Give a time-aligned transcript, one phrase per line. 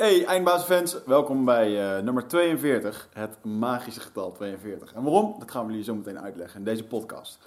[0.00, 4.92] Hey eindbaasfans, welkom bij uh, nummer 42, het magische getal 42.
[4.92, 5.34] En waarom?
[5.38, 7.38] Dat gaan we jullie zo meteen uitleggen in deze podcast.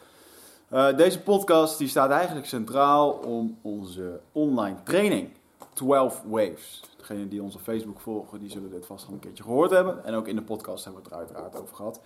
[0.74, 5.30] Uh, deze podcast die staat eigenlijk centraal om onze online training
[5.74, 6.82] 12 Waves.
[6.98, 10.06] Degenen die onze Facebook volgen, die zullen dit vast al een keertje gehoord hebben.
[10.06, 12.02] En ook in de podcast hebben we het er uiteraard over gehad.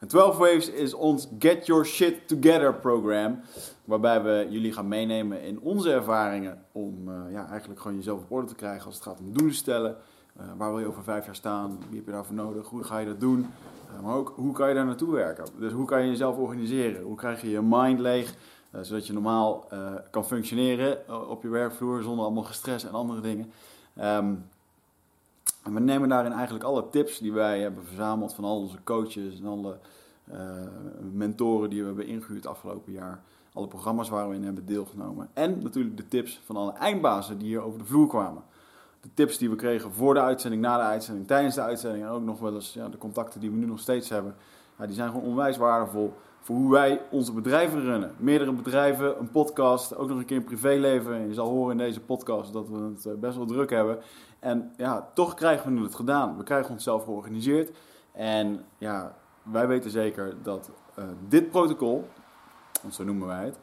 [0.00, 3.40] En 12 Waves is ons Get Your Shit Together program.
[3.84, 8.30] Waarbij we jullie gaan meenemen in onze ervaringen om uh, ja, eigenlijk gewoon jezelf op
[8.30, 9.96] orde te krijgen als het gaat om doelen stellen.
[10.40, 11.78] Uh, waar wil je over vijf jaar staan?
[11.88, 12.66] Wie heb je daarvoor nodig?
[12.66, 13.46] Hoe ga je dat doen?
[13.94, 15.44] Uh, maar ook hoe kan je daar naartoe werken?
[15.58, 17.02] Dus hoe kan je jezelf organiseren?
[17.02, 18.34] Hoe krijg je je mind leeg?
[18.80, 19.68] zodat je normaal
[20.10, 23.52] kan functioneren op je werkvloer zonder allemaal gestres en andere dingen.
[24.02, 24.44] Um,
[25.66, 29.40] en we nemen daarin eigenlijk alle tips die wij hebben verzameld van al onze coaches
[29.40, 29.78] en alle
[30.32, 30.36] uh,
[31.12, 33.22] mentoren die we hebben ingehuurd afgelopen jaar.
[33.52, 35.28] Alle programma's waar we in hebben deelgenomen.
[35.32, 38.42] En natuurlijk de tips van alle eindbazen die hier over de vloer kwamen.
[39.00, 42.04] De tips die we kregen voor de uitzending, na de uitzending, tijdens de uitzending.
[42.04, 44.34] En ook nog wel eens ja, de contacten die we nu nog steeds hebben.
[44.78, 46.14] Ja, die zijn gewoon onwijs waardevol
[46.46, 48.14] voor hoe wij onze bedrijven runnen.
[48.16, 51.14] Meerdere bedrijven, een podcast, ook nog een keer een privéleven.
[51.14, 53.98] En je zal horen in deze podcast dat we het eh, best wel druk hebben.
[54.38, 56.36] En ja, toch krijgen we het gedaan.
[56.36, 57.76] We krijgen onszelf georganiseerd.
[58.12, 62.08] En ja, wij weten zeker dat uh, dit protocol,
[62.82, 63.58] want zo noemen wij het,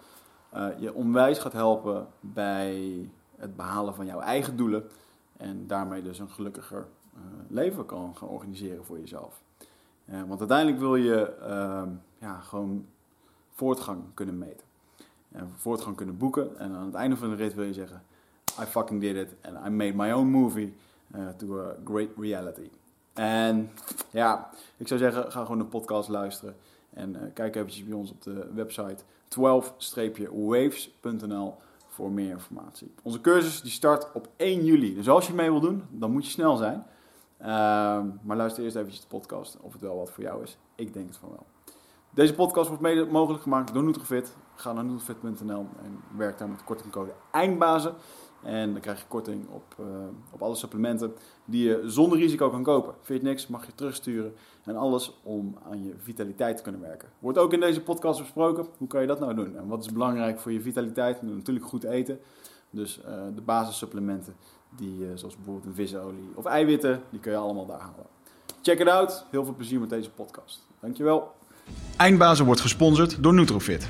[0.53, 4.83] uh, je onwijs gaat helpen bij het behalen van jouw eigen doelen.
[5.37, 9.41] En daarmee dus een gelukkiger uh, leven kan gaan organiseren voor jezelf.
[10.05, 12.85] want uiteindelijk wil je ehm, ja, gewoon
[13.49, 14.67] voortgang kunnen meten.
[15.31, 16.59] En voortgang kunnen boeken.
[16.59, 18.03] En aan het einde van de rit wil je zeggen:
[18.61, 19.29] I fucking did it.
[19.41, 20.73] And I made my own movie
[21.15, 22.69] uh, to a great reality.
[23.13, 23.71] En
[24.09, 26.55] ja, ik zou zeggen, ga gewoon de podcast luisteren.
[26.93, 29.03] En uh, kijk eventjes bij ons op de website
[29.39, 31.55] 12-waves.nl
[31.87, 32.91] voor meer informatie.
[33.01, 34.95] Onze cursus die start op 1 juli.
[34.95, 36.85] Dus als je mee wil doen, dan moet je snel zijn.
[37.41, 37.47] Uh,
[38.21, 40.57] maar luister eerst eventjes de podcast of het wel wat voor jou is.
[40.75, 41.45] Ik denk het van wel.
[42.09, 44.35] Deze podcast wordt mede mogelijk gemaakt door Nutrofit.
[44.55, 47.93] Ga naar nutrofit.nl en werk daar met de kortingcode EINDBAZEN.
[48.43, 49.85] En dan krijg je korting op, uh,
[50.31, 51.13] op alle supplementen
[51.45, 52.93] die je zonder risico kan kopen.
[53.01, 54.33] Vind je niks, mag je terugsturen.
[54.63, 57.09] En alles om aan je vitaliteit te kunnen werken.
[57.19, 58.65] Wordt ook in deze podcast besproken.
[58.77, 59.57] Hoe kan je dat nou doen?
[59.57, 61.21] En wat is belangrijk voor je vitaliteit?
[61.21, 62.19] Natuurlijk goed eten.
[62.69, 63.05] Dus uh,
[63.35, 64.35] de basissupplementen,
[64.75, 68.05] die, uh, zoals bijvoorbeeld een visolie of eiwitten, die kun je allemaal daar halen.
[68.61, 69.25] Check it out.
[69.31, 70.67] Heel veel plezier met deze podcast.
[70.79, 71.31] Dankjewel.
[71.97, 73.89] Eindbazen wordt gesponsord door Nutrofit.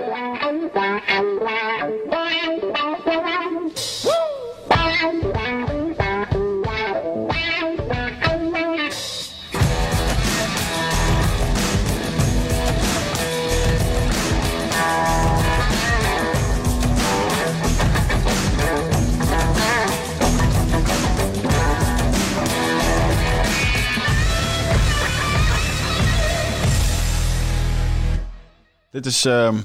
[28.91, 29.57] Dit is uh,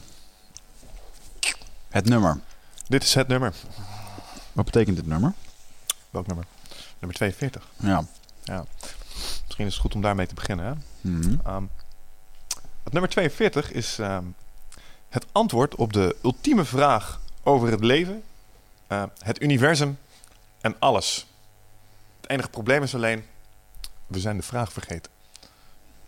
[1.89, 2.41] het nummer.
[2.89, 3.55] Dit is het nummer.
[4.53, 5.33] Wat betekent dit nummer?
[6.11, 6.47] Welk nummer?
[6.99, 7.69] Nummer 42.
[7.77, 8.05] Ja.
[8.45, 8.65] ja.
[9.45, 10.67] Misschien is het goed om daarmee te beginnen.
[10.67, 10.73] Hè?
[11.01, 11.55] Mm -hmm.
[11.55, 11.71] um,
[12.83, 14.35] het nummer 42 is um,
[15.09, 18.23] het antwoord op de ultieme vraag over het leven,
[18.89, 19.99] uh, het universum
[20.61, 21.27] en alles.
[22.21, 23.25] Het enige probleem is alleen,
[24.07, 25.13] we zijn de vraag vergeten.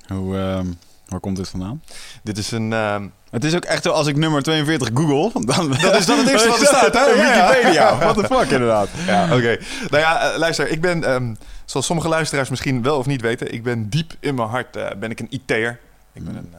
[0.06, 0.76] Hoe...
[1.08, 1.82] Waar komt dit vandaan?
[2.22, 2.70] Dit is een...
[2.70, 2.96] Uh...
[3.30, 5.44] Het is ook echt zo, als ik nummer 42 google...
[5.44, 5.68] Dan...
[5.80, 7.04] Dat is dan het eerste wat er staat, hè?
[7.22, 7.96] Wikipedia.
[7.98, 8.88] What the fuck, inderdaad.
[9.06, 9.34] Ja, oké.
[9.34, 9.60] Okay.
[9.90, 10.68] Nou ja, uh, luister.
[10.68, 13.52] Ik ben, um, zoals sommige luisteraars misschien wel of niet weten...
[13.52, 15.80] ik ben diep in mijn hart uh, ben ik een IT'er.
[16.12, 16.54] Ik ben een,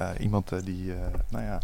[0.00, 0.92] uh, iemand die,
[1.28, 1.58] nou ja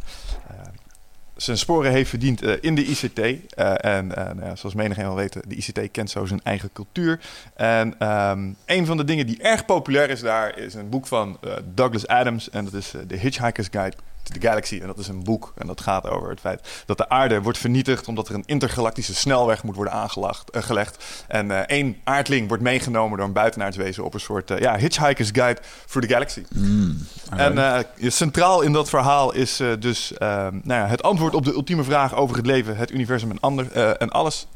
[1.42, 3.18] zijn sporen heeft verdiend uh, in de ICT.
[3.18, 7.20] Uh, en uh, ja, zoals menigeen wel weten, de ICT kent zo zijn eigen cultuur.
[7.54, 11.38] En um, een van de dingen die erg populair is daar, is een boek van
[11.74, 12.50] Douglas Adams.
[12.50, 13.96] En dat is The Hitchhiker's Guide
[14.32, 14.78] the Galaxy.
[14.80, 15.52] En dat is een boek.
[15.56, 18.08] En dat gaat over het feit dat de aarde wordt vernietigd...
[18.08, 21.24] omdat er een intergalactische snelweg moet worden aangelegd.
[21.28, 24.04] En één aardling wordt meegenomen door een buitenaards wezen...
[24.04, 26.42] op een soort ja, Hitchhiker's Guide for the Galaxy.
[26.54, 31.84] Mm, en centraal in dat verhaal is dus nou ja, het antwoord op de ultieme
[31.84, 34.46] vraag over het leven, het universum en, ander, en alles.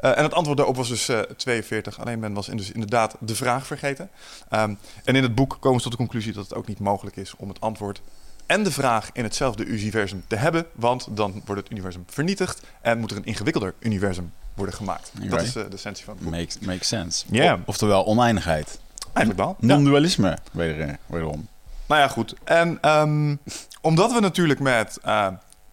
[0.00, 2.00] Uh, en het antwoord daarop was dus uh, 42.
[2.00, 4.10] Alleen men was dus inderdaad de vraag vergeten.
[4.50, 7.16] Um, en in het boek komen ze tot de conclusie dat het ook niet mogelijk
[7.16, 8.00] is om het antwoord
[8.48, 12.98] en de vraag in hetzelfde universum te hebben, want dan wordt het universum vernietigd en
[12.98, 15.10] moet er een ingewikkelder universum worden gemaakt.
[15.28, 16.32] Dat is eh, de essentie van het boek.
[16.32, 17.24] Makes, makes sense.
[17.30, 17.52] Ja.
[17.54, 18.78] O- Oftewel oneindigheid.
[19.12, 19.56] Eigenlijk wel.
[19.60, 19.66] Ja.
[19.74, 21.48] Non-dualisme, weder, wederom.
[21.86, 22.34] Nou ja, goed.
[22.44, 23.36] En ehm,
[23.80, 25.26] omdat we natuurlijk met eh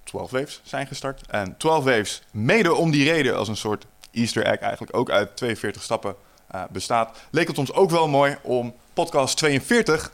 [0.03, 1.21] 12 Waves zijn gestart.
[1.27, 5.35] En 12 Waves mede om die reden als een soort easter egg eigenlijk ook uit
[5.37, 6.15] 42 stappen
[6.47, 7.17] eh, bestaat.
[7.31, 10.11] Leek het ons ook wel mooi om podcast 42,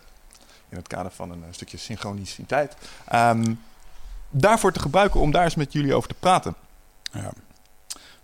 [0.71, 2.75] in het kader van een eh, stukje synchroniciteit,
[3.07, 3.53] ehm,
[4.29, 6.56] daarvoor te gebruiken om daar eens met jullie over te praten.
[7.12, 7.31] Ja.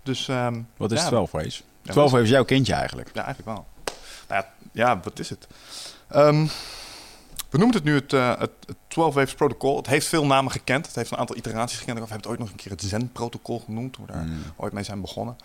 [0.04, 1.08] Dus ehm, Wat is Ja.
[1.08, 1.64] 12 Ways?
[1.82, 3.10] Ja, 12 wat Ways is jouw kindje eigenlijk.
[3.14, 3.66] Ja, eigenlijk wel.
[4.28, 5.48] Nou ja, ja wat is het?
[6.08, 6.46] Ehm,
[7.50, 9.78] we noemen het nu het, eh, het, het 12 Waves protocol.
[9.78, 10.86] Het heeft veel namen gekend.
[10.86, 11.94] Het heeft een aantal iteraties gekend.
[11.94, 13.94] We hebben het ooit nog een keer het Zen-protocol genoemd.
[13.94, 14.44] Toen we daar Mm.
[14.56, 15.38] ooit mee zijn begonnen.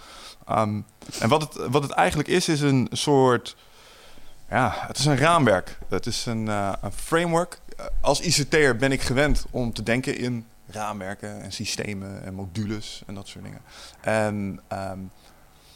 [0.46, 0.84] En
[1.28, 3.56] wat het, wat het eigenlijk is, is een soort...
[4.52, 5.78] Ja, het is een raamwerk.
[5.88, 7.58] Het is een, eh, een framework.
[7.76, 13.02] Eh, Als ICT'er ben ik gewend om te denken in raamwerken en systemen en modules
[13.06, 13.60] en dat soort dingen.
[14.00, 14.99] En ehm,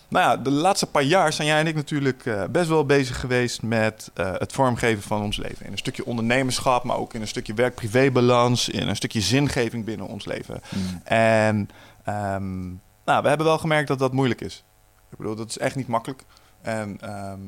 [0.09, 3.21] nou ja, de laatste paar jaar zijn jij en ik natuurlijk eh, best wel bezig
[3.21, 5.67] geweest met het vormgeven van ons leven.
[5.67, 10.07] In een stukje ondernemerschap, maar ook in een stukje werk-privé-balans, in een stukje zingeving binnen
[10.07, 10.61] ons leven.
[10.75, 11.01] Mm.
[11.05, 11.71] En
[12.05, 12.67] ehm,
[13.05, 14.65] nou, we hebben wel gemerkt dat dat moeilijk is.
[15.11, 16.23] Ik bedoel, dat is echt niet makkelijk.
[16.63, 17.41] En ehm,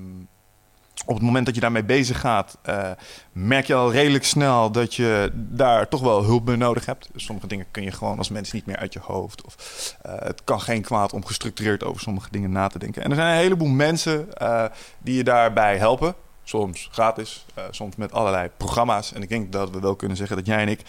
[1.06, 2.90] op het moment dat je daarmee bezig gaat, eh,
[3.32, 7.08] merk je al redelijk snel dat je daar toch wel hulp bij nodig hebt.
[7.12, 9.44] Dus sommige dingen kun je gewoon als mens niet meer uit je hoofd.
[9.44, 9.56] Of
[10.02, 13.02] eh, het kan geen kwaad om gestructureerd over sommige dingen na te denken.
[13.02, 14.64] En er zijn een heleboel mensen eh,
[14.98, 16.14] die je daarbij helpen.
[16.44, 19.12] Soms gratis, soms met allerlei programma's.
[19.12, 20.82] En ik denk dat we wel kunnen zeggen dat jij en ik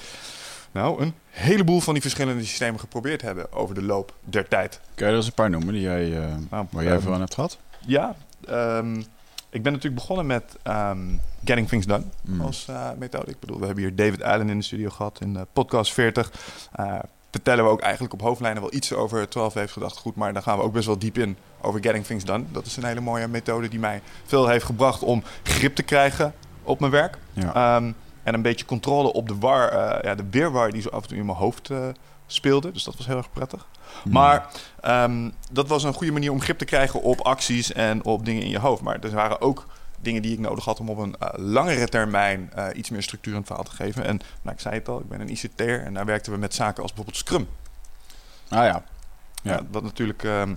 [0.72, 4.80] nou een heleboel van die verschillende systemen geprobeerd hebben over de loop der tijd.
[4.96, 6.10] Kun je er eens een paar noemen die jij,
[6.50, 7.58] Nou, waar jij veel aan hebt gehad?
[7.86, 8.16] Ja,
[8.48, 9.02] ehm,
[9.50, 11.00] ik ben natuurlijk begonnen met ehm,
[11.46, 12.42] Getting Things Done Mm.
[12.42, 13.32] als eh, methode.
[13.32, 16.32] Ik bedoel, we hebben hier David Allen in de studio gehad in podcast 40.
[16.72, 17.00] Eh,
[17.32, 20.44] vertellen we ook eigenlijk op hoofdlijnen wel iets over 12 heeft gedacht goed, maar dan
[20.44, 22.44] gaan we ook best wel diep in over Getting Things Done.
[22.52, 26.34] Dat is een hele mooie methode die mij veel heeft gebracht om grip te krijgen
[26.64, 27.18] op mijn werk.
[27.34, 27.54] Ja.
[27.54, 27.92] Ehm,
[28.24, 31.08] en een beetje controle op de war, eh, ja, de weerwar die zo af en
[31.08, 31.70] toe in mijn hoofd
[32.32, 32.72] speelde.
[32.72, 33.68] Dus dat was heel erg prettig.
[34.04, 34.12] Mm.
[34.12, 34.50] Maar
[34.82, 38.44] ehm, dat was een goede manier om grip te krijgen op acties en op dingen
[38.44, 38.82] in je hoofd.
[38.82, 39.66] Maar er waren ook
[40.02, 43.34] dingen die ik nodig had om op een eh, langere termijn eh, iets meer structuur
[43.34, 44.06] aan het verhaal te geven.
[44.06, 46.54] En nou, ik zei het al, ik ben een ICT'er en daar werkten we met
[46.54, 47.48] zaken als bijvoorbeeld Scrum.
[48.50, 48.84] Ah ja.
[49.42, 49.54] Ja.
[49.54, 49.62] Ja.
[49.72, 50.54] wat natuurlijk ehm,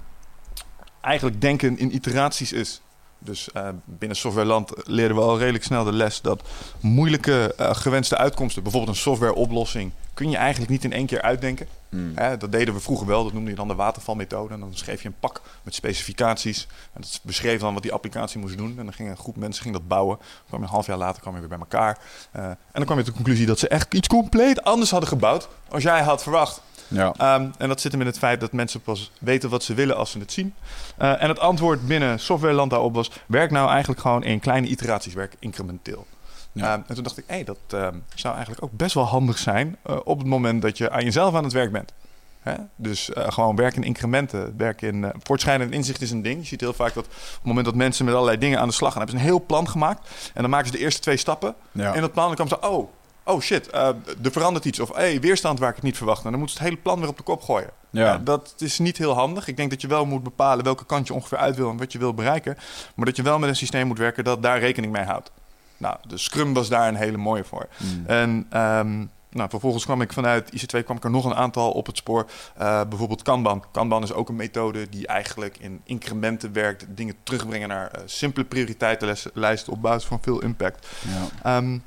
[1.00, 2.80] eigenlijk denken in iteraties is.
[3.24, 6.42] Dus eh, binnen softwareland leren we al redelijk snel de les dat
[6.80, 11.66] moeilijke eh, gewenste uitkomsten, bijvoorbeeld een softwareoplossing, kun je eigenlijk niet in één keer uitdenken.
[11.88, 12.12] Mm.
[12.14, 14.54] Hè, dat deden we vroeger wel, dat noemde je dan de watervalmethode.
[14.54, 16.66] En dan schreef je een pak met specificaties.
[16.92, 18.78] En dat beschreef dan wat die applicatie moest doen.
[18.78, 20.16] En dan ging een groep mensen ging dat bouwen.
[20.16, 21.98] Dan kwam je een half jaar later kwam je weer bij elkaar.
[22.30, 25.08] Eh, en dan kwam je tot de conclusie dat ze echt iets compleet anders hadden
[25.08, 26.62] gebouwd als jij had verwacht.
[26.92, 27.14] Ja.
[27.16, 29.96] Ehm, en dat zit hem in het feit dat mensen pas weten wat ze willen
[29.96, 30.54] als ze het zien.
[30.96, 33.10] Eh, en het antwoord binnen softwareland daarop was...
[33.26, 36.06] werk nou eigenlijk gewoon in kleine iteraties, werk incrementeel.
[36.52, 36.72] Ja.
[36.72, 39.76] Ehm, en toen dacht ik, hé, dat ehm, zou eigenlijk ook best wel handig zijn...
[39.82, 41.92] eh, op het moment dat je aan jezelf aan het werk bent.
[42.40, 42.54] Hè?
[42.76, 44.54] Dus eh, gewoon werk in incrementen.
[44.56, 46.40] Werk in, eh voortschrijdend inzicht is een ding.
[46.40, 48.74] Je ziet heel vaak dat op het moment dat mensen met allerlei dingen aan de
[48.74, 49.02] slag gaan...
[49.02, 50.30] hebben ze een heel plan gemaakt.
[50.34, 51.54] En dan maken ze de eerste twee stappen.
[51.72, 51.94] Ja.
[51.94, 52.88] En dat plan, dan kwam ze, oh,
[53.24, 53.88] oh shit, eh,
[54.22, 54.80] er verandert iets.
[54.80, 56.24] Of hey, weerstand waar ik het niet verwacht.
[56.24, 57.70] En dan moeten ze het hele plan weer op de kop gooien.
[57.90, 58.04] Ja.
[58.04, 59.48] Ja, dat is niet heel handig.
[59.48, 61.92] Ik denk dat je wel moet bepalen welke kant je ongeveer uit wil en wat
[61.92, 62.56] je wil bereiken.
[62.94, 65.30] Maar dat je wel met een systeem moet werken dat daar rekening mee houdt.
[65.76, 67.68] Nou, de Scrum was daar een hele mooie voor.
[67.76, 68.06] Mm.
[68.06, 71.86] En ehm, nou, vervolgens kwam ik vanuit IC2 kwam ik er nog een aantal op
[71.86, 72.26] het spoor.
[72.56, 73.64] Eh, bijvoorbeeld Kanban.
[73.72, 76.86] Kanban is ook een methode die eigenlijk in incrementen werkt.
[76.88, 80.86] Dingen terugbrengen naar eh, simpele prioriteitenlijsten op basis van veel impact.
[81.08, 81.56] Ja.
[81.56, 81.78] Ehm,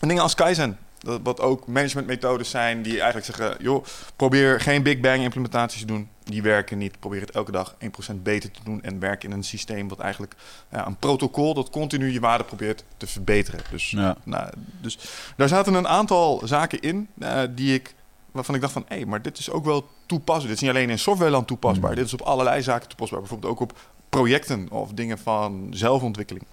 [0.00, 0.78] en dingen als Kaizen.
[0.98, 3.56] Dat, wat ook managementmethodes zijn die eigenlijk zeggen...
[3.60, 3.84] joh,
[4.16, 6.08] probeer geen Big Bang implementaties te doen.
[6.24, 7.00] Die werken niet.
[7.00, 7.74] Probeer het elke dag
[8.10, 8.82] 1% beter te doen.
[8.82, 10.34] En werk in een systeem wat eigenlijk...
[10.70, 13.60] Ja, een protocol dat continu je waarde probeert te verbeteren.
[13.70, 14.16] Dus, Ja.
[14.24, 14.50] nou,
[14.80, 14.98] dus
[15.36, 17.94] daar zaten een aantal zaken in eh, die ik...
[18.30, 18.84] waarvan ik dacht van...
[18.88, 20.46] hé, maar dit is ook wel toepasbaar.
[20.46, 21.90] Dit is niet alleen in softwareland toepasbaar.
[21.90, 21.96] Mm.
[21.96, 23.20] Dit is op allerlei zaken toepasbaar.
[23.20, 23.78] Bijvoorbeeld ook op
[24.08, 26.44] projecten of dingen van zelfontwikkeling.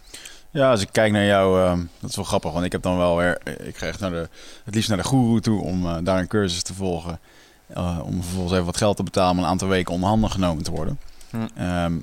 [0.56, 2.98] Ja, als ik kijk naar jou, ehm, dat is wel grappig, want ik heb dan
[2.98, 4.30] wel weer, ik ga echt naar de,
[4.66, 7.20] het liefst naar de guru toe om eh, daar een cursus te volgen.
[7.68, 10.64] Eh, om vervolgens even wat geld te betalen om een aantal weken onder handen genomen
[10.64, 11.00] te worden.
[11.30, 11.38] Hm.
[11.56, 11.94] Ehm,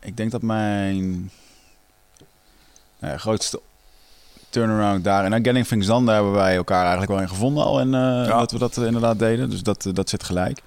[0.00, 1.30] ik denk dat mijn
[2.98, 3.60] nou grootste
[4.56, 7.64] turnaround daar, en nou, Getting Things Done, daar hebben wij elkaar eigenlijk wel in gevonden
[7.64, 9.50] al en eh, dat we dat eh, inderdaad deden.
[9.50, 10.62] Dus dat, eh, dat zit gelijk.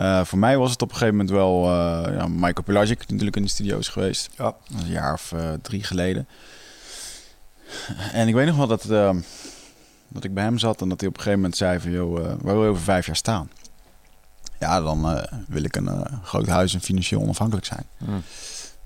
[0.00, 3.06] Eh, voor mij was het op een gegeven moment wel eh ja, Michael Pelagic, die
[3.08, 4.28] natuurlijk in de studio is geweest.
[4.36, 4.44] Ja.
[4.44, 6.28] Dat een jaar of eh, drie geleden.
[8.12, 9.20] En ik weet nog wel dat, ehm,
[10.08, 11.90] Dat ik bij hem zat en dat hij op een gegeven moment zei van...
[11.90, 13.50] joh, uh, waar wil je over vijf jaar staan?
[14.58, 17.84] Ja, dan uh, wil ik een uh, groot huis en financieel onafhankelijk zijn.
[17.98, 18.22] Mm.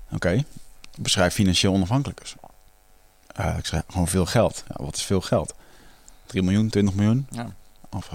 [0.05, 0.45] Oké, okay.
[0.97, 2.33] beschrijf financieel onafhankelijk.
[3.39, 4.63] Uh, ik zeg gewoon veel geld.
[4.67, 5.53] Ja, wat is veel geld?
[6.25, 7.27] 3 miljoen, 20 miljoen?
[7.29, 7.47] Ja.
[7.89, 8.09] Of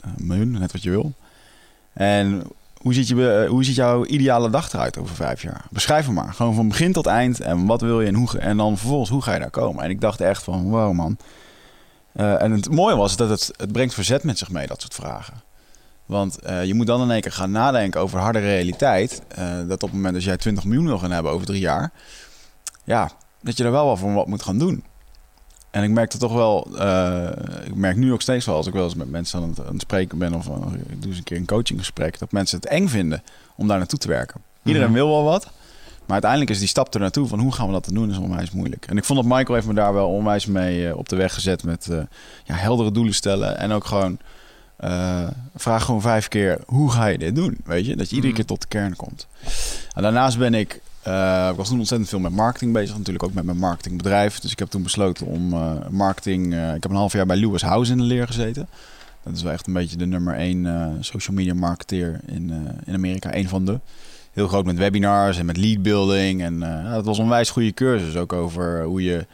[0.00, 1.14] een miljoen, net wat je wil.
[1.94, 2.42] En
[2.84, 5.64] hoe ziet, je, hoe ziet jouw ideale dag eruit over vijf jaar?
[5.70, 6.32] Beschrijf hem maar.
[6.32, 7.40] Gewoon van begin tot eind.
[7.40, 9.84] En wat wil je en, hoe, en dan vervolgens hoe ga je daar komen?
[9.84, 11.16] En ik dacht echt van, wow man.
[12.16, 14.94] Uh, en het mooie was dat het, het brengt verzet met zich mee, dat soort
[14.94, 15.42] vragen.
[16.06, 19.22] Want uh, je moet dan in één keer gaan nadenken over harde realiteit.
[19.66, 21.92] Dat op het moment dat jij 20 miljoen wil gaan hebben over drie jaar.
[22.84, 23.10] Ja,
[23.40, 24.84] dat je er wel wel voor wat moet gaan doen.
[25.74, 27.28] En ik merk het toch wel, uh,
[27.64, 29.72] ik merk nu ook steeds wel als ik wel eens met mensen aan het, aan
[29.72, 32.88] het spreken ben of ik doe eens een keer een coachinggesprek, dat mensen het eng
[32.88, 33.22] vinden
[33.56, 34.40] om daar naartoe te werken.
[34.62, 35.04] Iedereen mm -hmm.
[35.04, 35.44] wil wel wat,
[36.00, 38.50] maar uiteindelijk is die stap er naartoe van hoe gaan we dat doen is onwijs
[38.50, 38.86] moeilijk.
[38.86, 41.34] En ik vond dat Michael heeft me daar wel onwijs mee uh, op de weg
[41.34, 41.98] gezet met uh,
[42.44, 44.18] ja, heldere doelen stellen en ook gewoon
[45.56, 48.42] vraag gewoon vijf keer hoe ga je dit doen, weet je, dat je iedere Mhm.
[48.42, 49.26] keer tot de kern komt.
[49.94, 53.32] En daarnaast ben ik uh, ik was toen ontzettend veel met marketing bezig, natuurlijk ook
[53.34, 54.38] met mijn marketingbedrijf.
[54.40, 56.52] Dus ik heb toen besloten om uh, marketing.
[56.52, 58.68] Uh, ik heb een half jaar bij Lewis House in de leer gezeten.
[59.22, 62.52] Dat is wel echt een beetje de nummer één social media marketeer in,
[62.84, 63.34] in Amerika.
[63.34, 63.80] Een van de.
[64.32, 66.42] Heel groot met webinars en met lead building.
[66.42, 66.58] En
[66.90, 68.16] dat was een onwijs goede cursus.
[68.16, 69.26] Ook over hoe je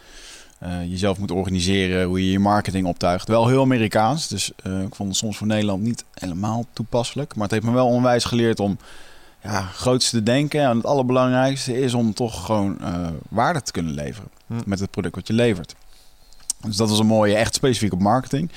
[0.87, 3.29] jezelf moet organiseren, hoe je je marketing optuigt.
[3.29, 4.29] Wel heel Amerikaans.
[4.29, 7.35] Dus ik vond het soms voor Nederland niet helemaal toepasselijk.
[7.35, 8.79] Maar het heeft me wel onwijs geleerd om
[9.43, 10.61] ja, grootste denken.
[10.61, 14.61] En het allerbelangrijkste is om toch gewoon uh, waarde te kunnen leveren Hm.
[14.67, 15.75] met het product wat je levert.
[16.63, 18.51] Dus dat was een mooie, echt specifiek op marketing.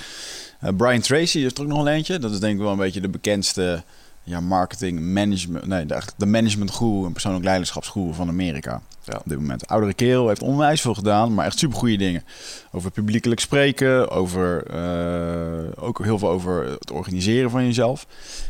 [0.64, 2.20] Uh, Brian Tracy is er ook nog een eentje.
[2.20, 3.84] Dat is denk ik wel een beetje de bekendste
[4.24, 8.82] ja, marketing management, nee, de, de management guru en persoonlijk leiderschapsguru van Amerika.
[9.06, 9.18] Ja.
[9.18, 9.68] Op dit moment.
[9.68, 12.24] Oudere kerel heeft onwijs veel gedaan, maar echt super goede dingen.
[12.72, 18.08] Over publiekelijk spreken, over uh, ook heel veel over het organiseren van jezelf.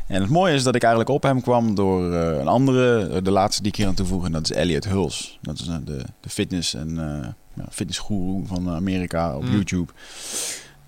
[0.07, 3.31] En het mooie is dat ik eigenlijk op hem kwam door uh, een andere, de
[3.31, 5.39] laatste die ik hier aan toevoeg, en dat is Elliot Huls.
[5.41, 7.35] Dat is uh, de, de fitness en
[7.69, 9.51] fitnessguru van Amerika op Mm.
[9.51, 9.91] YouTube.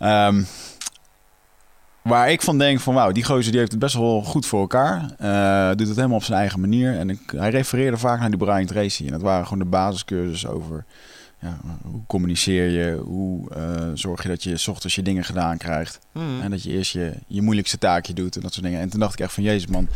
[0.01, 0.47] Um,
[2.09, 4.59] Waar ik van denk van wauw, die gozer die heeft het best wel goed voor
[4.59, 5.01] elkaar.
[5.21, 6.97] Uh, doet het helemaal op zijn eigen manier.
[6.97, 9.05] En ik, hij refereerde vaak naar die Brian Tracy.
[9.05, 10.85] En dat waren gewoon de basiscursussen over
[11.39, 15.57] ja, hoe communiceer je, hoe uh, zorg je dat je s ochtends je dingen gedaan
[15.57, 15.99] krijgt.
[16.11, 16.41] Mm.
[16.41, 18.79] En dat je eerst je, je moeilijkste taakje doet en dat soort dingen.
[18.79, 19.87] En toen dacht ik echt van jezus man,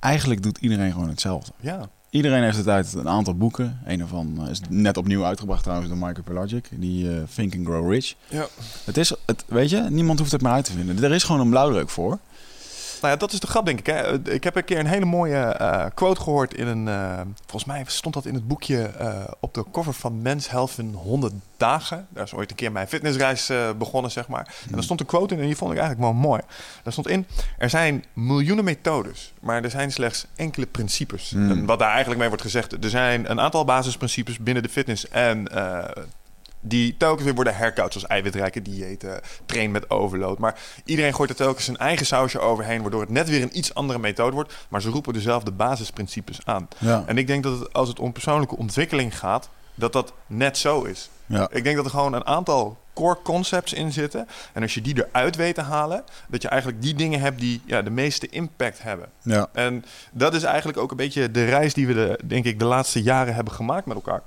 [0.00, 1.52] eigenlijk doet iedereen gewoon hetzelfde.
[1.60, 1.88] Ja.
[2.10, 3.80] Iedereen heeft het uit een aantal boeken.
[3.84, 6.68] Een daarvan is net opnieuw uitgebracht trouwens door Michael Pelagic.
[6.70, 8.14] Die uh, Think and Grow Rich.
[8.28, 8.46] Ja.
[8.84, 11.04] Het is, het, weet je, niemand hoeft het maar uit te vinden.
[11.04, 12.18] Er is gewoon een blauwdruk voor.
[13.00, 13.86] Nou ja, dat is de grap, denk ik.
[13.86, 14.30] Hè.
[14.30, 16.86] Ik heb een keer een hele mooie uh, quote gehoord in een...
[16.86, 20.78] Uh, volgens mij stond dat in het boekje uh, op de cover van Men's Health
[20.78, 22.06] in 100 dagen.
[22.10, 24.54] Daar is ooit een keer mijn fitnessreis begonnen, zeg maar.
[24.66, 26.40] En daar stond een quote in en die vond ik eigenlijk wel mooi.
[26.82, 27.26] Daar stond in,
[27.58, 31.30] er zijn miljoenen methodes, maar er zijn slechts enkele principes.
[31.30, 31.50] Mm.
[31.50, 35.08] En wat daar eigenlijk mee wordt gezegd, er zijn een aantal basisprincipes binnen de fitness
[35.08, 35.48] en
[36.60, 40.38] die telkens weer worden herkoud, zoals eiwitrijke diëten, train met overload.
[40.38, 43.74] Maar iedereen gooit er telkens zijn eigen sausje overheen, waardoor het net weer een iets
[43.74, 44.54] andere methode wordt.
[44.68, 46.68] Maar ze roepen dezelfde basisprincipes aan.
[46.78, 47.04] Ja.
[47.06, 50.82] En ik denk dat het, als het om persoonlijke ontwikkeling gaat, dat dat net zo
[50.82, 51.10] is.
[51.26, 51.48] Ja.
[51.50, 54.28] Ik denk dat er gewoon een aantal core concepts in zitten.
[54.52, 57.62] En als je die eruit weet te halen, dat je eigenlijk die dingen hebt die
[57.66, 59.08] ja, de meeste impact hebben.
[59.22, 59.48] Ja.
[59.52, 62.64] En dat is eigenlijk ook een beetje de reis die we, de, denk ik, de
[62.64, 64.22] laatste jaren hebben gemaakt met elkaar.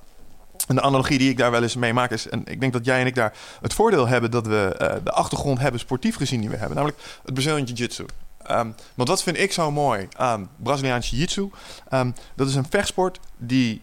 [0.67, 2.29] En de analogie die ik daar wel eens mee maak is...
[2.29, 4.32] en ik denk dat jij en ik daar het voordeel hebben...
[4.32, 6.75] dat we uh, de achtergrond hebben, sportief gezien, die we hebben.
[6.75, 8.05] Namelijk het Brazilian Jiu-Jitsu.
[8.51, 11.50] Um, want wat vind ik zo mooi aan Braziliaans Jiu-Jitsu?
[11.93, 13.82] Um, dat is een vechtsport die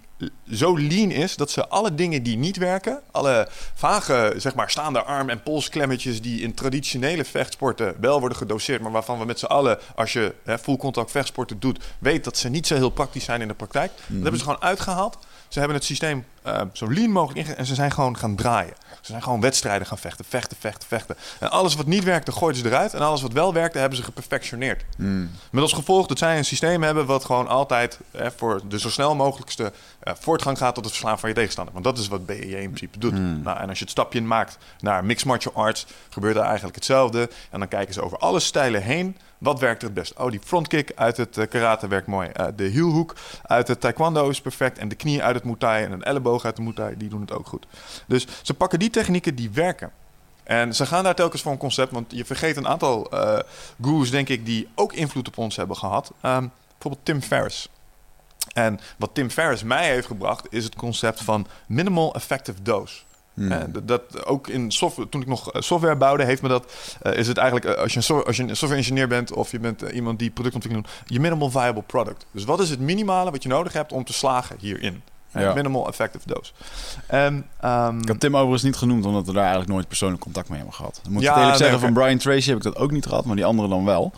[0.52, 5.02] zo lean is dat ze alle dingen die niet werken, alle vage, zeg maar, staande
[5.02, 9.44] arm- en polsklemmetjes die in traditionele vechtsporten wel worden gedoseerd, maar waarvan we met z'n
[9.44, 13.24] allen, als je hè, full contact vechtsporten doet, weet dat ze niet zo heel praktisch
[13.24, 13.92] zijn in de praktijk.
[13.96, 15.18] Dat hebben ze gewoon uitgehaald.
[15.48, 18.74] Ze hebben het systeem uh, zo lean mogelijk en ze zijn gewoon gaan draaien.
[19.00, 21.16] Ze zijn gewoon wedstrijden gaan vechten, vechten, vechten, vechten.
[21.38, 22.94] En alles wat niet werkte, gooiden ze eruit.
[22.94, 24.84] En alles wat wel werkte, hebben ze geperfectioneerd.
[24.96, 25.30] Mm.
[25.50, 28.90] Met als gevolg dat zij een systeem hebben wat gewoon altijd eh, voor de zo
[28.90, 29.72] snel mogelijkste
[30.04, 31.72] uh, voortgang gaat tot het verslaan van je tegenstander.
[31.72, 33.12] Want dat is wat BEJ in principe doet.
[33.12, 33.42] Mm.
[33.42, 37.30] Nou, en als je het stapje maakt naar mixed martial arts, gebeurt er eigenlijk hetzelfde.
[37.50, 39.16] En dan kijken ze over alle stijlen heen.
[39.38, 40.18] Wat werkt er het best?
[40.18, 42.30] Oh, die frontkick uit het karate werkt mooi.
[42.40, 44.78] Uh, de hielhoek uit het taekwondo is perfect.
[44.78, 47.20] En de knie uit het muay thai en een elleboog uit de muay die doen
[47.20, 47.66] het ook goed.
[48.06, 49.90] Dus ze pakken die technieken die werken.
[50.44, 53.38] En ze gaan daar telkens voor een concept, want je vergeet een aantal uh,
[53.82, 56.12] gurus, denk ik, die ook invloed op ons hebben gehad.
[56.22, 57.68] Um, bijvoorbeeld Tim Ferriss.
[58.52, 63.00] En wat Tim Ferriss mij heeft gebracht, is het concept van minimal effective dose.
[63.34, 63.72] Hmm.
[63.82, 66.72] Dat, ook in software, toen ik nog eh, software bouwde, heeft me dat.
[67.02, 69.50] eh, is het eigenlijk als je een, so- als je een software engineer bent of
[69.50, 72.26] je bent iemand die productontwikkeling doet, je minimal viable product.
[72.30, 75.02] Dus wat is het minimale wat je nodig hebt om te slagen hierin?
[75.32, 75.54] Ja.
[75.54, 76.52] Minimal effective dose.
[77.06, 80.48] En, ehm, Ik had Tim overigens niet genoemd, omdat we daar eigenlijk nooit persoonlijk contact
[80.48, 81.00] mee hebben gehad.
[81.02, 83.24] Dan moet ik Ja, eerlijk zeggen, van Brian Tracy heb ik dat ook niet gehad,
[83.24, 84.12] maar die anderen dan wel.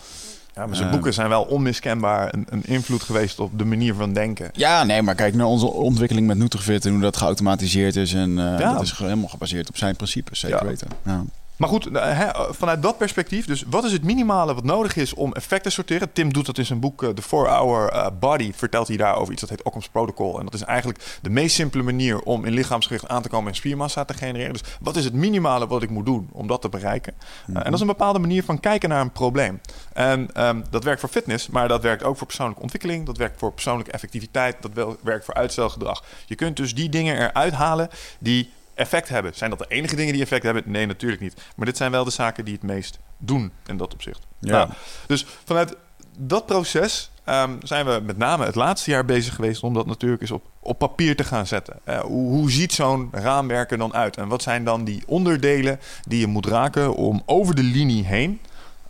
[0.54, 3.94] ja, maar zijn eh, boeken zijn wel onmiskenbaar een, een invloed geweest op de manier
[3.94, 4.50] van denken.
[4.52, 8.12] Ja, nee, maar kijk naar onze ontwikkeling met Nutrifit en hoe dat geautomatiseerd is.
[8.14, 8.72] En Ja.
[8.72, 10.64] dat is helemaal gebaseerd op zijn principes, zeker Ja.
[10.66, 10.88] weten.
[11.04, 11.22] Ja.
[11.62, 15.32] Maar goed, eh, vanuit dat perspectief, dus wat is het minimale wat nodig is om
[15.32, 16.12] effect te sorteren?
[16.12, 19.32] Tim doet dat in zijn boek eh, The 4-Hour eh, Body, vertelt hij daar over
[19.32, 20.38] iets dat heet Occam's Protocol.
[20.38, 23.56] En dat is eigenlijk de meest simpele manier om in lichaamsgewicht aan te komen en
[23.56, 24.52] spiermassa te genereren.
[24.52, 27.14] Dus wat is het minimale wat ik moet doen om dat te bereiken?
[27.46, 29.60] En dat is een bepaalde manier van kijken naar een probleem.
[29.92, 33.06] En ehm, dat werkt voor fitness, maar dat werkt ook voor persoonlijke ontwikkeling.
[33.06, 34.56] Dat werkt voor persoonlijke effectiviteit.
[34.60, 36.04] Dat werkt voor uitstelgedrag.
[36.26, 37.88] Je kunt dus die dingen eruit halen
[38.18, 38.50] die
[38.82, 39.34] effect hebben.
[39.34, 40.62] Zijn dat de enige dingen die effect hebben?
[40.66, 41.34] Nee, natuurlijk niet.
[41.56, 44.26] Maar dit zijn wel de zaken die het meest doen in dat opzicht.
[44.38, 44.50] Ja.
[44.50, 44.70] Nou,
[45.06, 45.76] dus vanuit
[46.18, 50.22] dat proces ehm, zijn we met name het laatste jaar bezig geweest om dat natuurlijk
[50.22, 51.78] eens op, op papier te gaan zetten.
[51.84, 54.16] Eh, hoe, hoe ziet zo'n raamwerk er dan uit?
[54.16, 58.40] En wat zijn dan die onderdelen die je moet raken om over de linie heen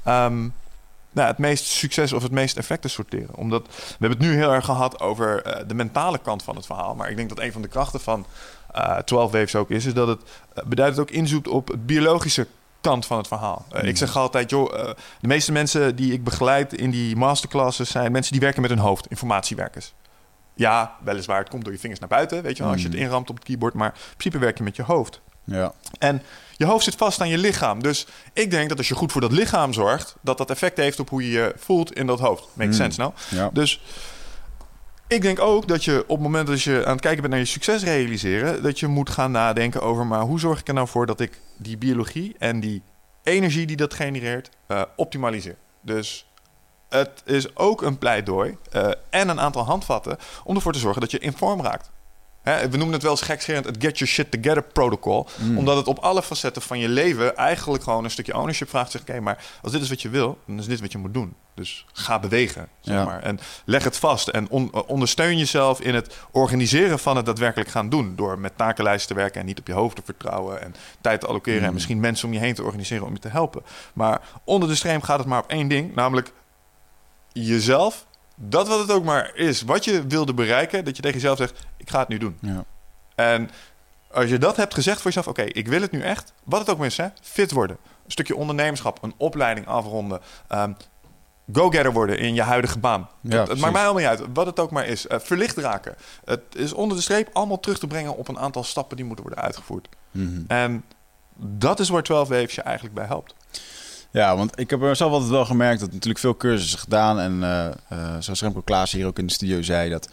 [0.03, 0.49] ehm,
[1.13, 3.35] nou, het meest succes of het meest effect te sorteren?
[3.35, 6.67] Omdat we hebben het nu heel erg gehad over eh, de mentale kant van het
[6.67, 6.95] verhaal.
[6.95, 8.27] Maar ik denk dat een van de krachten van
[8.73, 10.21] eh 12 Waves ook is, is dat het
[10.59, 12.47] uh, beduidend ook inzoekt op het biologische
[12.81, 13.67] kant van het verhaal.
[13.75, 14.85] Uh, Ik zeg altijd, joh, uh,
[15.21, 18.79] de meeste mensen die ik begeleid in die masterclasses zijn mensen die werken met hun
[18.81, 19.93] hoofd, informatiewerkers.
[20.55, 22.97] Ja, weliswaar, het komt door je vingers naar buiten, weet je wel, als je het
[22.97, 25.21] inramt op het keyboard, maar in principe werk je met je hoofd.
[25.45, 25.73] Ja.
[25.99, 26.23] En
[26.57, 27.83] je hoofd zit vast aan je lichaam.
[27.83, 31.01] Dus ik denk dat als je goed voor dat lichaam zorgt, dat dat effect heeft
[31.01, 32.49] op hoe je je voelt in dat hoofd.
[32.53, 33.13] Makes sense, nou?
[33.29, 33.51] Ja.
[33.53, 33.81] Dus
[35.13, 37.43] ik denk ook dat je op het moment dat je aan het kijken bent naar
[37.43, 40.89] je succes realiseren, dat je moet gaan nadenken over, maar hoe zorg ik er nou
[40.89, 42.83] voor dat ik die biologie en die
[43.23, 45.57] energie die dat genereert, uh, optimaliseer.
[45.81, 46.31] Dus
[46.89, 51.11] het is ook een pleidooi uh, en een aantal handvatten om ervoor te zorgen dat
[51.11, 51.91] je in vorm raakt.
[52.43, 55.29] Hè, we noemen het wel eens gekscherend het get your shit together protocol.
[55.39, 55.59] Mm.
[55.59, 58.91] Omdat het op alle facetten van je leven eigenlijk gewoon een stukje ownership vraagt.
[58.91, 60.99] Zeg, oké, okay, maar als dit is wat je wil, dan is dit wat je
[60.99, 61.35] moet doen.
[61.55, 63.05] Dus ga bewegen, zeg ja.
[63.05, 63.23] maar.
[63.23, 67.89] En leg het vast en on ondersteun jezelf in het organiseren van het daadwerkelijk gaan
[67.89, 68.17] doen.
[68.17, 70.63] Door met takenlijsten te werken en niet op je hoofd te vertrouwen.
[70.63, 71.67] En tijd te allokeren mm.
[71.67, 73.63] en misschien mensen om je heen te organiseren om je te helpen.
[73.93, 75.95] Maar onder de stream gaat het maar op één ding.
[75.95, 76.33] Namelijk
[77.33, 81.39] jezelf dat wat het ook maar is, wat je wilde bereiken, dat je tegen jezelf
[81.39, 82.39] zegt: ik ga het nu doen.
[82.41, 82.65] Ja.
[83.15, 83.51] En
[84.11, 86.61] als je dat hebt gezegd voor jezelf, oké, okay, ik wil het nu echt, wat
[86.61, 90.77] het ook maar is, hè, fit worden, een stukje ondernemerschap, een opleiding afronden, um,
[91.53, 93.09] go-getter worden in je huidige baan.
[93.21, 95.07] Ja, het, het maakt mij helemaal niet uit, wat het ook maar is.
[95.07, 95.97] Uh, verlicht raken.
[96.25, 99.25] Het is onder de streep allemaal terug te brengen op een aantal stappen die moeten
[99.25, 99.89] worden uitgevoerd.
[100.11, 100.25] Mhm.
[100.25, 100.45] Mm -hmm.
[100.47, 100.85] En
[101.37, 103.35] dat is waar 12 Waves je eigenlijk bij helpt.
[104.13, 107.21] Ja, want ik heb er zelf altijd wel gemerkt dat natuurlijk veel cursussen gedaan.
[107.21, 110.09] En uh, uh, zoals Remco Klaas hier ook in de studio zei, dat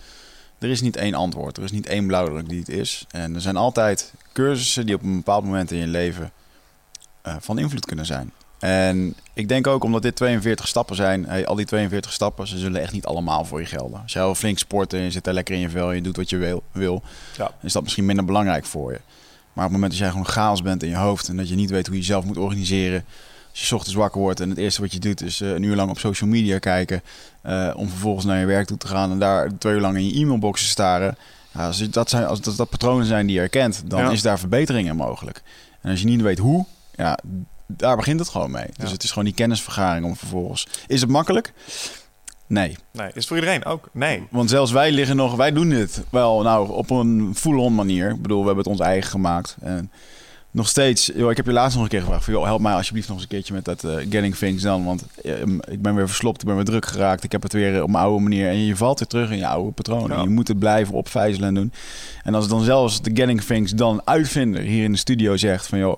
[0.60, 1.58] er is niet één antwoord.
[1.58, 3.06] Er is niet één blauwdruk die het is.
[3.10, 6.32] En er zijn altijd cursussen die op een bepaald moment in je leven
[7.28, 8.32] uh, van invloed kunnen zijn.
[8.60, 12.58] En ik denk ook omdat dit 42 stappen zijn, hey, al die 42 stappen, ze
[12.58, 14.02] zullen echt niet allemaal voor je gelden.
[14.02, 16.02] Als jij wel flink sport en je zit er lekker in je vel en je
[16.02, 17.04] doet wat je wil, wil
[17.38, 17.52] ja.
[17.62, 19.00] is dat misschien minder belangrijk voor je.
[19.54, 21.56] Maar op het moment dat jij gewoon chaos bent in je hoofd en dat je
[21.56, 23.06] niet weet hoe je jezelf moet organiseren,
[23.52, 25.76] als je ochtends wakker wordt en het eerste wat je doet is uh, een uur
[25.76, 27.02] lang op social media kijken.
[27.46, 30.06] Uh, om vervolgens naar je werk toe te gaan en daar twee uur lang in
[30.06, 31.18] je e-mailbox te staren.
[31.54, 34.10] Ja, als, dat zijn, als dat, dat patronen zijn die je herkent, dan ja.
[34.12, 35.42] is daar verbeteringen mogelijk.
[35.82, 37.20] En als je niet weet hoe, ja,
[37.68, 38.68] daar begint het gewoon mee.
[38.68, 38.84] Ja.
[38.84, 40.68] Dus het is gewoon die kennisvergaring om vervolgens.
[40.88, 41.54] Is het makkelijk?
[42.48, 42.78] Nee.
[42.92, 43.90] Nee, is voor iedereen ook?
[43.92, 44.28] Nee.
[44.30, 48.10] Want zelfs wij liggen nog, wij doen dit wel nou op een full-on manier.
[48.10, 49.56] Ik bedoel, we hebben het ons eigen gemaakt.
[49.62, 49.92] En
[50.60, 52.74] nog steeds, joh, ik heb je laatst nog een keer gevraagd van, joh, help mij
[52.74, 55.34] alsjeblieft nog eens een keertje met dat uh, getting things dan, want uh,
[55.70, 58.04] ik ben weer verslopt, ik ben weer druk geraakt, ik heb het weer op mijn
[58.04, 60.18] oude manier en je valt weer terug in je oude patronen.
[60.18, 60.24] Ja.
[60.24, 61.72] Je moet het blijven opvijzelen en doen.
[62.24, 65.80] En als dan zelfs de getting things dan uitvinder hier in de studio zegt van,
[65.80, 65.98] joh,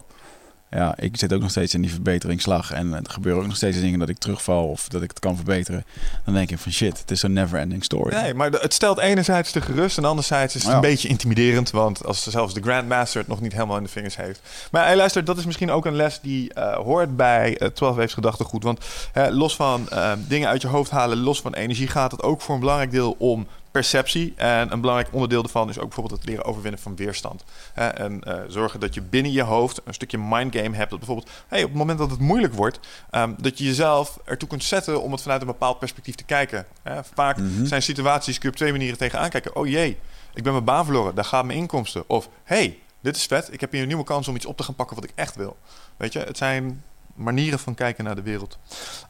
[0.74, 3.80] ja, ik zit ook nog steeds in die verbeteringsslag en er gebeuren ook nog steeds
[3.80, 5.86] dingen dat ik terugval of dat ik het kan verbeteren.
[6.26, 8.16] Dan denk ik van shit, het is zo'n never ending story.
[8.16, 10.76] Nee, maar het stelt enerzijds te gerust en anderzijds is het ja.
[10.76, 14.16] een beetje intimiderend, want als zelfs de Grandmaster het nog niet helemaal in de vingers
[14.16, 14.42] heeft.
[14.72, 17.96] Maar hey, luister, dat is misschien ook een les die uh, hoort bij uh, 12
[17.96, 18.86] Waves gedachtegoed, want
[19.18, 22.42] uh, los van uh, dingen uit je hoofd halen, los van energie gaat het ook
[22.42, 24.34] voor een belangrijk deel om perceptie.
[24.36, 27.44] En een belangrijk onderdeel daarvan is ook bijvoorbeeld het leren overwinnen van weerstand.
[27.74, 27.88] Hè?
[27.88, 30.90] En uh, zorgen dat je binnen je hoofd een stukje mindgame hebt.
[30.90, 32.80] Dat bijvoorbeeld, hey, op het moment dat het moeilijk wordt,
[33.12, 36.66] um, dat je jezelf ertoe kunt zetten om het vanuit een bepaald perspectief te kijken.
[36.84, 37.04] Hè?
[37.14, 37.66] Vaak mm -hmm.
[37.66, 39.56] zijn situaties, kun je op twee manieren tegenaan kijken.
[39.56, 39.98] Oh jee,
[40.34, 42.04] ik ben mijn baan verloren, daar gaat mijn inkomsten.
[42.08, 43.54] Of hey, dit is vet.
[43.54, 45.36] Ik heb hier een nieuwe kans om iets op te gaan pakken wat ik echt
[45.36, 45.58] wil.
[45.98, 46.84] Weet je, het zijn
[47.16, 48.58] manieren van kijken naar de wereld.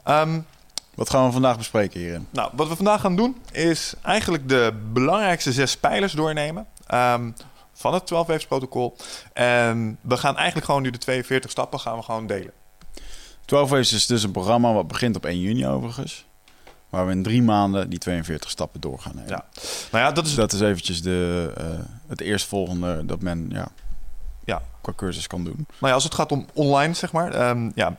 [0.03, 0.39] Ehm,
[1.01, 2.27] Wat gaan we vandaag bespreken hierin?
[2.29, 7.31] nou, wat we vandaag gaan doen is eigenlijk de belangrijkste zes pijlers doornemen ehm,
[7.73, 8.95] van het 12 waves protocol.
[9.33, 12.51] En we gaan eigenlijk gewoon nu de 42 stappen gaan we gewoon delen.
[13.45, 16.25] 12 Waves is dus een programma wat begint op 1 juni overigens.
[16.89, 19.29] Waar we in drie maanden die 42 stappen door gaan nemen.
[19.29, 19.45] Ja.
[19.91, 21.65] Nou ja, dat is dat is eventjes de, eh,
[22.07, 23.67] het eerstvolgende dat men ja,
[24.45, 24.61] Ja.
[24.81, 25.55] qua cursus kan doen.
[25.55, 27.33] Nou ja, als het gaat om online, zeg maar.
[27.33, 27.97] ehm, ja.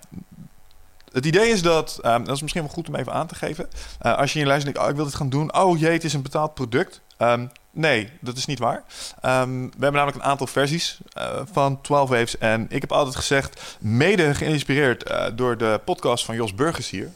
[1.12, 3.68] Het idee is dat, ehm, dat is misschien wel goed om even aan te geven.
[3.98, 5.54] Eh, als je in je lijst denkt, oh, ik wil dit gaan doen.
[5.54, 7.00] Oh jee, het is een betaald product.
[7.16, 8.82] Ehm, nee, dat is niet waar.
[9.20, 12.38] Ehm, we hebben namelijk een aantal versies eh, van 12 Waves.
[12.38, 17.10] En ik heb altijd gezegd, mede geïnspireerd eh, door de podcast van Jos Burgers hier.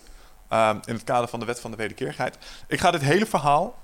[0.49, 2.39] ehm, in het kader van de wet van de wederkerigheid.
[2.69, 3.75] Ik ga dit hele verhaal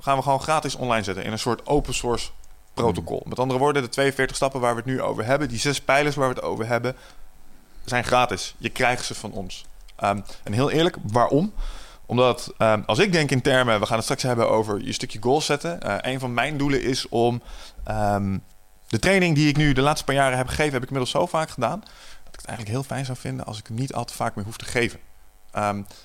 [0.00, 2.30] gaan we gewoon gratis online zetten in een soort open source
[2.74, 3.22] protocol.
[3.28, 6.14] Met andere woorden, de 42 stappen waar we het nu over hebben, die zes pijlers
[6.16, 6.96] waar we het over hebben,
[7.84, 8.54] zijn gratis.
[8.58, 9.64] Je krijgt ze van ons.
[9.96, 11.52] Ehm, en heel eerlijk, waarom?
[12.06, 15.22] Omdat ehm, als ik denk in termen, we gaan het straks hebben over je stukje
[15.22, 15.80] goals zetten.
[15.80, 17.42] Eh, een van mijn doelen is om
[17.84, 18.38] ehm,
[18.88, 21.26] de training die ik nu de laatste paar jaren heb gegeven, heb ik inmiddels zo
[21.26, 21.80] vaak gedaan.
[21.80, 24.34] Dat ik het eigenlijk heel fijn zou vinden als ik hem niet al te vaak
[24.34, 25.00] meer hoef te geven.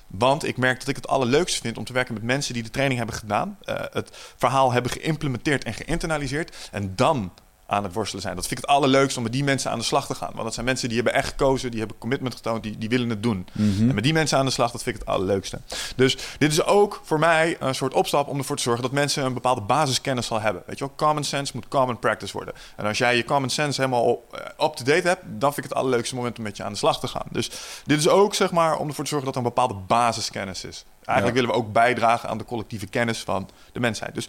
[0.06, 2.70] Want ik merk dat ik het allerleukste vind om te werken met mensen die de
[2.70, 7.32] training hebben gedaan, eh, het verhaal hebben geïmplementeerd en geïnternaliseerd en dan
[7.70, 8.34] aan het worstelen zijn.
[8.36, 10.30] Dat vind ik het allerleukste om met die mensen aan de slag te gaan.
[10.32, 13.08] Want dat zijn mensen die hebben echt gekozen, die hebben commitment getoond, die, die willen
[13.10, 13.46] het doen.
[13.56, 15.60] En met die mensen aan de slag, dat vind ik het allerleukste.
[15.96, 19.24] Dus dit is ook voor mij een soort opstap om ervoor te zorgen dat mensen
[19.24, 20.62] een bepaalde basiskennis zal hebben.
[20.66, 22.54] Weet je wel, common sense moet common practice worden.
[22.76, 25.74] En als jij je common sense helemaal op- eh, up-to-date hebt, dan vind ik het
[25.80, 27.26] allerleukste moment om met je aan de slag te gaan.
[27.30, 27.50] Dus
[27.84, 30.84] dit is ook zeg maar om ervoor te zorgen dat er een bepaalde basiskennis is.
[31.04, 31.42] Eigenlijk Ja.
[31.42, 34.14] willen we ook bijdragen aan de collectieve kennis van de mensheid.
[34.14, 34.28] Dus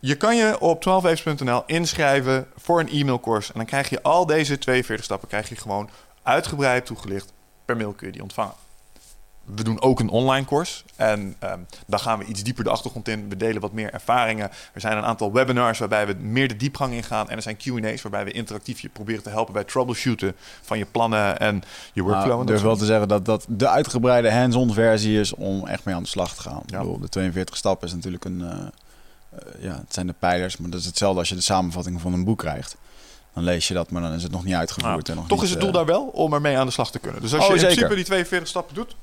[0.00, 3.52] je kan je op 12waves.nl inschrijven voor een e-mailcourse.
[3.52, 5.88] En dan krijg je al deze 42 stappen krijg je gewoon
[6.22, 7.32] uitgebreid toegelicht.
[7.64, 8.54] Per mail kun je die ontvangen.
[9.54, 10.82] We doen ook een online course.
[10.96, 13.28] En ehm daar gaan we iets dieper de achtergrond in.
[13.28, 14.50] We delen wat meer ervaringen.
[14.72, 17.28] Er zijn een aantal webinars waarbij we meer de diepgang ingaan.
[17.28, 20.84] En er zijn Q&A's waarbij we interactief je proberen te helpen bij troubleshooten van je
[20.84, 22.28] plannen en je workflow.
[22.28, 25.84] Nou, ik durf wel te zeggen dat dat de uitgebreide hands-on versie is om echt
[25.84, 26.62] mee aan de slag te gaan.
[26.66, 26.76] Ja.
[26.76, 28.40] Ik bedoel, de 42 stappen is natuurlijk een...
[28.40, 28.66] eh,
[29.60, 32.24] ja, het zijn de pijlers, maar dat is hetzelfde als je de samenvatting van een
[32.24, 32.76] boek krijgt.
[33.34, 35.06] Dan lees je dat, maar dan is het nog niet uitgevoerd.
[35.06, 36.72] Ja, en nog Toch niet, is het doel eh, daar wel om ermee aan de
[36.72, 37.20] slag te kunnen.
[37.20, 37.74] Dus als Oh, je in zeker.
[37.74, 38.96] principe die 42 stappen doet,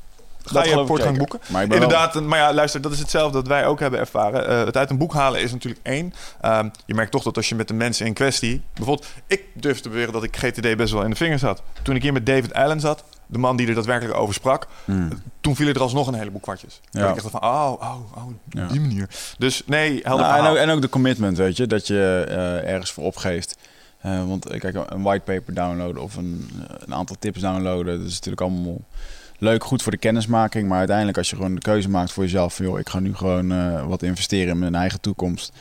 [0.43, 1.39] ga dat je ik voortgang boeken.
[1.47, 4.47] Maar Inderdaad, maar ja, luister, dat is hetzelfde dat wij ook hebben ervaren.
[4.47, 6.13] Eh, het uit een boek halen is natuurlijk één.
[6.41, 8.61] Ehm, je merkt toch dat als je met de mensen in kwestie...
[8.73, 11.61] Bijvoorbeeld, ik durf te beweren dat ik GTD best wel in de vingers had.
[11.81, 14.67] Toen ik hier met David Allen zat, de man die er daadwerkelijk over sprak...
[14.85, 15.09] Hmm.
[15.41, 16.81] toen vielen er alsnog een heleboel kwartjes.
[16.91, 17.09] Ja.
[17.09, 18.67] Ik dacht van, oh, oh, oh, Ja.
[18.67, 19.09] die manier.
[19.37, 22.71] Dus nee, helder Nou, en, ook, en ook de commitment, weet je, dat je eh,
[22.71, 23.57] ergens voor opgeeft.
[24.01, 28.13] Eh, want eh, kijk, een whitepaper downloaden of een, een aantal tips downloaden, dat is
[28.13, 28.81] natuurlijk allemaal
[29.37, 30.67] leuk, goed voor de kennismaking.
[30.67, 33.15] Maar uiteindelijk, als je gewoon de keuze maakt voor jezelf, van joh, ik ga nu
[33.15, 35.51] gewoon wat investeren in mijn eigen toekomst,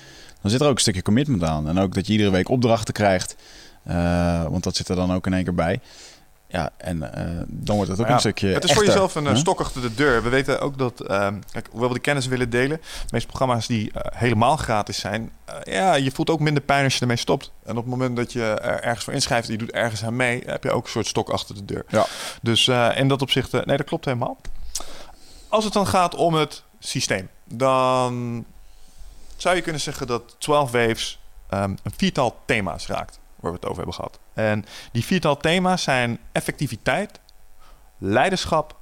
[0.43, 1.69] dan zit er ook een stukje commitment aan.
[1.69, 3.37] En ook dat je iedere week opdrachten krijgt,
[4.49, 5.81] want dat zit er dan ook in één keer bij.
[6.53, 8.49] Ja, en eh, dan wordt het ook ja, een stukje.
[8.49, 9.39] Het is voor jezelf een eh, hè?
[9.39, 10.23] stok achter de deur.
[10.23, 13.67] We weten ook dat, ehm, kijk, hoewel we de kennis willen delen, de meeste programma's
[13.67, 17.53] die eh, helemaal gratis zijn, ja, je voelt ook minder pijn als je ermee stopt.
[17.65, 20.43] En op het moment dat je er ergens voor inschrijft je doet ergens aan mee,
[20.47, 21.85] heb je ook een soort stok achter de deur.
[21.89, 22.07] Ja.
[22.43, 24.37] Dus in dat opzicht, nee, dat klopt helemaal.
[25.49, 28.45] Als het dan gaat om het systeem, dan
[29.37, 33.67] zou je kunnen zeggen dat 12 Waves ehm, een viertal thema's raakt, waar we het
[33.67, 34.19] over hebben gehad.
[34.35, 37.21] En die viertal thema's zijn effectiviteit,
[37.99, 38.77] leiderschap,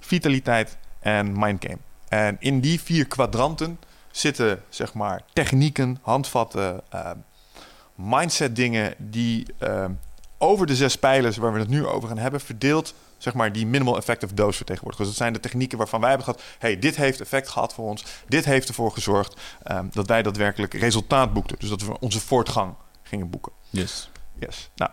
[0.00, 1.78] vitaliteit en mindgame.
[2.08, 3.78] En in die vier kwadranten
[4.10, 7.10] zitten zeg maar technieken, handvatten, eh,
[7.94, 9.84] mindset dingen die eh,
[10.38, 13.66] over de zes pijlers waar we het nu over gaan hebben verdeeld zeg maar die
[13.66, 15.02] minimal effective dose vertegenwoordigt.
[15.02, 17.88] Dus dat zijn de technieken waarvan wij hebben gehad, hey, dit heeft effect gehad voor
[17.88, 21.56] ons, dit heeft ervoor gezorgd eh, dat wij daadwerkelijk resultaat boekten.
[21.58, 23.52] Dus dat we onze voortgang gingen boeken.
[23.70, 24.10] Yes.
[24.40, 24.70] Yes.
[24.76, 24.90] Nou,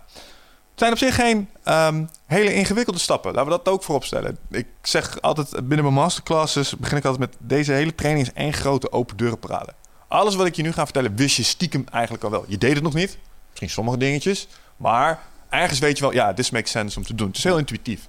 [0.76, 3.34] het zijn op zich geen ehm, hele ingewikkelde stappen.
[3.34, 4.38] Laten we dat ook voorop stellen.
[4.50, 8.54] Ik zeg altijd binnen mijn masterclasses begin ik altijd met deze hele training is één
[8.54, 9.74] grote open deurenparade.
[10.08, 12.46] Alles wat ik je nu ga vertellen wist je stiekem eigenlijk al wel.
[12.48, 13.18] Je deed het nog niet.
[13.50, 14.48] Misschien sommige dingetjes.
[14.78, 17.28] Maar ergens weet je wel, ja, this makes sense om te doen.
[17.28, 18.08] Het is heel intuïtief.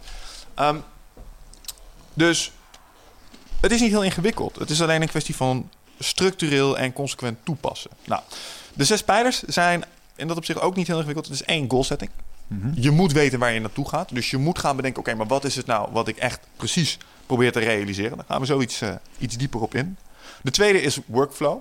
[0.54, 0.76] Ehm,
[2.14, 2.52] dus
[3.60, 4.56] het is niet heel ingewikkeld.
[4.56, 7.90] Het is alleen een kwestie van structureel en consequent toepassen.
[8.04, 8.22] Nou,
[8.74, 9.84] de zes pijlers zijn
[10.16, 11.28] in dat opzicht ook niet heel ingewikkeld.
[11.28, 12.10] Het is één goal setting.
[12.46, 12.70] Mhm.
[12.74, 14.14] Je moet weten waar je naartoe gaat.
[14.14, 16.98] Dus je moet gaan bedenken, oké, maar wat is het nou wat ik echt precies
[17.26, 18.16] probeer te realiseren?
[18.16, 19.96] Daar gaan we zo iets, eh, iets dieper op in.
[20.42, 21.58] De tweede is workflow.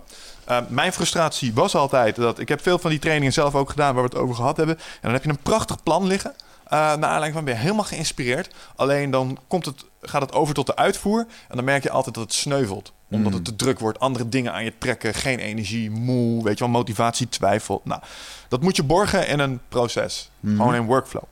[0.49, 3.93] Uh, mijn frustratie was altijd dat ik heb veel van die trainingen zelf ook gedaan
[3.93, 4.75] waar we het over gehad hebben.
[4.77, 6.33] En dan heb je een prachtig plan liggen.
[6.65, 8.55] Uh, naar aanleiding van ben je helemaal geïnspireerd.
[8.75, 11.19] Alleen dan komt het, gaat het over tot de uitvoer.
[11.19, 12.93] En dan merk je altijd dat het sneuvelt.
[13.09, 13.99] Omdat het te druk wordt.
[13.99, 15.13] Andere dingen aan je trekken.
[15.13, 16.43] Geen energie, moe.
[16.43, 17.81] Weet je wel, motivatie, twijfel.
[17.83, 18.01] Nou,
[18.47, 20.29] dat moet je borgen in een proces.
[20.45, 21.23] Gewoon in workflow.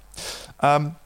[0.64, 0.98] Um,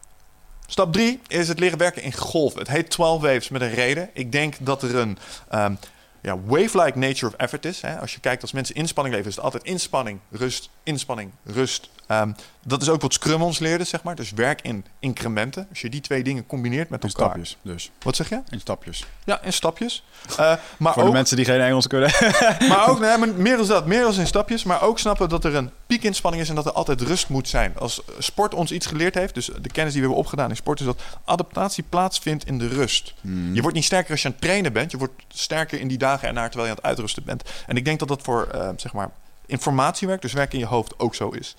[0.69, 2.59] Stap 3 is het leren werken in golven.
[2.59, 4.09] Het heet 12 waves met een reden.
[4.13, 5.17] Ik denk dat er een
[5.55, 5.77] um,
[6.21, 7.81] ja, wave-like nature of effort is.
[7.81, 7.99] Hè.
[7.99, 11.89] Als je kijkt als mensen inspanning leven, is het altijd inspanning, rust, inspanning, rust.
[12.11, 14.15] Um, dat is ook wat Scrum ons leerde, zeg maar.
[14.15, 15.67] Dus werk in incrementen.
[15.69, 17.25] Als je die twee dingen combineert met In elkaar.
[17.25, 17.91] stapjes, dus.
[18.03, 18.41] Wat zeg je?
[18.49, 19.05] In stapjes.
[19.23, 20.03] Ja, in stapjes.
[20.29, 22.11] Uh, maar Voor ook, de mensen die geen Engels kunnen.
[22.69, 24.63] maar ook, nee, maar meer dan dat, meer dan in stapjes.
[24.63, 27.77] Maar ook snappen dat er een piekinspanning is en dat er altijd rust moet zijn.
[27.77, 30.79] Als sport ons iets geleerd heeft, dus de kennis die we hebben opgedaan in sport,
[30.79, 33.13] is dat adaptatie plaatsvindt in de rust.
[33.51, 35.97] Je wordt niet sterker als je aan het trainen bent, je wordt sterker in die
[35.97, 37.43] dagen erna terwijl je aan het uitrusten bent.
[37.67, 39.09] En ik denk dat dat voor, uh, zeg maar,
[39.45, 41.55] informatiewerk, dus werk in je hoofd, ook zo is.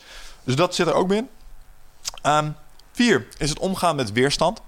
[0.49, 1.29] Dus dat zit er ook in.
[2.27, 2.55] Um,
[2.93, 4.61] vier is het omgaan met weerstand.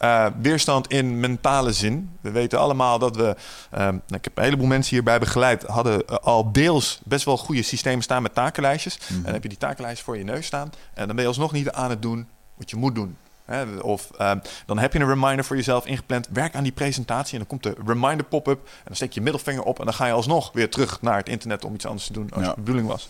[0.00, 2.16] Uh, weerstand in mentale zin.
[2.20, 3.36] We weten allemaal dat we,
[3.78, 7.62] um, ik heb een heleboel mensen hierbij begeleid, hadden uh, al deels best wel goede
[7.62, 8.98] systemen staan met takenlijstjes.
[8.98, 9.16] Mm.
[9.16, 10.72] En dan heb je die takenlijstjes voor je neus staan.
[10.94, 13.16] En dan ben je alsnog niet aan het doen wat je moet doen.
[13.44, 13.76] Hè?
[13.76, 14.32] Of uh,
[14.66, 16.28] dan heb je een reminder voor jezelf ingepland.
[16.32, 18.64] Werk aan die presentatie en dan komt de reminder pop-up.
[18.64, 21.28] En dan steek je middelvinger op en dan ga je alsnog weer terug naar het
[21.28, 22.54] internet om iets anders te doen als ja.
[22.54, 23.08] de bedoeling was.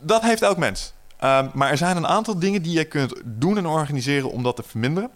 [0.00, 0.92] Dat heeft elk mens.
[1.24, 4.56] Um, maar er zijn een aantal dingen die je kunt doen en organiseren om dat
[4.56, 5.10] te verminderen.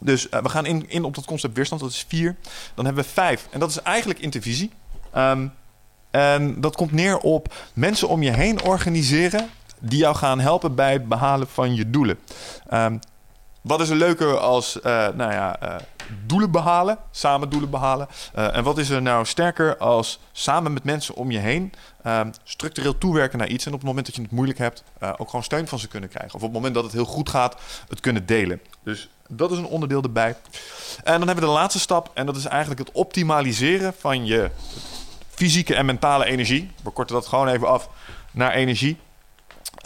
[0.00, 2.36] Dus uh, we gaan in, in op dat concept weerstand, dat is vier.
[2.74, 3.46] Dan hebben we vijf.
[3.50, 4.70] En dat is eigenlijk intervisie.
[5.16, 5.52] Um,
[6.10, 9.48] en dat komt neer op mensen om je heen organiseren
[9.80, 12.18] die jou gaan helpen bij het behalen van je doelen.
[12.72, 13.00] Um,
[13.60, 14.82] wat is er leuker als uh,
[15.14, 15.74] nou ja, uh,
[16.26, 18.08] doelen behalen, samen doelen behalen?
[18.36, 21.72] Uh, en wat is er nou sterker als samen met mensen om je heen
[22.06, 24.82] um, structureel toewerken naar iets en op het moment dat je het moeilijk hebt,
[25.16, 26.34] ook gewoon steun van ze kunnen krijgen?
[26.34, 27.56] Of op het moment dat het heel goed gaat,
[27.88, 28.60] het kunnen delen.
[28.82, 30.36] Dus dat is een onderdeel erbij.
[31.04, 34.50] En dan hebben we de laatste stap en dat is eigenlijk het optimaliseren van je
[35.28, 36.70] fysieke en mentale energie.
[36.82, 37.88] We korten dat gewoon even af
[38.30, 38.98] naar energie.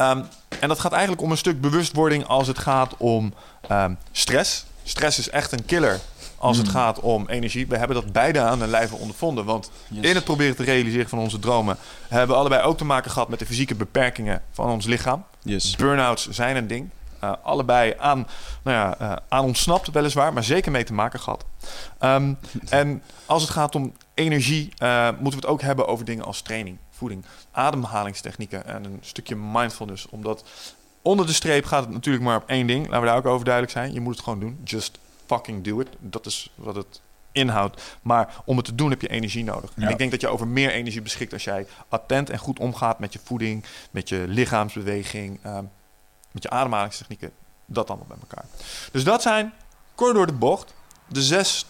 [0.01, 0.29] Um,
[0.61, 3.35] en dat gaat eigenlijk om een stuk bewustwording als het gaat om
[3.71, 4.65] um, stress.
[4.83, 6.01] Stress is echt een killer
[6.40, 6.62] als mm.
[6.62, 7.66] het gaat om energie.
[7.66, 9.45] We hebben dat beide aan de lijve ondervonden.
[9.45, 10.05] Want yes.
[10.05, 11.77] in het proberen te realiseren van onze dromen...
[12.09, 15.25] hebben we allebei ook te maken gehad met de fysieke beperkingen van ons lichaam.
[15.43, 15.77] Yes.
[15.77, 16.90] Burn-outs zijn een ding.
[17.25, 18.27] Uh, allebei aan,
[18.62, 21.45] nou ja, uh, aan ontsnapt weliswaar, maar zeker mee te maken gehad.
[22.01, 22.38] Um,
[22.69, 26.43] en als het gaat om energie, uh, moeten we het ook hebben over dingen als
[26.43, 30.07] training, voeding, ademhalingstechnieken en een stukje mindfulness.
[30.11, 30.45] Omdat
[31.03, 32.87] onder de streep gaat het natuurlijk maar op één ding.
[32.87, 33.93] Laten we daar ook over duidelijk zijn.
[33.93, 34.61] Je moet het gewoon doen.
[34.65, 35.89] Just fucking do it.
[35.99, 37.01] Dat is wat het
[37.33, 37.83] inhoudt.
[38.03, 39.71] Maar om het te doen heb je energie nodig.
[39.77, 39.83] Ja.
[39.83, 42.99] En ik denk dat je over meer energie beschikt als jij attent en goed omgaat
[42.99, 45.59] met je voeding, met je lichaamsbeweging, uh,
[46.31, 47.33] met je ademhalingstechnieken.
[47.67, 48.45] Dat allemaal bij elkaar.
[48.93, 49.53] Dus dat zijn,
[49.95, 50.75] kort door de bocht,
[51.07, 51.67] de zes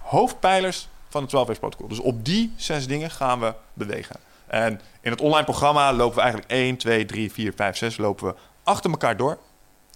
[0.00, 1.88] hoofdpijlers van het 12 Waves protocol.
[1.88, 4.16] Dus op die zes dingen gaan we bewegen.
[4.52, 8.26] En in het online programma lopen we eigenlijk 1, 2, 3, 4, 5, 6 lopen
[8.26, 9.38] we achter elkaar door.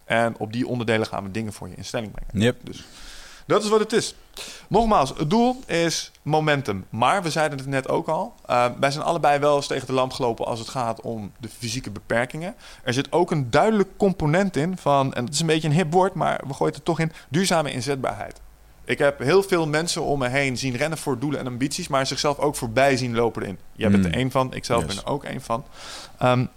[0.04, 2.46] En op die onderdelen gaan we dingen voor je in stelling brengen.
[2.46, 2.56] Yep.
[2.62, 2.84] Dus
[3.46, 4.14] dat is wat het is.
[4.68, 6.86] Nogmaals, het doel is momentum.
[6.90, 8.34] Maar we zeiden het net ook al.
[8.50, 11.48] Uh, wij zijn allebei wel eens tegen de lamp gelopen als het gaat om de
[11.48, 12.54] fysieke beperkingen.
[12.82, 15.92] Er zit ook een duidelijk component in van, en het is een beetje een hip
[15.92, 18.40] woord, maar we gooien het er toch in, duurzame inzetbaarheid.
[18.86, 22.06] Ik heb heel veel mensen om me heen zien rennen voor doelen en ambities, maar
[22.06, 23.58] zichzelf ook voorbij zien lopen erin.
[23.72, 24.10] Jij bent Mm.
[24.10, 24.94] er één van, ik zelf Yes.
[24.94, 25.64] ben er ook één van.
[26.22, 26.48] Um,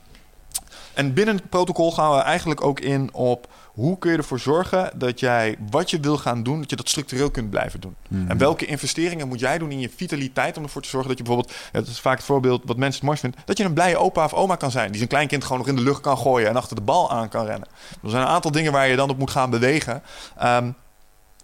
[0.94, 4.92] en binnen het protocol gaan we eigenlijk ook in op hoe kun je ervoor zorgen
[4.96, 7.96] dat jij wat je wil gaan doen, dat je dat structureel kunt blijven doen.
[8.28, 11.24] En welke investeringen moet jij doen in je vitaliteit om ervoor te zorgen dat je
[11.24, 13.98] bijvoorbeeld, dat is vaak het voorbeeld wat mensen het mooist vinden, dat je een blije
[13.98, 16.50] opa of oma kan zijn, die zijn kleinkind gewoon nog in de lucht kan gooien
[16.50, 17.68] en achter de bal aan kan rennen.
[18.04, 20.04] Er zijn een aantal dingen waar je dan op moet gaan bewegen.
[20.44, 20.76] Um,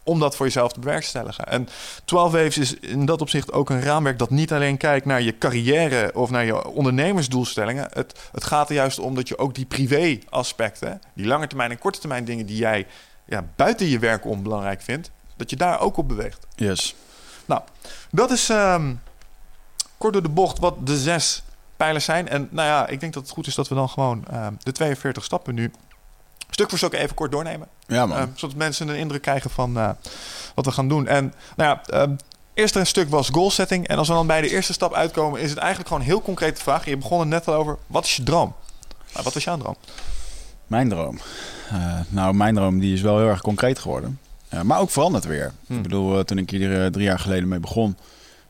[0.06, 1.46] om dat voor jezelf te bewerkstelligen.
[1.46, 1.68] En
[2.06, 5.38] 12 Waves is in dat opzicht ook een raamwerk dat niet alleen kijkt naar je
[5.38, 7.88] carrière of naar je ondernemersdoelstellingen.
[7.94, 11.80] Het, het gaat er juist om dat je ook die privé-aspecten, die lange termijn en
[11.80, 12.88] korte termijn dingen die jij
[13.26, 16.48] ja, buiten je werk om belangrijk vindt, dat je daar ook op beweegt.
[16.56, 16.96] Yes.
[17.46, 17.62] Nou,
[18.12, 19.02] dat is um,
[19.98, 21.44] kort door de bocht wat de zes
[21.78, 22.30] pijlers zijn.
[22.30, 24.72] En nou ja, ik denk dat het goed is dat we dan gewoon um, de
[24.72, 25.72] 42 stappen nu
[26.49, 27.67] stuk voor stuk even kort doornemen.
[27.88, 28.17] Ja, man.
[28.17, 29.89] Uh, zodat mensen een indruk krijgen van uh,
[30.55, 31.08] wat we gaan doen.
[31.08, 32.13] En nou ja, uh,
[32.53, 33.88] eerste stuk was goal setting.
[33.88, 36.21] En als we dan bij de eerste stap uitkomen, is het eigenlijk gewoon een heel
[36.21, 36.86] concrete vraag.
[36.86, 38.55] Je begon er net al over, wat is je droom?
[39.12, 39.75] Nou, wat is jouw droom?
[40.67, 41.19] Mijn droom?
[41.73, 44.19] Uh, nou, mijn droom die is wel heel erg concreet geworden.
[44.49, 45.51] Ja, maar ook veranderd weer.
[45.67, 45.73] Hm.
[45.73, 47.97] Ik bedoel, eh, toen ik hier eh, drie jaar geleden mee begon,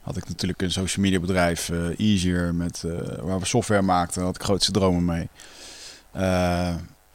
[0.01, 4.15] had ik natuurlijk een social media bedrijf, eh, Easier, met, eh, waar we software maakten.
[4.15, 5.29] Daar had ik grootste dromen mee.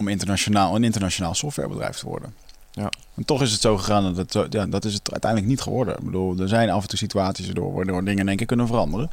[0.00, 2.34] Om internationaal, een internationaal softwarebedrijf te worden.
[2.72, 2.90] Ja.
[3.16, 5.96] En toch is het zo gegaan dat het, ja, dat is het uiteindelijk niet geworden.
[5.96, 8.66] Ik bedoel, er zijn af en toe situaties waardoor, waardoor dingen in één keer kunnen
[8.66, 9.08] veranderen.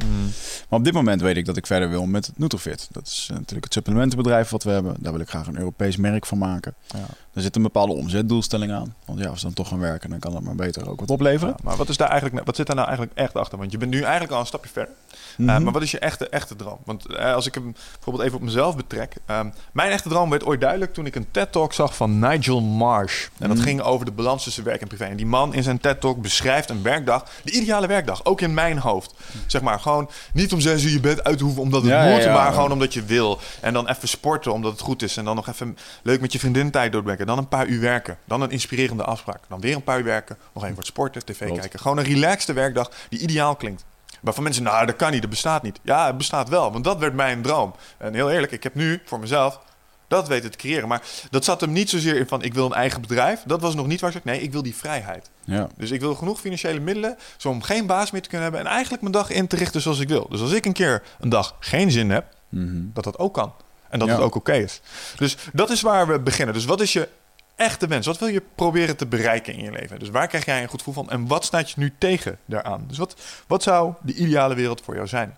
[0.70, 2.88] Maar op dit moment weet ik dat ik verder wil met Nutrofit.
[2.92, 4.96] Dat is natuurlijk het supplementenbedrijf wat we hebben.
[5.00, 6.76] Daar wil ik graag een Europees merk van maken.
[6.88, 7.06] Ja.
[7.38, 8.96] Er zit een bepaalde omzetdoelstelling aan.
[9.06, 11.10] Want ja, als we dan toch gaan werken, dan kan het maar beter ook wat
[11.10, 11.54] opleveren.
[11.58, 13.58] Ja, maar wat, is daar eigenlijk, wat zit daar nou eigenlijk echt achter?
[13.58, 14.94] Want je bent nu eigenlijk al een stapje verder.
[15.38, 15.64] Uh, Mhm.
[15.64, 16.78] maar wat is je echte, echte droom?
[16.86, 19.16] Want eh, als ik hem bijvoorbeeld even op mezelf betrek.
[19.26, 23.28] ehm, mijn echte droom werd ooit duidelijk toen ik een TED-talk zag van Nigel Marsh.
[23.38, 23.66] En dat Mhm.
[23.66, 25.04] ging over de balans tussen werk en privé.
[25.04, 28.78] En die man in zijn TED-talk beschrijft een werkdag, de ideale werkdag, ook in mijn
[28.80, 29.14] hoofd.
[29.48, 32.10] Zeg maar, gewoon niet om zes uur je bed uit te hoeven omdat het Ja,
[32.12, 32.34] moet, ja.
[32.34, 33.40] maar gewoon omdat je wil.
[33.62, 35.18] En dan even sporten omdat het goed is.
[35.18, 37.26] En dan nog even leuk met je vriendin tijd doorbrengen.
[37.28, 38.18] Dan een paar uur werken.
[38.26, 39.40] Dan een inspirerende afspraak.
[39.48, 40.38] Dan weer een paar uur werken.
[40.54, 41.60] Nog even wat sporten, tv Klopt.
[41.60, 41.80] kijken.
[41.80, 43.86] Gewoon een relaxte werkdag die ideaal klinkt.
[44.22, 45.80] Waarvan mensen, nou, dat kan niet, dat bestaat niet.
[45.84, 47.76] Ja, het bestaat wel, want dat werd mijn droom.
[47.98, 49.60] En heel eerlijk, ik heb nu voor mezelf
[50.08, 50.88] dat weten te creëren.
[50.88, 53.44] Maar dat zat hem niet zozeer in van, ik wil een eigen bedrijf.
[53.46, 55.30] Dat was nog niet waar ik zei, nee, ik wil die vrijheid.
[55.44, 55.68] Ja.
[55.78, 58.66] Dus ik wil genoeg financiële middelen zo om geen baas meer te kunnen hebben...
[58.66, 60.28] en eigenlijk mijn dag in te richten zoals ik wil.
[60.30, 62.82] Dus als ik een keer een dag geen zin heb, Mhm.
[62.94, 63.54] dat dat ook kan.
[63.90, 64.14] En dat Ja.
[64.14, 64.82] het ook oké is.
[65.16, 66.54] Dus dat is waar we beginnen.
[66.54, 67.10] Dus wat is je
[67.56, 68.06] echte wens?
[68.06, 70.00] Wat wil je proberen te bereiken in je leven?
[70.00, 71.10] Dus waar krijg jij een goed gevoel van?
[71.10, 72.84] En wat staat je nu tegen daaraan?
[72.88, 73.16] Dus wat,
[73.48, 75.38] wat zou de ideale wereld voor jou zijn?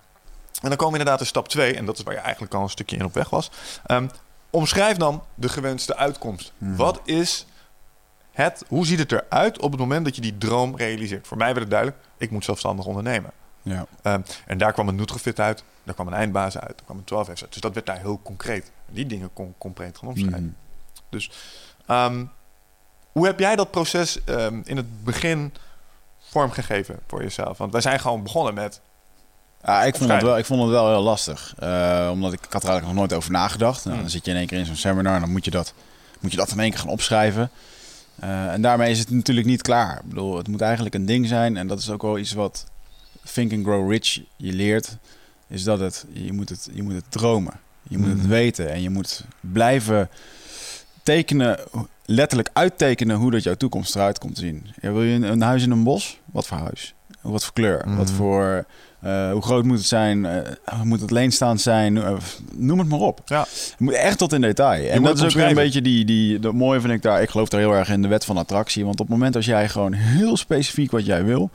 [0.62, 2.62] En dan komen we inderdaad in stap 2, en dat is waar je eigenlijk al
[2.62, 3.52] een stukje in op weg was.
[3.86, 4.08] Ehm,
[4.50, 6.52] omschrijf dan de gewenste uitkomst.
[6.58, 6.76] Mhm.
[6.76, 7.46] Wat is
[8.32, 11.28] het, hoe ziet het eruit op het moment dat je die droom realiseert?
[11.28, 13.32] Voor mij werd het duidelijk, ik moet zelfstandig ondernemen.
[13.62, 13.86] Ja.
[14.02, 17.04] Ehm, en daar kwam een Nutrofit uit, daar kwam een eindbaas uit, daar kwam een
[17.04, 17.46] 12 uit.
[17.50, 18.72] Dus dat werd daar heel concreet.
[18.86, 20.56] Die dingen kon concreet gaan omschrijven.
[21.10, 21.20] Mhm.
[21.86, 22.26] Ehm,
[23.12, 25.54] hoe heb jij dat proces ehm, in het begin
[26.20, 27.58] vormgegeven voor jezelf?
[27.58, 28.82] Want wij zijn gewoon begonnen met...
[29.64, 31.54] Ja, ik, vond het wel, ik vond het wel heel lastig.
[31.58, 33.84] Eh, omdat ik, ik had er eigenlijk nog nooit over nagedacht.
[33.84, 34.02] Nou, Hmm.
[34.02, 35.74] Dan zit je in één keer in zo'n seminar en dan moet je dat,
[36.20, 37.52] moet je dat in één keer gaan opschrijven.
[38.20, 39.98] Eh, en daarmee is het natuurlijk niet klaar.
[39.98, 41.58] Ik bedoel, het moet eigenlijk een ding zijn.
[41.58, 42.66] En dat is ook wel iets wat
[43.34, 44.98] Think and Grow Rich je leert.
[45.48, 47.54] Is dat het, je moet het, je moet het dromen.
[47.88, 48.28] Je moet het Mhm.
[48.28, 48.70] weten.
[48.72, 50.10] En je moet blijven
[51.04, 51.60] tekenen,
[52.06, 54.66] letterlijk uittekenen hoe dat jouw toekomst eruit komt te zien.
[54.82, 56.20] Ja, wil je een, een huis in een bos?
[56.26, 56.94] Wat voor huis?
[57.22, 57.84] Wat voor kleur?
[57.98, 58.16] Wat Mhm.
[58.16, 58.66] voor,
[59.00, 60.26] eh, hoe groot moet het zijn?
[60.26, 61.98] Eh, moet het leenstaand zijn?
[61.98, 62.14] Eh,
[62.54, 63.22] noem het maar op.
[63.26, 63.40] Ja.
[63.40, 64.90] Het moet echt tot in detail.
[64.90, 67.22] En dat is ook weer een beetje die, die, dat mooie vind ik daar.
[67.22, 68.84] Ik geloof daar heel erg in de wet van attractie.
[68.86, 71.50] Want op het moment als jij gewoon heel specifiek wat jij wil.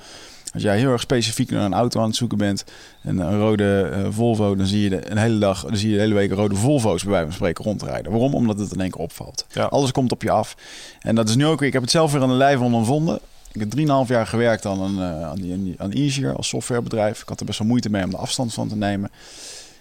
[0.54, 2.64] Als jij heel erg specifiek naar een auto aan het zoeken bent.
[3.02, 4.54] En een rode eh, Volvo.
[4.56, 7.02] Dan zie je de, een hele dag, dan zie je de hele week rode Volvo's
[7.02, 8.10] bij wijze van spreken rondrijden.
[8.12, 8.34] Waarom?
[8.34, 9.46] Omdat het in één keer opvalt.
[9.52, 9.64] Ja.
[9.64, 10.56] Alles komt op je af.
[11.00, 13.18] En dat is nu ook, ik heb het zelf weer aan de lijve ondervonden.
[13.52, 16.48] Ik heb 3,5 jaar gewerkt aan, een, eh, aan, die, aan, die- aan Easier als
[16.48, 17.22] softwarebedrijf.
[17.22, 19.10] Ik had er best wel moeite mee om de afstand van te nemen.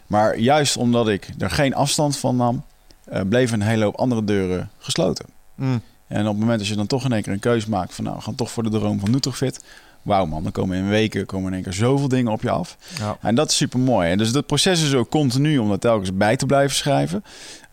[0.08, 2.64] Maar juist omdat ik er geen afstand van nam,
[3.04, 5.26] eh, bleven een hele hoop andere deuren gesloten.
[5.56, 7.94] Mm, En op het moment dat je dan toch in één keer een keuze maakt
[7.96, 9.64] van nou, we gaan toch voor de droom van Nutrofit.
[10.04, 12.78] Wauw man, dan komen in weken komen in één keer zoveel dingen op je af.
[13.00, 13.18] ja.
[13.22, 14.10] En dat is super mooi.
[14.10, 17.24] En dus dat proces is ook continu om dat telkens bij te blijven schrijven.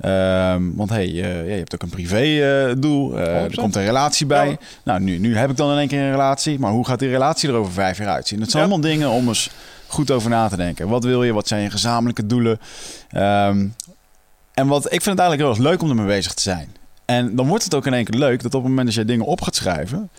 [0.00, 3.18] Ehm, want hey, eh, ja, je hebt ook een privé eh, doel.
[3.18, 3.54] Eh, er 100%.
[3.54, 4.48] komt een relatie bij.
[4.48, 4.56] Ja.
[4.84, 6.58] Nou, nu, nu heb ik dan in één keer een relatie.
[6.58, 8.38] Maar hoe gaat die relatie er over vijf jaar uitzien?
[8.38, 9.50] Dat zijn allemaal dingen om eens
[9.86, 10.88] goed over na te denken.
[10.88, 11.32] Wat wil je?
[11.32, 12.58] Wat zijn je gezamenlijke doelen?
[13.10, 13.66] Ehm,
[14.54, 16.74] en wat, ik vind het eigenlijk heel erg leuk om ermee bezig te zijn.
[17.04, 19.04] En dan wordt het ook in één keer leuk dat op het moment dat jij
[19.04, 20.10] dingen op gaat schrijven,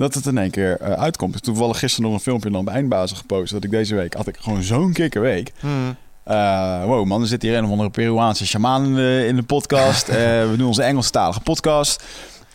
[0.00, 1.42] dat het in één keer eh, uitkomt.
[1.42, 3.52] Toevallig gisteren nog een filmpje dan bij Eindbazen gepost.
[3.52, 5.52] Dat ik deze week had ik gewoon zo'n kikkerweek.
[5.60, 9.36] Mm, Eh, wow, man, er zit hier een of andere Peruaanse shaman in de, in
[9.36, 10.08] de podcast.
[10.08, 12.02] Eh, we doen onze Engelstalige podcast.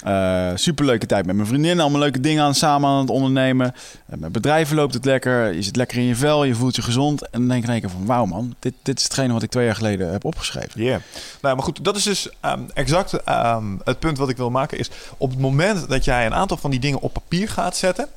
[0.05, 1.79] Eh superleuke tijd met mijn vriendin.
[1.79, 3.73] Allemaal leuke dingen aan, samen aan het ondernemen.
[4.05, 5.53] Eh, met bedrijven loopt het lekker.
[5.53, 6.43] Je zit lekker in je vel.
[6.43, 7.21] Je voelt je gezond.
[7.21, 8.05] En dan denk ik in één keer van...
[8.05, 10.81] Wauw man, dit, dit is hetgene wat ik twee jaar geleden heb opgeschreven.
[10.83, 10.99] Yeah.
[11.41, 14.77] Nou, maar goed, dat is dus ehm, exact ehm, het punt wat ik wil maken.
[14.77, 18.07] Is op het moment dat jij een aantal van die dingen op papier gaat zetten,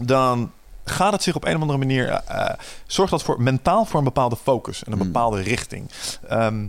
[0.00, 0.50] dan
[0.84, 2.08] gaat het zich op een of andere manier.
[2.08, 2.48] eh,
[2.86, 5.06] zorgt dat voor mentaal voor een bepaalde focus en een Hmm.
[5.12, 5.90] bepaalde richting.
[6.28, 6.64] Ehm,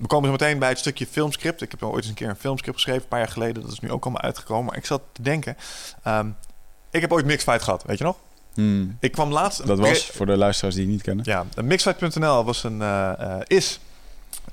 [0.00, 1.62] we komen zo meteen bij het stukje filmscript.
[1.62, 3.62] Ik heb ooit eens een keer een filmscript geschreven, een paar jaar geleden.
[3.62, 4.64] Dat is nu ook allemaal uitgekomen.
[4.64, 5.56] Maar ik zat te denken.
[6.02, 6.28] ehm,
[6.90, 8.16] ik heb ooit Mixfight gehad, weet je nog?
[8.54, 8.96] Hmm.
[9.00, 9.66] Ik kwam laatst.
[9.66, 11.24] Dat was, voor de luisteraars die het niet kennen...
[11.28, 13.80] Ja, mixfight.nl was een, eh, eh, is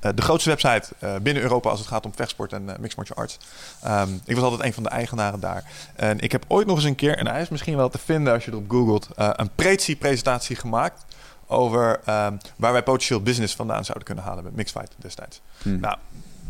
[0.00, 0.88] eh, de grootste website
[1.22, 3.38] binnen Europa als het gaat om vechtsport en eh, mixed martial arts.
[3.82, 5.64] Ehm, ik was altijd een van de eigenaren daar.
[5.94, 8.32] En ik heb ooit nog eens een keer, en hij is misschien wel te vinden
[8.32, 11.04] als je erop googelt, een Prezi-presentatie gemaakt
[11.48, 15.40] over ehm, waar wij potentieel business vandaan zouden kunnen halen met mixed fight destijds.
[15.62, 15.80] Hmm.
[15.80, 15.96] Nou,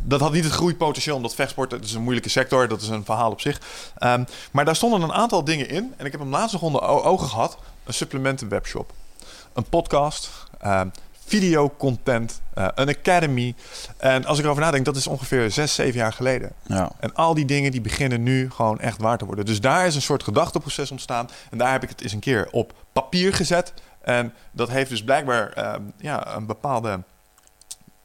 [0.03, 2.68] dat had niet het groeipotentieel, omdat vechtsport dat is een moeilijke sector.
[2.68, 3.61] Dat is een verhaal op zich.
[3.99, 5.94] Ehm, maar daar stonden een aantal dingen in.
[5.96, 7.59] En ik heb hem laatst nog onder ogen gehad.
[7.84, 8.92] Een supplementen webshop.
[9.53, 10.30] Een podcast.
[10.61, 10.88] ehm
[11.28, 12.40] videocontent.
[12.55, 13.55] eh, een academy.
[13.96, 16.53] En als ik erover nadenk, dat is ongeveer zes, zeven jaar geleden.
[16.66, 16.90] Ja.
[17.01, 19.46] En al die dingen die beginnen nu gewoon echt waar te worden.
[19.46, 21.30] Dus daar is een soort gedachteproces ontstaan.
[21.51, 23.72] En daar heb ik het eens een keer op papier gezet.
[24.09, 27.00] En dat heeft dus blijkbaar ehm, ja, een bepaalde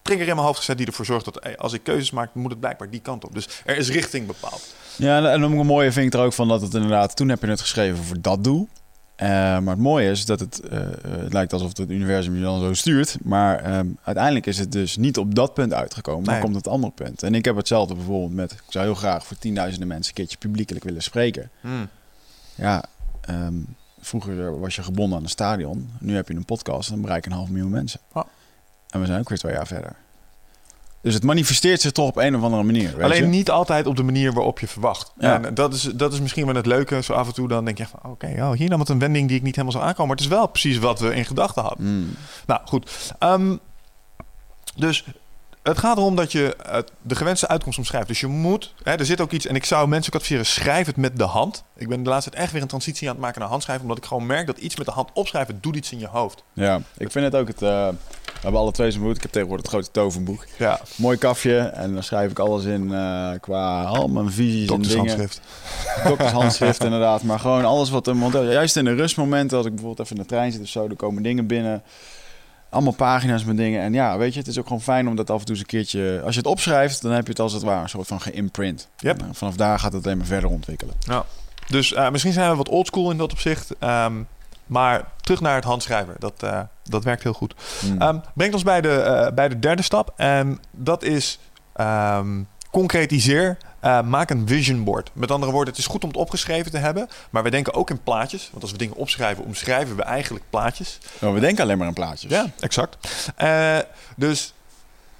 [0.01, 0.78] trigger in mijn hoofd gezet...
[0.78, 3.34] die ervoor zorgt dat hey, als ik keuzes maak, moet het blijkbaar die kant op.
[3.34, 4.76] Dus er is richting bepaald.
[4.97, 7.16] Ja, en- en een mooie vind ik er ook van dat het inderdaad...
[7.16, 8.68] Toen heb je het geschreven voor dat doel.
[9.16, 12.41] Eh, maar het mooie is dat het, eh, eh, het lijkt alsof het universum je
[12.41, 13.18] dan zo stuurt.
[13.22, 16.43] Maar ehm, uiteindelijk is het dus niet op dat punt uitgekomen, maar Nee.
[16.43, 17.24] komt het andere punt.
[17.24, 18.51] En ik heb hetzelfde bijvoorbeeld met...
[18.51, 21.49] Ik zou heel graag voor tienduizenden mensen een keertje publiekelijk willen spreken.
[22.56, 22.84] Ja,
[23.22, 23.54] ehm,
[24.04, 25.91] vroeger was je gebonden aan een stadion.
[25.99, 27.99] Nu heb je een podcast en dan bereik je een half miljoen mensen.
[28.89, 29.95] En we zijn ook weer twee jaar verder.
[31.01, 32.95] Dus het manifesteert zich toch op een of andere manier.
[32.95, 33.28] Weet Alleen je?
[33.28, 35.12] niet altijd op de manier waarop je verwacht.
[35.18, 35.41] Ja.
[35.43, 37.01] En dat is, dat is misschien wel het leuke.
[37.01, 38.12] Zo af en toe dan denk je van...
[38.12, 40.08] oké, oh, hier nam het een wending die ik niet helemaal zou aankomen.
[40.08, 41.97] Maar het is wel precies wat we in gedachten hadden.
[41.97, 42.16] Mm.
[42.47, 43.14] Nou, goed.
[43.20, 43.58] Ehm,
[44.76, 45.06] dus
[45.64, 48.07] het gaat erom dat je eh, de gewenste uitkomst omschrijft.
[48.07, 50.86] Dus je moet, hè, er zit ook iets, en ik zou mensen ook adviseren, schrijf
[50.86, 51.64] het met de hand.
[51.76, 53.97] Ik ben de laatste tijd echt weer een transitie aan het maken naar handschrijven, omdat
[53.97, 56.43] ik gewoon merk dat iets met de hand opschrijven doet iets in je hoofd.
[56.53, 57.61] Ja, ik vind het ook het...
[57.61, 57.88] eh,
[58.26, 59.16] we hebben alle twee zo'n boek.
[59.16, 60.45] Ik heb tegenwoordig het grote tovenboek.
[60.57, 61.57] Ja, Mooi kafje.
[61.57, 64.68] En dan schrijf ik alles in eh, qua al mijn visies en dingen.
[64.68, 65.41] doktershandschrift.
[66.07, 67.24] Doktershandschrift inderdaad.
[67.24, 68.07] Maar gewoon alles wat...
[68.07, 70.88] een juist in de rustmomenten, als ik bijvoorbeeld even in de trein zit of zo...
[70.88, 71.84] er komen dingen binnen.
[72.74, 73.82] Allemaal pagina's met dingen.
[73.82, 75.64] En ja, weet je, het is ook gewoon fijn om dat af en toe eens
[75.64, 76.22] een keertje...
[76.26, 78.90] Als je het opschrijft, dan heb je het als het ware een soort van geïmprint.
[78.98, 79.22] Yep.
[79.22, 80.96] En vanaf daar gaat het alleen maar verder ontwikkelen.
[81.68, 83.78] Dus eh, misschien zijn we wat oldschool in dat opzicht.
[83.80, 84.14] ehm,
[84.66, 87.54] maar terug naar het handschrijven, dat, eh, dat werkt heel goed.
[87.80, 88.02] Hmm.
[88.02, 90.14] Ehm, brengt ons bij de, eh, bij de derde stap.
[90.16, 91.40] En dat is
[91.74, 93.58] ehm, concretiseer.
[93.84, 95.10] Eh, maak een vision board.
[95.14, 97.08] Met andere woorden, het is goed om het opgeschreven te hebben.
[97.30, 98.50] Maar we denken ook in plaatjes.
[98.52, 100.98] Want als we dingen opschrijven, omschrijven we eigenlijk plaatjes.
[101.22, 102.32] Oh, we denken alleen maar aan plaatjes.
[102.32, 102.98] Ja, exact.
[103.36, 103.78] Eh,
[104.16, 104.54] dus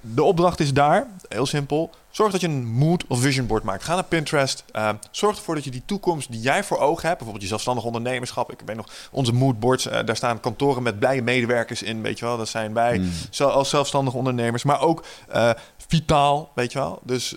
[0.00, 1.90] de opdracht is daar, heel simpel.
[2.10, 3.84] Zorg dat je een mood of vision board maakt.
[3.84, 4.64] Ga naar Pinterest.
[4.72, 7.84] Eh, zorg ervoor dat je die toekomst die jij voor ogen hebt, bijvoorbeeld je zelfstandig
[7.84, 8.52] ondernemerschap.
[8.52, 9.84] Ik weet nog onze moodboards.
[9.84, 12.36] daar staan kantoren met blije medewerkers in, weet je wel.
[12.36, 13.46] Dat zijn wij Hmm.
[13.48, 15.04] als zelfstandige ondernemers, maar ook
[15.88, 17.00] vitaal, weet je wel.
[17.02, 17.36] Dus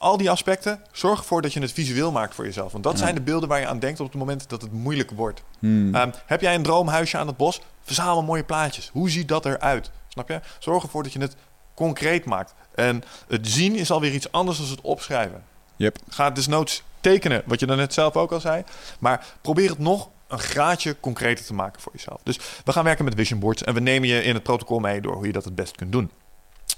[0.00, 2.72] al die aspecten, zorg ervoor dat je het visueel maakt voor jezelf.
[2.72, 2.98] Want dat Ja.
[2.98, 5.42] zijn de beelden waar je aan denkt op het moment dat het moeilijk wordt.
[5.58, 5.94] Hmm.
[5.94, 7.60] Ehm, heb jij een droomhuisje aan het bos?
[7.82, 8.90] Verzamel mooie plaatjes.
[8.92, 9.90] Hoe ziet dat eruit?
[10.08, 10.40] Snap je?
[10.58, 11.36] Zorg ervoor dat je het
[11.74, 12.54] concreet maakt.
[12.74, 15.44] En het zien is alweer iets anders dan het opschrijven.
[15.76, 15.98] Yep.
[16.08, 18.64] Ga desnoods tekenen, wat je dan net zelf ook al zei.
[18.98, 22.20] Maar probeer het nog een graadje concreter te maken voor jezelf.
[22.22, 25.00] Dus we gaan werken met vision boards en we nemen je in het protocol mee
[25.00, 26.10] door hoe je dat het best kunt doen.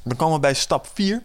[0.04, 1.22] Dan komen we bij stap 4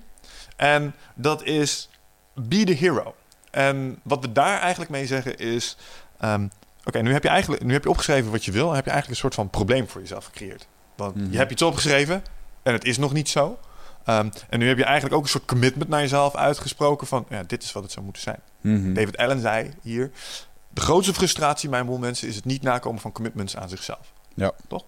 [0.57, 1.89] en dat is
[2.33, 3.15] be the hero.
[3.51, 5.77] En wat we daar eigenlijk mee zeggen is...
[6.19, 6.47] ehm,
[6.85, 8.91] Oké, nu heb je eigenlijk nu heb je opgeschreven wat je wil en heb je
[8.91, 10.67] eigenlijk een soort van probleem voor jezelf gecreëerd.
[10.95, 11.31] Want Mhm.
[11.31, 12.23] je hebt iets opgeschreven
[12.63, 13.59] en het is nog niet zo.
[14.05, 17.43] Ehm, en nu heb je eigenlijk ook een soort commitment naar jezelf uitgesproken van ja,
[17.43, 18.39] dit is wat het zou moeten zijn.
[18.61, 18.93] Mhm.
[18.93, 20.11] David Allen zei hier:
[20.69, 24.11] de grootste frustratie bij een boel mensen is het niet nakomen van commitments aan zichzelf.
[24.33, 24.51] Ja.
[24.67, 24.85] Toch?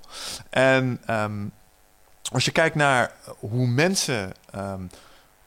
[0.50, 1.46] En ehm,
[2.32, 4.32] als je kijkt naar hoe mensen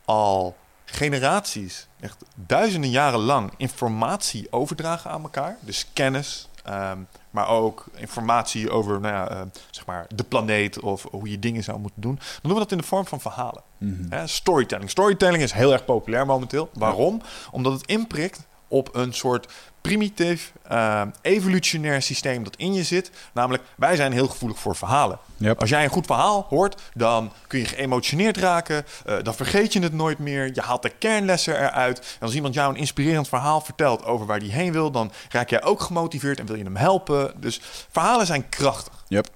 [0.04, 6.98] al generaties, echt duizenden jaren lang, informatie overdragen aan elkaar, dus kennis, ehm,
[7.30, 9.40] maar ook informatie over nou ja, eh,
[9.70, 12.72] zeg maar de planeet of hoe je dingen zou moeten doen, dan doen we dat
[12.72, 13.62] in de vorm van verhalen.
[13.78, 14.12] Mhm.
[14.12, 14.90] Hè, storytelling.
[14.90, 16.70] Storytelling is heel erg populair momenteel.
[16.72, 17.22] Waarom?
[17.50, 23.10] Omdat het inprikt op een soort primitief, eh, evolutionair systeem dat in je zit.
[23.32, 25.18] Namelijk, wij zijn heel gevoelig voor verhalen.
[25.36, 25.60] Yep.
[25.60, 28.84] Als jij een goed verhaal hoort, dan kun je geëmotioneerd raken.
[29.04, 30.50] eh, dan vergeet je het nooit meer.
[30.54, 31.98] Je haalt de kernlessen eruit.
[31.98, 35.50] En als iemand jou een inspirerend verhaal vertelt over waar die heen wil, dan raak
[35.50, 37.32] jij ook gemotiveerd en wil je hem helpen.
[37.36, 37.60] Dus
[37.90, 39.04] verhalen zijn krachtig.
[39.08, 39.28] Yep.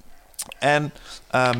[0.59, 0.93] En
[1.31, 1.59] ehm,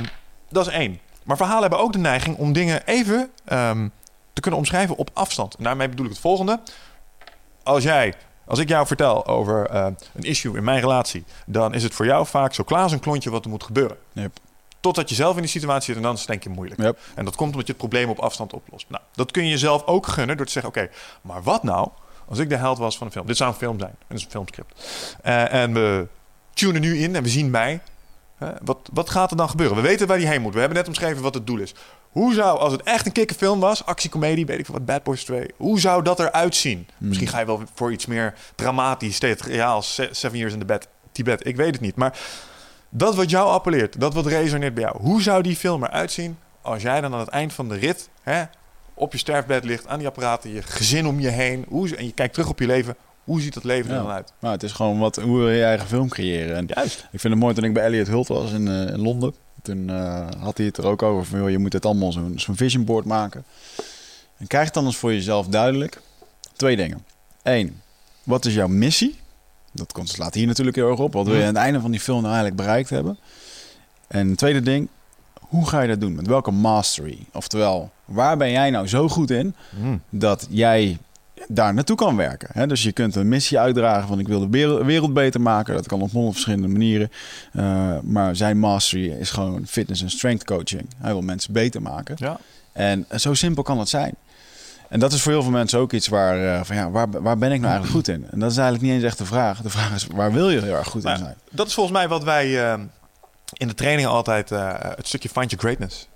[0.49, 1.01] dat is één.
[1.23, 3.89] Maar verhalen hebben ook de neiging om dingen even ehm,
[4.33, 5.55] te kunnen omschrijven op afstand.
[5.55, 6.61] En daarmee bedoel ik het volgende.
[7.67, 8.15] Als jij,
[8.45, 12.07] als ik jou vertel over eh, een issue in mijn relatie, dan is het voor
[12.07, 13.97] jou vaak zo klaar als een klontje wat er moet gebeuren.
[14.13, 14.39] Yep.
[14.81, 16.81] Totdat je zelf in die situatie zit en dan is het denk je moeilijk.
[16.81, 16.99] Yep.
[17.15, 18.87] En dat komt omdat je het probleem op afstand oplost.
[18.89, 20.91] Nou, dat kun je jezelf ook gunnen door te zeggen: oké,
[21.21, 21.89] maar wat nou
[22.29, 23.27] als ik de held was van een film?
[23.27, 23.95] Dit zou een film zijn.
[24.07, 24.83] Het is een filmscript.
[25.23, 26.07] Eh, en we
[26.55, 27.81] tunen nu in en we zien mij.
[28.63, 29.77] Wat, wat gaat er dan gebeuren?
[29.77, 30.53] We weten waar die heen moet.
[30.55, 31.75] We hebben net omschreven wat het doel is.
[32.11, 35.25] Hoe zou, als het echt een kikkerfilm was, actiecomedie, weet ik veel wat, Bad Boys
[35.25, 36.89] 2, hoe zou dat eruit zien?
[36.99, 37.09] Hmm.
[37.09, 40.89] Misschien ga je wel voor iets meer dramatisch, theatraal, Se- Seven Years in the Bed,
[41.13, 41.97] Tibet, ik weet het niet.
[41.97, 42.19] Maar
[42.89, 46.39] dat wat jou appelleert, dat wat resoneert bij jou, hoe zou die film eruit zien
[46.63, 48.43] als jij dan aan het eind van de rit hè,
[48.95, 51.65] op je sterfbed ligt, aan die apparaten, je gezin om je heen.
[51.69, 52.97] Hoe, en je kijkt terug op je leven.
[53.27, 54.03] Hoe ziet dat leven er Ja.
[54.03, 54.33] dan uit?
[54.39, 56.57] Maar het is gewoon wat, hoe wil je je eigen film creëren.
[56.57, 56.99] En Juist.
[57.13, 59.35] ik vind het mooi toen ik bij Elliot Hult was in, eh, in Londen.
[59.63, 62.33] Toen eh, had hij het er ook over van, joh, je moet het allemaal zo'n
[62.37, 63.45] zo'n vision board maken.
[64.37, 66.01] En krijg dan eens voor jezelf duidelijk
[66.53, 67.05] twee dingen.
[67.43, 67.81] Eén,
[68.23, 69.17] wat is jouw missie?
[69.73, 71.13] Dat komt- slaat hier natuurlijk heel erg op.
[71.13, 73.19] Wat wil je aan het einde van die film nou eigenlijk bereikt hebben?
[74.07, 74.89] En het tweede ding,
[75.41, 76.15] hoe ga je dat doen?
[76.15, 77.19] Met welke mastery?
[77.33, 80.03] Oftewel, waar ben jij nou zo goed in Mm.
[80.11, 80.99] dat jij
[81.49, 82.49] daar naartoe kan werken.
[82.53, 82.67] Hè?
[82.67, 85.75] Dus je kunt een missie uitdragen van ik wil de wereld, beter maken.
[85.75, 87.11] Dat kan op honderd verschillende manieren.
[87.53, 90.89] Uh, maar zijn mastery is gewoon fitness en strength coaching.
[90.97, 92.15] Hij wil mensen beter maken.
[92.19, 92.39] Ja.
[92.73, 94.15] En zo simpel kan het zijn.
[94.89, 97.39] En dat is voor heel veel mensen ook iets waar, uh, van ja, waar, waar
[97.39, 98.27] ben ik nou eigenlijk goed in?
[98.31, 99.61] En dat is eigenlijk niet eens echt de vraag.
[99.61, 101.37] De vraag is, waar wil je heel erg goed in zijn?
[101.51, 102.85] Dat is volgens mij wat wij uh,
[103.53, 104.49] in de trainingen altijd
[104.97, 106.09] het stukje find your greatness.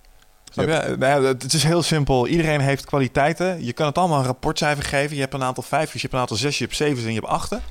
[0.53, 0.96] Yep.
[0.98, 2.26] Nou, het is heel simpel.
[2.26, 3.64] Iedereen heeft kwaliteiten.
[3.64, 5.14] Je kan het allemaal een rapportcijfer geven.
[5.14, 7.20] Je hebt een aantal vijfjes, je hebt een aantal zesjes, je hebt zevens en je
[7.20, 7.62] hebt achten.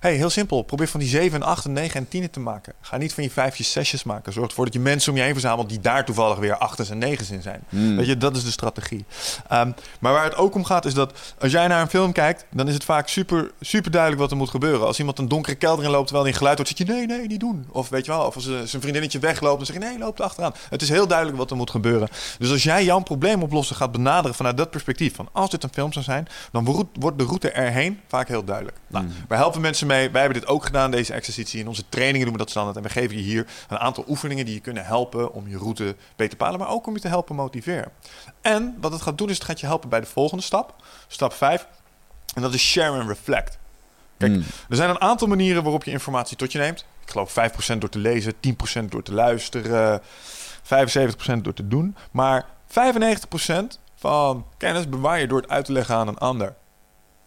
[0.00, 0.62] Hey, heel simpel.
[0.62, 2.72] Probeer van die 7 en 8 en 9 en 10 te maken.
[2.80, 4.32] Ga niet van je vijfjes, zesjes maken.
[4.32, 6.98] Zorg ervoor dat je mensen om je heen verzamelt die daar toevallig weer achtens en
[6.98, 7.62] negens in zijn.
[7.68, 7.96] Hmm.
[7.96, 9.04] Weet je, dat is de strategie.
[9.52, 12.46] Um, maar waar het ook om gaat is dat als jij naar een film kijkt,
[12.50, 14.86] dan is het vaak super, super duidelijk wat er moet gebeuren.
[14.86, 17.06] Als iemand een donkere kelder in loopt terwijl hij een geluid hoort, zeg je nee,
[17.06, 17.66] nee, niet doen.
[17.70, 20.18] Of weet je wel, of als uh, zijn vriendinnetje wegloopt, dan zeg je nee, loop
[20.18, 20.54] er achteraan.
[20.68, 22.08] Het is heel duidelijk wat er moet gebeuren.
[22.38, 25.72] Dus als jij jouw probleem oplossen gaat benaderen vanuit dat perspectief, van als dit een
[25.72, 28.76] film zou zijn, dan wordt de route erheen vaak heel duidelijk.
[28.86, 29.14] Nou, Hmm.
[29.28, 30.10] wij helpen mensen mee.
[30.10, 31.60] Wij hebben dit ook gedaan, deze exercitie.
[31.60, 32.76] In onze trainingen doen we dat standaard.
[32.76, 35.84] En we geven je hier een aantal oefeningen die je kunnen helpen om je route
[35.84, 37.92] beter te bepalen, maar ook om je te helpen motiveren.
[38.40, 40.74] En wat het gaat doen, is het gaat je helpen bij de volgende stap.
[41.08, 41.66] Stap 5.
[42.34, 43.58] En dat is share and reflect.
[44.18, 44.42] Kijk, Hmm.
[44.68, 46.84] er zijn een aantal manieren waarop je informatie tot je neemt.
[47.04, 50.00] Ik geloof 5% door te lezen, 10% door te luisteren,
[50.62, 51.96] 75% door te doen.
[52.10, 56.54] Maar 95% van kennis bewaar je door het uit te leggen aan een ander.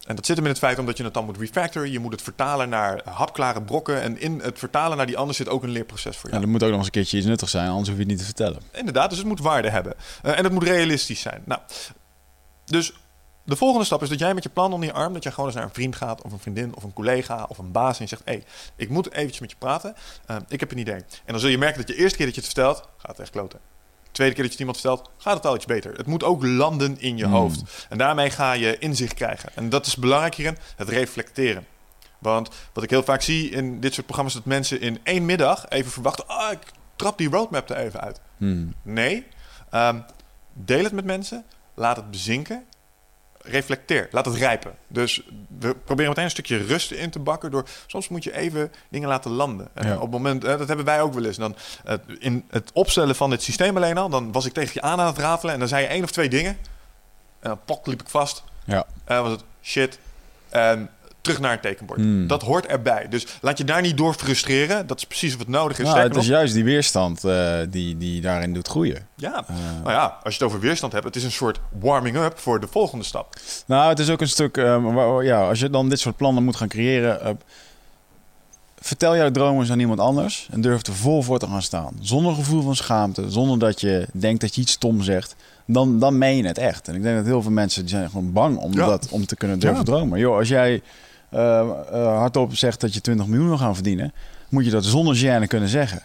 [0.06, 1.90] En dat zit hem in het feit omdat je het dan moet refactoren.
[1.90, 4.02] Je moet het vertalen naar hapklare brokken.
[4.02, 6.46] En in het vertalen naar die ander zit ook een leerproces voor Ja, jou.
[6.46, 8.18] er moet ook nog eens een keertje iets nuttigs zijn, anders hoef je het niet
[8.18, 8.62] te vertellen.
[8.72, 9.94] Inderdaad, dus het moet waarde hebben.
[10.24, 11.42] Uh, en het moet realistisch zijn.
[11.44, 11.60] Nou,
[12.64, 12.92] dus
[13.44, 15.12] de volgende stap is dat jij met je plan onder je arm...
[15.12, 17.58] dat jij gewoon eens naar een vriend gaat of een vriendin of een collega of
[17.58, 17.96] een baas...
[17.98, 18.44] en je zegt, hé, hey,
[18.76, 19.94] ik moet eventjes met je praten.
[20.30, 20.94] Uh, ik heb een idee.
[20.94, 22.76] En dan zul je merken dat je de eerste keer dat je het vertelt...
[22.96, 23.60] gaat het echt kloten.
[24.14, 25.96] De tweede keer dat je het iemand vertelt, gaat het al iets beter.
[25.96, 27.32] Het moet ook landen in je Hmm.
[27.32, 27.86] hoofd.
[27.88, 29.48] En daarmee ga je inzicht krijgen.
[29.54, 31.66] En dat is belangrijk hierin, het reflecteren.
[32.18, 34.34] Want wat ik heel vaak zie in dit soort programma's...
[34.34, 36.28] dat mensen in één middag even verwachten...
[36.28, 36.58] ah, ik
[36.96, 38.20] trap die roadmap er even uit.
[38.36, 38.74] Hmm.
[38.82, 39.26] Nee,
[39.74, 40.04] um,
[40.52, 41.44] deel het met mensen,
[41.74, 42.64] laat het bezinken,
[43.44, 44.74] reflecteer, laat het rijpen.
[44.88, 45.22] Dus
[45.58, 49.08] we proberen meteen een stukje rust in te bakken door soms moet je even dingen
[49.08, 49.68] laten landen.
[49.74, 49.94] En Ja.
[49.94, 51.36] op het moment, dat hebben wij ook wel eens.
[51.36, 54.80] Dan uh, in het opstellen van dit systeem alleen al, dan was ik tegen je
[54.82, 56.58] aan aan het ratelen en dan zei je één of twee dingen
[57.40, 58.42] en dan pok liep ik vast.
[58.64, 58.86] Ja.
[59.04, 59.98] En dan was het shit.
[60.48, 60.90] En
[61.24, 62.00] terug naar een tekenbord.
[62.00, 62.26] Hmm.
[62.26, 63.06] Dat hoort erbij.
[63.08, 64.86] Dus laat je daar niet door frustreren.
[64.86, 65.84] Dat is precies wat nodig is.
[65.86, 69.06] Nou, het is juist die weerstand eh, die, die daarin doet groeien.
[69.16, 69.44] ja,
[69.82, 72.66] Nou ja, als je het over weerstand hebt, het is een soort warming-up voor de
[72.70, 73.34] volgende stap.
[73.66, 76.44] Nou, het is ook een stuk, eh, waar- ja, als je dan dit soort plannen
[76.44, 77.30] moet gaan creëren, eh,
[78.80, 81.96] vertel jouw dromen eens aan iemand anders en durf er vol voor te gaan staan.
[82.00, 86.18] Zonder gevoel van schaamte, zonder dat je denkt dat je iets stom zegt, dan, dan
[86.18, 86.88] meen je het echt.
[86.88, 88.86] En ik denk dat heel veel mensen die zijn gewoon bang om, Ja.
[88.86, 89.84] dat, om te kunnen durven Ja.
[89.84, 90.18] dromen.
[90.18, 90.82] Joh, als jij
[91.92, 94.12] hardop zegt dat je 20 miljoen wil gaan verdienen,
[94.48, 96.02] moet je dat zonder gêne kunnen zeggen.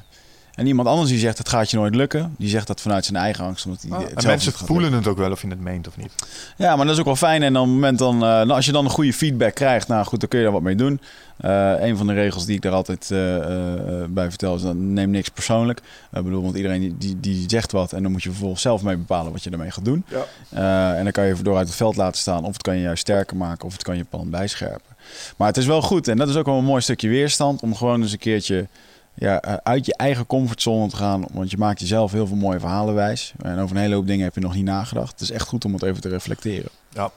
[0.59, 3.17] En iemand anders die zegt dat gaat je nooit lukken, die zegt dat vanuit zijn
[3.17, 3.65] eigen angst.
[3.65, 4.67] Omdat hij het en mensen lukken.
[4.67, 6.11] voelen het ook wel of je het meent of niet.
[6.57, 7.43] Ja, maar dat is ook wel fijn.
[7.43, 10.05] En op het moment dan, eh, nou, als je dan een goede feedback krijgt, nou
[10.05, 10.99] goed, dan kun je daar wat mee doen.
[11.37, 14.93] Eh, een van de regels die ik daar altijd eh, eh, bij vertel is: dan
[14.93, 15.79] neem niks persoonlijk.
[16.13, 18.83] Ik bedoel, want iedereen die, die, die zegt wat en dan moet je vervolgens zelf
[18.83, 20.05] mee bepalen wat je ermee gaat doen.
[20.07, 20.25] Ja.
[20.49, 22.81] Eh, en dan kan je door uit het veld laten staan, of het kan je
[22.81, 24.95] juist sterker maken, of het kan je plan bijscherpen.
[25.37, 27.75] Maar het is wel goed, en dat is ook wel een mooi stukje weerstand, om
[27.75, 28.67] gewoon eens een keertje
[29.13, 31.25] ja, eh, uit je eigen comfortzone te gaan.
[31.31, 33.33] Want je maakt jezelf heel veel mooie verhalen wijs.
[33.41, 35.11] En over een hele hoop dingen heb je nog niet nagedacht.
[35.11, 36.69] Het is echt goed om het even te reflecteren.
[36.89, 37.11] Ja.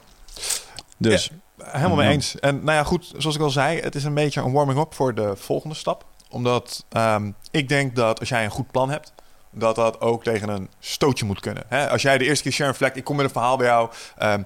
[0.97, 1.29] Dus,
[1.63, 2.11] Helemaal mee Ja.
[2.13, 2.39] eens.
[2.39, 5.15] En nou ja, goed, zoals ik al zei, het is een beetje een warming-up voor
[5.15, 6.05] de volgende stap.
[6.29, 9.13] Omdat ehm, ik denk dat als jij een goed plan hebt,
[9.51, 11.63] dat dat ook tegen een stootje moet kunnen.
[11.67, 11.89] Hè?
[11.89, 13.89] Als jij de eerste keer share and reflect, ik kom met een verhaal bij jou.
[14.17, 14.41] ehm,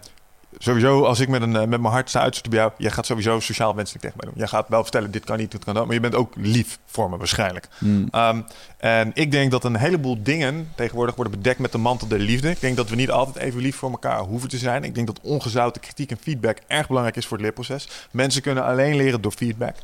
[0.58, 3.06] sowieso, als ik met, een, eh, met mijn hart sta uitzetten bij jou, jij gaat
[3.06, 4.40] sowieso sociaal wenselijk tegen mij doen.
[4.40, 5.86] Jij gaat wel vertellen, dit kan niet, dit kan dat.
[5.86, 7.68] Maar je bent ook lief voor me waarschijnlijk.
[7.78, 8.46] hmm, Um,
[8.78, 12.50] en ik denk dat een heleboel dingen tegenwoordig worden bedekt met de mantel der liefde.
[12.50, 14.84] Ik denk dat we niet altijd even lief voor elkaar hoeven te zijn.
[14.84, 17.88] Ik denk dat ongezouten kritiek en feedback erg belangrijk is voor het leerproces.
[18.12, 19.76] Mensen kunnen alleen leren door feedback.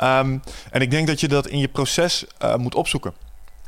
[0.00, 3.12] Um, en ik denk dat je dat in je proces uh, moet opzoeken.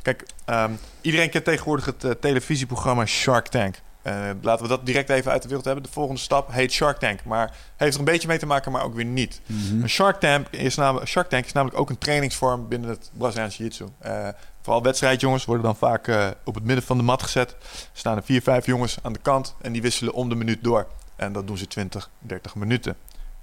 [0.01, 3.75] Kijk, um, iedereen kent tegenwoordig het uh, televisieprogramma Shark Tank.
[4.07, 5.83] Uh, laten we dat direct even uit de wereld hebben.
[5.83, 7.23] De volgende stap heet Shark Tank.
[7.23, 9.41] Maar heeft er een beetje mee te maken, maar ook weer niet.
[9.45, 9.81] Mhm.
[9.81, 13.57] Een Shark Tank, is namelijk, Shark Tank is namelijk ook een trainingsvorm binnen het Braziliaanse
[13.57, 13.85] Jiu-Jitsu.
[14.05, 14.27] Uh,
[14.61, 17.51] vooral wedstrijdjongens worden dan vaak uh, op het midden van de mat gezet.
[17.51, 17.57] Er
[17.93, 20.87] staan er vier, vijf jongens aan de kant en die wisselen om de minuut door.
[21.15, 22.95] En dat doen ze 20, 30 minuten.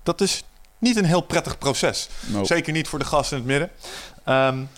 [0.02, 0.44] Dat is
[0.78, 2.08] niet een heel prettig proces.
[2.26, 2.46] Nope.
[2.46, 3.70] Zeker niet voor de gasten in het midden.
[4.36, 4.68] Um,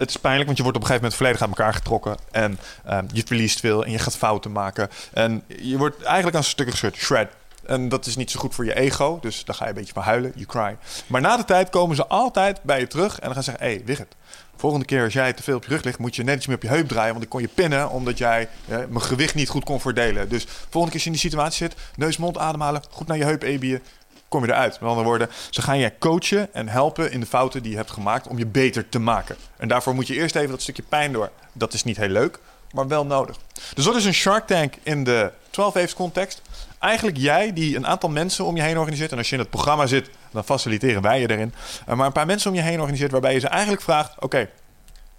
[0.00, 2.16] het is pijnlijk, want je wordt op een gegeven moment volledig aan elkaar getrokken.
[2.30, 2.58] En
[2.90, 4.88] um, je verliest veel en je gaat fouten maken.
[5.12, 7.28] En je wordt eigenlijk aan stukken gescheurd, shred.
[7.66, 9.18] En dat is niet zo goed voor je ego.
[9.20, 10.76] Dus dan ga je een beetje van huilen, you cry.
[11.06, 13.68] Maar na de tijd komen ze altijd bij je terug en dan gaan ze zeggen...
[13.68, 14.14] hé, hey, Wigert,
[14.56, 15.98] volgende keer als jij te veel op je rug ligt...
[15.98, 17.12] moet je net iets meer op je heup draaien.
[17.12, 20.28] Want ik kon je pinnen omdat jij eh, mijn gewicht niet goed kon verdelen.
[20.28, 21.74] Dus volgende keer als je in die situatie zit...
[21.96, 23.82] neus, mond ademhalen, goed naar je heup ebiën
[24.30, 24.80] kom je eruit.
[24.80, 27.90] Met andere woorden, ze gaan je coachen en helpen in de fouten die je hebt
[27.90, 29.36] gemaakt om je beter te maken.
[29.56, 31.30] En daarvoor moet je eerst even dat stukje pijn door.
[31.52, 32.38] Dat is niet heel leuk,
[32.72, 33.36] maar wel nodig.
[33.74, 36.42] Dus dat is een Shark Tank in de 12 Waves context.
[36.78, 39.12] Eigenlijk jij die een aantal mensen om je heen organiseert.
[39.12, 41.54] En als je in het programma zit, dan faciliteren wij je erin.
[41.86, 44.12] Maar een paar mensen om je heen organiseert waarbij je ze eigenlijk vraagt...
[44.18, 44.48] Oké,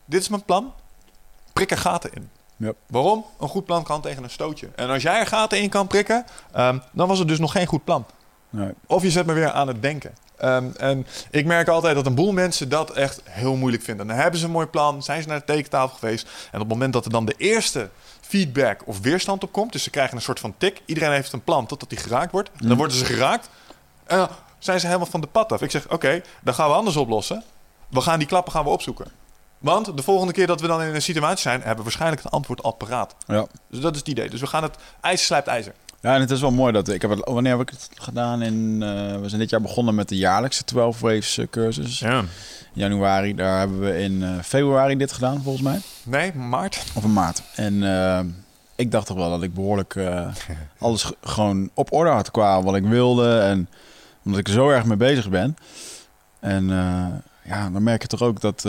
[0.05, 0.73] dit is mijn plan.
[1.53, 2.29] Prik er gaten in.
[2.57, 2.75] Yep.
[2.87, 3.25] Waarom?
[3.39, 4.69] Een goed plan kan tegen een stootje.
[4.75, 6.25] En als jij er gaten in kan prikken,
[6.57, 8.05] um, dan was het dus nog geen goed plan.
[8.51, 8.71] Nee.
[8.87, 10.13] Of je zet me weer aan het denken.
[10.43, 14.07] Um, en ik merk altijd dat een boel mensen dat echt heel moeilijk vinden.
[14.07, 16.27] Dan hebben ze een mooi plan, zijn ze naar de tekentafel geweest.
[16.51, 17.89] En op het moment dat er dan de eerste
[18.21, 20.81] feedback of weerstand op komt, dus ze krijgen een soort van tik.
[20.85, 22.49] Iedereen heeft een plan totdat die geraakt wordt.
[22.57, 23.49] En dan worden ze geraakt.
[24.05, 24.29] En dan
[24.59, 25.61] zijn ze helemaal van de pad af.
[25.61, 27.43] Ik zeg, oké, okay, dan gaan we anders oplossen.
[27.89, 29.11] We gaan die klappen gaan we opzoeken.
[29.57, 32.31] Want de volgende keer dat we dan in een situatie zijn, hebben we waarschijnlijk het
[32.31, 33.15] antwoord al paraat.
[33.27, 33.45] Ja.
[33.67, 34.29] Dus dat is het idee.
[34.29, 35.73] Dus we gaan het ijzer slijpt ijzer.
[36.01, 37.19] Ja, en het is wel mooi dat ik heb het.
[37.23, 38.41] Wanneer heb ik het gedaan?
[38.41, 41.99] In, uh, we zijn dit jaar begonnen met de jaarlijkse 12 Waves uh, cursus.
[41.99, 42.23] Ja.
[42.73, 45.79] Januari, daar hebben we in uh, februari dit gedaan, volgens mij.
[46.03, 46.83] Nee, maart.
[46.93, 47.41] Of in maart.
[47.55, 47.83] En
[48.75, 49.95] ik dacht toch wel dat ik behoorlijk
[50.79, 53.39] alles gewoon op orde had qua wat ik wilde.
[53.39, 53.69] En
[54.23, 55.55] omdat ik er zo erg mee bezig ben.
[56.39, 56.67] En
[57.43, 58.65] ja, dan merk je toch ook dat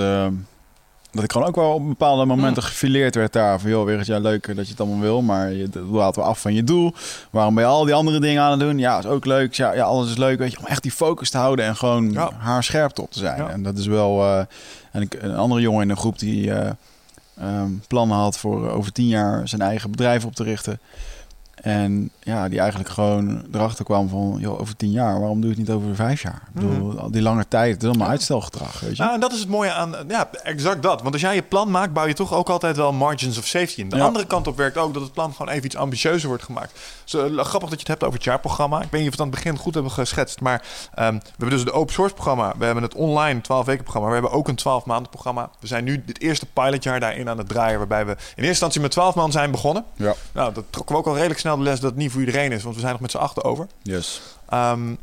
[1.12, 3.60] dat ik gewoon ook wel op bepaalde momenten gefileerd werd daar.
[3.60, 6.40] Van joh, weer ja, leuk dat je het allemaal wil, maar je laat we af
[6.40, 6.94] van je doel.
[7.30, 8.78] Waarom ben je al die andere dingen aan het doen?
[8.78, 9.54] Ja, is ook leuk.
[9.54, 10.58] Ja, ja alles is leuk, weet je.
[10.58, 12.30] Om echt die focus te houden en gewoon ja.
[12.38, 13.36] haar scherp op te zijn.
[13.36, 13.48] Ja.
[13.48, 14.24] En dat is wel...
[14.24, 14.38] Uh,
[14.92, 16.70] en ik, een andere jongen in de groep die uh,
[17.42, 20.78] um, plannen had voor uh, over tien jaar zijn eigen bedrijf op te richten.
[21.62, 25.56] En ja, die eigenlijk gewoon erachter kwam van, joh, over tien jaar, waarom doe je
[25.56, 26.42] het niet over vijf jaar?
[26.54, 26.98] Ik bedoel, Mhm.
[26.98, 29.02] al die lange tijd, het is allemaal uitstelgedrag, weet je?
[29.02, 31.02] Nou, en dat is het mooie aan, ja, exact dat.
[31.02, 33.80] Want als jij je plan maakt, bouw je toch ook altijd wel margins of safety
[33.80, 33.88] in.
[33.88, 34.04] De Ja.
[34.04, 36.78] andere kant op werkt ook dat het plan gewoon even iets ambitieuzer wordt gemaakt.
[37.12, 38.82] Zo, eh, grappig dat je het hebt over het jaarprogramma.
[38.82, 40.62] Ik weet niet of we het aan het begin goed hebben geschetst, maar
[40.94, 42.54] ehm, we hebben dus het open source programma.
[42.58, 44.08] We hebben het online 12 weken programma.
[44.08, 45.50] We hebben ook een 12 maanden programma.
[45.60, 48.80] We zijn nu het eerste pilotjaar daarin aan het draaien, waarbij we in eerste instantie
[48.80, 49.84] met 12 man zijn begonnen.
[49.96, 50.14] Ja.
[50.32, 52.52] Nou, dat trokken we ook al redelijk snel de les dat het niet voor iedereen
[52.52, 53.66] is, want we zijn nog met z'n achter over.
[53.82, 54.20] Yes.
[54.52, 54.98] Um,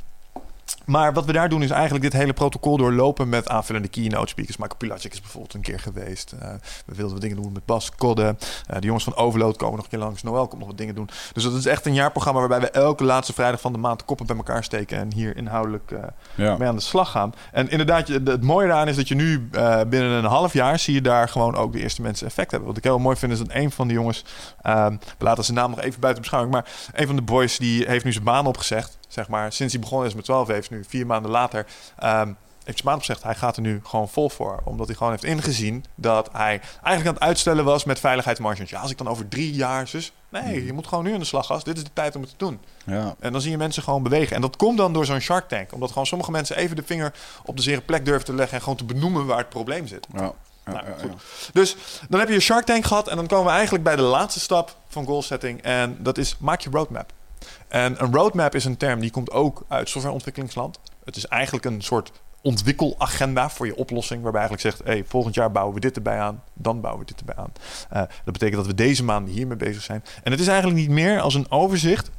[0.90, 4.58] maar wat we daar doen is eigenlijk dit hele protocol doorlopen met aanvullende keynote speakers.
[4.58, 6.34] Michael Pilacic is bijvoorbeeld een keer geweest.
[6.34, 6.50] Uh,
[6.86, 8.36] we wilden wat dingen doen met Bas Kodde.
[8.72, 10.24] Uh, de jongens van Overload komen nog een keer langs.
[10.24, 11.10] Noël komt nog wat dingen doen.
[11.34, 14.06] Dus dat is echt een jaarprogramma waarbij we elke laatste vrijdag van de maand de
[14.06, 14.98] koppen bij elkaar steken.
[14.98, 16.00] En hier inhoudelijk uh,
[16.36, 16.58] Ja.
[16.58, 17.34] mee aan de slag gaan.
[17.52, 20.94] En inderdaad, het mooie daaraan is dat je nu eh, binnen een half jaar zie
[20.94, 22.70] je daar gewoon ook de eerste mensen effect hebben.
[22.70, 24.26] Wat ik heel mooi vind is dat een van de jongens,
[24.62, 28.06] we laten zijn naam nog even buiten beschouwing, maar een van de boys die heeft
[28.06, 28.99] nu zijn baan opgezegd.
[29.10, 31.66] Zeg maar, sinds hij begonnen is met 12 heeft nu vier maanden later.
[31.98, 32.34] ehm,
[32.64, 33.18] heeft zijn.
[33.22, 34.60] Hij gaat er nu gewoon vol voor.
[34.64, 38.70] Omdat hij gewoon heeft ingezien dat hij eigenlijk aan het uitstellen was met veiligheidsmarges.
[38.70, 40.12] Ja, als ik dan over drie jaar zus.
[40.30, 41.66] Nee, je moet gewoon nu aan de slag, gast.
[41.66, 42.60] Dit is de tijd om het te doen.
[42.86, 43.16] Ja.
[43.20, 44.36] En dan zie je mensen gewoon bewegen.
[44.36, 45.74] En dat komt dan door zo'n Shark Tank.
[45.74, 47.14] Omdat gewoon sommige mensen even de vinger
[47.46, 48.56] op de zere plek durven te leggen.
[48.58, 50.08] En gewoon te benoemen waar het probleem zit.
[50.14, 50.34] Ja.
[50.66, 51.14] Ja, Nou, goed.
[51.54, 51.76] Dus
[52.10, 53.08] dan heb je je Shark Tank gehad.
[53.08, 55.62] En dan komen we eigenlijk bij de laatste stap van goal setting.
[55.62, 57.12] En dat is maak je roadmap.
[57.70, 60.80] En een roadmap is een term die komt ook uit softwareontwikkelingsland.
[61.06, 62.12] Het is eigenlijk een soort
[62.42, 64.22] ontwikkelagenda voor je oplossing.
[64.22, 66.44] Waarbij eigenlijk zegt, hey, volgend jaar bouwen we dit erbij aan.
[66.54, 67.52] Dan bouwen we dit erbij aan.
[67.90, 70.04] Eh, dat betekent dat we deze maanden hiermee bezig zijn.
[70.24, 72.12] En het is eigenlijk niet meer als een overzicht.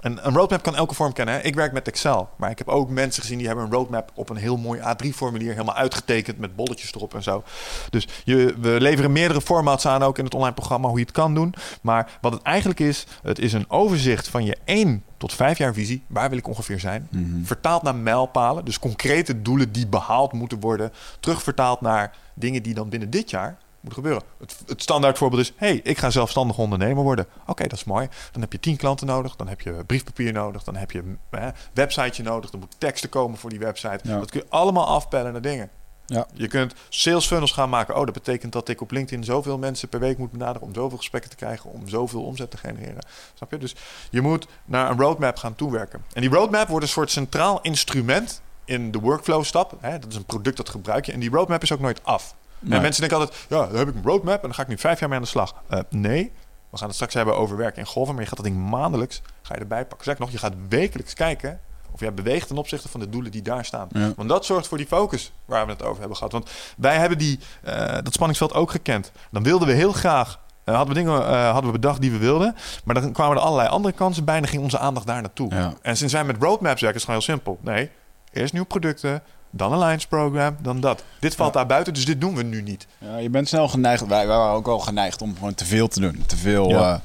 [0.00, 1.34] En een roadmap kan elke vorm kennen.
[1.34, 1.40] Hè?
[1.40, 2.28] Ik werk met Excel.
[2.36, 5.52] Maar ik heb ook mensen gezien die hebben een roadmap op een heel mooi A3-formulier
[5.52, 7.42] helemaal uitgetekend met bolletjes erop en zo.
[7.90, 11.14] Dus je, we leveren meerdere formats aan ook in het online programma hoe je het
[11.14, 11.54] kan doen.
[11.82, 15.74] Maar wat het eigenlijk is, het is een overzicht van je 1 tot 5 jaar
[15.74, 16.04] visie.
[16.06, 17.08] Waar wil ik ongeveer zijn?
[17.10, 17.44] Mhm.
[17.44, 18.64] Vertaald naar mijlpalen.
[18.64, 20.92] Dus concrete doelen die behaald moeten worden.
[21.20, 24.22] Terugvertaald naar dingen die dan binnen dit jaar moeten gebeuren.
[24.38, 27.26] Het, het standaard voorbeeld is: hey, ik ga zelfstandig ondernemer worden.
[27.46, 28.08] Oké, dat is mooi.
[28.32, 29.36] Dan heb je 10 klanten nodig.
[29.36, 30.64] Dan heb je briefpapier nodig.
[30.64, 30.98] Dan heb je
[31.30, 32.52] een websiteje nodig.
[32.52, 34.00] Er moet teksten komen voor die website.
[34.02, 34.18] Ja.
[34.18, 35.70] Dat kun je allemaal afpellen naar dingen.
[36.10, 36.26] Ja.
[36.34, 37.96] Je kunt sales funnels gaan maken.
[37.96, 40.98] Oh, dat betekent dat ik op LinkedIn zoveel mensen per week moet benaderen om zoveel
[40.98, 43.04] gesprekken te krijgen, om zoveel omzet te genereren.
[43.34, 43.58] Snap je?
[43.58, 43.74] Dus
[44.10, 46.04] je moet naar een roadmap gaan toewerken.
[46.12, 49.76] En die roadmap wordt een soort centraal instrument in de workflow stap.
[49.80, 49.98] Hè?
[49.98, 51.12] Dat is een product dat gebruik je.
[51.12, 52.34] En die roadmap is ook nooit af.
[52.60, 52.76] Nee.
[52.76, 54.78] En mensen denken altijd, ja, dan heb ik een roadmap en dan ga ik nu
[54.78, 55.54] vijf jaar mee aan de slag.
[55.68, 56.32] Eh, nee,
[56.70, 59.22] we gaan het straks hebben over werken in golven, maar je gaat dat ding maandelijks
[59.42, 60.04] ga je erbij pakken.
[60.04, 63.42] Zeg nog, je gaat wekelijks kijken of jij beweegt ten opzichte van de doelen die
[63.42, 63.88] daar staan.
[63.90, 64.12] Ja.
[64.16, 66.32] Want dat zorgt voor die focus waar we het over hebben gehad.
[66.32, 69.12] Want wij hebben die, eh, dat spanningsveld ook gekend.
[69.30, 72.54] Dan wilden we heel graag, eh, hadden we dingen hadden we bedacht die we wilden,
[72.84, 75.54] maar dan kwamen er allerlei andere kansen bij en dan ging onze aandacht daar naartoe.
[75.54, 75.74] Ja.
[75.82, 77.58] En sinds wij met roadmaps werken is het gewoon heel simpel.
[77.62, 77.90] Nee,
[78.32, 81.04] eerst nieuwe producten, dan een Alliance program, dan dat.
[81.20, 82.86] Dit valt daar buiten, dus dit doen we nu niet.
[82.98, 84.06] Ja, je bent snel geneigd.
[84.06, 86.22] Wij, wij waren ook al geneigd om gewoon te veel te doen.
[86.26, 87.00] Te veel, Ja.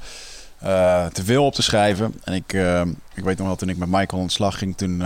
[0.59, 2.13] eh, eh, te veel op te schrijven.
[2.23, 2.81] En ik, eh,
[3.13, 5.01] ik weet nog wel, toen ik met Michael aan de slag ging, toen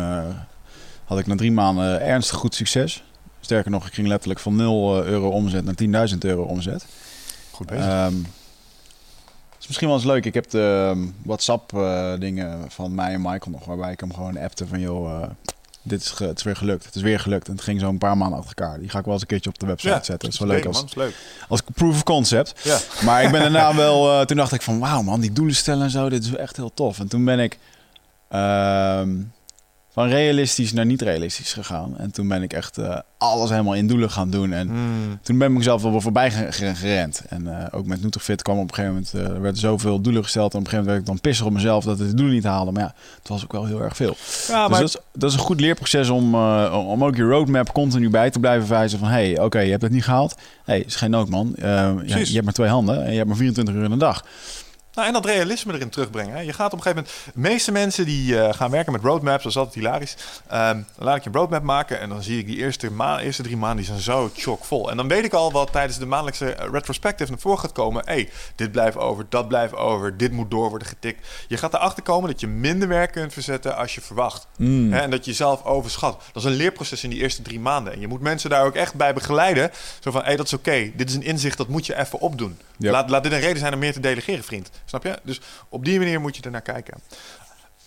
[1.06, 3.04] had ik na drie maanden ernstig goed succes.
[3.40, 5.76] Sterker nog, ik ging letterlijk van 0 euro omzet naar
[6.10, 6.86] 10.000 euro omzet.
[7.52, 7.86] Goed bezig.
[7.86, 8.16] Ehm
[9.60, 10.26] is misschien wel eens leuk.
[10.26, 14.14] Ik heb de ehm, WhatsApp eh, dingen van mij en Michael nog, waarbij ik hem
[14.14, 15.24] gewoon appte van joh,
[15.82, 16.86] dit is, het is weer gelukt.
[16.86, 17.48] Het is weer gelukt.
[17.48, 18.80] En het ging zo een paar maanden achter elkaar.
[18.80, 20.18] Die ga ik wel eens een keertje op de website zetten.
[20.18, 21.16] Dat is wel leuk als, leuk.
[21.48, 22.54] als proof of concept.
[22.64, 22.80] Ja.
[23.06, 25.84] Maar ik ben daarna wel, eh, toen dacht ik van wauw man, die doelen stellen
[25.84, 27.00] en zo, dit is echt heel tof.
[27.00, 27.58] En toen ben ik
[28.30, 29.10] ehm,
[29.92, 31.98] van realistisch naar niet realistisch gegaan.
[31.98, 34.54] En toen ben ik echt eh, alles helemaal in doelen gaan doen.
[34.54, 35.20] En Hmm.
[35.22, 37.22] toen ben ik mezelf wel weer voorbij ge- ge- gerend.
[37.30, 40.24] En eh, ook met Nutrifit kwam op een gegeven moment, eh, er werden zoveel doelen
[40.24, 40.54] gesteld.
[40.54, 42.36] En op een gegeven moment werd ik dan pissig op mezelf dat ik de doelen
[42.36, 42.72] niet haalde.
[42.72, 44.16] Maar ja, het was ook wel heel erg veel.
[44.16, 46.36] Ja, Dus maar dat is, dat is een goed leerproces om,
[46.74, 49.08] om ook je roadmap continu bij te blijven wijzen van...
[49.08, 50.36] hé, hey, oké, je hebt het niet gehaald.
[50.36, 51.54] Hé, hey, is geen nood, man.
[51.56, 52.28] Ja, Precies.
[52.28, 54.26] je hebt maar twee handen en je hebt maar 24 uur in een dag.
[54.94, 56.36] Nou, en dat realisme erin terugbrengen.
[56.36, 56.42] Hè.
[56.42, 57.34] Je gaat op een gegeven moment...
[57.34, 60.16] De meeste mensen die eh, gaan werken met roadmaps, dat is altijd hilarisch.
[60.48, 63.20] Ehm, dan laat ik je een roadmap maken en dan zie ik die eerste, ma
[63.20, 64.92] eerste drie maanden, die zijn zo chockvol.
[64.92, 68.02] En dan weet ik al wat tijdens de maandelijkse eh, retrospective naar voren gaat komen.
[68.06, 71.28] hey, dit blijft over, dat blijft over, dit moet door worden getikt.
[71.48, 74.48] Je gaat erachter komen dat je minder werk kunt verzetten als je verwacht.
[74.58, 74.94] Mm.
[74.94, 76.24] Hè, en dat je jezelf overschat.
[76.34, 77.94] Dat is een leerproces in die eerste drie maanden.
[77.94, 79.72] En je moet mensen daar ook echt bij begeleiden.
[80.00, 80.92] Zo van, hé, hey, dat is oké.
[80.96, 82.58] Dit is een inzicht, dat moet je even opdoen.
[82.78, 84.70] Laat, laat dit een reden zijn om meer te delegeren, vriend.
[84.90, 85.20] Snap je?
[85.24, 86.94] Dus op die manier moet je er naar kijken.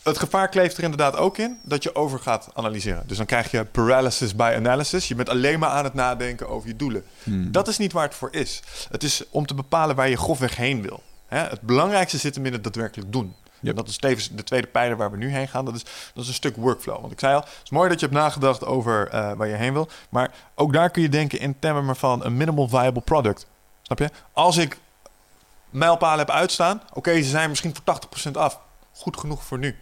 [0.02, 3.02] Het gevaar kleeft er inderdaad ook in dat je over gaat analyseren.
[3.06, 5.08] Dus dan krijg je paralysis by analysis.
[5.08, 7.04] Je bent alleen maar aan het nadenken over je doelen.
[7.22, 7.52] Hmm.
[7.52, 8.62] Dat is niet waar het voor is.
[8.90, 11.02] Het is om te bepalen waar je grofweg heen wil.
[11.26, 11.38] Hè?
[11.38, 13.34] Het belangrijkste zit hem in het daadwerkelijk doen.
[13.60, 13.70] Yep.
[13.70, 15.64] En dat is tevens de tweede pijler waar we nu heen gaan.
[15.64, 15.84] Dat is,
[16.14, 17.00] dat is een stuk workflow.
[17.00, 19.54] Want ik zei al, het is mooi dat je hebt nagedacht over eh, waar je
[19.54, 19.88] heen wil.
[20.08, 23.46] Maar ook daar kun je denken in termen van een minimal viable product.
[23.82, 24.10] Snap je?
[24.32, 24.78] Als ik
[25.72, 27.98] mijlpalen heb uitstaan, oké, ze zijn misschien voor
[28.28, 28.58] 80% af.
[28.92, 29.76] Goed genoeg voor nu.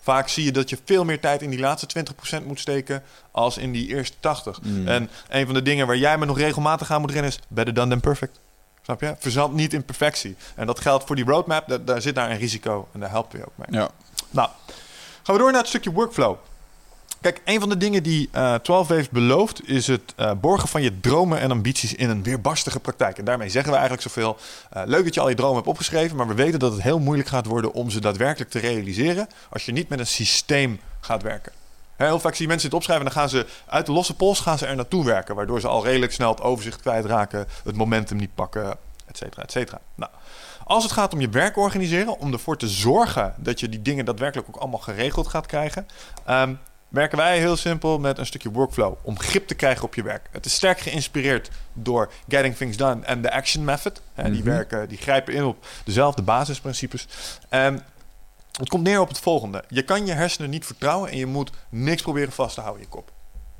[0.00, 2.04] Vaak zie je dat je veel meer tijd in die laatste
[2.40, 4.62] 20% moet steken als in die eerste 80.
[4.62, 4.88] Mm.
[4.88, 7.74] En een van de dingen waar jij me nog regelmatig aan moet rennen is better
[7.74, 8.40] done than perfect.
[8.82, 9.14] Snap je?
[9.18, 10.36] Verzand niet in perfectie.
[10.54, 11.68] En dat geldt voor die roadmap.
[11.68, 13.80] Daar, daar zit daar een risico en daar helpen we je ook mee.
[13.80, 13.90] Ja.
[14.30, 14.48] Nou,
[15.22, 16.36] gaan we door naar het stukje workflow.
[17.20, 20.82] Kijk, een van de dingen die eh 12 heeft beloofd is het eh, borgen van
[20.82, 23.18] je dromen en ambities in een weerbarstige praktijk.
[23.18, 24.36] En daarmee zeggen we eigenlijk zoveel.
[24.70, 26.98] eh, leuk dat je al je dromen hebt opgeschreven, maar we weten dat het heel
[26.98, 31.22] moeilijk gaat worden om ze daadwerkelijk te realiseren als je niet met een systeem gaat
[31.22, 31.52] werken.
[31.96, 34.40] Heel vaak zie je mensen dit opschrijven en dan gaan ze uit de losse pols
[34.40, 38.16] gaan ze er naartoe werken, waardoor ze al redelijk snel het overzicht kwijtraken, het momentum
[38.16, 38.70] niet pakken,
[39.06, 39.80] et cetera, et cetera.
[39.94, 40.10] Nou,
[40.64, 44.04] als het gaat om je werk organiseren, om ervoor te zorgen dat je die dingen
[44.04, 45.86] daadwerkelijk ook allemaal geregeld gaat krijgen,
[46.24, 46.54] ehm,
[46.90, 50.28] werken wij heel simpel met een stukje workflow om grip te krijgen op je werk.
[50.30, 54.00] Het is sterk geïnspireerd door Getting Things Done en de Action Method.
[54.14, 54.48] Hè, Die Mhm.
[54.50, 57.06] werken, die grijpen in op dezelfde basisprincipes.
[57.48, 57.84] En
[58.58, 61.50] het komt neer op het volgende: je kan je hersenen niet vertrouwen en je moet
[61.68, 63.10] niks proberen vast te houden in je kop.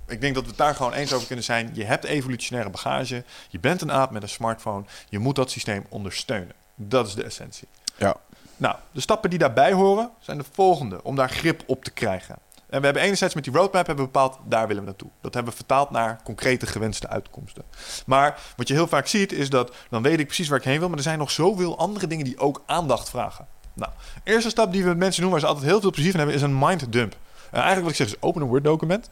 [0.06, 1.70] Ik denk dat we het daar gewoon eens over kunnen zijn.
[1.72, 3.24] Je hebt evolutionaire bagage.
[3.48, 4.84] Je bent een aap met een smartphone.
[5.08, 6.52] Je moet dat systeem ondersteunen.
[6.74, 7.68] Dat is de essentie.
[7.96, 8.16] Ja.
[8.56, 12.36] Nou, de stappen die daarbij horen zijn de volgende om daar grip op te krijgen.
[12.70, 15.10] En we hebben enerzijds met die roadmap hebben we bepaald, daar willen we naartoe.
[15.20, 17.64] Dat hebben we vertaald naar concrete gewenste uitkomsten.
[18.06, 20.78] Maar wat je heel vaak ziet is dat, dan weet ik precies waar ik heen
[20.78, 23.46] wil, maar er zijn nog zoveel andere dingen die ook aandacht vragen.
[23.74, 23.92] Nou,
[24.24, 26.36] eerste stap die we met mensen doen waar ze altijd heel veel plezier van hebben,
[26.36, 27.16] is een mind dump.
[27.50, 29.10] En eigenlijk wat ik zeg is, open een Word document.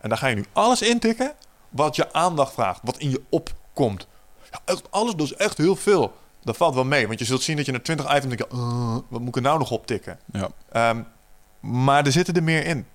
[0.00, 1.32] En daar ga je nu alles intikken
[1.68, 4.06] wat je aandacht vraagt, wat in je opkomt.
[4.50, 6.14] Ja, echt alles, dat is echt heel veel.
[6.44, 8.96] Dat valt wel mee, want je zult zien dat je naar 20 items denkt, "Uh,
[9.08, 10.18] wat moet ik er nou nog op tikken?
[10.32, 10.48] Ja.
[10.72, 11.02] Ehm,
[11.66, 12.86] maar er zitten er meer in.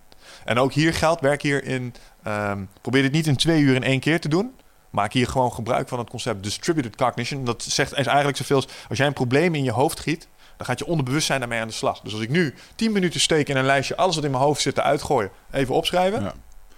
[0.45, 1.93] En ook hier geldt, werk hierin.
[2.24, 4.51] ehm probeer dit niet in twee uur in één keer te doen.
[4.89, 7.45] Maak hier gewoon gebruik van het concept distributed cognition.
[7.45, 10.65] Dat zegt is eigenlijk zoveel als als jij een probleem in je hoofd giet, dan
[10.65, 11.99] gaat je onderbewustzijn daarmee aan de slag.
[11.99, 14.61] Dus als ik nu 10 minuten steek in een lijstje, alles wat in mijn hoofd
[14.61, 16.24] zit, eruit gooien, even opschrijven.
[16.24, 16.34] Ja.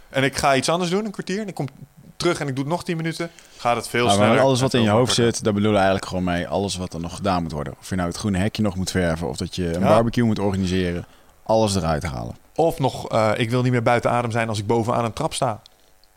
[0.10, 1.40] En ik ga iets anders doen, een kwartier.
[1.42, 1.68] En ik kom
[2.18, 4.34] terug en ik doe het nog 10 minuten, gaat het veel Nou, sneller.
[4.36, 6.48] maar alles wat in je hoofd zit, daar bedoelen we eigenlijk gewoon mee.
[6.48, 7.76] Alles wat er nog gedaan moet worden.
[7.80, 9.28] Of je nou het groene hekje nog moet verven.
[9.30, 9.88] Of dat je een Ja.
[9.88, 11.06] barbecue moet organiseren.
[11.44, 12.36] Alles eruit halen.
[12.56, 15.34] Of nog, eh, ik wil niet meer buiten adem zijn als ik bovenaan een trap
[15.34, 15.62] sta.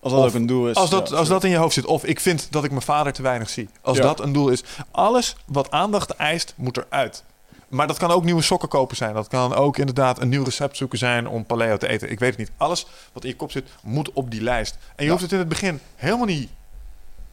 [0.00, 0.74] Als dat Of ook een doel is.
[0.76, 1.84] Als dat, ja, als dat in je hoofd zit.
[1.86, 3.68] Of ik vind dat ik mijn vader te weinig zie.
[3.82, 4.02] Als Ja.
[4.02, 4.64] dat een doel is.
[4.90, 7.24] Alles wat aandacht eist, moet eruit.
[7.68, 9.14] Maar dat kan ook nieuwe sokken kopen zijn.
[9.14, 12.10] Dat kan ook inderdaad een nieuw recept zoeken zijn om paleo te eten.
[12.10, 12.50] Ik weet het niet.
[12.56, 14.78] Alles wat in je kop zit, moet op die lijst.
[14.96, 16.50] En je hoeft het in het begin helemaal niet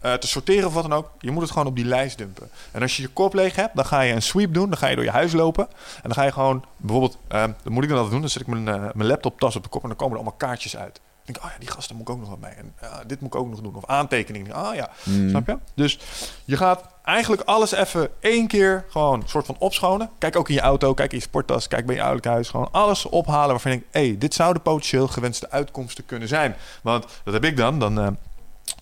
[0.04, 1.10] eh, te sorteren of wat dan ook.
[1.20, 2.50] Je moet het gewoon op die lijst dumpen.
[2.72, 4.70] En als je je kop leeg hebt, dan ga je een sweep doen.
[4.70, 5.68] Dan ga je door je huis lopen.
[5.96, 8.22] En dan ga je gewoon, bijvoorbeeld, eh, dan moet ik dan altijd doen.
[8.22, 10.40] Dan zet ik mijn, eh, mijn laptoptas op de kop en dan komen er allemaal
[10.40, 10.94] kaartjes uit.
[10.94, 12.52] Dan denk ik, oh ja, die gasten moet ik ook nog wat mee.
[12.52, 13.76] En ja, dit moet ik ook nog doen.
[13.76, 14.54] Of aantekeningen.
[14.54, 15.30] Ah ja, Mm.
[15.30, 15.58] snap je?
[15.76, 16.00] Dus
[16.46, 20.10] je gaat eigenlijk alles even één keer gewoon een soort van opschonen.
[20.18, 22.50] Kijk ook in je auto, kijk in je sporttas, kijk bij je ouderlijk huis.
[22.50, 26.28] Gewoon alles ophalen waarvan je denkt, hé, hey, dit zou de potentieel gewenste uitkomsten kunnen
[26.28, 26.56] zijn.
[26.82, 27.80] Want dat heb ik dan.
[27.80, 28.08] Dan eh,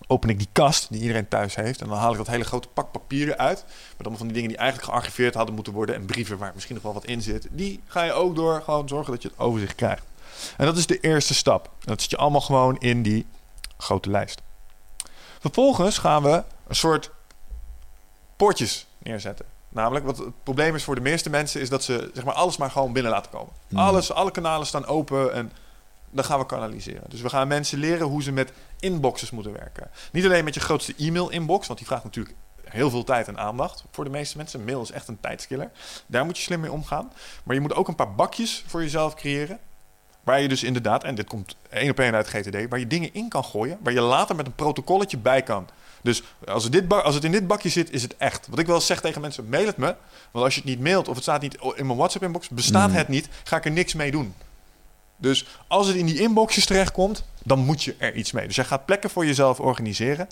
[0.06, 1.80] open ik die kast die iedereen thuis heeft.
[1.80, 3.64] En dan haal ik dat hele grote pak papieren uit.
[3.66, 5.94] Met allemaal van die dingen die eigenlijk gearchiveerd hadden moeten worden.
[5.94, 7.48] En brieven waar misschien nog wel wat in zit.
[7.50, 10.04] Die ga je ook door gewoon zorgen dat je het overzicht krijgt.
[10.56, 11.70] En dat is de eerste stap.
[11.80, 13.26] Dat zit je allemaal gewoon in die
[13.76, 14.42] grote lijst.
[15.40, 17.10] Vervolgens gaan we een soort
[18.36, 19.46] poortjes neerzetten.
[19.68, 22.56] Namelijk, wat het probleem is voor de meeste mensen, is dat ze zeg maar, alles
[22.56, 23.52] maar gewoon binnen laten komen.
[23.68, 23.78] Hmm.
[23.78, 25.52] Alles, alle kanalen staan open en
[26.10, 27.02] dan gaan we kanaliseren.
[27.08, 28.52] Dus we gaan mensen leren hoe ze met
[28.82, 29.90] inboxes moeten werken.
[30.12, 33.84] Niet alleen met je grootste e-mail-inbox, want die vraagt natuurlijk heel veel tijd en aandacht
[33.90, 34.64] voor de meeste mensen.
[34.64, 35.70] Mail is echt een tijdskiller.
[36.06, 37.12] Daar moet je slim mee omgaan.
[37.42, 39.58] Maar je moet ook een paar bakjes voor jezelf creëren.
[40.22, 43.14] Waar je dus inderdaad, en dit komt één op één uit GTD, waar je dingen
[43.14, 45.68] in kan gooien, waar je later met een protocolletje bij kan.
[46.02, 48.46] Dus als het, dit als het in dit bakje zit, is het echt.
[48.50, 49.94] Wat ik wel zeg tegen mensen, mail het me.
[50.30, 52.94] Want als je het niet mailt of het staat niet in mijn WhatsApp-inbox, bestaat Mm.
[52.96, 54.34] het niet, ga ik er niks mee doen.
[55.22, 58.46] Dus als het in die inboxjes terechtkomt, dan moet je er iets mee.
[58.46, 60.28] Dus jij gaat plekken voor jezelf organiseren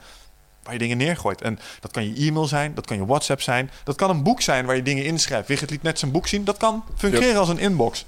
[0.63, 1.43] waar je dingen neergooit.
[1.43, 4.41] En dat kan je e-mail zijn, dat kan je WhatsApp zijn, dat kan een boek
[4.41, 5.49] zijn waar je dingen inschrijft.
[5.49, 8.05] Wigert liet net zijn boek zien, dat kan fungeren als een inbox.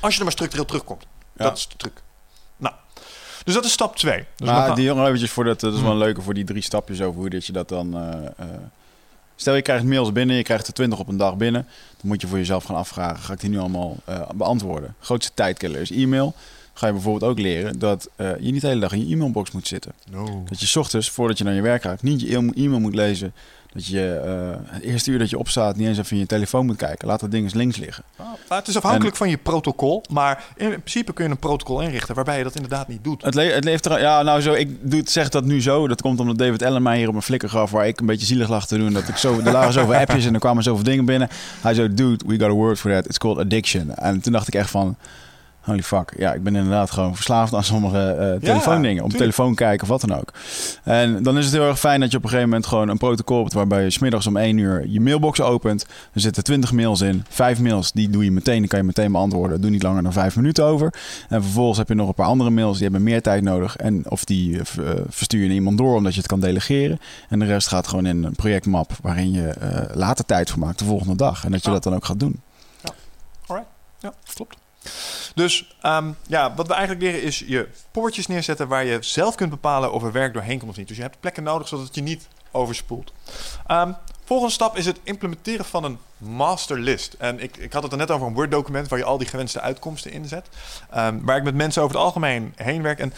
[0.00, 1.06] Als je er maar structureel terugkomt.
[1.36, 1.44] Ja.
[1.44, 2.02] Dat is de truc.
[2.56, 2.74] Nou,
[3.44, 4.24] dus dat is stap 2.
[4.36, 5.98] Dus maar die jongen eventjes voor dat, dat is wel Hmm.
[6.00, 7.94] een leuke voor die drie stapjes over hoe dat je dat dan.
[7.96, 8.46] eh, eh,
[9.36, 11.66] stel je krijgt mails binnen, je krijgt er 20 op een dag binnen.
[11.96, 14.94] Dan moet je voor jezelf gaan afvragen: ga ik die nu allemaal eh, beantwoorden?
[15.00, 16.34] Grootste tijdkiller is e-mail.
[16.72, 19.50] Ga je bijvoorbeeld ook leren dat eh, je niet de hele dag in je e-mailbox
[19.50, 19.92] moet zitten.
[20.10, 20.42] No.
[20.48, 23.32] Dat je 's ochtends, voordat je naar je werk gaat, niet je e-mail moet lezen.
[23.74, 26.66] Dat je eh, het eerste uur dat je opstaat niet eens even in je telefoon
[26.66, 27.08] moet kijken.
[27.08, 28.04] Laat dat ding eens links liggen.
[28.48, 30.04] Maar het is afhankelijk van je protocol.
[30.10, 33.22] Maar in principe kun je een protocol inrichten waarbij je dat inderdaad niet doet.
[33.22, 34.00] Het, le het leeft er...
[34.00, 35.88] Ja, nou zo, ik doe het, zeg dat nu zo.
[35.88, 37.70] Dat komt omdat David Allen mij hier op mijn flikker gaf...
[37.70, 38.92] waar ik een beetje zielig lag te doen.
[38.92, 41.28] Dat ik zo, er lagen zoveel appjes en er kwamen zoveel dingen binnen.
[41.60, 43.06] Hij zei, dude, we got a word for that.
[43.06, 43.94] It's called addiction.
[43.94, 44.96] En toen dacht ik echt van...
[45.64, 46.14] Holy fuck.
[46.16, 49.02] Ja, ik ben inderdaad gewoon verslaafd aan sommige eh telefoondingen.
[49.04, 49.16] Op tuurlijk.
[49.34, 50.32] telefoon kijken of wat dan ook.
[50.82, 52.98] En dan is het heel erg fijn dat je op een gegeven moment gewoon een
[52.98, 53.52] protocol hebt...
[53.52, 55.86] waarbij je smiddags om 1 uur je mailbox opent.
[56.12, 57.24] Er zitten 20 mails in.
[57.28, 58.58] Vijf mails, die doe je meteen.
[58.58, 59.60] Die kan je meteen beantwoorden.
[59.60, 60.94] Doe niet langer dan vijf minuten over.
[61.28, 62.74] En vervolgens heb je nog een paar andere mails.
[62.74, 63.76] Die hebben meer tijd nodig.
[63.76, 64.64] En of die eh,
[65.08, 66.98] verstuur je naar iemand door omdat je het kan delegeren.
[67.28, 68.90] En de rest gaat gewoon in een projectmap...
[69.02, 69.54] waarin je
[69.94, 71.44] later tijd voor maakt de volgende dag.
[71.44, 71.74] En dat je Ja.
[71.74, 72.40] dat dan ook gaat doen.
[74.00, 74.56] Ja, klopt.
[75.34, 79.50] Dus ehm, ja, wat we eigenlijk leren is je poortjes neerzetten waar je zelf kunt
[79.50, 80.88] bepalen of er werk doorheen komt of niet.
[80.88, 83.12] Dus je hebt plekken nodig zodat het je niet overspoelt.
[83.66, 83.92] Ehm,
[84.24, 87.12] volgende stap is het implementeren van een masterlist.
[87.18, 89.60] En ik, ik had het er net over een Word-document waar je al die gewenste
[89.60, 90.48] uitkomsten inzet.
[90.90, 92.98] Ehm, waar ik met mensen over het algemeen heen werk.
[92.98, 93.12] En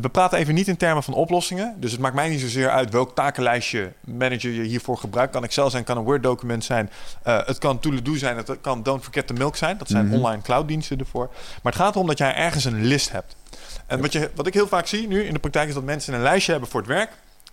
[0.00, 1.74] we praten even niet in termen van oplossingen.
[1.76, 5.32] Dus het maakt mij niet zozeer uit welk takenlijstje manager je hiervoor gebruikt.
[5.32, 6.90] Kan Excel zijn, kan een Word-document zijn.
[7.22, 9.78] Eh, het kan Tool-do zijn, het kan Don't Forget the Milk zijn.
[9.78, 10.14] Dat zijn Mhm.
[10.14, 11.28] online clouddiensten ervoor.
[11.62, 13.36] Maar het gaat erom dat jij ergens een list hebt.
[13.86, 16.14] En wat, je, wat ik heel vaak zie nu in de praktijk is dat mensen
[16.14, 17.10] een lijstje hebben voor het werk.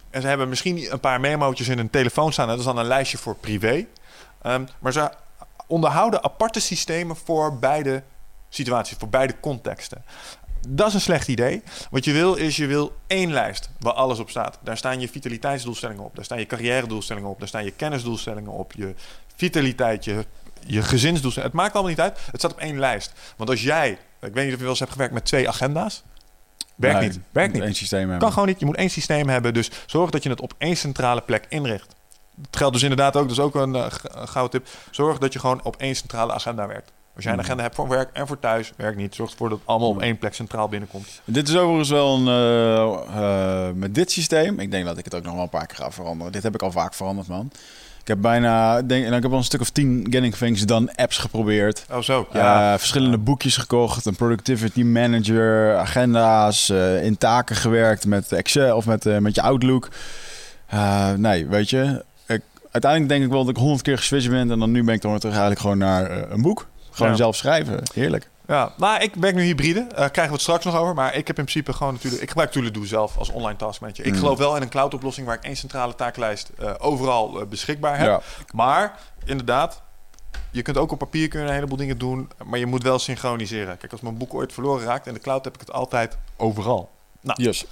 [0.09, 2.47] En ze hebben misschien een paar memo'tjes in hun telefoon staan.
[2.47, 3.85] Dat is dan een lijstje voor privé.
[4.41, 5.09] Ehm, maar ze
[5.67, 8.03] onderhouden aparte systemen voor beide
[8.49, 10.03] situaties, voor beide contexten.
[10.67, 11.63] Dat is een slecht idee.
[11.89, 14.59] Wat je wil is, je wil één lijst waar alles op staat.
[14.61, 16.15] Daar staan je vitaliteitsdoelstellingen op.
[16.15, 17.39] Daar staan je carrière doelstellingen op.
[17.39, 18.73] Daar staan je kennisdoelstellingen op.
[18.73, 18.93] Je
[19.35, 20.25] vitaliteit, je,
[20.65, 21.55] je gezinsdoelstellingen.
[21.55, 22.17] Het maakt allemaal niet uit.
[22.31, 23.13] Het staat op één lijst.
[23.37, 23.89] Want als jij,
[24.21, 26.03] ik weet niet of je wel eens hebt gewerkt met twee agenda's.
[26.75, 27.19] Werkt Nee, niet.
[27.31, 27.63] Werkt niet.
[27.63, 28.19] Eén systeem hebben.
[28.19, 28.59] Kan gewoon niet.
[28.59, 29.53] Je moet één systeem hebben.
[29.53, 31.95] Dus zorg dat je het op één centrale plek inricht.
[32.41, 33.91] Het geldt dus inderdaad ook, dus ook een, een
[34.27, 34.67] gouden tip.
[34.91, 36.91] Zorg dat je gewoon op één centrale agenda werkt.
[37.15, 37.45] Als jij een Mhm.
[37.47, 39.15] agenda hebt voor werk en voor thuis, werkt niet.
[39.15, 41.21] Zorg ervoor dat het allemaal op één plek centraal binnenkomt.
[41.25, 42.27] Dit is overigens wel een...
[42.27, 44.59] eh, eh, met dit systeem...
[44.59, 46.31] Ik denk dat ik het ook nog wel een paar keer ga veranderen.
[46.31, 47.51] Dit heb ik al vaak veranderd, man.
[48.01, 50.91] Ik heb bijna, denk, nou, ik heb al een stuk of tien Getting Things Done
[50.95, 51.85] apps geprobeerd.
[51.91, 52.71] Oh zo, ja.
[52.73, 56.69] Eh, verschillende boekjes gekocht, een productivity manager, agenda's,
[57.01, 59.89] in taken gewerkt met Excel of met, met je Outlook.
[61.15, 62.41] Nee, weet je, ik,
[62.71, 65.01] uiteindelijk denk ik wel dat ik honderd keer geswitcht ben en dan nu ben ik
[65.01, 66.67] dan weer terug eigenlijk gewoon naar een boek.
[66.95, 67.17] Gewoon Ja.
[67.17, 68.29] zelf schrijven, heerlijk.
[68.47, 69.79] Ja, maar ik werk nu hybride.
[69.79, 70.93] Eh krijgen we het straks nog over.
[70.93, 72.21] Maar ik heb in principe gewoon natuurlijk...
[72.21, 74.05] Ik gebruik Toolado zelf als online taskmanager.
[74.05, 74.19] Ik Mm.
[74.19, 78.07] geloof wel in een cloud-oplossing waar ik één centrale taaklijst eh, overal eh, beschikbaar heb.
[78.07, 78.21] Ja.
[78.53, 79.81] Maar inderdaad,
[80.51, 82.29] je kunt ook op papier kun je een heleboel dingen doen.
[82.45, 83.77] Maar je moet wel synchroniseren.
[83.77, 86.89] Kijk, als mijn boek ooit verloren raakt in de cloud heb ik het altijd overal.
[87.21, 87.65] Nou, Yes.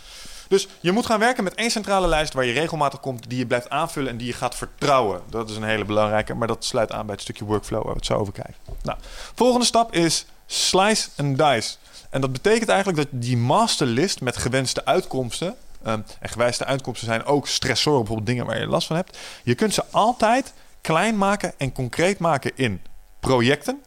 [0.47, 3.45] Dus je moet gaan werken met één centrale lijst waar je regelmatig komt, die je
[3.45, 5.21] blijft aanvullen en die je gaat vertrouwen.
[5.29, 7.97] Dat is een hele belangrijke, maar dat sluit aan bij het stukje workflow waar we
[7.97, 8.55] het zo over kijken.
[8.81, 8.97] Nou,
[9.35, 11.75] volgende stap is slice and dice.
[12.09, 17.25] En dat betekent eigenlijk dat die masterlist met gewenste uitkomsten, ehm, en gewenste uitkomsten zijn
[17.25, 21.53] ook stressoren, bijvoorbeeld dingen waar je last van hebt, je kunt ze altijd klein maken
[21.57, 22.81] en concreet maken in
[23.19, 23.81] projecten.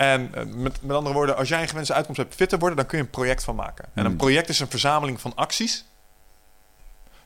[0.00, 2.76] En eh, met, met andere woorden, als jij een gewenste uitkomst hebt fit te worden,
[2.76, 3.84] dan kun je een project van maken.
[3.84, 4.16] En een Hmm.
[4.16, 5.84] project is een verzameling van acties.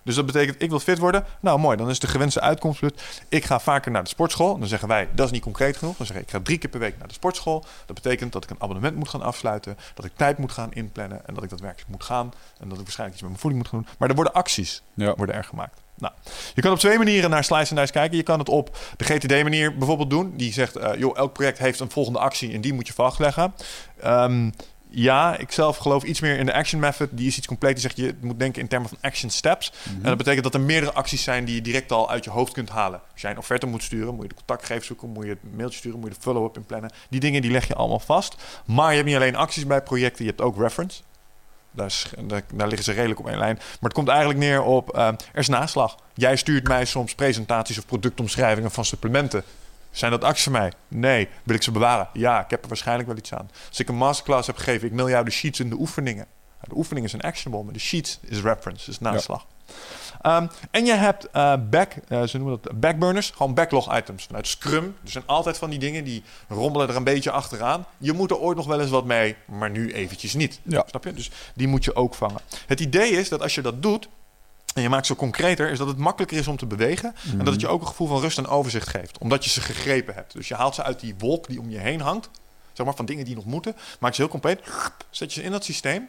[0.03, 1.25] Dus dat betekent, ik wil fit worden.
[1.41, 1.77] Nou, mooi.
[1.77, 2.83] Dan is de gewenste uitkomst.
[3.29, 4.59] Ik ga vaker naar de sportschool.
[4.59, 5.97] Dan zeggen wij, dat is niet concreet genoeg.
[5.97, 7.65] Dan zeg ik, ik ga drie keer per week naar de sportschool.
[7.87, 9.77] Dat betekent dat ik een abonnement moet gaan afsluiten.
[9.95, 11.27] Dat ik tijd moet gaan inplannen.
[11.27, 12.33] En dat ik daadwerkelijk moet gaan.
[12.59, 13.89] En dat ik waarschijnlijk iets met mijn voeding moet gaan doen.
[13.99, 15.15] Maar er worden acties Ja.
[15.15, 15.81] worden er gemaakt.
[15.99, 16.15] Nou,
[16.55, 18.17] je kan op twee manieren naar Slice and Dice kijken.
[18.17, 20.33] Je kan het op de GTD-manier bijvoorbeeld doen.
[20.37, 23.55] Die zegt, eh, joh, elk project heeft een volgende actie en die moet je vastleggen.
[24.01, 24.51] Ehm,
[24.95, 27.09] ja, ik zelf geloof iets meer in de action method.
[27.13, 27.73] Die is iets compleet.
[27.73, 29.73] Die zegt, je moet denken in termen van action steps.
[29.85, 32.53] En dat betekent dat er meerdere acties zijn die je direct al uit je hoofd
[32.53, 33.01] kunt halen.
[33.13, 35.79] Als jij een offerte moet sturen, moet je de contactgevers zoeken, moet je het mailtje
[35.79, 36.91] sturen, moet je de follow-up inplannen.
[37.11, 38.37] Die dingen die leg je allemaal vast.
[38.65, 41.03] Maar je hebt niet alleen acties bij projecten, je hebt ook reference.
[41.75, 43.55] Daar, is- daar, daar liggen ze redelijk op één lijn.
[43.57, 45.97] Maar het komt eigenlijk neer op, eh, er is naslag.
[46.15, 49.43] Jij stuurt mij soms presentaties of productomschrijvingen van supplementen.
[49.91, 50.73] Zijn dat acties voor mij?
[50.89, 51.29] Nee.
[51.43, 52.09] Wil ik ze bewaren?
[52.13, 53.51] Ja, ik heb er waarschijnlijk wel iets aan.
[53.69, 56.27] Als ik een masterclass heb gegeven, ik mail jou de sheets en de oefeningen.
[56.57, 59.47] Nou, De oefeningen zijn actionable, maar de sheets is reference, is naslag.
[60.25, 64.47] Ehm, en je hebt eh, back, eh, ze noemen dat backburners, gewoon backlog items vanuit
[64.47, 64.97] Scrum.
[65.05, 67.87] Er zijn altijd van die dingen die rommelen er een beetje achteraan.
[67.99, 70.61] Je moet er ooit nog wel eens wat mee, maar nu eventjes niet.
[70.63, 70.85] Ja.
[70.87, 71.13] Snap je?
[71.13, 72.41] Dus die moet je ook vangen.
[72.67, 74.09] Het idee is dat als je dat doet
[74.75, 77.53] en je maakt ze concreter, is dat het makkelijker is om te bewegen en dat
[77.53, 80.33] het je ook een gevoel van rust en overzicht geeft, omdat je ze gegrepen hebt.
[80.33, 82.31] Dus je haalt ze uit die wolk die om je heen hangt,
[82.73, 84.61] zeg maar van dingen die nog moeten, maak ze heel compleet,
[85.11, 86.09] zet je ze in dat systeem.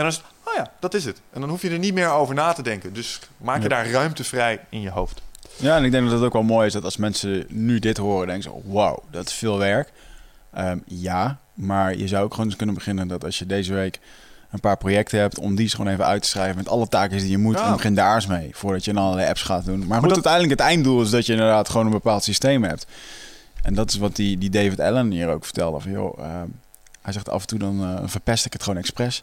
[0.00, 1.20] En dan is het, oh ja, dat is het.
[1.32, 2.92] En dan hoef je er niet meer over na te denken.
[2.92, 3.68] Dus maak je Ja.
[3.68, 5.22] daar ruimte vrij in je hoofd.
[5.56, 7.96] Ja, en ik denk dat het ook wel mooi is dat als mensen nu dit
[7.96, 9.92] horen, denken ze, wauw, dat is veel werk.
[10.52, 14.00] Ehm, ja, maar je zou ook gewoon eens kunnen beginnen dat als je deze week
[14.50, 17.18] een paar projecten hebt, om die eens gewoon even uit te schrijven met alle taken
[17.18, 17.58] die je moet.
[17.58, 17.66] Ja.
[17.66, 19.86] En begin daar eens mee, voordat je dan allerlei apps gaat doen.
[19.86, 22.86] Maar goed, dat- uiteindelijk het einddoel is dat je inderdaad gewoon een bepaald systeem hebt.
[23.62, 25.80] En dat is wat die, die David Allen hier ook vertelde.
[25.80, 26.46] Van, joh, ehm,
[27.02, 29.22] hij zegt af en toe dan eh, verpest ik het gewoon expres.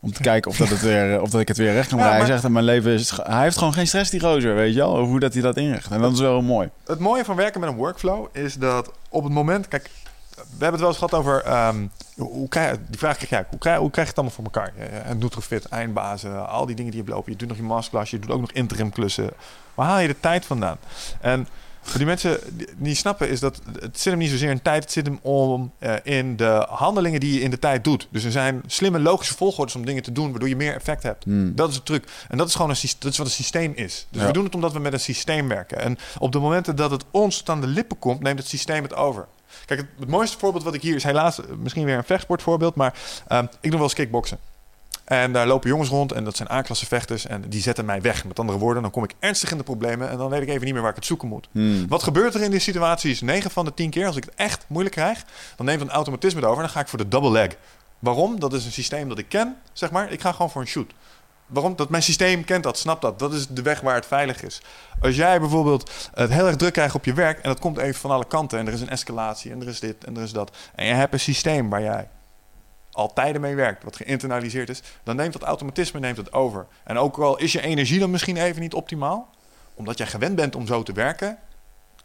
[0.00, 2.10] Om te kijken of, dat het weer, of dat ik het weer recht kan Ja,
[2.10, 3.10] Hij zegt, mijn leven is...
[3.22, 4.96] Hij heeft gewoon geen stress, die gozer, weet je wel.
[4.96, 5.90] Over hoe dat hij dat inricht.
[5.90, 6.68] En dat is wel mooi.
[6.86, 9.68] Het mooie van werken met een workflow is dat op het moment...
[9.68, 9.90] Kijk,
[10.34, 11.42] we hebben het wel eens gehad over...
[11.42, 11.86] ehm,
[12.16, 13.44] hoe, krijg, die vraag krijg jij.
[13.50, 14.72] Hoe krijg, hoe krijg je het allemaal voor elkaar?
[14.78, 17.32] Eh, En Nutrofit, eindbazen, al die dingen die je hebt lopen.
[17.32, 19.30] Je doet nog je masterclass, je doet ook nog interim klussen.
[19.74, 20.76] Waar haal je de tijd vandaan?
[21.20, 21.48] En
[21.88, 24.82] voor die mensen die niet snappen is dat het zit hem niet zozeer in tijd.
[24.82, 28.08] Het zit hem om eh, in de handelingen die je in de tijd doet.
[28.10, 30.30] Dus er zijn slimme logische volgordes om dingen te doen...
[30.30, 31.24] waardoor je meer effect hebt.
[31.24, 31.54] Hmm.
[31.54, 32.04] Dat is de truc.
[32.28, 34.06] En dat is gewoon een, dat is wat een systeem is.
[34.10, 34.26] Dus Ja.
[34.26, 35.80] we doen het omdat we met een systeem werken.
[35.80, 38.82] En op de momenten dat het ons tot aan de lippen komt, neemt het systeem
[38.82, 39.26] het over.
[39.66, 42.94] Kijk, het, het mooiste voorbeeld wat ik hier is helaas misschien weer een vechtsportvoorbeeld, maar
[43.28, 44.38] ehm, ik doe wel eens kickboksen.
[45.08, 48.24] En daar lopen jongens rond en dat zijn A-klasse vechters en die zetten mij weg.
[48.24, 50.64] Met andere woorden, dan kom ik ernstig in de problemen en dan weet ik even
[50.64, 51.48] niet meer waar ik het zoeken moet.
[51.52, 51.88] Hmm.
[51.88, 53.20] Wat gebeurt er in die situaties?
[53.20, 55.24] 9 van de 10 keer, als ik het echt moeilijk krijg,
[55.56, 57.56] dan neemt een automatisme het over en dan ga ik voor de double leg.
[57.98, 58.40] Waarom?
[58.40, 60.12] Dat is een systeem dat ik ken, zeg maar.
[60.12, 60.92] Ik ga gewoon voor een shoot.
[61.46, 61.76] Waarom?
[61.76, 63.18] Dat mijn systeem kent dat, snapt dat.
[63.18, 64.62] Dat is de weg waar het veilig is.
[65.00, 68.00] Als jij bijvoorbeeld het heel erg druk krijgt op je werk en dat komt even
[68.00, 70.32] van alle kanten en er is een escalatie en er is dit en er is
[70.32, 70.56] dat.
[70.74, 72.08] En je hebt een systeem waar jij
[72.98, 76.66] al tijden mee werkt, wat geïnternaliseerd is, dan neemt dat automatisme neemt het over.
[76.84, 79.30] En ook al is je energie dan misschien even niet optimaal,
[79.74, 81.38] omdat jij gewend bent om zo te werken,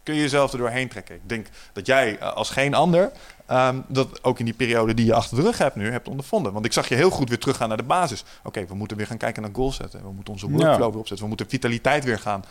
[0.02, 1.14] kun je jezelf er doorheen trekken.
[1.14, 3.10] Ik denk dat jij eh, als geen ander
[3.46, 6.52] ehm, dat ook in die periode die je achter de rug hebt nu hebt ondervonden.
[6.52, 8.24] Want ik zag je heel goed weer teruggaan naar de basis.
[8.42, 10.02] Oké, we moeten weer gaan kijken naar goals zetten.
[10.02, 10.90] We moeten onze workflow Ja.
[10.90, 11.22] weer opzetten.
[11.22, 12.44] We moeten vitaliteit weer gaan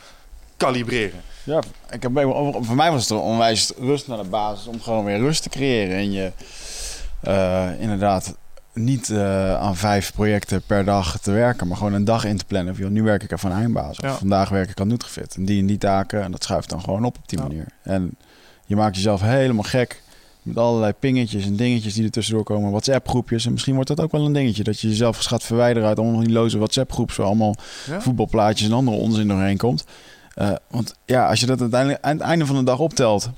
[0.57, 1.21] kalibreren.
[1.43, 2.11] Ja, ik heb,
[2.61, 5.49] voor mij was het een onwijs rust naar de basis om gewoon weer rust te
[5.49, 5.95] creëren.
[5.97, 6.31] En je,
[7.79, 8.37] inderdaad,
[8.73, 12.45] niet eh, aan vijf projecten per dag te werken, maar gewoon een dag in te
[12.45, 12.73] plannen.
[12.73, 13.99] Of, joh, nu werk ik even aan Eindbaas.
[13.99, 14.13] Of Ja.
[14.13, 15.35] vandaag werk ik aan Nutrifit.
[15.35, 16.21] En die en die taken.
[16.23, 17.45] En dat schuift dan gewoon op op die Ja.
[17.47, 17.65] manier.
[17.83, 18.15] En
[18.65, 20.01] je maakt jezelf helemaal gek
[20.41, 22.69] met allerlei pingetjes en dingetjes die er tussendoor komen.
[22.69, 23.45] WhatsApp groepjes.
[23.45, 24.63] En misschien wordt dat ook wel een dingetje.
[24.63, 27.15] Dat je jezelf gaat verwijderen uit allemaal die loze WhatsApp groepen.
[27.17, 27.55] Waar allemaal
[27.85, 28.01] Ja?
[28.01, 29.85] voetbalplaatjes en andere onzin doorheen komt.
[30.33, 33.29] Eh, want ja, als je dat uiteindelijk aan het einde van de dag optelt.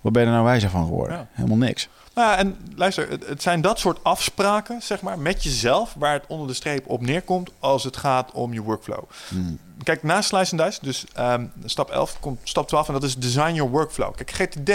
[0.00, 1.28] Wat ben je er nou wijzer van geworden?
[1.32, 1.88] Helemaal niks.
[2.16, 6.12] Nou ja, en luister, het, het zijn dat soort afspraken, zeg maar, met jezelf, waar
[6.12, 9.04] het onder de streep op neerkomt als het gaat om je workflow.
[9.28, 9.58] Hmm.
[9.82, 13.16] Kijk, na Slice and Dice, dus ehm, stap 11, komt stap 12 en dat is
[13.16, 14.14] Design Your Workflow.
[14.14, 14.68] Kijk, GTD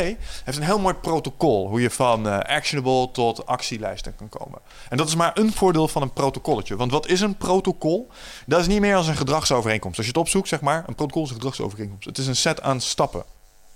[0.43, 4.59] heeft een heel mooi protocol hoe je van eh, actionable tot actielijsten kan komen.
[4.89, 6.75] En dat is maar een voordeel van een protocolletje.
[6.75, 8.09] Want wat is een protocol?
[8.45, 9.97] Dat is niet meer als een gedragsovereenkomst.
[9.97, 12.05] Als je het opzoekt, zeg maar, een protocol is een gedragsovereenkomst.
[12.05, 13.23] Het is een set aan stappen.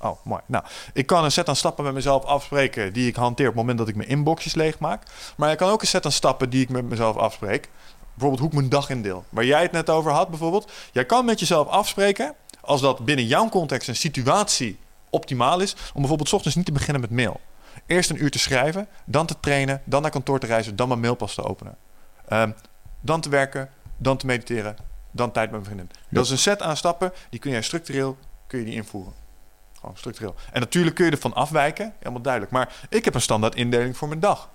[0.02, 0.42] Oh, mooi.
[0.46, 3.62] Nou, ik kan een set aan stappen met mezelf afspreken die ik hanteer op het
[3.62, 5.04] moment dat ik mijn inboxjes leegmaak.
[5.38, 7.70] Maar ik kan ook een set aan stappen die ik met mezelf afspreek.
[8.14, 9.24] Bijvoorbeeld hoe ik mijn dag indeel.
[9.30, 10.72] Waar jij het net over had bijvoorbeeld.
[10.92, 14.80] Jij kan met jezelf afspreken, als dat binnen jouw context en situatie
[15.10, 17.40] optimaal is, om bijvoorbeeld 's ochtends niet te beginnen met mail.
[17.86, 21.00] Eerst een uur te schrijven, dan te trainen, dan naar kantoor te reizen, dan mijn
[21.00, 21.78] mailpas te openen.
[22.28, 22.52] Ehm,
[23.02, 24.76] dan te werken, dan te mediteren,
[25.12, 25.98] dan tijd met mijn vriendin.
[26.10, 28.18] Dat is een set aan stappen, die kun jij structureel
[28.48, 29.14] kun je die invoeren.
[29.94, 30.36] Structureel.
[30.52, 32.52] En natuurlijk kun je ervan afwijken, helemaal duidelijk.
[32.52, 34.50] Maar ik heb een standaard indeling voor mijn dag.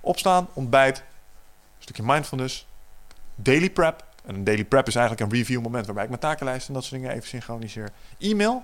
[0.00, 1.04] Opstaan, ontbijt, een
[1.78, 2.66] stukje mindfulness,
[3.34, 4.04] daily prep.
[4.24, 6.84] En een daily prep is eigenlijk een review moment waarbij ik mijn takenlijst en dat
[6.84, 7.90] soort dingen even synchroniseer.
[8.18, 8.62] E-mail,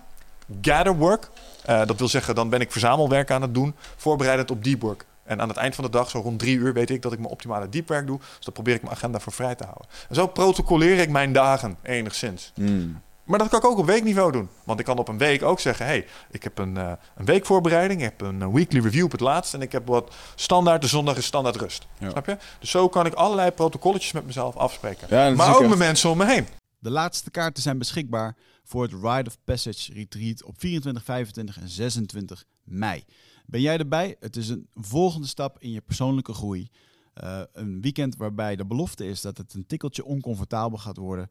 [0.61, 1.31] gather work.
[1.65, 5.07] Eh, dat wil zeggen, dan ben ik verzamelwerk aan het doen, voorbereidend op deep work.
[5.25, 7.19] En aan het eind van de dag, zo rond drie uur, weet ik dat ik
[7.19, 8.19] mijn optimale diepwerk doe.
[8.19, 9.87] Dus dan probeer ik mijn agenda voor vrij te houden.
[10.09, 12.53] En zo protocoleer ik mijn dagen enigszins.
[12.55, 13.01] Hmm.
[13.27, 14.49] Maar dat kan ik ook op weekniveau doen.
[14.65, 18.01] Want ik kan op een week ook zeggen: hey, ik heb een, eh, een weekvoorbereiding,
[18.03, 19.55] ik heb een eh, weekly review op het laatst.
[19.55, 21.87] En ik heb wat standaard, de zondag is standaard rust.
[21.99, 22.11] Ja.
[22.11, 22.37] Snap je?
[22.61, 25.07] Dus zo kan ik allerlei protocolletjes met mezelf afspreken.
[25.11, 26.47] Ja, maar ook echt- met mensen om me heen.
[26.79, 31.69] De laatste kaarten zijn beschikbaar voor het Rite of Passage Retreat op 24, 25 en
[31.69, 33.05] 26 mei.
[33.47, 34.17] Ben jij erbij?
[34.21, 36.69] Het is een volgende stap in je persoonlijke groei.
[37.15, 41.31] Eh, een weekend waarbij de belofte is dat het een tikkeltje oncomfortabel gaat worden.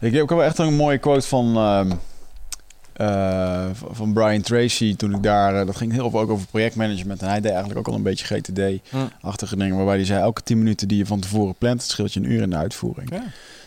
[0.00, 1.90] Ik heb ook wel echt een mooie quote van, ehm,
[2.92, 5.60] eh, van- Brian Tracy toen ik daar...
[5.60, 7.22] eh, dat ging heel veel ook over projectmanagement.
[7.22, 9.76] En hij deed eigenlijk ook al een beetje GTD-achtige dingen.
[9.76, 11.80] Waarbij hij zei, elke 10 minuten die je van tevoren plant...
[11.82, 13.10] het scheelt je een uur in de uitvoering.
[13.10, 13.22] Ja.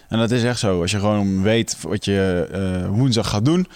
[0.10, 0.82] En dat is echt zo.
[0.82, 3.68] Als je gewoon weet wat je eh, woensdag gaat doen...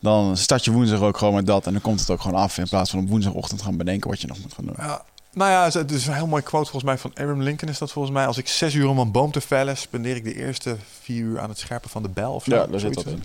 [0.00, 1.66] dan start je woensdag ook gewoon met dat.
[1.66, 2.58] En dan komt het ook gewoon af.
[2.58, 4.74] In plaats van op woensdagochtend gaan bedenken wat je nog moet gaan doen.
[4.78, 5.02] Ja,
[5.38, 7.92] nou ja, het is een heel mooi quote volgens mij van Abraham Lincoln is dat
[7.92, 8.26] volgens mij.
[8.26, 11.40] Als ik zes uur om een boom te vellen, spendeer ik de eerste vier uur
[11.40, 12.54] aan het scherpen van de bel of zo.
[12.54, 13.24] Ja, daar zit dat in.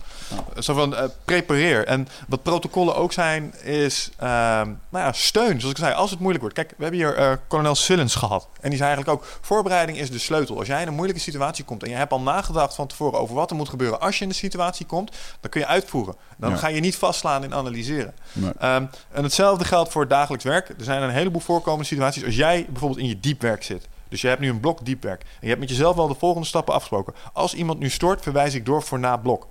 [0.60, 1.86] Zo van eh, prepareer.
[1.88, 5.60] En wat protocollen ook zijn, is ehm, nou ja, steun.
[5.60, 6.58] Zoals ik zei, als het moeilijk wordt.
[6.58, 8.48] Kijk, we hebben hier eh kolonel Sillens gehad.
[8.62, 10.58] En die zei eigenlijk ook, voorbereiding is de sleutel.
[10.58, 13.36] Als jij in een moeilijke situatie komt en je hebt al nagedacht van tevoren over
[13.36, 16.16] wat er moet gebeuren als je in de situatie komt, dan kun je uitvoeren.
[16.38, 16.58] Dan Ja.
[16.58, 18.14] ga je niet vastslaan in analyseren.
[18.32, 18.52] Nee.
[18.60, 20.70] Ehm, en hetzelfde geldt voor het dagelijks werk.
[20.70, 22.02] Er zijn een heleboel voorkomende situaties.
[22.06, 23.88] Als jij bijvoorbeeld in je diepwerk zit.
[24.10, 25.22] Dus je hebt nu een blok diepwerk.
[25.22, 27.14] En je hebt met jezelf wel de volgende stappen afgesproken.
[27.34, 29.48] Als iemand nu stoort, verwijs ik door voor na blok.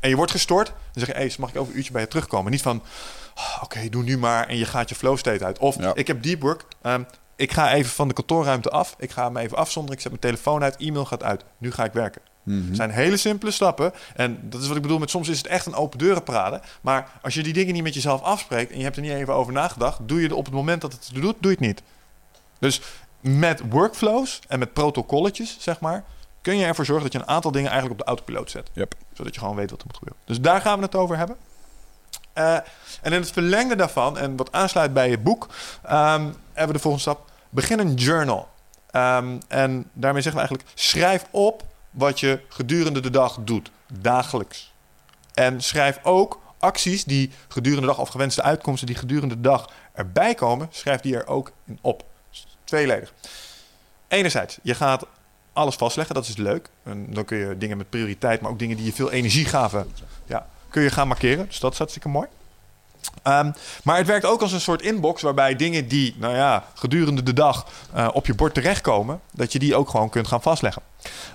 [0.00, 0.74] En je wordt gestoord, dan
[1.04, 2.50] zeg je, hey, mag ik over een uurtje bij je terugkomen?
[2.52, 2.82] Niet van,
[3.34, 5.58] "Oh, oké, doe nu maar en je gaat je flow state uit.
[5.58, 5.94] Of, Ja.
[5.94, 7.02] ik heb deep work, ehm,
[7.36, 8.94] ik ga even van de kantoorruimte af.
[8.98, 11.44] Ik ga me even afzonderen, ik zet mijn telefoon uit, e-mail gaat uit.
[11.58, 12.22] Nu ga ik werken.
[12.50, 13.92] Het zijn hele simpele stappen.
[14.14, 16.60] En dat is wat ik bedoel met soms is het echt een open deuren parade.
[16.80, 19.34] Maar als je die dingen niet met jezelf afspreekt en je hebt er niet even
[19.34, 21.82] over nagedacht, doe je het op het moment dat het doet, doe je het niet.
[22.58, 22.80] Dus
[23.20, 26.04] met workflows en met protocolletjes, zeg maar,
[26.42, 28.70] kun je ervoor zorgen dat je een aantal dingen eigenlijk op de autopiloot zet.
[28.72, 28.94] Yep.
[29.12, 30.22] Zodat je gewoon weet wat er moet gebeuren.
[30.24, 31.36] Dus daar gaan we het over hebben.
[32.32, 32.54] Eh,
[33.02, 35.46] en in het verlengde daarvan, en wat aansluit bij je boek,
[35.82, 37.30] ehm, hebben we de volgende stap.
[37.50, 38.48] Begin een journal.
[38.90, 41.64] Ehm, en daarmee zeggen we eigenlijk, schrijf op
[41.98, 44.72] wat je gedurende de dag doet, dagelijks.
[45.34, 49.70] En schrijf ook acties die gedurende de dag, of gewenste uitkomsten die gedurende de dag
[49.92, 52.04] erbij komen, schrijf die er ook in op.
[52.64, 53.12] Tweeledig.
[54.08, 55.06] Enerzijds, je gaat
[55.52, 56.68] alles vastleggen, dat is leuk.
[56.82, 59.92] En dan kun je dingen met prioriteit, maar ook dingen die je veel energie gaven,
[60.26, 61.46] ja, kun je gaan markeren.
[61.46, 62.28] Dus dat is hartstikke mooi.
[63.22, 63.50] Ehm,
[63.84, 67.32] maar het werkt ook als een soort inbox waarbij dingen die, nou ja, gedurende de
[67.32, 70.82] dag eh, op je bord terechtkomen, dat je die ook gewoon kunt gaan vastleggen.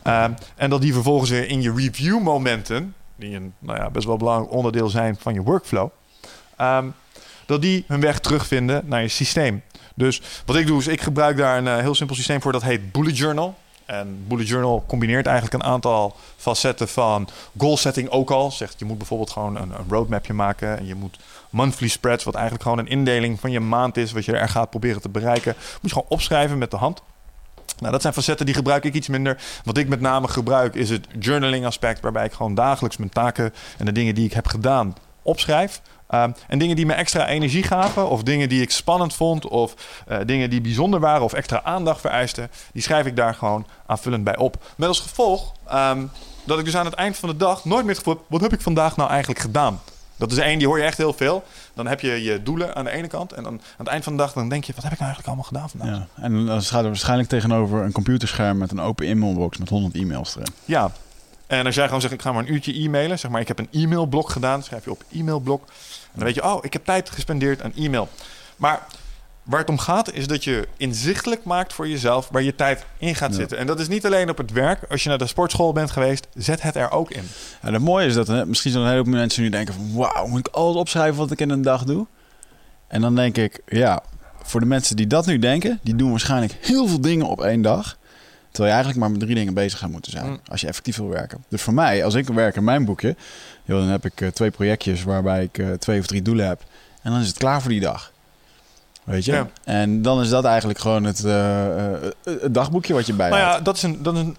[0.04, 4.06] Ehm, en dat die vervolgens weer in je review momenten, die een nou ja, best
[4.06, 5.90] wel belangrijk onderdeel zijn van je workflow,
[6.58, 6.88] ehm,
[7.46, 9.62] dat die hun weg terugvinden naar je systeem.
[9.96, 12.64] Dus wat ik doe is, ik gebruik daar een eh, heel simpel systeem voor, dat
[12.64, 13.58] heet Bullet Journal.
[14.00, 18.52] En Bullet Journal combineert eigenlijk een aantal facetten van goal setting ook al.
[18.52, 22.34] Zegt je moet bijvoorbeeld gewoon een, een roadmapje maken en je moet monthly spreads, wat
[22.34, 25.56] eigenlijk gewoon een indeling van je maand is, wat je er gaat proberen te bereiken,
[25.58, 27.02] moet je gewoon opschrijven met de hand.
[27.80, 29.42] Nou, dat zijn facetten die gebruik ik iets minder.
[29.64, 33.54] Wat ik met name gebruik is het journaling aspect, waarbij ik gewoon dagelijks mijn taken
[33.78, 35.82] en de dingen die ik heb gedaan opschrijf.
[36.14, 39.74] Ehm, en dingen die me extra energie gaven, of dingen die ik spannend vond, of
[40.12, 44.24] uh, dingen die bijzonder waren of extra aandacht vereisten, die schrijf ik daar gewoon aanvullend
[44.24, 44.64] bij op.
[44.78, 46.12] Met als gevolg um,
[46.44, 48.42] dat ik dus aan het eind van de dag nooit meer het gevoel heb, wat
[48.42, 49.82] heb ik vandaag nou eigenlijk gedaan?
[50.16, 51.44] Dat is één, die hoor je echt heel veel.
[51.74, 53.32] Dan heb je je doelen aan de ene kant.
[53.34, 55.14] En dan aan het eind van de dag dan denk je, wat heb ik nou
[55.14, 56.08] eigenlijk allemaal gedaan vandaag?
[56.16, 59.96] Ja, en dan staat er waarschijnlijk tegenover een computerscherm met een open e-mailbox met 100
[59.96, 60.54] e-mails erin.
[60.66, 60.92] Ja,
[61.48, 63.20] en als jij gewoon zegt, ik ga maar een uurtje e-mailen.
[63.20, 64.64] Zeg maar, ik heb een e-mailblok gedaan.
[64.64, 65.66] schrijf je op e-mailblok.
[66.14, 68.10] Dan weet je, oh, ik heb tijd gespendeerd aan e-mail.
[68.56, 68.82] Maar
[69.44, 73.16] Waar het om gaat is dat je inzichtelijk maakt voor jezelf waar je tijd in
[73.16, 73.58] gaat zitten.
[73.58, 74.84] En dat is niet alleen op het werk.
[74.90, 77.24] Als je naar de sportschool bent geweest, zet het er ook in.
[77.62, 79.94] En het mooie is dat hè, misschien zo'n hele hoop mensen nu denken van...
[79.94, 82.08] wauw, moet ik alles opschrijven wat ik in een dag doe?
[82.88, 84.04] En dan denk ik, ja,
[84.44, 85.80] voor de mensen die dat nu denken...
[85.84, 87.98] die doen waarschijnlijk heel veel dingen op één dag...
[88.54, 90.26] Terwijl je eigenlijk maar met drie dingen bezig gaat moeten zijn.
[90.26, 90.40] Mm.
[90.48, 91.44] Als je effectief wil werken.
[91.48, 93.16] Dus voor mij, als ik werk in mijn boekje...
[93.64, 96.64] Joh, dan heb ik uh, twee projectjes waarbij ik uh, twee of drie doelen heb.
[97.02, 98.12] En dan is het klaar voor die dag.
[99.04, 99.46] Weet je?
[99.64, 101.66] En dan is dat eigenlijk gewoon het, uh,
[102.24, 104.38] het dagboekje wat je bij Nou ja, dat is een, dat is een,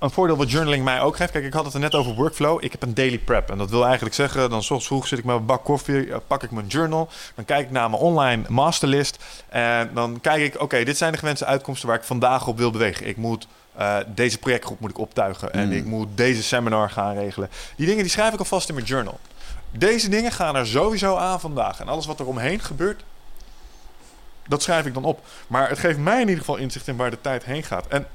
[0.00, 1.30] een voordeel wat journaling mij ook geeft.
[1.30, 2.64] Kijk, ik had het er net over workflow.
[2.64, 3.50] Ik heb een daily prep.
[3.50, 6.42] En dat wil eigenlijk zeggen, dan soms vroeg zit ik met een bak koffie, pak
[6.42, 7.08] ik mijn journal.
[7.34, 9.24] Dan kijk ik naar mijn online masterlist.
[9.48, 12.70] En dan kijk ik, oké, dit zijn de gewenste uitkomsten waar ik vandaag op wil
[12.70, 13.06] bewegen.
[13.06, 13.46] Ik moet...
[13.78, 15.52] Uh, deze projectgroep moet ik optuigen.
[15.52, 15.72] En mm.
[15.72, 17.50] ik moet deze seminar gaan regelen.
[17.76, 19.18] Die dingen die schrijf ik alvast in mijn journal.
[19.70, 21.80] Deze dingen gaan er sowieso aan vandaag.
[21.80, 23.02] En alles wat er omheen gebeurt,
[24.48, 25.26] dat schrijf ik dan op.
[25.46, 27.86] Maar het geeft mij in ieder geval inzicht in waar de tijd heen gaat.
[27.86, 28.06] En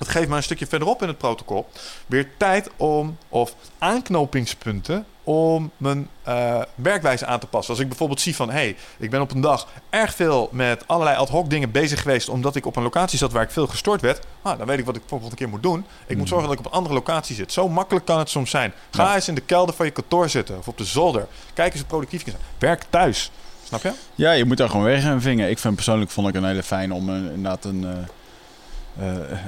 [0.00, 1.68] het geeft mij een stukje verderop in het protocol
[2.06, 7.70] weer tijd om, of aanknopingspunten om mijn uh, werkwijze aan te passen.
[7.70, 10.84] Als ik bijvoorbeeld zie van, hé, hey, ik ben op een dag erg veel met
[10.86, 13.66] allerlei ad hoc dingen bezig geweest, omdat ik op een locatie zat waar ik veel
[13.66, 15.78] gestoord werd, ah, dan weet ik wat ik bijvoorbeeld een keer moet doen.
[15.78, 16.26] Ik moet hmm.
[16.26, 17.52] zorgen dat ik op een andere locatie zit.
[17.52, 18.72] Zo makkelijk kan het soms zijn.
[18.90, 21.26] Ga eens in de kelder van je kantoor zitten of op de zolder.
[21.54, 22.36] Kijk eens productief zijn.
[22.58, 23.30] Werk thuis.
[23.64, 23.92] Snap je?
[24.14, 25.50] Ja, je moet daar gewoon weg en vingen.
[25.50, 27.90] Ik vind persoonlijk vond ik een hele fijn om uh, inderdaad een, uh,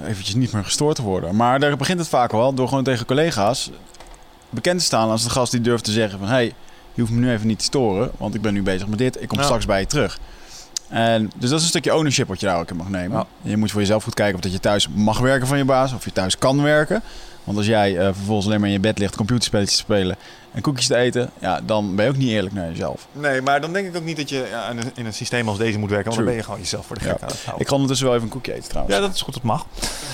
[0.06, 1.36] eventjes niet meer gestoord te worden.
[1.36, 3.70] Maar daar begint het vaak wel door gewoon tegen collega's
[4.50, 6.28] bekend te staan als de gast die durft te zeggen van...
[6.28, 6.54] hey,
[6.94, 9.22] je hoeft me nu even niet te storen, want ik ben nu bezig met dit.
[9.22, 10.18] Ik kom straks bij je terug.
[10.88, 13.18] En, dus dat is een stukje ownership wat je daar ook in mag nemen.
[13.18, 13.50] Ja.
[13.50, 15.92] Je moet voor jezelf goed kijken of dat je thuis mag werken van je baas,
[15.92, 17.02] of je thuis kan werken.
[17.44, 20.16] Want als jij uh, vervolgens alleen maar in je bed ligt computerspelletjes te spelen
[20.52, 23.06] en koekjes te eten, ja, dan ben je ook niet eerlijk naar jezelf.
[23.12, 25.48] Nee, maar dan denk ik ook niet dat je ja, in, een, in, een, systeem
[25.48, 27.26] als deze moet werken, want dan ben je gewoon jezelf voor de gek ja.
[27.26, 28.96] aan het Ik kan ondertussen wel even een koekje eten trouwens.
[28.96, 29.66] Ja, dat is goed, dat mag.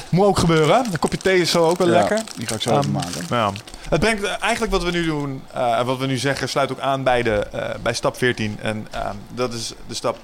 [0.08, 0.86] Moet ook gebeuren.
[0.92, 2.20] Een kopje thee is zo ook wel lekker.
[2.36, 3.24] Die ga ik zo um, even maken.
[3.28, 3.52] Ja.
[3.88, 6.72] Het brengt uh, eigenlijk wat we nu doen en uh, wat we nu zeggen, sluit
[6.72, 8.58] ook aan bij, de, uh, bij stap 14.
[8.62, 10.18] En ehm, dat is de stap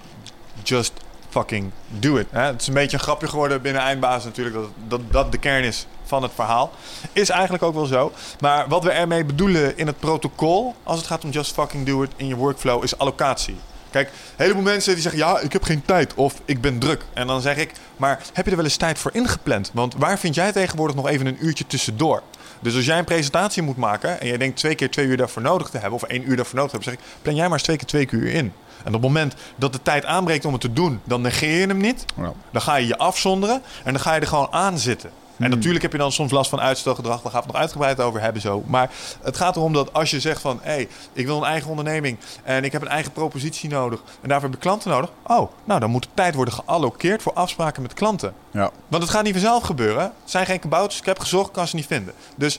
[0.62, 0.92] just
[1.28, 2.26] fucking do it.
[2.30, 2.42] Hè?
[2.42, 5.64] Het is een beetje een grapje geworden binnen Eindbaas natuurlijk, dat, dat dat de kern
[5.64, 6.70] is van het verhaal.
[7.12, 8.12] Is eigenlijk ook wel zo.
[8.40, 12.02] Maar wat we ermee bedoelen in het protocol, als het gaat om just fucking do
[12.02, 13.56] it in je workflow, is allocatie.
[13.90, 17.04] Kijk, een heleboel mensen die zeggen: Ja, ik heb geen tijd of ik ben druk.
[17.12, 19.70] En dan zeg ik: Maar heb je er wel eens tijd voor ingepland?
[19.72, 22.22] Want waar vind jij tegenwoordig nog even een uurtje tussendoor?
[22.60, 25.42] Dus als jij een presentatie moet maken en jij denkt twee keer twee uur daarvoor
[25.42, 27.52] nodig te hebben, of één uur daarvoor nodig te hebben, zeg ik: Plan jij maar
[27.52, 28.52] eens twee keer twee uur in.
[28.84, 31.66] En op het moment dat de tijd aanbreekt om het te doen, dan negeer je
[31.66, 32.04] hem niet.
[32.50, 35.10] Dan ga je je afzonderen en dan ga je er gewoon aan zitten.
[35.36, 35.54] En hmm.
[35.54, 37.22] natuurlijk heb je dan soms last van uitstelgedrag.
[37.22, 38.62] Daar gaan we het nog uitgebreid over hebben zo.
[38.66, 38.90] Maar
[39.22, 40.58] het gaat erom dat als je zegt van...
[40.62, 44.02] hé, hey, ik wil een eigen onderneming en ik heb een eigen propositie nodig...
[44.20, 45.10] en daarvoor heb ik klanten nodig.
[45.26, 48.34] Oh, nou dan moet de tijd worden geallokeerd voor afspraken met klanten.
[48.50, 48.70] Ja.
[48.88, 50.02] Want het gaat niet vanzelf gebeuren.
[50.02, 50.98] Het zijn geen kabouters.
[50.98, 52.14] Ik heb gezocht, kan ze niet vinden.
[52.36, 52.58] Dus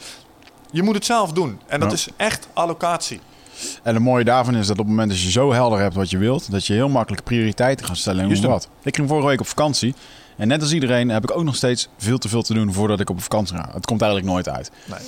[0.71, 1.59] je moet het zelf doen.
[1.67, 3.19] En dat is echt allocatie.
[3.83, 6.09] En het mooie daarvan is dat op het moment dat je zo helder hebt wat
[6.09, 6.51] je wilt...
[6.51, 8.69] dat je heel makkelijk prioriteiten gaat stellen en wat.
[8.83, 9.95] Ik ging vorige week op vakantie...
[10.37, 12.99] En net als iedereen heb ik ook nog steeds veel te veel te doen voordat
[12.99, 13.69] ik op vakantie ga.
[13.73, 14.71] Het komt eigenlijk nooit uit.
[14.89, 14.99] Nee.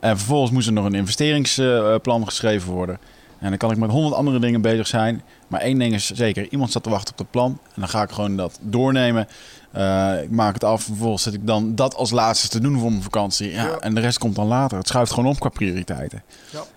[0.00, 2.98] En vervolgens moest er nog een investeringsplan geschreven worden.
[3.38, 5.22] En dan kan ik met honderd andere dingen bezig zijn.
[5.48, 7.58] Maar één ding is zeker, iemand staat te wachten op het plan.
[7.64, 9.28] En dan ga ik gewoon dat doornemen.
[9.76, 10.82] Uh, ik maak het af.
[10.82, 13.50] Vervolgens zet ik dan dat als laatste te doen voor mijn vakantie.
[13.50, 14.78] Ja, En de rest komt dan later.
[14.78, 16.22] Het schuift gewoon op qua prioriteiten.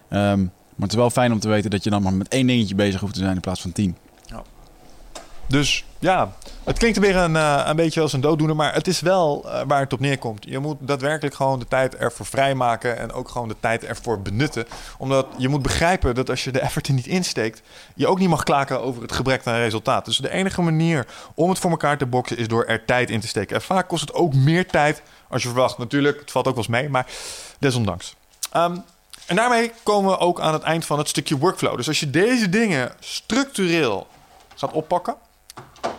[0.10, 0.31] Ja.
[0.31, 0.40] Um,
[0.76, 2.76] Maar het is wel fijn om te weten dat je dan maar met één dingetje
[2.76, 3.98] bezig hoeft te zijn in plaats van tien.
[5.48, 9.00] Dus ja, het klinkt weer een, eh, een beetje als een dooddoener, maar het is
[9.00, 10.46] wel eh, waar het op neerkomt.
[10.48, 14.66] Je moet daadwerkelijk gewoon de tijd ervoor vrijmaken en ook gewoon de tijd ervoor benutten.
[14.98, 17.62] Omdat je moet begrijpen dat als je de effort er niet insteekt,
[17.96, 20.06] je ook niet mag klagen over het gebrek aan resultaat.
[20.06, 23.20] Dus de enige manier om het voor elkaar te boksen is door er tijd in
[23.20, 23.56] te steken.
[23.56, 25.78] En vaak kost het ook meer tijd als je verwacht.
[25.78, 27.08] Natuurlijk, het valt ook wel eens mee, maar
[27.60, 28.16] desondanks.
[28.52, 28.78] Ehm,
[29.26, 31.78] en daarmee komen we ook aan het eind van het stukje workflow.
[31.78, 34.08] Dus als je deze dingen structureel
[34.56, 35.16] gaat oppakken,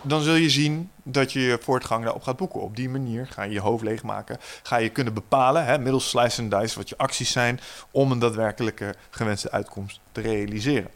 [0.01, 2.61] dan zul je zien dat je je voortgang daarop gaat boeken.
[2.61, 4.37] Op die manier ga je je hoofd leegmaken.
[4.63, 7.59] Ga je kunnen bepalen, hè, middels slice and dice, wat je acties zijn
[7.91, 10.89] om een daadwerkelijke gewenste uitkomst te realiseren.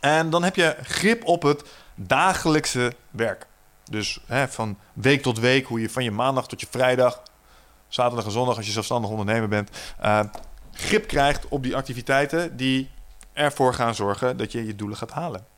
[0.00, 1.64] En dan heb je grip op het
[1.94, 3.46] dagelijkse werk.
[3.90, 7.22] Dus hè, van week tot week, hoe je van je maandag tot je vrijdag,
[7.88, 9.70] zaterdag en zondag als je zelfstandig ondernemer bent,
[10.04, 10.20] uh,
[10.72, 12.90] grip krijgt op die activiteiten die
[13.32, 15.55] ervoor gaan zorgen dat je je doelen gaat halen.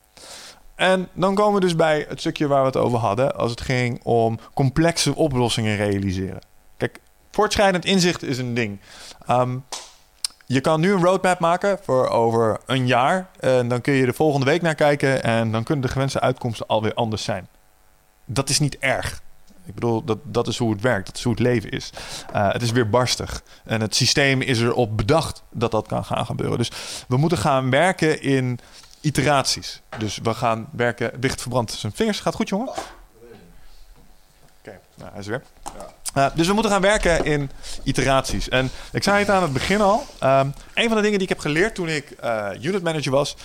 [0.79, 3.61] En dan komen we dus bij het stukje waar we het over hadden, als het
[3.61, 6.39] ging om complexe oplossingen realiseren.
[6.77, 6.99] Kijk,
[7.31, 8.79] voortschrijdend inzicht is een ding.
[9.29, 9.63] Um,
[10.45, 13.29] je kan nu een roadmap maken voor over een jaar.
[13.39, 15.23] En dan kun je de volgende week naar kijken.
[15.23, 17.47] En dan kunnen de gewenste uitkomsten alweer anders zijn.
[18.25, 19.21] Dat is niet erg.
[19.65, 21.05] Ik bedoel, dat, dat is hoe het werkt.
[21.05, 21.89] Dat is hoe het leven is.
[22.35, 23.43] Uh, het is weer barstig.
[23.65, 26.57] En het systeem is erop bedacht dat dat kan gaan gebeuren.
[26.57, 26.71] Dus
[27.07, 28.59] we moeten gaan werken in
[29.01, 29.81] iteraties.
[29.97, 31.19] Dus we gaan werken.
[31.19, 32.19] Wicht verbrandt zijn vingers.
[32.19, 32.67] Gaat goed, jongen?
[32.67, 32.79] Oké,
[34.59, 34.79] okay.
[34.95, 35.43] nou, hij is weer.
[36.17, 37.51] Uh, dus we moeten gaan werken in
[37.83, 38.49] iteraties.
[38.49, 40.05] En ik zei het aan het begin al.
[40.23, 43.35] Um, een van de dingen die ik heb geleerd toen ik uh, unit manager was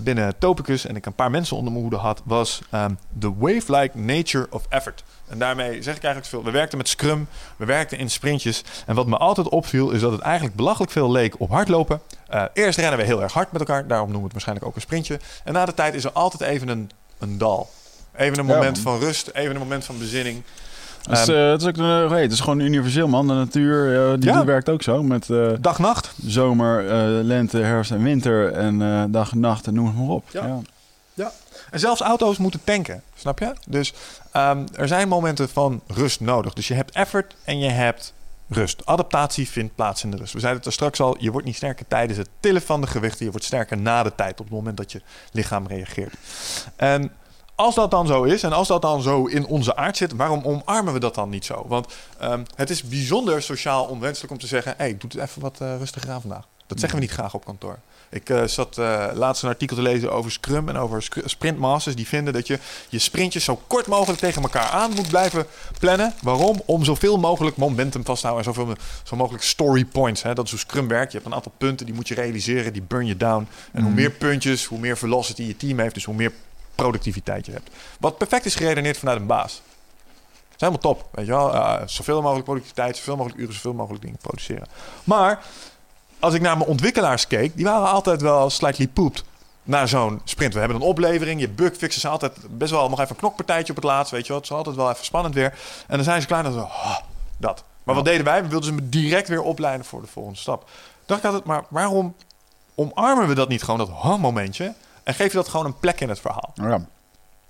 [0.00, 3.98] binnen Topicus en ik een paar mensen onder mijn hoede had, was um, the wave-like
[3.98, 5.04] nature of effort.
[5.28, 6.44] En daarmee zeg ik eigenlijk veel.
[6.44, 8.62] We werkten met Scrum, we werkten in sprintjes.
[8.86, 12.00] En wat me altijd opviel is dat het eigenlijk belachelijk veel leek op hardlopen.
[12.34, 14.74] Uh, eerst rennen we heel erg hard met elkaar, daarom noemen we het waarschijnlijk ook
[14.74, 15.20] een sprintje.
[15.44, 17.70] En na de tijd is er altijd even een, een dal.
[18.16, 20.42] Even een moment ja, van rust, even een moment van bezinning.
[21.08, 23.26] Dus, um, uh, het, is ook, uh, hey, het is gewoon universeel, man.
[23.26, 24.36] De natuur uh, die, ja.
[24.36, 25.02] die, werkt ook zo.
[25.02, 25.28] Met
[25.60, 26.14] dag-nacht.
[26.26, 26.82] Zomer,
[27.24, 28.52] lente, herfst en winter.
[28.52, 30.24] En dag en nacht en noem het maar op.
[30.30, 30.46] Ja.
[30.46, 30.58] ja.
[31.14, 31.32] ja.
[31.70, 33.52] En zelfs auto's moeten tanken, snap je?
[33.66, 33.92] Dus
[34.36, 36.52] um, er zijn momenten van rust nodig.
[36.52, 38.14] Dus je hebt effort en je hebt
[38.48, 38.86] rust.
[38.86, 40.32] Adaptatie vindt plaats in de rust.
[40.32, 42.86] We zeiden het er straks al, je wordt niet sterker tijdens het tillen van de
[42.86, 43.24] gewichten.
[43.24, 45.02] Je wordt sterker na de tijd, op het moment dat je
[45.32, 46.14] lichaam reageert.
[46.76, 47.12] En
[47.62, 50.44] als dat dan zo is en als dat dan zo in onze aard zit, waarom
[50.44, 51.64] omarmen we dat dan niet zo?
[51.68, 51.86] Want
[52.22, 55.58] um, het is bijzonder sociaal onwenselijk om te zeggen: hé, hey, doe het even wat
[55.62, 56.46] uh, rustiger aan vandaag.
[56.66, 57.78] Dat zeggen we niet graag op kantoor.
[58.10, 61.96] Ik uh, zat uh, laatst een artikel te lezen over Scrum en over sprintmasters.
[61.96, 62.58] Die vinden dat je
[62.88, 65.46] je sprintjes zo kort mogelijk tegen elkaar aan moet blijven
[65.78, 66.14] plannen.
[66.22, 66.62] Waarom?
[66.64, 70.22] Om zoveel mogelijk momentum vast te houden en zoveel zo mogelijk story points.
[70.22, 70.34] Hè?
[70.34, 71.12] Dat is hoe Scrum werkt.
[71.12, 73.48] Je hebt een aantal punten die moet je realiseren, die burn je down.
[73.72, 73.86] En mm.
[73.86, 76.32] hoe meer puntjes, hoe meer velocity je team heeft, dus hoe meer
[76.74, 77.70] productiviteit je hebt.
[78.00, 79.62] Wat perfect is geredeneerd vanuit een baas.
[80.48, 81.08] Dat is helemaal top.
[81.12, 81.54] Weet je wel?
[81.54, 84.66] Uh, zoveel mogelijk productiviteit, zoveel mogelijk uren, zoveel mogelijk dingen produceren.
[85.04, 85.42] Maar
[86.18, 89.24] als ik naar mijn ontwikkelaars keek, die waren altijd wel slightly pooped
[89.62, 90.52] naar zo'n sprint.
[90.52, 93.84] We hebben een oplevering, je bugfixes altijd best wel nog even een knokpartijtje op het
[93.84, 94.36] laatst, weet je wel.
[94.36, 95.58] Het is altijd wel even spannend weer.
[95.86, 96.96] En dan zijn ze klein en zo, oh,
[97.36, 97.64] dat.
[97.82, 98.42] Maar wat deden wij?
[98.42, 100.68] We wilden ze direct weer opleiden voor de volgende stap.
[101.06, 102.14] Dacht ik altijd, maar waarom
[102.74, 104.74] omarmen we dat niet gewoon, dat oh, momentje?
[105.02, 106.52] En geef je dat gewoon een plek in het verhaal.
[106.54, 106.86] Ja.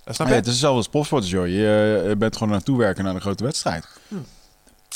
[0.05, 0.33] Snap je?
[0.33, 1.47] Ja, het is hetzelfde als profsporters, joh.
[1.47, 3.87] Je, je bent gewoon naartoe werken naar een grote wedstrijd.
[4.09, 4.15] Hm.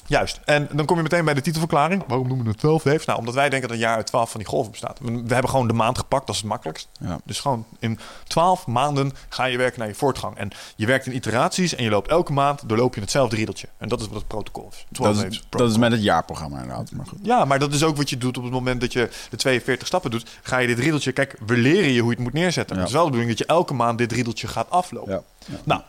[0.06, 0.40] Juist.
[0.44, 2.04] En dan kom je meteen bij de titelverklaring.
[2.06, 3.04] Waarom noemen we het 12 waves?
[3.04, 4.98] Nou, omdat wij denken dat een jaar uit 12 van die golven bestaat.
[5.02, 6.88] We hebben gewoon de maand gepakt, dat is het makkelijkst.
[7.00, 7.18] Ja.
[7.24, 10.36] Dus gewoon in 12 maanden ga je werken naar je voortgang.
[10.36, 13.68] En je werkt in iteraties en je loopt elke maand doorloop je hetzelfde riedeltje.
[13.78, 14.86] En dat is wat het protocol is.
[14.92, 15.60] 12 dat, is protocol.
[15.60, 16.90] dat is met het jaarprogramma inderdaad.
[16.92, 17.18] Maar goed.
[17.22, 19.86] Ja, maar dat is ook wat je doet op het moment dat je de 42
[19.86, 20.30] stappen doet.
[20.42, 21.12] Ga je dit riedeltje...
[21.12, 22.76] Kijk, we leren je hoe je het moet neerzetten.
[22.76, 22.80] Ja.
[22.80, 25.22] het is wel de bedoeling dat je elke maand dit riedeltje gaat aflopen.
[25.46, 25.56] Ja.
[25.64, 25.80] Nou,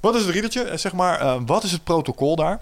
[0.00, 0.76] wat is het riedeltje?
[0.76, 2.60] Zeg maar, uh, wat is het protocol daar?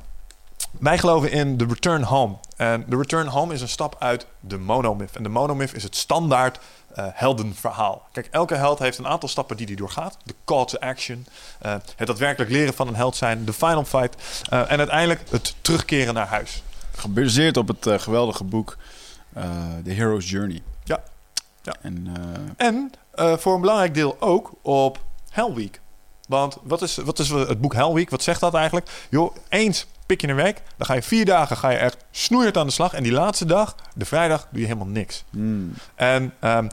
[0.70, 2.36] Wij geloven in de return home.
[2.56, 5.16] En de return home is een stap uit de monomyth.
[5.16, 6.58] En de monomyth is het standaard
[6.98, 8.08] uh, heldenverhaal.
[8.12, 10.16] Kijk, elke held heeft een aantal stappen die hij doorgaat.
[10.22, 11.26] De call to action,
[11.66, 15.54] uh, het daadwerkelijk leren van een held zijn, de final fight uh, en uiteindelijk het
[15.60, 16.62] terugkeren naar huis.
[16.96, 18.76] Gebaseerd op het geweldige boek
[19.84, 20.62] The Hero's Journey.
[20.84, 21.02] Ja.
[21.62, 21.74] ja.
[21.82, 22.14] En,
[22.56, 22.92] en
[23.38, 25.80] voor een belangrijk deel ook op Hell Week.
[26.28, 28.10] Want wat is, wat is het boek Hell Week?
[28.10, 29.06] Wat zegt dat eigenlijk?
[29.10, 30.62] Joh, eens pik je een week.
[30.76, 32.92] Dan ga je vier dagen ga je echt snoeihard aan de slag.
[32.92, 35.24] En die laatste dag, de vrijdag, doe je helemaal niks.
[35.30, 35.74] Mm.
[35.94, 36.70] En um,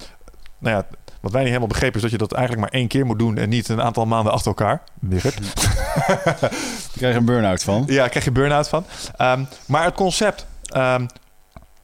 [0.57, 0.85] nou ja,
[1.21, 3.37] wat wij niet helemaal begrepen is dat je dat eigenlijk maar één keer moet doen
[3.37, 4.81] en niet een aantal maanden achter elkaar.
[4.99, 5.35] Wigert.
[6.97, 7.83] krijg je een burn-out van.
[7.87, 8.85] Ja, krijg je burn-out van.
[9.21, 10.45] Um, maar het concept
[10.75, 11.07] um,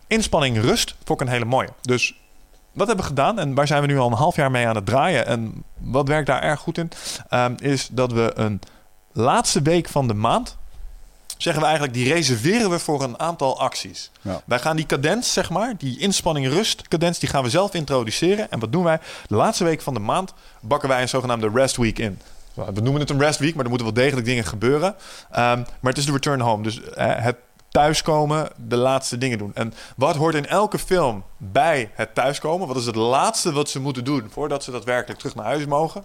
[0.07, 1.69] inspanning rust vond ik een hele mooie.
[1.81, 2.15] Dus
[2.71, 4.75] wat hebben we gedaan en waar zijn we nu al een half jaar mee aan
[4.75, 5.25] het draaien?
[5.25, 6.91] En wat werkt daar erg goed in?
[7.29, 8.59] Ehm, is dat we een
[9.11, 10.57] laatste week van de maand
[11.37, 14.11] zeggen we eigenlijk, die reserveren we voor een aantal acties.
[14.21, 14.41] Ja.
[14.45, 18.51] Wij gaan die cadens, zeg maar, die inspanning rust cadens, die gaan we zelf introduceren.
[18.51, 18.99] En wat doen wij?
[19.27, 22.19] De laatste week van de maand bakken wij een zogenaamde rest week in.
[22.53, 24.95] We noemen het een rest week, maar er moeten wel degelijk dingen gebeuren.
[25.31, 26.63] Ehm, maar het is de return home.
[26.63, 27.35] Dus eh, het
[27.73, 29.51] thuiskomen, de laatste dingen doen.
[29.53, 32.67] En wat hoort in elke film bij het thuiskomen?
[32.67, 36.03] Wat is het laatste wat ze moeten doen voordat ze daadwerkelijk terug naar huis mogen?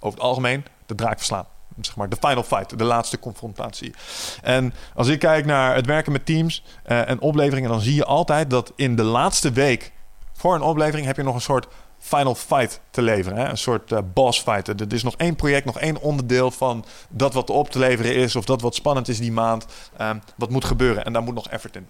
[0.00, 1.46] Over het algemeen de draak verslaan.
[1.80, 3.94] Zeg maar de final fight, de laatste confrontatie.
[4.42, 8.04] En als ik kijk naar het werken met teams eh, en opleveringen, dan zie je
[8.04, 9.92] altijd dat in de laatste week
[10.32, 11.66] voor een oplevering heb je nog een soort
[11.98, 13.38] final fight te leveren.
[13.38, 13.48] Hè?
[13.48, 14.68] Een soort uh, boss fight.
[14.68, 18.36] Er is nog één project, nog één onderdeel van dat wat op te leveren is...
[18.36, 19.66] of dat wat spannend is die maand,
[19.96, 21.04] ehm, wat moet gebeuren.
[21.04, 21.86] En daar moet nog effort in.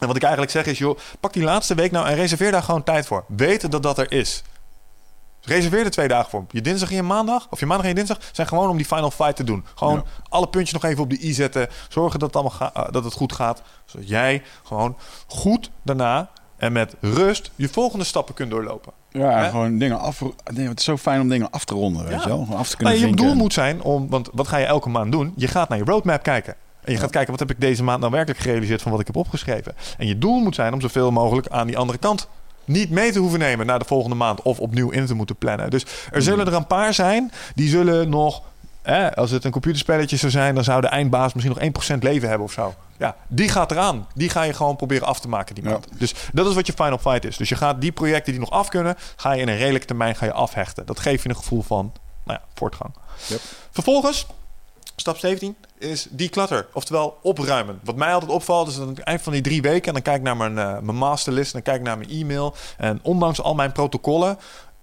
[0.00, 2.62] En wat ik eigenlijk zeg is, joh, pak die laatste week nou en reserveer daar
[2.62, 3.24] gewoon tijd voor.
[3.28, 4.42] Weten dat dat er is.
[5.42, 6.44] Reserveer er twee dagen voor.
[6.50, 8.86] Je dinsdag en je maandag, of je maandag en je dinsdag, zijn gewoon om die
[8.86, 9.64] final fight te doen.
[9.74, 11.68] Gewoon alle puntjes nog even op de i zetten.
[11.88, 13.62] Zorgen dat het, allemaal uh, dat het goed gaat.
[13.84, 14.96] Zodat jij gewoon
[15.26, 18.92] goed daarna en met rust je volgende stappen kunt doorlopen.
[19.10, 20.22] Ja, gewoon dingen af.
[20.44, 22.44] Het is zo fijn om dingen af te ronden, weet je wel?
[22.44, 25.12] Gewoon af te kunnen je doel moet zijn om, want wat ga je elke maand
[25.12, 25.32] doen?
[25.36, 26.54] Je gaat naar je roadmap kijken.
[26.84, 29.06] En je gaat kijken, wat heb ik deze maand nou werkelijk gerealiseerd van wat ik
[29.06, 29.74] heb opgeschreven.
[29.98, 32.28] En je doel moet zijn om zoveel mogelijk aan die andere kant
[32.72, 34.42] niet mee te hoeven nemen naar de volgende maand.
[34.42, 35.70] Of opnieuw in te moeten plannen.
[35.70, 38.42] Dus er zullen er een paar zijn die zullen nog...
[38.82, 42.28] Hè, als het een computerspelletje zou zijn, dan zou de eindbaas misschien nog 1% leven
[42.28, 42.74] hebben of zo.
[42.98, 44.06] Ja, die gaat eraan.
[44.14, 45.70] Die ga je gewoon proberen af te maken die Ja.
[45.70, 45.86] maand.
[45.98, 47.36] Dus dat is wat je final fight is.
[47.36, 50.16] Dus je gaat die projecten die nog af kunnen, ga je in een redelijke termijn
[50.16, 50.86] ga je afhechten.
[50.86, 51.92] Dat geeft je een gevoel van
[52.24, 52.94] nou ja, voortgang.
[53.26, 53.40] Yep.
[53.70, 54.26] Vervolgens,
[55.02, 56.66] stap 17, is declutter.
[56.72, 57.80] Oftewel opruimen.
[57.84, 59.86] Wat mij altijd opvalt is dat aan het eind van die drie weken...
[59.86, 62.54] en dan kijk ik naar mijn, eh, mijn masterlist, dan kijk ik naar mijn e-mail...
[62.76, 64.38] en ondanks al mijn protocollen...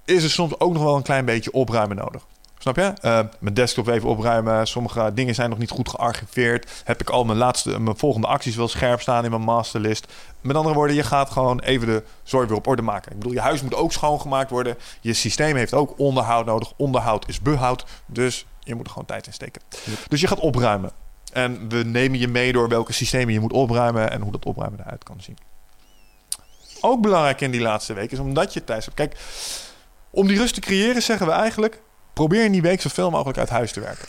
[0.06, 2.26] is er soms ook nog wel een klein beetje opruimen nodig.
[2.58, 2.94] Snap je?
[3.02, 4.68] Eh, mijn desktop even opruimen.
[4.68, 6.82] Sommige dingen zijn nog niet goed gearchiveerd.
[6.84, 10.08] Heb ik al mijn, laatste, mijn volgende acties wel scherp staan in mijn masterlist.
[10.42, 13.12] Met andere woorden, je gaat gewoon even de zooi weer op orde maken.
[13.12, 14.78] Ik bedoel, je huis moet ook schoongemaakt worden.
[15.02, 16.74] Je systeem heeft ook onderhoud nodig.
[16.78, 17.86] Onderhoud is behoud.
[18.06, 19.62] Dus je moet er gewoon tijd in steken.
[20.08, 20.92] Dus je gaat opruimen.
[21.34, 24.80] En we nemen je mee door welke systemen je moet opruimen en hoe dat opruimen
[24.80, 25.38] eruit kan zien.
[26.82, 28.98] Ook belangrijk in die laatste week is omdat je thuis hebt.
[28.98, 29.18] Kijk,
[30.10, 31.82] om die rust te creëren zeggen we eigenlijk:
[32.14, 34.08] probeer in die week zoveel mogelijk uit huis te werken.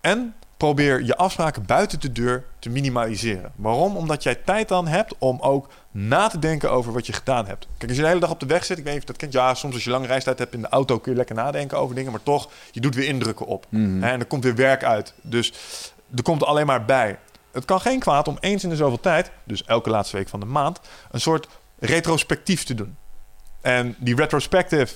[0.00, 3.52] En probeer je afspraken buiten de deur te minimaliseren.
[3.56, 3.96] Waarom?
[3.96, 7.66] Omdat jij tijd dan hebt om ook na te denken over wat je gedaan hebt.
[7.78, 9.12] Kijk, als je de hele dag op de weg zit, ik weet niet of je
[9.12, 9.32] dat kent.
[9.32, 11.94] Ja, soms als je lange reistijd hebt in de auto kun je lekker nadenken over
[11.94, 12.10] dingen.
[12.10, 13.66] Maar toch, je doet weer indrukken op.
[13.68, 14.02] Mhm.
[14.02, 15.14] En er komt weer werk uit.
[15.20, 15.52] Dus
[16.16, 17.18] er komt alleen maar bij.
[17.52, 20.40] Het kan geen kwaad om eens in de zoveel tijd, dus elke laatste week van
[20.40, 21.48] de maand, een soort
[21.78, 22.96] retrospectief te doen.
[23.60, 24.94] En die retrospective,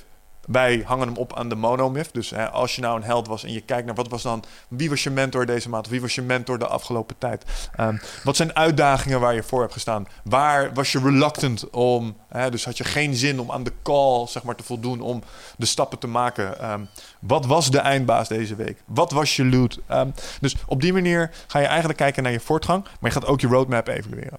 [0.49, 2.13] wij hangen hem op aan de monomyth.
[2.13, 4.45] Dus hè, als je nou een held was en je kijkt naar wat was dan,
[4.69, 5.85] wie was je mentor deze maand?
[5.85, 7.45] Of wie was je mentor de afgelopen tijd?
[7.77, 10.07] Ehm, wat zijn uitdagingen waar je voor hebt gestaan?
[10.25, 12.17] Waar was je reluctant om?
[12.29, 15.23] Hè, dus had je geen zin om aan de call zeg maar, te voldoen om
[15.57, 16.59] de stappen te maken?
[16.61, 16.85] Ehm,
[17.21, 18.83] wat was de eindbaas deze week?
[18.87, 19.79] Wat was je loot?
[19.87, 20.11] Ehm,
[20.41, 23.41] dus op die manier ga je eigenlijk kijken naar je voortgang, maar je gaat ook
[23.41, 24.39] je roadmap evalueren.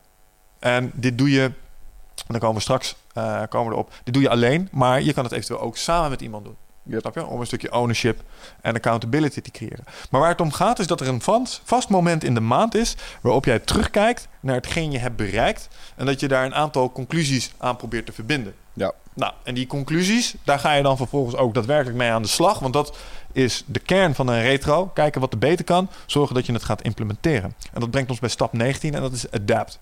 [0.60, 1.52] En dit doe je,
[2.36, 3.94] dan komen we straks eh, komen we erop.
[4.04, 6.56] Dit doe je alleen, maar je kan het eventueel ook samen met iemand doen.
[6.84, 7.00] Yep.
[7.02, 7.26] Snap je?
[7.26, 8.22] Om een stukje ownership
[8.62, 9.84] en accountability te creëren.
[10.10, 12.76] Maar waar het om gaat is dat er een vast, vast moment in de maand
[12.76, 12.96] is...
[13.22, 15.68] waarop jij terugkijkt naar hetgeen je hebt bereikt...
[15.96, 18.54] en dat je daar een aantal conclusies aan probeert te verbinden.
[18.74, 18.94] Ja.
[19.14, 22.60] Nou, en die conclusies, daar ga je dan vervolgens ook daadwerkelijk mee aan de slag.
[22.60, 22.98] Want dat
[23.32, 24.86] is de kern van een retro.
[24.86, 25.90] Kijken wat er beter kan.
[26.06, 27.56] Zorgen dat je het gaat implementeren.
[27.74, 29.80] En dat brengt ons bij stap 19 en dat is adapt.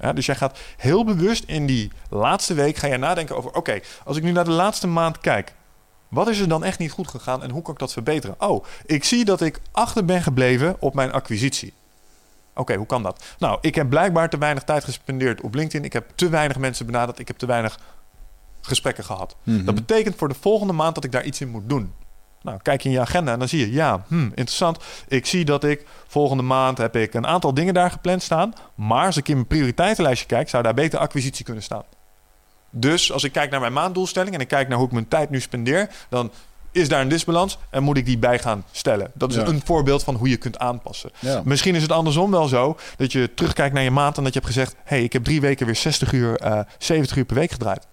[0.00, 3.54] Ja, dus jij gaat heel bewust in die laatste week ga je nadenken over...
[3.54, 5.54] oké, als ik nu naar de laatste maand kijk...
[6.08, 8.34] wat is er dan echt niet goed gegaan en hoe kan ik dat verbeteren?
[8.38, 11.72] Oh, ik zie dat ik achter ben gebleven op mijn acquisitie.
[12.54, 13.24] Oké, hoe kan dat?
[13.38, 15.84] Nou, ik heb blijkbaar te weinig tijd gespendeerd op LinkedIn.
[15.84, 17.18] Ik heb te weinig mensen benaderd.
[17.18, 17.78] Ik heb te weinig
[18.60, 19.36] gesprekken gehad.
[19.42, 19.64] Mhm.
[19.64, 21.92] Dat betekent voor de volgende maand dat ik daar iets in moet doen.
[22.44, 24.78] Nou, kijk in je agenda en dan zie je, ja, hm, interessant.
[25.08, 28.52] Ik zie dat ik volgende maand heb ik een aantal dingen daar gepland staan.
[28.74, 31.82] Maar als ik in mijn prioriteitenlijstje kijk, zou daar beter acquisitie kunnen staan.
[32.70, 35.30] Dus als ik kijk naar mijn maanddoelstelling en ik kijk naar hoe ik mijn tijd
[35.30, 36.30] nu spendeer, dan
[36.72, 39.10] is daar een disbalans en moet ik die bij gaan stellen.
[39.14, 39.46] Dat is Ja.
[39.46, 41.10] een voorbeeld van hoe je kunt aanpassen.
[41.18, 41.42] Ja.
[41.44, 44.38] Misschien is het andersom wel zo dat je terugkijkt naar je maand en dat je
[44.40, 47.50] hebt gezegd: hey, ik heb drie weken weer 60 uur, eh 70 uur per week
[47.50, 47.86] gedraaid.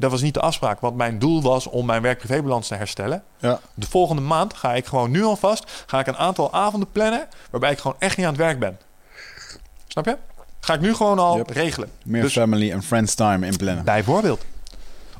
[0.00, 3.22] Dat was niet de afspraak, want mijn doel was om mijn werk-privébalans te herstellen.
[3.38, 3.60] Ja.
[3.74, 7.70] De volgende maand ga ik gewoon nu alvast ga ik een aantal avonden plannen waarbij
[7.72, 8.78] ik gewoon echt niet aan het werk ben.
[9.88, 10.16] Snap je?
[10.60, 11.50] Ga ik nu gewoon al Yep.
[11.50, 11.90] regelen.
[12.04, 13.84] Meer Dus- family en friends time inplannen.
[13.84, 14.44] Bijvoorbeeld.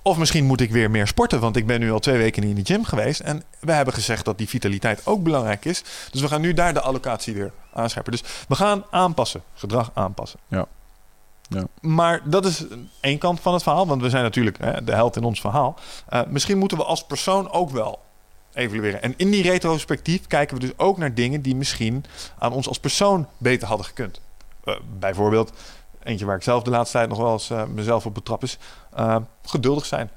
[0.03, 2.57] Of misschien moet ik weer meer sporten, want ik ben nu al twee weken niet
[2.59, 3.21] in de gym geweest.
[3.21, 5.83] En we hebben gezegd dat die vitaliteit ook belangrijk is.
[6.11, 8.13] Dus we gaan nu daar de allocatie weer aanscherpen.
[8.13, 10.39] Dus we gaan aanpassen, gedrag aanpassen.
[10.49, 10.67] Ja.
[11.49, 11.67] Ja.
[11.81, 12.65] Maar dat is
[13.01, 15.79] één kant van het verhaal, want we zijn natuurlijk hè, de held in ons verhaal.
[16.13, 18.01] Uh, misschien moeten we als persoon ook wel
[18.53, 19.03] evalueren.
[19.03, 22.05] En in die retrospectief kijken we dus ook naar dingen die misschien
[22.39, 24.21] aan ons als persoon beter hadden gekund.
[24.65, 25.53] Uh, bijvoorbeeld,
[26.03, 28.59] eentje waar ik zelf de laatste tijd nog wel eens uh, mezelf op betrap is,
[29.43, 30.11] geduldig zijn.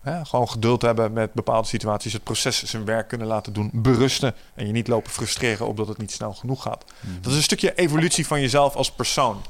[0.00, 4.34] Hè, gewoon geduld hebben met bepaalde situaties, het proces zijn werk kunnen laten doen, berusten
[4.54, 6.84] en je niet lopen frustreren omdat het niet snel genoeg gaat.
[6.84, 7.22] Mm -hmm.
[7.22, 9.42] Dat is een stukje evolutie van jezelf als persoon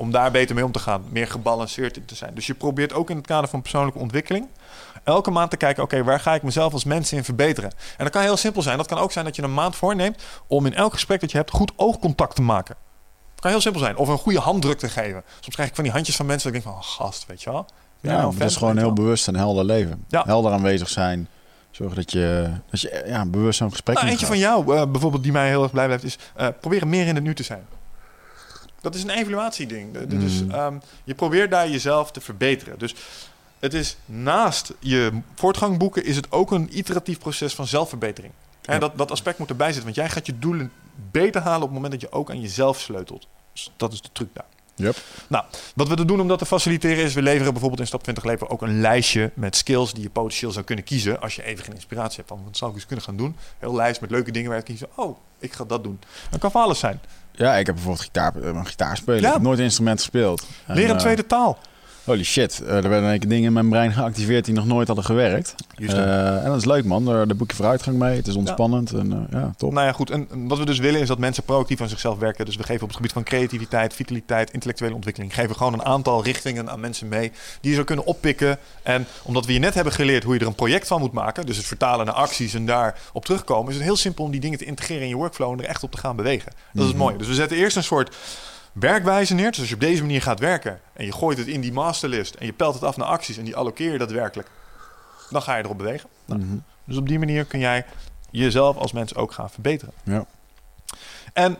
[0.00, 2.34] om daar beter mee om te gaan, meer gebalanceerd in te zijn.
[2.34, 4.48] Dus je probeert ook in het kader van persoonlijke ontwikkeling
[5.04, 7.70] elke maand te kijken, oké, okay, waar ga ik mezelf als mens in verbeteren?
[7.70, 8.76] En dat kan heel simpel zijn.
[8.76, 11.36] Dat kan ook zijn dat je een maand voorneemt om in elk gesprek dat je
[11.36, 12.76] hebt goed oogcontact te maken.
[13.30, 13.96] Dat kan heel simpel zijn.
[13.96, 15.22] Of een goede handdruk te geven.
[15.40, 17.42] Soms krijg ik van die handjes van mensen dat ik denk van, oh, gast, weet
[17.42, 17.66] je wel.
[18.00, 20.04] Ja, nou, dat is gewoon heel bewust en helder leven.
[20.08, 20.22] Ja.
[20.26, 21.28] Helder aanwezig zijn.
[21.70, 25.22] Zorg dat je, dat je ja, bewust zo'n gesprek nou, Eentje van jou, uh, bijvoorbeeld,
[25.22, 27.66] die mij heel erg blij blijft, is uh, proberen meer in het nu te zijn.
[28.80, 29.98] Dat is een evaluatieding.
[30.06, 30.50] Dus Mm.
[30.54, 32.78] um, je probeert daar jezelf te verbeteren.
[32.78, 32.94] Dus
[33.58, 38.32] het is naast je voortgang boeken, is het ook een iteratief proces van zelfverbetering.
[38.64, 38.80] En Ja.
[38.80, 39.84] dat, dat aspect moet erbij zitten.
[39.84, 40.72] Want jij gaat je doelen
[41.10, 43.26] beter halen op het moment dat je ook aan jezelf sleutelt.
[43.52, 44.44] Dus dat is de truc daar.
[44.74, 44.96] Yep.
[45.28, 45.44] Nou,
[45.74, 48.48] wat we doen om dat te faciliteren is, we leveren bijvoorbeeld in Stap 20 Leven
[48.50, 51.74] ook een lijstje met skills die je potentieel zou kunnen kiezen als je even geen
[51.74, 53.36] inspiratie hebt van wat zou ik eens kunnen gaan doen.
[53.58, 54.88] Heel lijst met leuke dingen waar je kiezen.
[54.96, 56.00] Oh, ik ga dat doen.
[56.30, 57.00] Dat kan van alles zijn.
[57.32, 59.20] Ja, ik heb bijvoorbeeld gitaar, eh, gitaar spelen.
[59.20, 59.26] Ja.
[59.26, 60.46] Ik heb nooit instrument gespeeld.
[60.66, 61.58] En, Leer een eh, tweede taal.
[62.04, 65.54] Holy shit, eh, er werden dingen in mijn brein geactiveerd die nog nooit hadden gewerkt.
[65.76, 68.16] Eh, en dat is leuk man, daar, daar boek je vooruitgang mee.
[68.16, 69.72] Het is ontspannend en eh, ja, top.
[69.72, 70.10] Nou ja, goed.
[70.10, 72.44] En en wat we dus willen is dat mensen proactief aan zichzelf werken.
[72.44, 75.34] Dus we geven op het gebied van creativiteit, vitaliteit, intellectuele ontwikkeling.
[75.34, 78.58] Geven gewoon een aantal richtingen aan mensen mee die je zou kunnen oppikken.
[78.82, 81.46] En omdat we je net hebben geleerd hoe je er een project van moet maken.
[81.46, 83.68] Dus het vertalen naar acties en daar op terugkomen.
[83.68, 85.82] Is het heel simpel om die dingen te integreren in je workflow en er echt
[85.82, 86.52] op te gaan bewegen.
[86.72, 87.04] Dat is het Mhm.
[87.04, 87.16] mooie.
[87.18, 88.16] Dus we zetten eerst een soort
[88.72, 89.50] werkwijze neer.
[89.50, 92.34] Dus als je op deze manier gaat werken en je gooit het in die masterlist
[92.34, 94.48] en je pelt het af naar acties en die allokeer je daadwerkelijk.
[95.30, 96.08] Dan ga je erop bewegen.
[96.24, 96.56] Nou, Mhm.
[96.84, 97.84] dus op die manier kun jij
[98.30, 99.94] jezelf als mens ook gaan verbeteren.
[100.02, 100.24] Ja.
[101.32, 101.56] En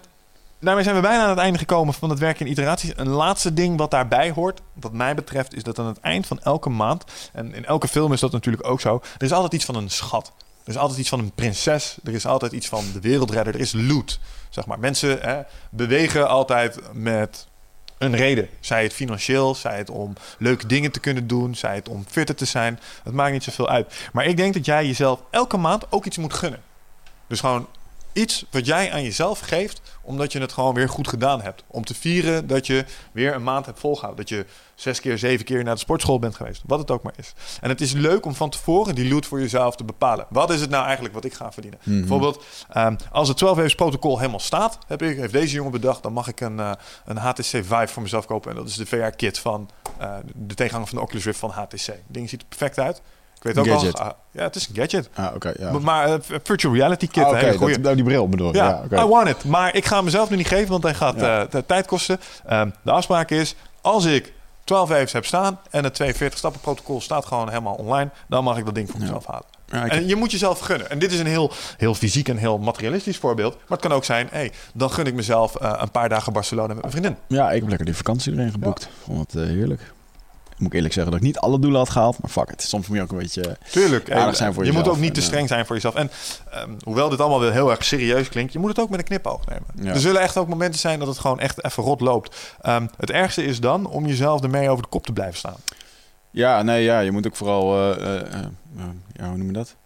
[0.60, 2.92] daarmee zijn we bijna aan het einde gekomen van het werk in iteraties.
[2.96, 6.40] Een laatste ding wat daarbij hoort, wat mij betreft, is dat aan het eind van
[6.40, 9.64] elke maand, en in elke film is dat natuurlijk ook zo, er is altijd iets
[9.64, 10.32] van een schat.
[10.70, 11.96] Er is altijd iets van een prinses.
[12.04, 13.54] Er is altijd iets van de wereldredder.
[13.54, 14.20] Er is loot.
[14.50, 14.78] Zeg maar.
[14.78, 17.46] Mensen hè, bewegen altijd met
[17.98, 18.48] een reden.
[18.60, 22.34] Zij het financieel, zij het om leuke dingen te kunnen doen, zij het om fitter
[22.34, 22.80] te zijn.
[23.02, 24.08] Het maakt niet zoveel uit.
[24.12, 26.62] Maar ik denk dat jij jezelf elke maand ook iets moet gunnen.
[27.26, 27.66] Dus gewoon
[28.12, 31.64] iets wat jij aan jezelf geeft, omdat je het gewoon weer goed gedaan hebt.
[31.66, 34.26] Om te vieren dat je weer een maand hebt volgehouden.
[34.26, 36.62] Dat je zes keer, zeven keer naar de sportschool bent geweest.
[36.66, 37.32] Wat het ook maar is.
[37.60, 40.26] En het is leuk om van tevoren die loot voor jezelf te bepalen.
[40.28, 41.80] Wat is het nou eigenlijk wat ik ga verdienen?
[41.82, 41.98] Mhm.
[41.98, 46.02] Bijvoorbeeld, ehm, als het 12 waves protocol helemaal staat, heb ik, heeft deze jongen bedacht,
[46.02, 46.72] dan mag ik een, eh,
[47.04, 48.50] een HTC Vive voor mezelf kopen.
[48.50, 51.86] En dat is de VR-kit van eh, de tegenhanger van de Oculus Rift van HTC.
[51.86, 53.02] Het ding ziet er perfect uit.
[53.40, 53.98] Ik weet ook gadget.
[53.98, 54.06] wel.
[54.06, 55.08] ah, ja, het is een gadget.
[55.14, 55.52] Ah, oké.
[55.58, 55.78] ja.
[55.78, 57.74] Maar, eh, virtual reality kit, Ah, goeie.
[57.74, 58.54] dat- nou, die bril bedoel.
[58.54, 59.02] Ja, Ja.
[59.02, 59.44] I want it.
[59.44, 61.40] Maar ik ga hem mezelf nu niet geven, want hij gaat Ja.
[61.42, 62.20] eh, de tijd kosten.
[62.46, 64.32] Ehm, de afspraak is, als ik
[64.64, 68.58] 12 waves heb staan en het 42 stappen protocol staat gewoon helemaal online, dan mag
[68.58, 69.44] ik dat ding voor mezelf halen.
[69.66, 70.90] Ja, En je moet jezelf gunnen.
[70.90, 73.54] En dit is een heel, heel fysiek en heel materialistisch voorbeeld.
[73.54, 76.66] Maar het kan ook zijn, hey, dan gun ik mezelf eh, een paar dagen Barcelona
[76.66, 77.16] met mijn vriendin.
[77.26, 78.88] Ja, ik heb lekker die vakantie erin geboekt.
[79.04, 79.92] Vond het heerlijk.
[80.60, 82.62] Moet ik eerlijk zeggen dat ik niet alle doelen had gehaald, maar fuck it.
[82.62, 83.56] Soms moet je ook een beetje...
[83.70, 84.12] Tuurlijk.
[84.12, 84.96] Aardig zijn voor je moet jezelf.
[84.96, 85.94] ook niet te En, eh, streng zijn voor jezelf.
[85.94, 86.10] En
[86.50, 89.04] ehm, hoewel dit allemaal wel heel erg serieus klinkt, je moet het ook met een
[89.04, 89.66] knipoog nemen.
[89.74, 89.92] Ja.
[89.92, 92.36] Er zullen echt ook momenten zijn dat het gewoon echt even rot loopt.
[92.60, 95.56] Ehm, het ergste is dan om jezelf ermee over de kop te blijven staan.
[96.30, 97.74] Ja, nee, ja, je moet ook vooral...
[97.76, 98.48] eh, eh,
[99.12, 99.76] ja, hoe noem je dat?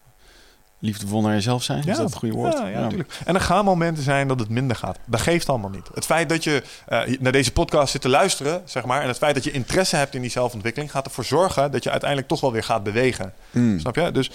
[0.85, 2.52] Liefdevol naar jezelf zijn, is dat het goede woord?
[2.59, 3.12] Ja, ja, natuurlijk.
[3.24, 4.98] En er gaan momenten zijn dat het minder gaat.
[5.05, 5.89] Dat geeft allemaal niet.
[5.94, 9.09] Het feit dat je eh, hier- naar deze podcast zit te luisteren, zeg maar, en
[9.09, 12.28] het feit dat je interesse hebt in die zelfontwikkeling, gaat ervoor zorgen dat je uiteindelijk
[12.31, 13.32] toch wel weer gaat bewegen.
[13.51, 13.78] Mm.
[13.81, 14.12] Snap je?
[14.12, 14.31] Dus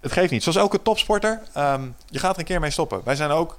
[0.00, 0.42] het geeft niet.
[0.42, 3.00] Zoals elke topsporter, ehm, je gaat er een keer mee stoppen.
[3.04, 3.58] Wij zijn ook,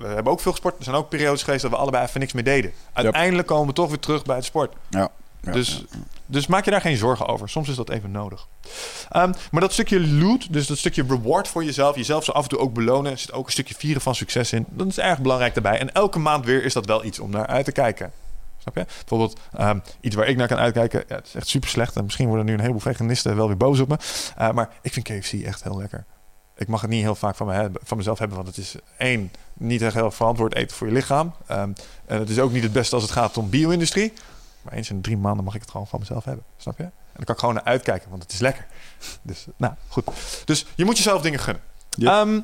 [0.00, 0.78] we hebben ook veel gesport.
[0.78, 2.72] Er zijn ook periodes geweest dat we allebei even niks meer deden.
[2.92, 4.72] Uiteindelijk komen we toch weer terug bij het sport.
[4.90, 5.08] Ja.
[5.42, 5.98] Ja, dus, ja.
[6.30, 7.48] Dus maak je daar geen zorgen over.
[7.48, 8.48] Soms is dat even nodig.
[9.08, 12.48] Ehm, maar dat stukje loot, dus dat stukje reward voor jezelf, jezelf zo af en
[12.48, 14.66] toe ook belonen, zit ook een stukje vieren van succes in.
[14.68, 15.78] Dat is erg belangrijk daarbij.
[15.78, 18.12] En elke maand weer is dat wel iets om naar uit te kijken.
[18.58, 18.84] Snap je?
[18.84, 21.04] Bijvoorbeeld ehm, iets waar ik naar kan uitkijken.
[21.08, 21.96] Ja, het is echt super slecht.
[21.96, 23.96] En misschien worden nu een heleboel veganisten wel weer boos op me.
[24.38, 26.04] Uh, maar ik vind KFC echt heel lekker.
[26.56, 28.36] Ik mag het niet heel vaak van, me van mezelf hebben.
[28.36, 31.34] Want het is één, niet heel verantwoord eten voor je lichaam.
[31.50, 31.72] Um,
[32.06, 34.12] en het is ook niet het beste als het gaat om bio-industrie.
[34.62, 36.44] Maar eens in drie maanden mag ik het gewoon van mezelf hebben.
[36.56, 36.82] Snap je?
[36.82, 38.66] En dan kan ik gewoon naar uitkijken, want het is lekker.
[39.22, 40.04] Dus, nou, goed.
[40.44, 41.62] Dus je moet jezelf dingen gunnen.
[41.98, 42.40] Ehm,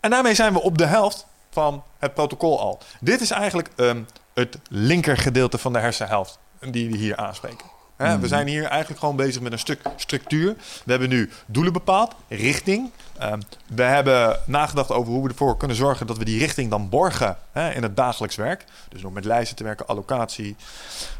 [0.00, 2.78] en daarmee zijn we op de helft van het protocol al.
[3.00, 4.02] Dit is eigenlijk ehm,
[4.34, 7.66] het linker gedeelte van de hersenhelft die we hier aanspreken.
[7.96, 8.20] Hè, Mhm.
[8.20, 10.56] We zijn hier eigenlijk gewoon bezig met een stuk structuur.
[10.84, 12.90] We hebben nu doelen bepaald, richting.
[13.18, 16.88] Ehm, we hebben nagedacht over hoe we ervoor kunnen zorgen dat we die richting dan
[16.88, 18.64] borgen hè, in het dagelijks werk.
[18.88, 20.56] Dus door met lijsten te werken, allocatie,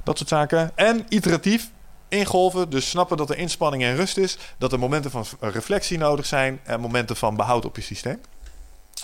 [0.04, 0.70] dat soort zaken.
[0.74, 1.70] En iteratief
[2.08, 4.38] ingolven, dus snappen dat er inspanning en rust is.
[4.58, 8.20] Dat er momenten van reflectie nodig zijn en momenten van behoud op je systeem.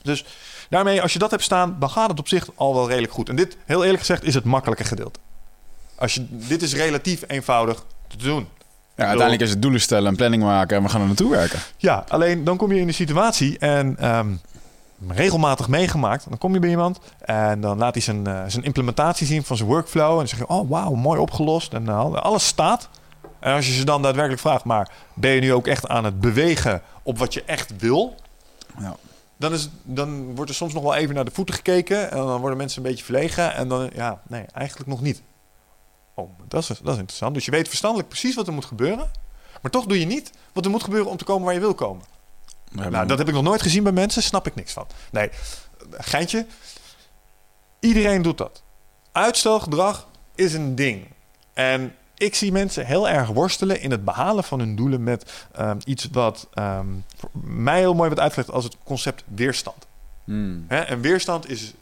[0.02, 0.24] Dus
[0.68, 3.28] daarmee, als je dat hebt staan, dan gaat het op zich al wel redelijk goed.
[3.28, 5.18] En dit, heel eerlijk gezegd, is het makkelijke gedeelte.
[6.02, 8.48] Als je, dit is relatief eenvoudig te doen.
[8.96, 11.58] Ja, uiteindelijk is het doelen stellen, een planning maken en we gaan er naartoe werken.
[11.76, 14.34] Ja, alleen dan kom je in de situatie en ehm,
[15.08, 16.28] regelmatig meegemaakt.
[16.28, 19.56] Dan kom je bij iemand en dan laat hij zijn, eh, zijn implementatie zien van
[19.56, 20.10] zijn workflow.
[20.10, 21.72] En dan zeg je, oh wauw, mooi opgelost.
[21.72, 22.88] En eh, alles staat.
[23.40, 26.20] En als je ze dan daadwerkelijk vraagt, maar ben je nu ook echt aan het
[26.20, 28.14] bewegen op wat je echt wil?
[28.78, 28.96] Ja.
[29.36, 32.10] Dan, is, dan wordt er soms nog wel even naar de voeten gekeken.
[32.10, 33.54] En dan worden mensen een beetje verlegen.
[33.54, 35.22] En dan, ja, nee, eigenlijk nog niet.
[36.14, 37.34] Oh, dat is, dat is interessant.
[37.34, 39.10] Dus je weet verstandelijk precies wat er moet gebeuren.
[39.62, 41.74] Maar toch doe je niet wat er moet gebeuren om te komen waar je wil
[41.74, 42.04] komen.
[42.74, 44.22] Hebben Nou, dat heb ik nog nooit gezien bij mensen.
[44.22, 44.86] Snap ik niks van.
[45.10, 45.30] Nee,
[45.90, 46.46] geintje.
[47.80, 48.62] Iedereen doet dat.
[49.12, 51.06] Uitstelgedrag is een ding.
[51.52, 55.78] En ik zie mensen heel erg worstelen in het behalen van hun doelen met ehm,
[55.84, 56.86] iets wat ehm,
[57.16, 59.86] voor mij heel mooi wordt uitgelegd als het concept weerstand.
[60.24, 60.64] Hmm.
[60.68, 61.72] En weerstand is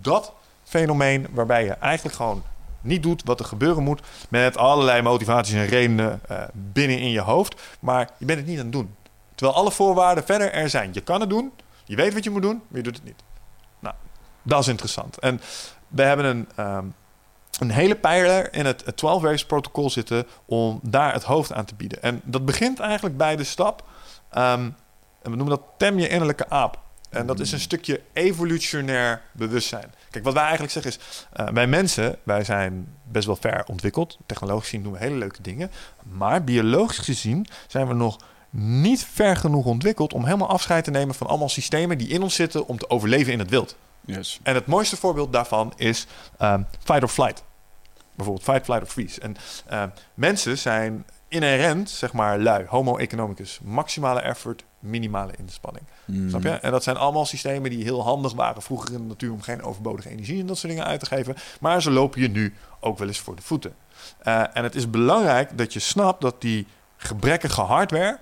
[0.00, 0.32] dat
[0.64, 2.42] fenomeen waarbij je eigenlijk gewoon
[2.84, 7.20] niet doet wat er gebeuren moet met allerlei motivaties en redenen eh, binnen in je
[7.20, 8.94] hoofd, maar je bent het niet aan het doen.
[9.34, 10.90] Terwijl alle voorwaarden verder er zijn.
[10.92, 11.52] Je kan het doen,
[11.84, 13.22] je weet wat je moet doen, maar je doet het niet.
[13.78, 13.94] Nou,
[14.42, 15.18] dat is interessant.
[15.18, 15.40] En
[15.88, 16.86] we hebben een, ehm,
[17.58, 21.74] een hele pijler in het, het 12 protocol zitten om daar het hoofd aan te
[21.74, 22.02] bieden.
[22.02, 23.84] En dat begint eigenlijk bij de stap,
[24.30, 24.70] ehm,
[25.22, 26.82] en we noemen dat tem je innerlijke aap.
[27.14, 29.92] En dat is een stukje evolutionair bewustzijn.
[30.10, 34.18] Kijk, wat wij eigenlijk zeggen is, eh, wij mensen, wij zijn best wel ver ontwikkeld.
[34.26, 35.70] Technologisch gezien doen we hele leuke dingen.
[36.02, 38.16] Maar biologisch gezien zijn we nog
[38.50, 42.34] niet ver genoeg ontwikkeld om helemaal afscheid te nemen van allemaal systemen die in ons
[42.34, 43.76] zitten om te overleven in het wild.
[44.04, 44.40] Yes.
[44.42, 46.06] En het mooiste voorbeeld daarvan is
[46.38, 47.44] ehm, fight or flight.
[48.14, 49.20] Bijvoorbeeld fight, flight of freeze.
[49.20, 49.36] En
[49.66, 52.64] ehm, mensen zijn inherent, zeg maar, lui.
[52.68, 53.60] Homo economicus.
[53.62, 55.84] Maximale effort, minimale inspanning.
[56.04, 56.28] Hmm.
[56.28, 56.50] Snap je?
[56.50, 59.62] En dat zijn allemaal systemen die heel handig waren vroeger in de natuur om geen
[59.62, 61.36] overbodige energie en dat soort dingen uit te geven.
[61.60, 63.74] Maar ze lopen je nu ook wel eens voor de voeten.
[64.18, 66.66] Eh, en het is belangrijk dat je snapt dat die
[66.96, 68.18] gebrekkige hardware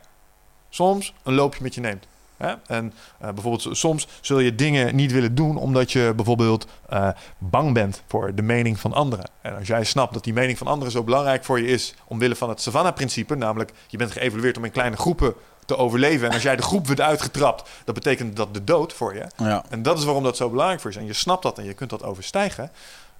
[0.68, 2.06] soms een loopje met je neemt.
[2.42, 2.54] Hè?
[2.66, 7.08] En eh, bijvoorbeeld soms zul je dingen niet willen doen omdat je bijvoorbeeld eh,
[7.38, 9.30] bang bent voor de mening van anderen.
[9.40, 12.36] En als jij snapt dat die mening van anderen zo belangrijk voor je is omwille
[12.36, 15.34] van het Savannah-principe, namelijk je bent geëvalueerd om in kleine groepen
[15.66, 16.28] te overleven.
[16.28, 19.26] En als jij de groep wordt uitgetrapt, dat betekent dat de dood voor je.
[19.36, 19.64] Ja.
[19.68, 20.96] En dat is waarom dat zo belangrijk voor is.
[20.96, 22.70] En je snapt dat en je kunt dat overstijgen.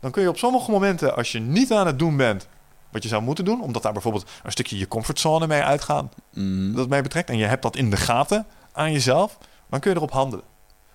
[0.01, 2.47] Dan kun je op sommige momenten, als je niet aan het doen bent
[2.91, 6.75] wat je zou moeten doen, omdat daar bijvoorbeeld een stukje je comfortzone mee uitgaan, Hmm.
[6.75, 9.39] dat mee betrekt, en je hebt dat in de gaten aan jezelf,
[9.71, 10.45] dan kun je erop handelen.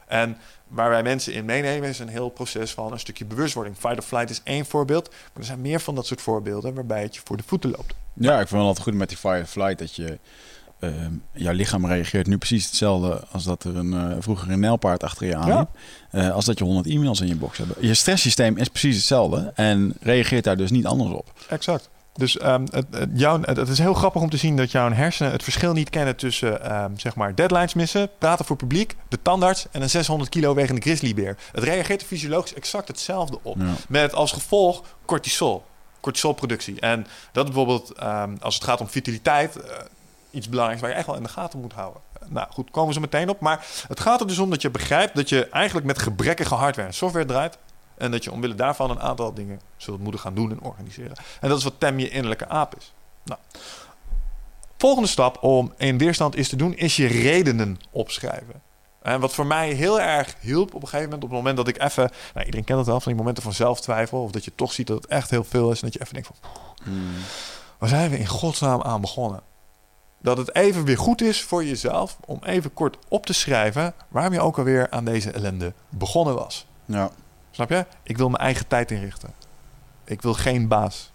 [0.08, 0.38] En
[0.68, 3.76] waar wij mensen in meenemen is een heel proces van een stukje bewustwording.
[3.78, 7.02] Fight or flight is één voorbeeld, maar er zijn meer van dat soort voorbeelden waarbij
[7.02, 7.94] het je voor de voeten loopt.
[8.14, 10.20] Ja, ik vind wel altijd goed met die fire flight dat je
[10.80, 15.04] ehm, jouw lichaam reageert nu precies hetzelfde als dat er een eh, vroeger een nijlpaard
[15.04, 15.68] achter je aan Ja.
[16.12, 17.72] Eh, als dat je 100 e-mails in je box hebt.
[17.80, 21.32] Je stresssysteem is precies hetzelfde en reageert daar dus niet anders op.
[21.50, 21.90] Exact.
[22.14, 24.92] Dus ehm, het, het, jouw, het, het is heel grappig om te zien dat jouw
[24.92, 29.22] hersenen het verschil niet kennen tussen ehm, zeg maar deadlines missen, praten voor publiek, de
[29.22, 31.38] tandarts en een 600 kilo wegende grizzlybeer.
[31.52, 33.58] Het reageert er fysiologisch exact hetzelfde op.
[33.60, 33.74] Ja.
[33.90, 35.64] Met als gevolg cortisol,
[36.02, 36.80] cortisolproductie.
[36.80, 38.00] En dat bijvoorbeeld
[38.40, 39.78] als het gaat om vitaliteit eh,
[40.32, 42.02] iets belangrijks waar je echt wel in de gaten moet houden.
[42.26, 43.40] Nou goed, komen zo meteen op.
[43.40, 46.88] Maar het gaat er dus om dat je begrijpt dat je eigenlijk met gebrekkige hardware
[46.88, 47.58] en software draait.
[47.98, 51.18] En dat je omwille daarvan een aantal dingen zult moeten gaan doen en organiseren.
[51.42, 52.94] En dat is wat tem je innerlijke aap is.
[53.24, 53.40] Nou,
[54.78, 58.62] volgende stap om in weerstand is te doen, is je redenen opschrijven.
[59.02, 61.68] En wat voor mij heel erg hielp op een gegeven moment, op het moment dat
[61.68, 64.52] ik even, nou, iedereen kent het wel, van die momenten van zelftwijfel, of dat je
[64.56, 66.50] toch ziet dat het echt heel veel is, en dat je even denkt van,
[66.84, 67.14] Hmm.
[67.78, 69.42] waar zijn we in godsnaam aan begonnen?
[70.20, 74.34] Dat het even weer goed is voor jezelf om even kort op te schrijven waarom
[74.34, 76.66] je ook alweer aan deze ellende begonnen was.
[76.86, 77.10] Ja.
[77.52, 77.86] Snap je?
[78.04, 79.30] Ik wil mijn eigen tijd inrichten.
[80.06, 81.12] Ik wil geen baas.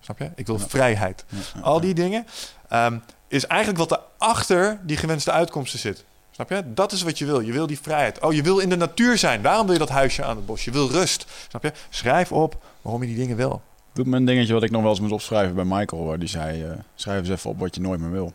[0.00, 0.30] Snap je?
[0.34, 0.66] Ik wil Ja.
[0.68, 1.24] vrijheid.
[1.28, 2.26] Ja, Al die dingen
[2.68, 2.98] ehm,
[3.28, 6.04] is eigenlijk wat er achter die gewenste uitkomsten zit.
[6.30, 6.72] Snap je?
[6.74, 7.40] Dat is wat je wil.
[7.40, 8.20] Je wil die vrijheid.
[8.20, 9.42] Oh, je wil in de natuur zijn.
[9.42, 10.64] Daarom wil je dat huisje aan het bos.
[10.64, 11.26] Je wil rust.
[11.48, 11.72] Snap je?
[11.90, 13.62] Schrijf op waarom je die dingen wil.
[13.92, 16.04] Doet me een dingetje wat ik nog wel eens moest opschrijven bij Michael.
[16.04, 18.32] Waar die zei, eh, schrijf eens even op wat je nooit meer wil.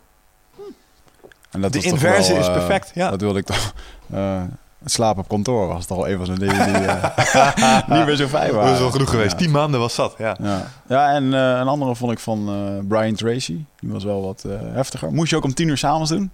[1.50, 3.10] En dat De inverse wel, is eh, perfect, ja.
[3.10, 3.74] Dat wilde ik toch...
[4.10, 4.42] eh,
[4.82, 8.16] het slapen op kantoor was toch wel een van zijn dingen die eh, niet meer
[8.16, 8.64] zo fijn waren.
[8.66, 9.30] Dat is wel genoeg geweest.
[9.30, 9.36] Ja.
[9.36, 10.36] Tien maanden was zat, ja.
[10.42, 13.64] Ja, ja en eh, een andere vond ik van eh, Brian Tracy.
[13.80, 15.12] Die was wel wat eh, heftiger.
[15.12, 16.30] Moest je ook om tien uur s'avonds doen.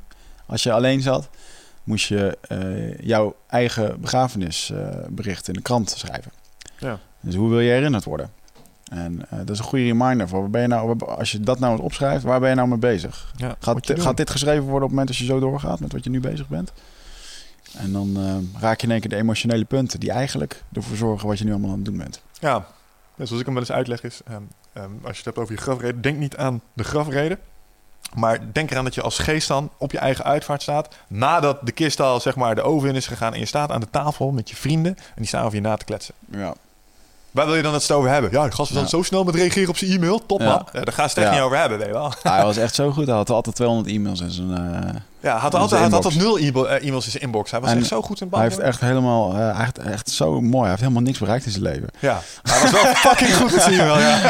[0.47, 1.29] Als je alleen zat,
[1.85, 6.33] moest je eh, jouw eigen begrafenisbericht in de krant schrijven.
[6.79, 6.99] Ja.
[7.21, 8.31] Dus hoe wil je herinnerd worden?
[8.95, 10.41] En eh, dat is een goede reminder voor.
[10.41, 12.79] Waar ben je nou, als je dat nou eens opschrijft, waar ben je nou mee
[12.79, 13.33] bezig?
[13.37, 16.05] ja Gaat, gaat dit geschreven worden op het moment als je zo doorgaat met wat
[16.05, 16.73] je nu bezig bent?
[17.77, 21.29] En dan eh, raak je in één keer de emotionele punten die eigenlijk ervoor zorgen
[21.29, 22.21] wat je nu allemaal aan het doen bent.
[22.39, 22.66] Ja,
[23.16, 24.43] dus zoals ik hem wel eens uitleg is, ehm,
[24.73, 27.39] ehm, als je het hebt over je grafreden, denk niet aan de grafreden.
[28.15, 30.97] Maar denk eraan dat je als geest dan op je eigen uitvaart staat.
[31.09, 33.81] Nadat de kist al zeg maar de oven in is gegaan en je staat aan
[33.81, 34.97] de tafel met je vrienden.
[34.97, 36.15] En die staan over je na te kletsen.
[36.31, 36.55] Ja.
[37.35, 38.31] Waar wil je dan het over hebben?
[38.31, 38.89] Ja, de gast was dan Ja.
[38.89, 40.27] zo snel met reageren op zijn e-mail.
[40.27, 40.47] Top Ja.
[40.47, 40.66] man.
[40.73, 41.32] Ja, daar gaan ze het echt Ja.
[41.35, 42.12] niet over hebben, weet je wel.
[42.23, 43.06] hij was echt zo goed.
[43.06, 44.51] Hij had altijd 200 e-mails in zijn...
[44.56, 47.51] eh, Ja, had In altijd, hij had altijd nul eh, e-mails in zijn inbox.
[47.51, 49.32] Hij was En echt zo goed in hij heeft echt helemaal...
[49.32, 50.59] eh, hij heeft echt zo mooi.
[50.61, 51.89] Hij heeft helemaal niks bereikt in zijn leven.
[51.98, 53.98] Ja, hij was wel fucking goed zijn e-mail.
[53.98, 54.20] Ja.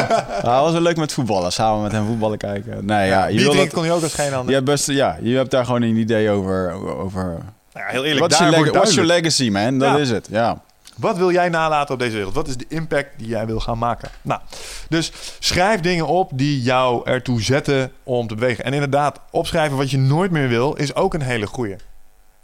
[0.41, 1.51] hij was wel leuk met voetballen.
[1.51, 2.85] Samen met hem voetballen kijken.
[2.85, 4.47] Nee, ja, je, drinken kon hij ook als geen ander.
[4.47, 6.71] je, hebt best, ja, je hebt daar gewoon een idee over...
[6.97, 7.37] over
[7.73, 9.77] ja, heel eerlijk, leg- what's your legacy, man?
[9.79, 9.97] Dat Ja.
[9.97, 10.57] is het, ja.
[10.95, 12.33] Wat wil jij nalaten op deze wereld?
[12.33, 14.09] Wat is de impact die jij wil gaan maken?
[14.21, 14.41] Nou,
[14.89, 18.63] dus schrijf dingen op die jou ertoe zetten om te bewegen.
[18.63, 21.75] En inderdaad, opschrijven wat je nooit meer wil, is ook een hele goeie.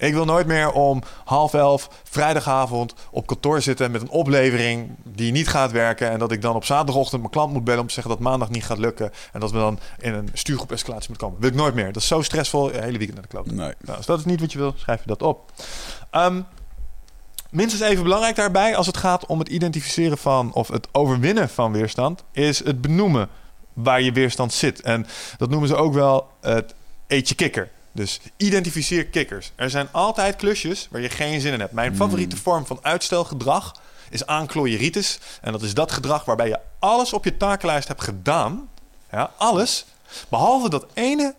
[0.02, 5.32] Ik wil nooit meer om half elf vrijdagavond op kantoor zitten met een oplevering die
[5.32, 6.10] niet gaat werken.
[6.10, 8.50] En dat ik dan op zaterdagochtend mijn klant moet bellen om te zeggen dat maandag
[8.50, 9.12] niet gaat lukken.
[9.34, 11.42] En dat we dan in een stuurgroep escalatie moeten komen.
[11.42, 11.86] Wil ik nooit meer.
[11.86, 12.70] Dat is zo stressvol.
[12.70, 13.46] Hele weekend naar de kloot.
[13.46, 13.74] Nee.
[13.80, 15.52] Nou, als dat is niet wat je wil, schrijf je dat op.
[16.10, 16.42] Ehm,
[17.52, 21.72] minstens even belangrijk daarbij, als het gaat om het identificeren van of het overwinnen van
[21.72, 23.30] weerstand, is het benoemen
[23.74, 24.82] waar je weerstand zit.
[24.82, 25.08] En
[25.38, 26.74] dat noemen ze ook wel het
[27.08, 27.70] eetje kikker.
[27.92, 29.52] Dus identificeer kikkers.
[29.56, 31.72] Er zijn altijd klusjes waar je geen zin in hebt.
[31.72, 33.76] Mijn favoriete vorm van uitstelgedrag
[34.10, 35.20] is aanklooieritis.
[35.42, 38.70] En dat is dat gedrag waarbij je alles op je takenlijst hebt gedaan.
[39.12, 39.86] Ja, alles.
[40.30, 41.36] Behalve dat ene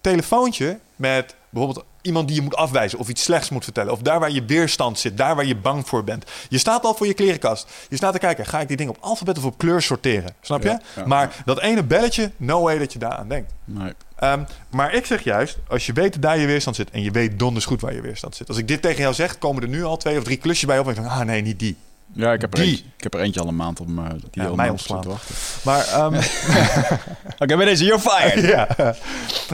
[0.00, 3.92] telefoontje met bijvoorbeeld iemand die je moet afwijzen of iets slechts moet vertellen.
[3.92, 6.24] Of daar waar je weerstand zit, daar waar je bang voor bent.
[6.48, 7.70] Je staat al voor je klerenkast.
[7.88, 10.34] Je staat te kijken, ga ik die dingen op alfabet of op kleur sorteren?
[10.40, 10.68] Snap je?
[10.68, 13.52] Ja, ja, maar dat ene belletje, no way dat je daar aan denkt.
[13.64, 13.92] Nee.
[14.16, 17.10] Ehm, maar ik zeg juist, als je weet dat daar je weerstand zit en je
[17.10, 18.48] weet donders goed waar je weerstand zit.
[18.48, 20.78] Als ik dit tegen jou zeg, komen er nu al twee of drie klusjes bij
[20.78, 21.76] op en ik denk, ah nee, niet die.
[22.12, 22.68] Ja, ik heb, er Die.
[22.68, 25.34] eentje, ik heb er eentje al een maand op me, die Ja, mij te wachten.
[25.64, 26.14] Maar ehm,
[27.42, 28.44] Oké, bij deze, you're fired!
[28.54, 28.94] ja.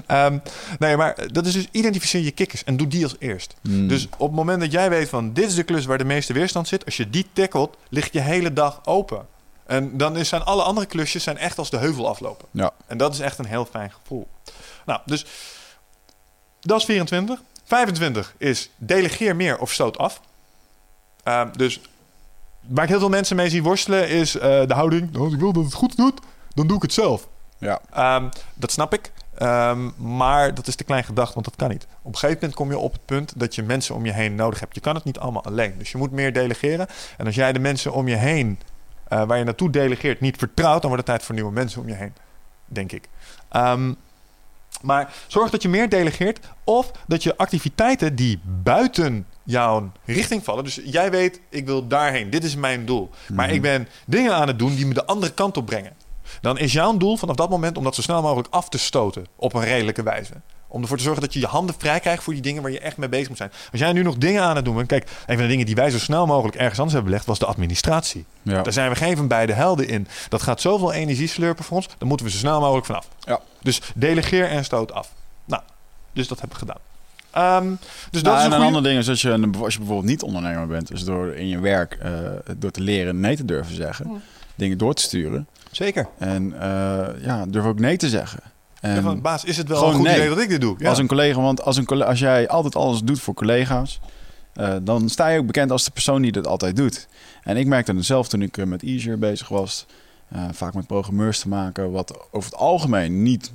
[0.06, 0.38] Ehm,
[0.78, 3.54] nee, maar dat is dus identificeer je kikkers en doe die als eerst.
[3.62, 3.88] Hmm.
[3.88, 6.32] Dus op het moment dat jij weet van dit is de klus waar de meeste
[6.32, 9.26] weerstand zit, als je die tackelt, ligt je hele dag open.
[9.66, 12.48] En dan zijn alle andere klusjes zijn echt als de heuvel aflopen.
[12.50, 12.70] Ja.
[12.86, 14.28] En dat is echt een heel fijn gevoel.
[14.86, 15.26] Nou, dus
[16.60, 17.42] dat is 24.
[17.64, 20.20] 25 is delegeer meer of stoot af.
[21.22, 21.80] Ehm, dus
[22.68, 25.12] waar ik heel veel mensen mee zie worstelen is eh, de houding.
[25.12, 26.20] "Nou, Als ik wil dat het goed doet,
[26.54, 27.28] dan doe ik het zelf.
[27.58, 27.80] Ja.
[27.92, 29.12] Ehm, dat snap ik.
[29.34, 31.86] Ehm, maar dat is te klein gedacht, want dat kan niet.
[32.02, 34.34] Op een gegeven moment kom je op het punt dat je mensen om je heen
[34.34, 34.74] nodig hebt.
[34.74, 35.74] Je kan het niet allemaal alleen.
[35.78, 36.86] Dus je moet meer delegeren.
[37.16, 38.58] En als jij de mensen om je heen,
[39.08, 41.88] eh, waar je naartoe delegeert, niet vertrouwt, dan wordt het tijd voor nieuwe mensen om
[41.88, 42.12] je heen.
[42.64, 43.08] Denk ik.
[43.48, 43.92] Ehm,
[44.82, 46.40] maar zorg dat je meer delegeert.
[46.64, 50.64] Of dat je activiteiten die buiten jouw richting vallen.
[50.64, 52.30] Dus jij weet, ik wil daarheen.
[52.30, 53.10] Dit is mijn doel.
[53.32, 55.92] Maar ik ben dingen aan het doen die me de andere kant op brengen.
[56.40, 59.26] Dan is jouw doel vanaf dat moment om dat zo snel mogelijk af te stoten.
[59.36, 60.32] Op een redelijke wijze.
[60.68, 62.80] Om ervoor te zorgen dat je je handen vrij krijgt voor die dingen waar je
[62.80, 63.52] echt mee bezig moet zijn.
[63.70, 64.88] Als jij nu nog dingen aan het doen bent.
[64.88, 67.38] Kijk, een van de dingen die wij zo snel mogelijk ergens anders hebben belegd was
[67.38, 68.24] de administratie.
[68.42, 68.62] Ja.
[68.62, 70.08] Daar zijn we geen van beide helden in.
[70.28, 71.86] Dat gaat zoveel energie slurpen voor ons.
[71.86, 73.08] Daar moeten we zo snel mogelijk vanaf.
[73.20, 73.40] Ja.
[73.62, 75.12] Dus delegeer en stoot af.
[75.44, 75.62] Nou,
[76.12, 76.80] dus dat hebben we gedaan.
[77.36, 77.74] Ehm,
[78.10, 78.64] dus dat Nou, is en een een goede...
[78.76, 81.60] ander ding is als je, als je bijvoorbeeld niet ondernemer bent, dus door in je
[81.60, 82.10] werk eh,
[82.56, 84.22] door te leren nee te durven zeggen,
[84.54, 86.08] dingen door te sturen Zeker.
[86.18, 88.40] en eh, ja, durf ook nee te zeggen.
[88.80, 90.16] En Ja, van, baas, is het wel een goed nee.
[90.16, 90.74] idee dat ik dit doe?
[90.78, 90.88] Ja.
[90.88, 94.00] als een collega, want als, een, als jij altijd alles doet voor collega's,
[94.52, 97.08] eh, dan sta je ook bekend als de persoon die dat altijd doet.
[97.42, 99.86] En ik merkte het zelf toen ik met Easier bezig was,
[100.28, 103.52] eh, vaak met programmeurs te maken, wat over het algemeen niet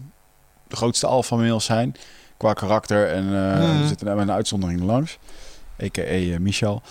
[0.68, 1.96] de grootste alpha-mails zijn
[2.42, 3.82] qua karakter en eh Mhm.
[3.82, 5.18] we zitten daar met een uitzondering langs.
[5.84, 6.02] a.k.a.
[6.02, 6.82] eh, Michel.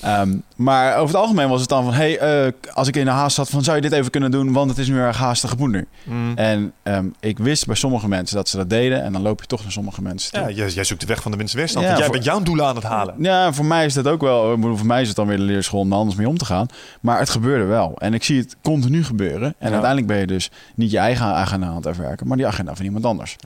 [0.00, 1.92] Ehm, maar over het algemeen was het dan van...
[1.92, 4.52] hey, eh, als ik in de haast zat, van, zou je dit even kunnen doen?
[4.52, 5.84] Want het is nu erg haastige moeder.
[6.04, 6.32] Mm.
[6.36, 9.02] En ehm, ik wist bij sommige mensen dat ze dat deden.
[9.02, 10.40] En dan loop je toch naar sommige mensen toe.
[10.42, 11.84] Ja, jij, jij zoekt de weg van de minste weerstand.
[11.84, 13.14] Ja, jij voor- bent jouw doelen aan het halen.
[13.18, 14.52] Ja, voor mij is dat ook wel.
[14.52, 16.38] ik bedoel, Voor mij is het dan weer de leerschool om er anders mee om
[16.38, 16.66] te gaan.
[17.00, 17.94] Maar het gebeurde wel.
[17.98, 19.54] En ik zie het continu gebeuren.
[19.58, 19.70] En Ja.
[19.70, 22.84] uiteindelijk ben je dus niet je eigen agenda aan het afwerken, maar die agenda van
[22.84, 23.36] iemand anders.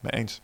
[0.00, 0.40] Mee eens.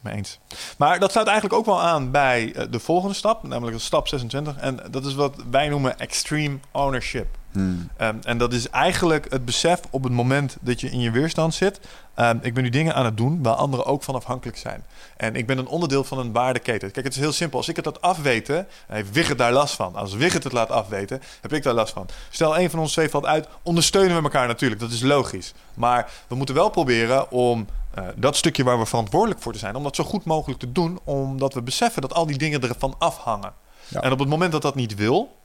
[0.00, 0.38] Mee eens.
[0.78, 4.08] Maar dat sluit eigenlijk ook wel aan bij eh, de volgende stap, namelijk de stap
[4.08, 4.56] 26.
[4.56, 7.26] En dat is wat wij noemen extreme ownership.
[7.54, 7.90] Hmm.
[8.00, 11.54] Um, en dat is eigenlijk het besef op het moment dat je in je weerstand
[11.54, 11.80] zit.
[12.16, 14.84] Um, ik ben nu dingen aan het doen waar anderen ook van afhankelijk zijn.
[15.16, 16.90] En ik ben een onderdeel van een waardeketen.
[16.90, 17.58] Kijk, het is heel simpel.
[17.58, 19.96] Als ik het laat afweten, heeft Wigert daar last van.
[19.96, 22.06] Als Wigert het laat afweten, heb ik daar last van.
[22.30, 24.80] Stel, een van ons twee valt uit, ondersteunen we elkaar natuurlijk.
[24.80, 25.54] Dat is logisch.
[25.74, 27.66] Maar we moeten wel proberen om
[27.98, 29.76] uh, dat stukje waar we verantwoordelijk voor te zijn...
[29.76, 32.94] om dat zo goed mogelijk te doen, omdat we beseffen dat al die dingen ervan
[32.98, 33.52] afhangen.
[33.88, 34.00] Ja.
[34.00, 35.36] En op het moment dat dat niet wil,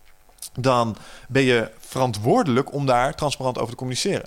[0.53, 0.95] dan
[1.27, 4.25] ben je verantwoordelijk om daar transparant over te communiceren.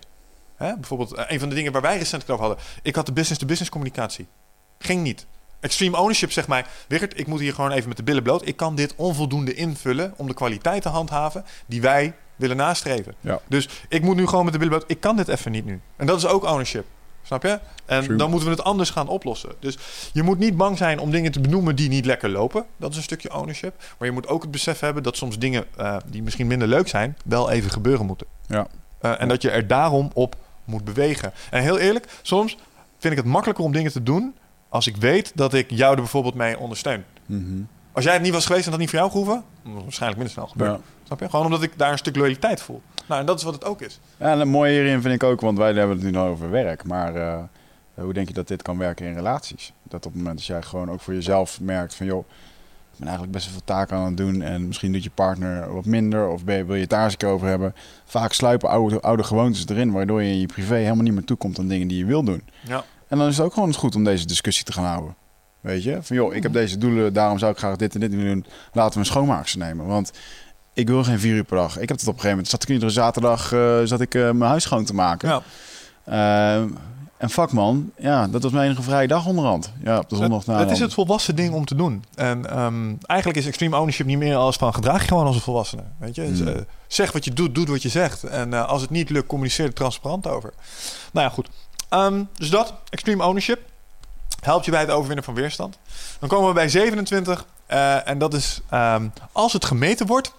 [0.57, 0.75] Hè?
[0.75, 2.65] Bijvoorbeeld, uh, een van de dingen waar wij recent over hadden.
[2.83, 4.27] Ik had de business-to-business communicatie.
[4.79, 5.27] Ging niet.
[5.61, 8.47] Extreme ownership zegt mij, Wiggert, ik moet hier gewoon even met de billen bloot.
[8.47, 13.15] Ik kan dit onvoldoende invullen om de kwaliteit te handhaven die wij willen nastreven.
[13.21, 13.41] Ja.
[13.47, 14.91] Dus ik moet nu gewoon met de billen bloot.
[14.91, 15.81] Ik kan dit even niet nu.
[15.97, 16.87] En dat is ook ownership.
[17.39, 17.59] Snap je?
[17.85, 18.17] En True.
[18.17, 19.53] dan moeten we het anders gaan oplossen.
[19.59, 19.79] Dus
[20.13, 22.65] je moet niet bang zijn om dingen te benoemen die niet lekker lopen.
[22.77, 23.75] Dat is een stukje ownership.
[23.99, 26.89] Maar je moet ook het besef hebben dat soms dingen uh, die misschien minder leuk
[26.89, 28.27] zijn, wel even gebeuren moeten.
[28.47, 28.67] Ja.
[29.03, 31.33] Uh, en dat je er daarom op moet bewegen.
[31.51, 32.57] En heel eerlijk, soms
[32.99, 34.35] vind ik het makkelijker om dingen te doen
[34.69, 37.05] als ik weet dat ik jou er bijvoorbeeld mee ondersteun.
[37.27, 37.69] Mm -hmm.
[37.93, 40.33] Als jij het niet was geweest en dat niet voor jou gehoeven, was waarschijnlijk minder
[40.33, 40.71] snel gebeurd.
[40.71, 40.81] Ja.
[41.13, 41.37] Snap je?
[41.37, 42.83] Gewoon omdat ik daar een stuk loyaliteit voel.
[43.07, 44.01] Nou, en dat is wat het ook is.
[44.17, 46.51] Ja, en het mooie hierin vind ik ook, want wij hebben het nu nog over
[46.51, 46.85] werk.
[46.85, 47.39] Maar uh,
[47.95, 49.73] hoe denk je dat dit kan werken in relaties?
[49.83, 52.07] Dat op het moment dat jij gewoon ook voor jezelf merkt van...
[52.07, 52.19] joh,
[52.93, 54.43] ik ben eigenlijk best wel veel taken aan het doen...
[54.43, 57.49] en misschien doet je partner wat minder of ben wil je het daar eens over
[57.49, 57.75] hebben.
[58.05, 59.93] Vaak sluipen oude, oude gewoontes erin...
[59.93, 62.43] waardoor je in je privé helemaal niet meer toekomt aan dingen die je wil doen.
[62.61, 62.85] Ja.
[63.09, 65.15] En dan is het ook gewoon eens goed om deze discussie te gaan houden.
[65.61, 65.99] Weet je?
[66.03, 68.47] Van joh, ik heb deze doelen, daarom zou ik graag dit en dit doen.
[68.73, 69.87] Laten we een schoonmaakster nemen.
[69.87, 70.13] Want
[70.73, 71.79] ik wil geen vier uur per dag.
[71.79, 74.31] Ik heb het op een gegeven moment, zat ik iedere zaterdag uh, zat ik, uh,
[74.31, 75.29] mijn huis schoon te maken.
[75.29, 75.43] Ja.
[76.09, 76.71] Uh,
[77.17, 79.73] en fuck man, ja, dat was mijn enige vrije dag onderhand.
[79.85, 80.59] Ja, op de zondag na.
[80.59, 82.05] Het is het volwassen ding om te doen.
[82.15, 85.43] En um, eigenlijk is extreme ownership niet meer als van gedraag je gewoon als een
[85.43, 85.83] volwassene.
[85.99, 86.23] Weet je?
[86.23, 86.45] Hmm.
[86.45, 88.25] Dus, uh, zeg wat je doet, doe wat je zegt.
[88.25, 90.53] En als het niet lukt, communiceer er transparant over.
[91.13, 91.49] Nou ja, goed.
[91.91, 93.61] Um, dus dat, extreme ownership.
[94.41, 95.79] Helpt je bij het overwinnen van weerstand.
[96.19, 97.45] Dan komen we bij 27.
[97.69, 100.33] Uh, en dat is um, als het gemeten wordt,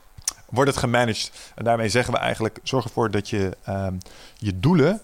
[0.53, 1.31] wordt het gemanaged.
[1.55, 3.97] En daarmee zeggen we eigenlijk: zorg ervoor dat je um,
[4.38, 5.01] je doelen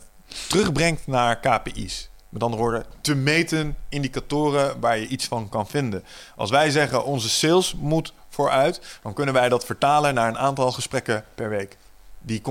[0.47, 2.09] terugbrengt naar KPI's.
[2.29, 6.03] Met andere woorden, te meten indicatoren waar je iets van kan vinden.
[6.35, 10.71] Als wij zeggen onze sales moet vooruit, dan kunnen wij dat vertalen naar een aantal
[10.71, 11.77] gesprekken per week.
[12.21, 12.41] Die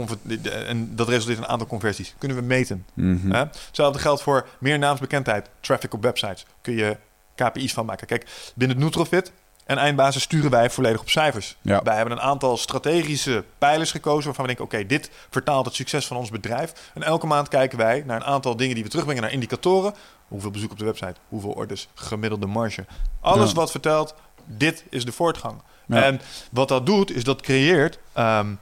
[0.67, 2.15] en dat resulteert in een aantal conversies.
[2.19, 2.87] Kunnen we meten.
[2.95, 3.33] Mm -hmm.
[3.33, 6.47] Hetzelfde geldt voor meer naamsbekendheid, traffic op websites.
[6.61, 6.97] Kun je
[7.35, 8.07] KPI's van maken.
[8.07, 9.33] Kijk, binnen het Nutrofit
[9.69, 11.57] en eindbazen sturen wij volledig op cijfers.
[11.63, 11.83] Ja.
[11.83, 15.75] Wij hebben een aantal strategische pijlers gekozen waarvan we denken: oké, okay, dit vertaalt het
[15.75, 16.73] succes van ons bedrijf.
[16.95, 19.95] En elke maand kijken wij naar een aantal dingen die we terugbrengen naar indicatoren.
[20.29, 22.85] Hoeveel bezoek op de website, hoeveel orders, gemiddelde marge.
[23.21, 23.55] Alles Ja.
[23.55, 24.15] wat vertelt,
[24.45, 25.61] dit is de voortgang.
[25.87, 26.03] Ja.
[26.03, 26.21] En
[26.51, 28.59] wat dat doet, is dat creëert um,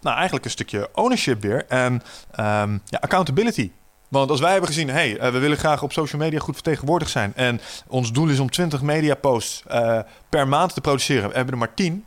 [0.00, 1.92] nou, eigenlijk een stukje ownership weer en
[2.40, 3.70] um, ja, accountability.
[4.12, 6.54] Want als wij hebben gezien, hé, hey, uh, we willen graag op social media goed
[6.54, 7.32] vertegenwoordigd zijn.
[7.34, 9.98] En ons doel is om 20 media posts uh,
[10.28, 11.28] per maand te produceren.
[11.28, 12.04] We hebben er maar 10.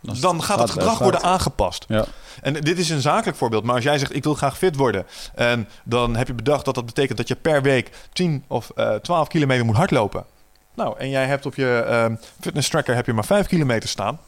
[0.00, 1.84] Dan Dan gaat het gedrag worden aangepast.
[1.88, 2.04] Ja.
[2.42, 3.64] En dit is een zakelijk voorbeeld.
[3.64, 5.06] Maar als jij zegt, ik wil graag fit worden.
[5.34, 8.94] En dan heb je bedacht dat dat betekent dat je per week 10 of uh,
[8.94, 10.24] 12 kilometer moet hardlopen.
[10.74, 14.18] Nou, en jij hebt op je uh, fitness tracker heb je maar 5 kilometer staan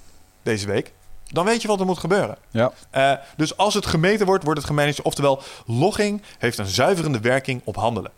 [0.43, 0.93] deze week.
[1.28, 2.36] Dan weet je wat er moet gebeuren.
[2.50, 2.72] Ja.
[2.96, 5.02] Uh, dus als het gemeten wordt, wordt het gemanaged.
[5.02, 8.10] Oftewel, logging heeft een zuiverende werking op handelen.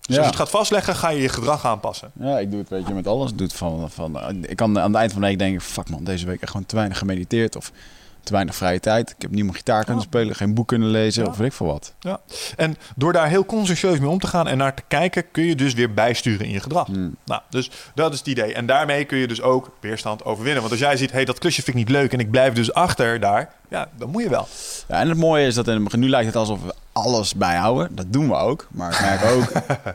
[0.00, 0.22] Dus Ja.
[0.22, 2.10] als je het gaat vastleggen, ga je je gedrag aanpassen.
[2.20, 3.30] Ja, ik doe het weet je, met alles.
[3.30, 5.60] Ik, doe het van, van, eh, ik kan aan het eind van de week denken...
[5.60, 7.56] fuck man, deze week echt gewoon te weinig gemediteerd...
[7.56, 7.72] of
[8.26, 9.10] te weinig vrije tijd.
[9.10, 10.08] Ik heb niet mijn gitaar kunnen Ja.
[10.08, 10.34] spelen...
[10.36, 11.30] geen boek kunnen lezen Ja.
[11.30, 11.94] of weet ik veel wat.
[12.56, 15.54] En door daar heel consciëntieus mee om te gaan en naar te kijken, kun je
[15.54, 16.86] dus weer bijsturen in je gedrag.
[16.86, 17.16] Hmm.
[17.24, 18.54] Nou, dus dat is het idee.
[18.54, 20.60] En daarmee kun je dus ook weerstand overwinnen.
[20.60, 22.52] Want als jij ziet, hé, hey, dat klusje vind ik niet leuk en ik blijf
[22.54, 24.48] dus achter daar, ja, dan moet je wel.
[24.88, 27.94] Ja, en het mooie is dat in nu lijkt het alsof we alles bijhouden.
[27.94, 28.66] Dat doen we ook.
[28.70, 29.50] Maar ik merk ook...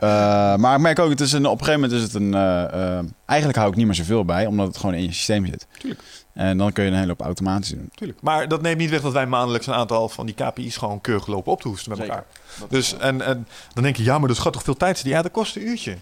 [0.56, 2.34] maar ik merk ook, het is een, op een gegeven moment is het een...
[2.34, 4.46] eh, eh, eigenlijk hou ik niet meer zoveel bij...
[4.46, 5.66] omdat het gewoon in je systeem zit.
[5.78, 6.02] Tuurlijk.
[6.32, 7.90] En dan kun je een hele hoop automatisch doen.
[7.94, 8.18] Tuurlijk.
[8.22, 11.26] Maar dat neemt niet weg dat wij maandelijks een aantal van die KPI's gewoon keurig
[11.26, 12.14] lopen op te hoesten met Zeker.
[12.14, 12.68] elkaar.
[12.68, 15.00] Dus en, en dan denk je, ja, maar dat gaat toch veel tijd?
[15.04, 15.96] Ja, dat kost een uurtje.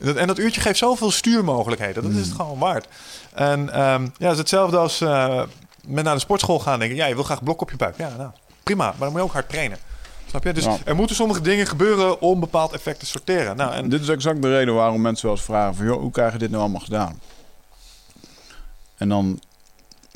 [0.00, 2.02] Dat, en dat uurtje geeft zoveel stuurmogelijkheden.
[2.02, 2.86] Dat is het gewoon waard.
[3.34, 5.42] En ehm, ja, het is hetzelfde als eh,
[5.86, 6.78] met naar de sportschool gaan.
[6.78, 7.96] Denk ik, ja, je wil graag blok op je buik.
[7.98, 8.30] Ja, nou,
[8.62, 8.84] prima.
[8.84, 9.78] Maar dan moet je ook hard trainen.
[10.26, 10.52] Snap je?
[10.52, 10.76] Dus Ja.
[10.84, 13.56] er moeten sommige dingen gebeuren om bepaald effect te sorteren.
[13.56, 15.86] Nou, en Dit is exact de reden waarom mensen wel eens vragen van...
[15.86, 17.20] Joh, hoe krijg je dit nou allemaal gedaan?
[18.98, 19.40] En dan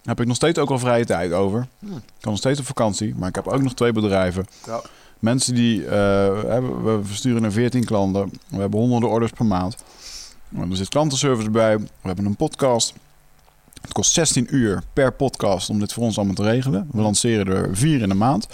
[0.04, 1.66] heb ik nog steeds ook al vrije tijd over.
[1.78, 1.96] Hmm.
[1.96, 4.46] Ik kan nog steeds op vakantie, maar ik heb ook nog twee bedrijven.
[4.66, 4.80] Ja.
[5.18, 5.84] Mensen die...
[5.86, 8.30] eh, hebben, we versturen naar 14 klanten.
[8.48, 9.76] We hebben honderden orders per maand.
[10.70, 11.78] Er zit klantenservice bij.
[11.78, 12.94] We hebben een podcast.
[13.82, 16.88] Het kost 16 uur per podcast om dit voor ons allemaal te regelen.
[16.92, 18.46] We lanceren er vier in de maand.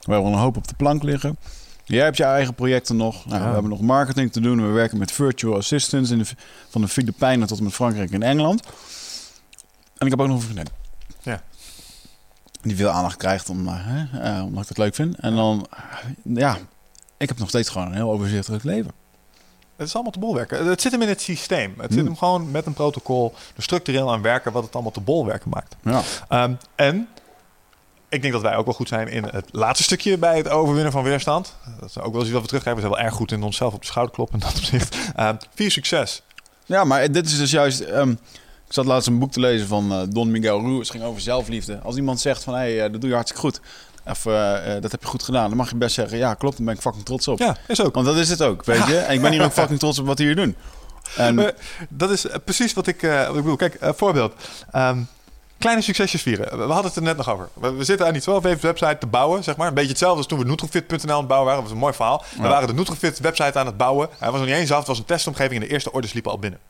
[0.00, 1.36] We hebben een hoop op de plank liggen.
[1.84, 3.26] Jij hebt je eigen projecten nog.
[3.26, 3.46] Nou, Ja.
[3.46, 4.66] We hebben nog marketing te doen.
[4.66, 6.24] We werken met virtual assistants in de,
[6.68, 8.62] van de Filipijnen tot en met Frankrijk en Engeland.
[10.02, 10.66] En ik heb ook nog een vriendin.
[11.22, 11.42] Ja.
[12.62, 15.16] Die veel aandacht krijgt om, eh, hè, eh, omdat ik het leuk vind.
[15.16, 15.66] En dan,
[16.22, 16.58] ja,
[17.16, 18.92] ik heb nog steeds gewoon een heel overzichtelijk leven.
[19.76, 20.66] het is allemaal te bolwerken.
[20.66, 21.74] Het zit hem in het systeem.
[21.76, 22.06] Het zit Hmm.
[22.06, 24.52] hem gewoon met een protocol er structureel aan werken...
[24.52, 25.76] wat het allemaal te bolwerken maakt.
[25.82, 26.02] Ja.
[26.28, 27.08] Ehm, en
[28.08, 30.92] ik denk dat wij ook wel goed zijn in het laatste stukje bij het overwinnen
[30.92, 31.54] van weerstand.
[31.80, 32.82] Dat is ook wel eens iets wat we terugkrijgen.
[32.82, 34.96] We zijn wel erg goed in onszelf op de schouder kloppen in dat opzicht.
[35.16, 36.22] Ehm vier succes.
[36.64, 37.80] Ja, maar dit is dus juist.
[37.80, 38.14] ehm,
[38.72, 40.78] ik zat laatst een boek te lezen van eh, Don Miguel Ruiz.
[40.78, 41.78] Het ging over zelfliefde.
[41.82, 43.60] Als iemand zegt van hé, hey, eh, dat doe je hartstikke goed.
[44.06, 45.48] Of eh, dat heb je goed gedaan.
[45.48, 47.38] Dan mag je best zeggen, ja klopt, daar ben ik fucking trots op.
[47.38, 47.94] Ja, is ook.
[47.94, 48.96] Want dat is het ook, weet je.
[48.96, 50.56] En ik ben hier ook fucking trots op wat die hier doen.
[51.16, 51.52] En, Maar
[51.88, 53.56] dat is precies wat ik, wat ik bedoel.
[53.56, 54.34] Kijk, voorbeeld.
[54.70, 54.98] Ehm,
[55.58, 56.58] kleine succesjes vieren.
[56.58, 57.48] We, we hadden het er net nog over.
[57.54, 59.68] We, we zitten aan die 12 website te bouwen, zeg maar.
[59.68, 61.54] Een beetje hetzelfde als toen we Nutrofit.nl aan het bouwen waren.
[61.54, 62.24] Dat was een mooi verhaal.
[62.36, 64.08] We waren de Nutrofit website aan het bouwen.
[64.18, 64.78] Hij was nog niet eens af.
[64.78, 66.60] Het was een testomgeving en de eerste orders liepen al binnen.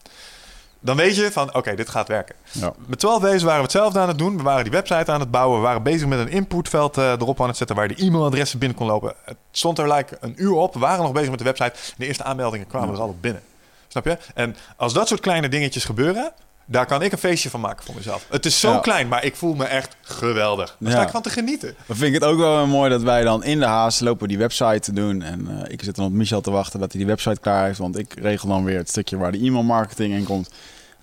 [0.84, 2.34] Dan weet je van, oké, dit gaat werken.
[2.52, 2.72] ja.
[2.86, 4.36] Met 12 wezen waren we hetzelfde aan het doen.
[4.36, 5.58] We waren die website aan het bouwen.
[5.58, 7.76] We waren bezig met een inputveld eh, erop aan het zetten...
[7.76, 9.14] waar de e-mailadressen binnen kon lopen.
[9.24, 10.72] Het stond er like een uur op.
[10.74, 11.72] We waren nog bezig met de website.
[11.96, 12.94] De eerste aanmeldingen kwamen Ja.
[12.94, 13.42] er al op binnen.
[13.88, 14.18] Snap je?
[14.34, 16.32] En als dat soort kleine dingetjes gebeuren...
[16.72, 18.26] daar kan ik een feestje van maken voor mezelf.
[18.30, 18.78] Het is zo Ja.
[18.78, 20.76] klein, maar ik voel me echt geweldig.
[20.78, 21.74] Daar sta ik van te genieten.
[21.86, 24.38] Dan vind ik het ook wel mooi dat wij dan in de haast lopen die
[24.38, 25.22] website te doen.
[25.22, 27.78] En eh, ik zit dan op Michel te wachten dat hij die website klaar heeft.
[27.78, 30.50] Want ik regel dan weer het stukje waar de e-mail marketing in komt.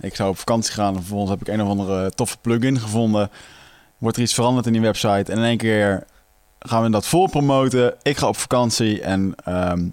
[0.01, 3.29] Ik zou op vakantie gaan en vervolgens heb ik een of andere toffe plugin gevonden.
[3.97, 5.31] Wordt er iets veranderd in die website.
[5.31, 6.03] En in één keer
[6.59, 7.95] gaan we dat vol promoten.
[8.01, 9.87] Ik ga op vakantie en ehm,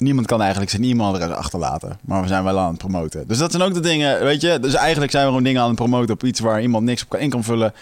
[0.00, 1.98] niemand kan eigenlijk zijn e-mailadres achterlaten.
[2.04, 3.24] Maar we zijn wel aan het promoten.
[3.28, 4.58] Dus dat zijn ook de dingen, weet je.
[4.60, 7.08] Dus eigenlijk zijn we gewoon dingen aan het promoten op iets waar iemand niks op
[7.08, 7.72] kan in kan vullen.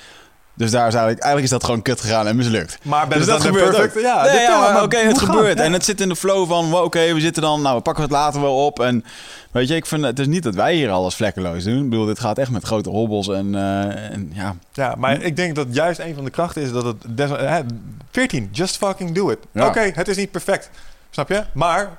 [0.54, 2.78] Dus daar is eigenlijk, eigenlijk is dat gewoon kut gegaan en mislukt.
[2.82, 3.96] Maar ben Dus dat gebeurt perfect?
[3.96, 4.02] ook.
[4.02, 5.58] Ja, Nee, dit- ja, ja, maar maar oké, het gebeurt.
[5.58, 5.64] Ja.
[5.64, 8.02] En het zit in de flow van, well, oké, we zitten dan, nou, we pakken
[8.02, 8.80] het later wel op.
[8.80, 9.04] En
[9.50, 11.82] weet je, ik vind het is niet dat wij hier alles vlekkeloos doen.
[11.84, 14.54] Ik bedoel, dit gaat echt met grote hobbels en, eh, en ja.
[14.72, 16.96] Ja, maar ik denk dat juist een van de krachten is dat het...
[17.08, 17.60] des- hè,
[18.10, 19.38] 14, just fucking do it.
[19.52, 19.66] Ja.
[19.66, 20.70] Oké, het is niet perfect.
[21.10, 21.42] Snap je?
[21.52, 21.98] Maar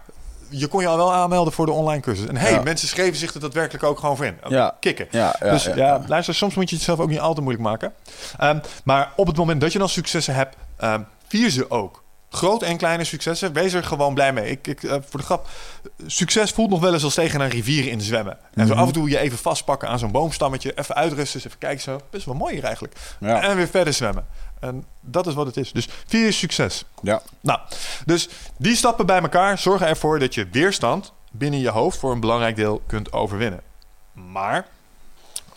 [0.50, 2.26] je kon je al wel aanmelden voor de online cursus.
[2.28, 2.62] En hey, Ja.
[2.62, 4.38] mensen schreven zich er daadwerkelijk ook gewoon voor in.
[4.48, 4.76] Ja.
[4.80, 5.08] Kikken.
[5.12, 7.64] Ja, ja, dus ja, luister, soms moet je het zelf ook niet al te moeilijk
[7.66, 7.94] maken.
[8.38, 12.04] Ehm, maar op het moment dat je dan successen hebt, ehm, vier ze ook.
[12.32, 14.50] Grote en kleine successen, wees er gewoon blij mee.
[14.52, 15.48] Ik, ik, eh, voor de grap,
[16.08, 18.38] succes voelt nog wel eens als tegen een rivier in zwemmen.
[18.54, 18.82] En zo Mhm.
[18.82, 22.00] af en toe je even vastpakken aan zo'n boomstammetje, even uitrusten, even kijken zo.
[22.10, 22.96] Best wel mooi hier eigenlijk.
[23.20, 24.26] En weer verder zwemmen.
[24.60, 25.72] En dat is wat het is.
[25.72, 26.86] Dus vier is succes.
[27.02, 27.22] Ja.
[27.42, 27.60] Nou,
[28.06, 32.20] dus die stappen bij elkaar zorgen ervoor dat je weerstand binnen je hoofd voor een
[32.20, 33.62] belangrijk deel kunt overwinnen.
[34.14, 34.68] Maar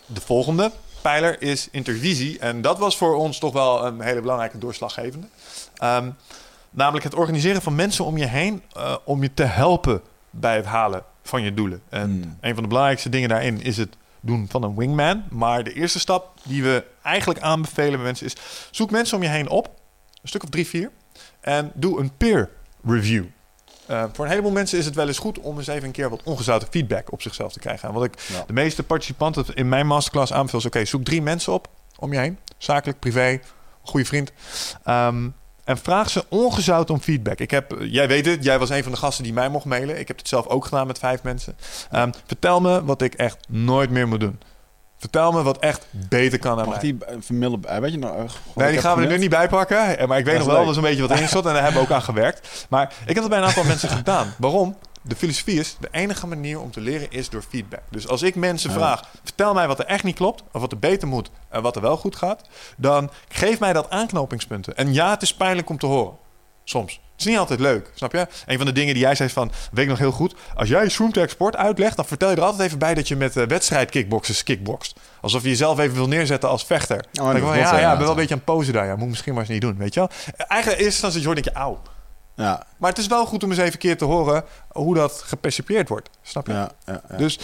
[0.05, 0.71] de volgende
[1.01, 2.39] pijler is intervisie.
[2.39, 5.27] En dat was voor ons toch wel een hele belangrijke doorslaggevende.
[5.75, 6.09] Ehm,
[6.69, 10.65] namelijk het organiseren van mensen om je heen eh, om je te helpen bij het
[10.65, 11.81] halen van je doelen.
[11.89, 12.37] En Hmm.
[12.41, 15.23] een van de belangrijkste dingen daarin is het doen van een wingman.
[15.29, 18.35] Maar de eerste stap die we eigenlijk aanbevelen bij mensen is...
[18.71, 19.65] zoek mensen om je heen op,
[20.21, 20.91] een stuk of drie, vier...
[21.41, 22.49] en doe een peer
[22.85, 23.25] review.
[23.85, 26.09] Eh, voor een heleboel mensen is het wel eens goed om eens even een keer
[26.09, 27.87] wat ongezouten feedback op zichzelf te krijgen.
[27.87, 28.43] En wat ik Ja.
[28.47, 30.65] de meeste participanten in mijn masterclass aanbeveel is...
[30.65, 31.67] oké, zoek drie mensen op
[31.99, 32.37] om je heen.
[32.57, 33.39] Zakelijk, privé,
[33.81, 34.31] goede vriend.
[34.83, 35.29] Ehm,
[35.63, 37.39] en vraag ze ongezout om feedback.
[37.39, 39.99] Ik heb, jij weet het, jij was een van de gasten die mij mocht mailen.
[39.99, 41.55] Ik heb het zelf ook gedaan met vijf mensen.
[41.91, 44.39] Ehm, vertel me wat ik echt nooit meer moet doen.
[44.97, 46.79] Vertel me wat echt beter kan aan Mag mij.
[46.79, 48.17] die eh, eh, weet je nou?
[48.17, 48.23] eh,
[48.55, 49.77] Nee, die gaan we er nu niet bij pakken.
[50.07, 51.45] Maar ik weet Dat nog is wel dat er een beetje wat in zat.
[51.45, 52.65] En daar hebben we ook aan gewerkt.
[52.69, 54.33] Maar ik heb het bij een aantal mensen gedaan.
[54.37, 54.77] Waarom?
[55.05, 57.81] De filosofie is, de enige manier om te leren is door feedback.
[57.89, 60.79] Dus als ik mensen vraag, vertel mij wat er echt niet klopt, of wat er
[60.79, 62.41] beter moet en wat er wel goed gaat,
[62.77, 64.77] dan geef mij dat aanknopingspunten.
[64.77, 66.13] En ja, het is pijnlijk om te horen.
[66.63, 66.93] Soms.
[66.93, 68.27] Het is niet altijd leuk, snap je?
[68.45, 70.89] Een van de dingen die jij zei van, weet ik nog heel goed, als jij
[70.89, 73.89] Shroomtech Sport uitlegt, dan vertel je er altijd even bij dat je met uh, wedstrijd
[73.89, 74.99] kickboxers kickbokst.
[75.21, 76.97] Alsof je jezelf even wil neerzetten als vechter.
[76.97, 78.73] Oh, Dan denk ik van, is ja, ik ben wel een beetje aan het posen
[78.73, 78.85] daar.
[78.85, 80.09] Ja, moet ik misschien maar eens niet doen, weet je wel?
[80.37, 81.81] Eigenlijk in eerste instantie hoor denk je, auw.
[82.35, 85.21] Ja, Maar het is wel goed om eens even een keer te horen hoe dat
[85.25, 86.09] gepercipieerd wordt.
[86.21, 86.53] Snap je?
[86.53, 87.17] ja, ja, ja.
[87.17, 87.39] Dus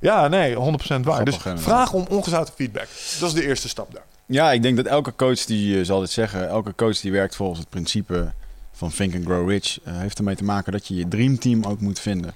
[0.00, 1.24] ja, nee, 100% waar.
[1.24, 2.88] Dus vraag om ongezouten feedback.
[3.20, 4.04] Dat is de eerste stap daar.
[4.26, 7.36] Ja, ik denk dat elke coach die eh, zal dit zeggen, elke coach die werkt
[7.36, 8.32] volgens het principe
[8.72, 11.80] van Think and Grow Rich, eh, heeft ermee te maken dat je je dreamteam ook
[11.80, 12.34] moet vinden.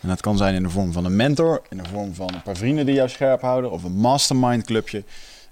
[0.00, 2.42] En dat kan zijn in de vorm van een mentor, in de vorm van een
[2.42, 5.04] paar vrienden die jou scherp houden, of een mastermind clubje,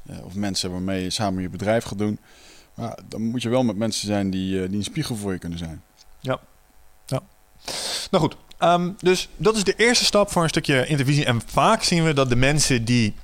[0.06, 2.18] eh, of mensen waarmee je samen je bedrijf gaat doen.
[2.80, 5.38] Maar dan moet je wel met mensen zijn die, eh, die een spiegel voor je
[5.38, 5.82] kunnen zijn.
[8.10, 11.24] Nou goed, ehm, dus dat is de eerste stap voor een stukje intervisie.
[11.24, 13.14] En vaak zien we dat de mensen die,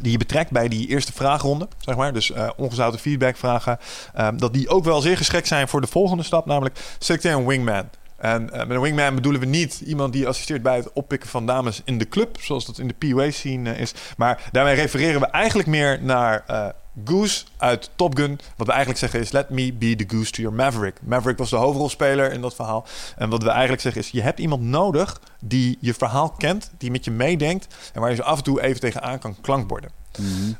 [0.00, 3.78] die je betrekt bij die eerste vraagronde, zeg maar, dus eh ongezouten feedback vragen,
[4.14, 7.46] ehm, dat die ook wel zeer geschikt zijn voor de volgende stap, namelijk selecteer een
[7.46, 7.88] wingman.
[8.22, 11.46] En eh, met een wingman bedoelen we niet iemand die assisteert bij het oppikken van
[11.46, 13.94] dames in de club, zoals dat in de PUA-scene is.
[14.16, 16.66] Maar daarmee refereren we eigenlijk meer naar eh,
[17.04, 18.40] Goose uit Top Gun.
[18.56, 20.96] Wat we eigenlijk zeggen is: Let me be the Goose to your Maverick.
[21.02, 22.86] Maverick was de hoofdrolspeler in dat verhaal.
[23.16, 26.90] En wat we eigenlijk zeggen is: Je hebt iemand nodig die je verhaal kent, die
[26.90, 29.90] met je meedenkt en waar je zo af en toe even tegenaan kan klankborden.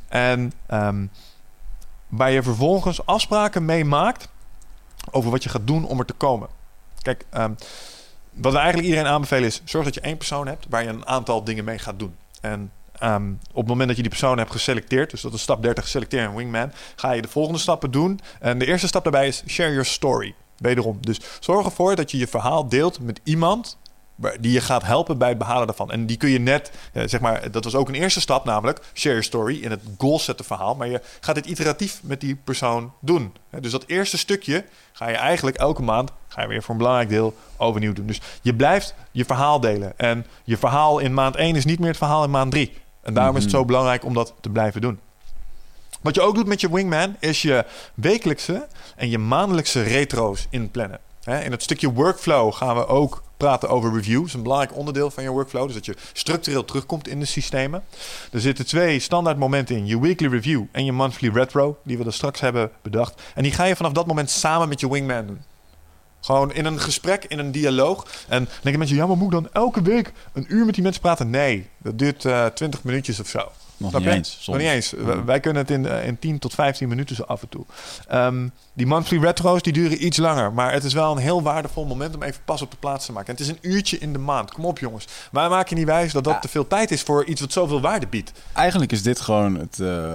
[0.09, 1.07] En ehm,
[2.09, 4.29] waar je vervolgens afspraken mee maakt
[5.11, 6.61] over wat je gaat doen om er te komen.
[7.03, 7.53] Kijk, ehm,
[8.31, 11.07] wat we eigenlijk iedereen aanbevelen is: zorg dat je één persoon hebt waar je een
[11.07, 12.15] aantal dingen mee gaat doen.
[12.41, 15.63] En ehm, op het moment dat je die persoon hebt geselecteerd, dus dat is stap
[15.63, 18.21] 30, selecteer een wingman, ga je de volgende stappen doen.
[18.41, 20.35] En de eerste stap daarbij is share your story.
[20.59, 20.99] Wederom.
[21.01, 23.77] Dus zorg ervoor dat je je verhaal deelt met iemand
[24.41, 25.91] die je gaat helpen bij het behalen daarvan.
[25.91, 28.81] En die kun je net, eh, zeg maar, dat was ook een eerste stap, namelijk
[28.95, 30.75] share your story in het goal setten verhaal.
[30.75, 33.35] Maar je gaat dit iteratief met die persoon doen.
[33.61, 37.09] Dus dat eerste stukje ga je eigenlijk elke maand, ga je weer voor een belangrijk
[37.09, 38.07] deel overnieuw doen.
[38.07, 39.99] Dus je blijft je verhaal delen.
[39.99, 42.73] En je verhaal in maand 1 is niet meer het verhaal in maand 3.
[43.03, 45.01] En daarom is het zo belangrijk om dat te blijven doen.
[46.01, 47.65] Wat je ook doet met je wingman is je
[47.95, 51.01] wekelijkse en je maandelijkse retro's inplannen.
[51.25, 54.35] In het stukje workflow gaan we ook praten over reviews.
[54.35, 55.67] Een belangrijk onderdeel van je workflow.
[55.67, 57.85] Dus dat je structureel terugkomt in de systemen.
[58.33, 59.87] Er zitten twee standaard momenten in.
[59.87, 61.79] Je weekly review en je monthly retro.
[61.83, 63.23] Die we er straks hebben bedacht.
[63.35, 65.43] En die ga je vanaf dat moment samen met je wingman doen.
[66.25, 68.07] Gewoon in een gesprek, in een dialoog.
[68.29, 70.83] En dan denken mensen, ja, maar moet ik dan elke week een uur met die
[70.83, 71.31] mensen praten?
[71.31, 73.51] Nee, dat duurt eh 20 minuutjes of zo.
[73.77, 74.45] Nog niet eens.
[74.47, 74.93] Nog niet eens.
[74.93, 77.65] W- Wij kunnen het in, eh, in 10 tot 15 minuten zo af en toe.
[78.09, 80.53] Ehm, die monthly retro's die duren iets langer.
[80.53, 83.13] Maar het is wel een heel waardevol moment om even pas op de plaats te
[83.13, 83.29] maken.
[83.29, 84.53] En het is een uurtje in de maand.
[84.53, 85.07] Kom op jongens.
[85.33, 86.39] Wij maken niet wijs dat dat Ja.
[86.39, 88.33] te veel tijd is voor iets wat zoveel waarde biedt.
[88.53, 90.13] Eigenlijk is dit gewoon het, eh,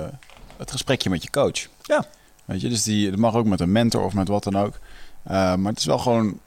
[0.57, 1.67] het gesprekje met je coach.
[1.81, 2.05] Ja.
[2.45, 4.79] Weet je, dus die, het mag ook met een mentor of met wat dan ook.
[5.27, 6.39] Eh, maar het is wel gewoon.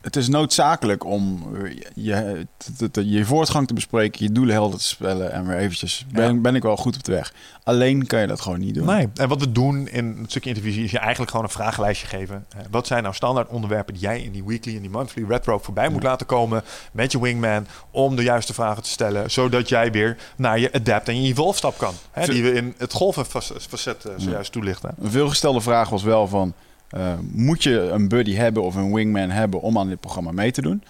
[0.00, 2.46] Het is noodzakelijk om eh, je,
[2.76, 6.34] te- te- je voortgang te bespreken, je doelen helder te spellen en weer eventjes, ben,
[6.34, 6.40] Ja.
[6.40, 7.34] ben ik wel goed op de weg.
[7.62, 8.86] Alleen kan je dat gewoon niet doen.
[8.86, 9.08] Nee.
[9.14, 12.46] En wat we doen in het stukje intervisie is je eigenlijk gewoon een vragenlijstje geven.
[12.56, 15.58] Eh, wat zijn nou standaard onderwerpen die jij in die weekly en die monthly retro
[15.58, 19.90] voorbij moet laten komen met je wingman om de juiste vragen te stellen, zodat jij
[19.92, 21.94] weer naar je adapt en je evolve stap kan.
[22.10, 24.94] Hè, die we in het golvenfacet zojuist toelichten.
[25.00, 26.54] Een veelgestelde vraag was wel van,
[26.88, 30.50] eh, moet je een buddy hebben of een wingman hebben om aan dit programma mee
[30.50, 30.82] te doen?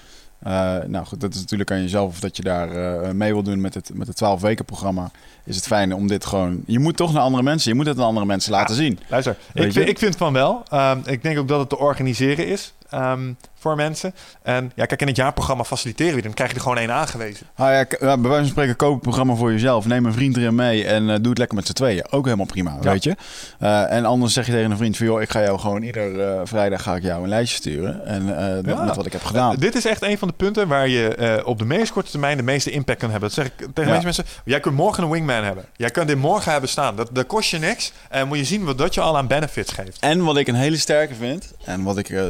[0.45, 3.43] Eh, nou goed, dat is natuurlijk aan jezelf of dat je daar eh, mee wil
[3.43, 5.11] doen met het, met het 12 weken programma.
[5.45, 6.63] Is het fijn om dit gewoon...
[6.67, 8.99] Je moet toch naar andere mensen, je moet het aan andere mensen laten zien.
[9.09, 10.63] Luister, ik ik vind van wel.
[10.69, 14.15] Ehm, ik denk ook dat het te organiseren is ehm, voor mensen.
[14.43, 17.47] En ja, kijk, in het jaarprogramma faciliteren we, dan krijg je er gewoon één aangewezen.
[17.57, 19.87] Ah ja, bij wijze van spreken, koop een programma voor jezelf.
[19.87, 22.07] Neem een vriend erin mee en eh, doe het lekker met z'n tweeën.
[22.11, 22.91] Ook helemaal prima, Ja.
[22.91, 23.17] weet je.
[23.59, 25.07] Eh, en anders zeg je tegen een vriend van...
[25.07, 28.07] joh, ik ga jou gewoon ieder eh, vrijdag ga ik jou een lijstje sturen.
[28.07, 28.27] En
[28.63, 28.85] dat- Ja.
[28.85, 29.57] met wat ik heb gedaan.
[29.57, 32.43] Dit is echt een van de punten waar je op de meest korte termijn de
[32.43, 33.29] meeste impact kan hebben.
[33.29, 34.01] Dat zeg ik tegen Ja.
[34.03, 34.25] mensen.
[34.45, 35.65] Jij kunt morgen een wingman hebben.
[35.77, 36.97] Jij kunt dit morgen hebben staan.
[36.97, 37.93] Dat, dat kost je niks.
[38.09, 39.99] En moet je zien wat dat je al aan benefits geeft.
[40.01, 42.23] En wat ik een hele sterke vind, en wat ik eh,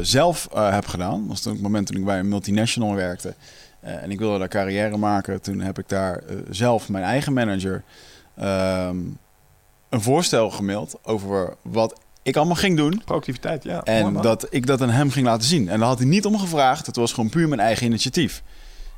[0.51, 3.35] zelf eh, heb gedaan, was toen het moment toen ik bij een multinational werkte.
[3.79, 5.41] eh, en ik wilde daar carrière maken.
[5.41, 7.83] Toen heb ik daar eh, zelf mijn eigen manager
[8.35, 8.97] ehm,
[9.89, 13.01] een voorstel gemaild over wat ik allemaal ging doen.
[13.05, 13.83] Productiviteit, ja.
[13.83, 15.69] En dat ik dat aan hem ging laten zien.
[15.69, 16.85] En daar had hij niet om gevraagd.
[16.85, 18.43] Het was gewoon puur mijn eigen initiatief.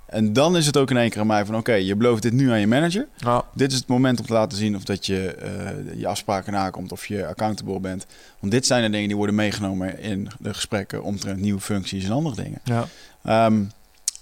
[0.08, 1.56] En dan is het ook in één keer aan mij van...
[1.56, 3.08] oké, je belooft dit nu aan je manager.
[3.18, 3.44] Ja.
[3.54, 6.92] Dit is het moment om te laten zien of dat je eh, je afspraken nakomt...
[6.92, 8.06] of je accountable bent.
[8.40, 11.04] Want dit zijn de dingen die worden meegenomen in de gesprekken...
[11.04, 12.62] omtrent nieuwe functies en andere dingen.
[12.64, 12.88] ja.
[13.24, 13.64] Ehm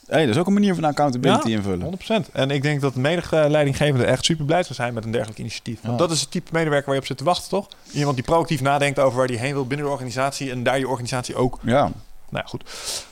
[0.07, 1.99] hey, dat is ook een manier van accountability Ja, invullen.
[2.27, 2.31] 100%.
[2.31, 5.79] En ik denk dat de medeleidinggevende echt super blij zou zijn met een dergelijk initiatief.
[5.81, 7.67] Want dat is het type medewerker waar je op zit te wachten, toch?
[7.91, 10.87] Iemand die proactief nadenkt over waar hij heen wil binnen de organisatie en daar je
[10.87, 11.91] organisatie ook Ja, Nou
[12.29, 12.63] ja, goed.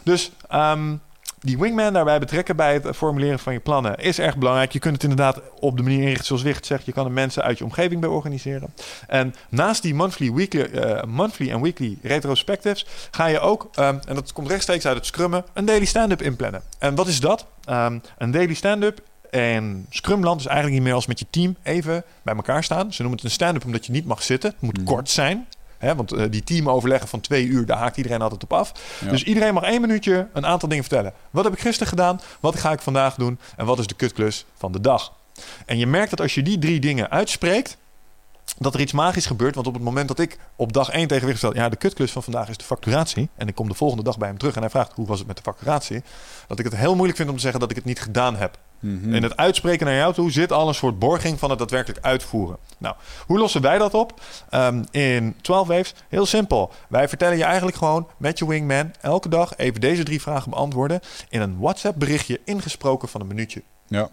[0.04, 0.96] Dus ehm,
[1.44, 4.72] die wingman daarbij betrekken bij het formuleren van je plannen is erg belangrijk.
[4.72, 6.86] Je kunt het inderdaad op de manier inrichten zoals Wicht zegt.
[6.86, 8.74] Je kan er mensen uit je omgeving bij organiseren.
[9.08, 14.16] En naast die monthly, weekly, eh, monthly en weekly retrospectives ga je ook, ehm, en
[14.16, 16.62] dat komt rechtstreeks uit het scrummen, een daily stand-up inplannen.
[16.80, 17.46] En wat is dat?
[17.66, 22.04] Ehm, een daily stand-up en Scrumland is eigenlijk niet meer als met je team even
[22.24, 22.94] bij elkaar staan.
[22.94, 24.50] Ze noemen het een stand-up omdat je niet mag zitten.
[24.50, 24.86] Het moet Mhm.
[24.86, 25.48] kort zijn.
[25.84, 28.72] Hè, want eh, die teamoverleggen van twee uur, daar haakt iedereen altijd op af.
[29.00, 29.10] Ja.
[29.10, 31.14] Dus iedereen mag één minuutje een aantal dingen vertellen.
[31.32, 32.22] Wat heb ik gisteren gedaan?
[32.40, 33.40] Wat ga ik vandaag doen?
[33.58, 35.14] En wat is de kutklus van de dag?
[35.66, 37.78] En je merkt dat als je die drie dingen uitspreekt,
[38.58, 39.56] dat er iets magisch gebeurt.
[39.56, 41.56] Want op het moment dat ik op dag één tegen Wicht stel...
[41.56, 43.30] ja, de kutklus van vandaag is de facturatie...
[43.36, 44.94] en ik kom de volgende dag bij hem terug en hij vraagt...
[44.96, 46.04] hoe was het met de facturatie?
[46.48, 48.58] Dat ik het heel moeilijk vind om te zeggen dat ik het niet gedaan heb.
[48.84, 49.14] Mhm.
[49.14, 52.58] In het uitspreken naar jou toe zit al een soort borging van het daadwerkelijk uitvoeren.
[52.78, 54.22] Nou, hoe lossen wij dat op?
[54.50, 56.72] Ehm, in 12 Waves, heel simpel.
[56.90, 61.00] Wij vertellen je eigenlijk gewoon met je wingman elke dag even deze drie vragen beantwoorden
[61.30, 63.64] in een WhatsApp berichtje ingesproken van een minuutje.
[63.88, 64.10] Ja.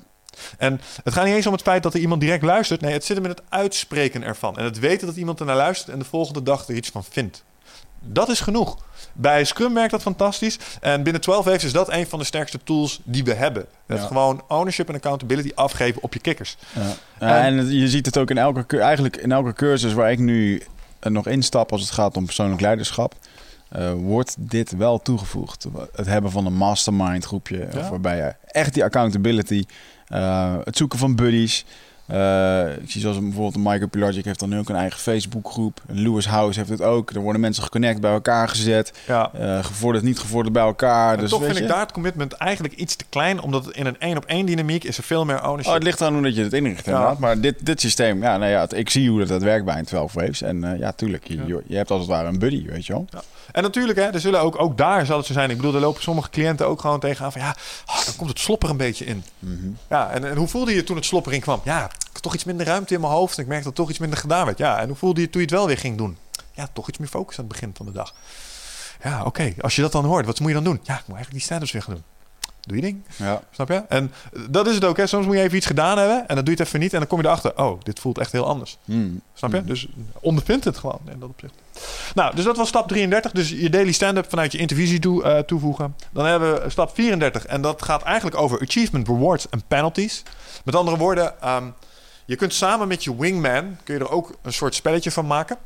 [0.58, 2.80] En het gaat niet eens om het feit dat er iemand direct luistert.
[2.80, 4.58] Nee, het zit hem in het uitspreken ervan.
[4.58, 7.44] En het weten dat iemand ernaar luistert en de volgende dag er iets van vindt.
[8.02, 8.76] Dat is genoeg.
[9.12, 10.58] Bij Scrum werkt dat fantastisch.
[10.80, 13.66] En binnen 12 Waves is dat een van de sterkste tools die we hebben.
[13.86, 14.06] Het Ja.
[14.06, 16.56] gewoon ownership en accountability afgeven op je kikkers.
[16.74, 16.80] Ja.
[17.26, 20.18] Ja, En- en je ziet het ook in elke, eigenlijk in elke cursus waar ik
[20.18, 20.62] nu
[21.00, 23.14] eh, nog instap als het gaat om persoonlijk leiderschap.
[23.70, 25.66] Eh, wordt dit wel toegevoegd.
[25.94, 27.68] Het hebben van een mastermind groepje.
[27.72, 27.90] Ja.
[27.90, 29.64] Waarbij je echt die accountability,
[30.06, 31.64] eh, het zoeken van buddies.
[32.06, 35.82] eh, ik zie zoals bijvoorbeeld Michael Pilarczyk heeft dan nu ook een eigen Facebookgroep.
[35.86, 37.10] Lewis House heeft het ook.
[37.10, 38.92] Er worden mensen geconnect bij elkaar gezet.
[39.06, 39.30] Ja.
[39.32, 41.14] eh, gevorderd, niet gevorderd bij elkaar.
[41.14, 43.40] En dus toch vind ik daar het commitment eigenlijk iets te klein.
[43.40, 45.66] Omdat het in een één op één dynamiek is er veel meer ownership.
[45.66, 46.92] Oh, het ligt eraan hoe dat je het inricht Ja.
[46.92, 47.18] inderdaad.
[47.18, 49.78] Maar dit, dit systeem, ja, nou ja, het- ik zie hoe dat, dat werkt bij
[49.78, 50.42] een 12 Waves.
[50.42, 51.42] En ja, tuurlijk, je, Ja.
[51.46, 53.06] je- je hebt als het ware een buddy, weet je wel.
[53.52, 55.50] En natuurlijk, hè, er zullen ook, ook daar zal het zo zijn.
[55.50, 57.40] Ik bedoel, er lopen sommige cliënten ook gewoon tegenaan van...
[57.40, 59.24] ja, ah, dan komt het slopper een beetje in.
[59.38, 59.70] Mhm.
[59.88, 61.60] Ja, en, en hoe voelde je toen het slopper in kwam?
[61.64, 61.90] Ja,
[62.20, 63.36] toch iets minder ruimte in mijn hoofd.
[63.36, 64.58] En ik merkte dat toch iets minder gedaan werd.
[64.58, 66.16] Ja, en hoe voelde je toen je het wel weer ging doen?
[66.52, 68.14] Ja, toch iets meer focus aan het begin van de dag.
[69.02, 69.54] Ja, oké.
[69.60, 70.80] Als je dat dan hoort, wat moet je dan doen?
[70.82, 72.04] Ja, ik moet eigenlijk die stand-ups weer gaan doen.
[72.70, 73.02] Doe je ding.
[73.16, 73.42] Ja.
[73.50, 73.82] Snap je?
[73.88, 74.96] En eh, dat is het ook.
[74.96, 75.06] Hè.
[75.06, 76.92] Soms moet je even iets gedaan hebben en dan doe je het even niet.
[76.92, 78.78] En dan kom je erachter, oh, dit voelt echt heel anders.
[78.84, 79.20] Mm.
[79.34, 79.56] Snap je?
[79.56, 79.66] Mhm.
[79.66, 79.86] Dus
[80.20, 81.54] ondervind het gewoon in dat opzicht.
[82.14, 83.32] Nou, dus dat was stap 33.
[83.32, 85.96] Dus je daily stand-up vanuit je intervisie toe, eh, toevoegen.
[86.10, 87.46] Dan hebben we stap 34.
[87.46, 90.22] En dat gaat eigenlijk over achievement, rewards en penalties.
[90.64, 91.64] Met andere woorden, ehm,
[92.24, 93.76] je kunt samen met je wingman...
[93.84, 95.56] kun je er ook een soort spelletje van maken.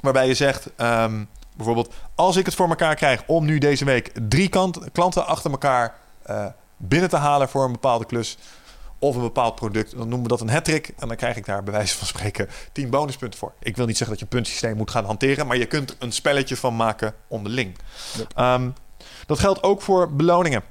[0.00, 0.70] Waarbij je zegt...
[0.76, 1.24] ehm,
[1.56, 3.22] bijvoorbeeld, als ik het voor elkaar krijg...
[3.26, 5.94] om nu deze week drie kant, klanten achter elkaar
[6.28, 6.46] eh,
[6.76, 7.48] binnen te halen...
[7.48, 8.38] voor een bepaalde klus
[8.98, 10.92] of een bepaald product, dan noemen we dat een hat-trick.
[10.98, 13.52] En dan krijg ik daar bij wijze van spreken 10 bonuspunten voor.
[13.58, 15.96] Ik wil niet zeggen dat je een puntensysteem moet gaan hanteren, maar je kunt er
[15.98, 17.76] een spelletje van maken onderling.
[18.16, 18.32] Yep.
[18.34, 18.70] Ehm,
[19.26, 20.62] dat geldt ook voor beloningen.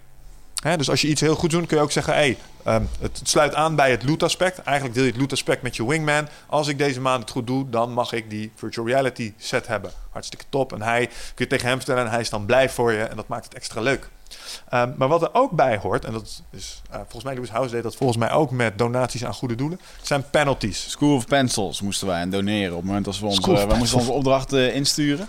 [0.76, 3.54] Dus als je iets heel goed doet, kun je ook zeggen: hey, ehm, het sluit
[3.54, 4.58] aan bij het loot aspect.
[4.64, 6.28] Eigenlijk deel je het loot aspect met je wingman.
[6.48, 9.92] Als ik deze maand het goed doe, dan mag ik die virtual reality set hebben.
[10.10, 10.74] Hartstikke top.
[10.74, 13.04] En hij kun je tegen hem vertellen en hij is dan blij voor je.
[13.04, 14.10] En dat maakt het extra leuk.
[14.70, 17.74] Ehm, maar wat er ook bij hoort, en dat is eh, volgens mij Lewis House
[17.74, 20.90] deed dat volgens mij ook met donaties aan goede doelen, zijn penalties.
[20.90, 23.94] School of Pencils moesten wij aan doneren op het moment als we onze, moesten Pencils.
[23.94, 25.28] onze opdrachten insturen.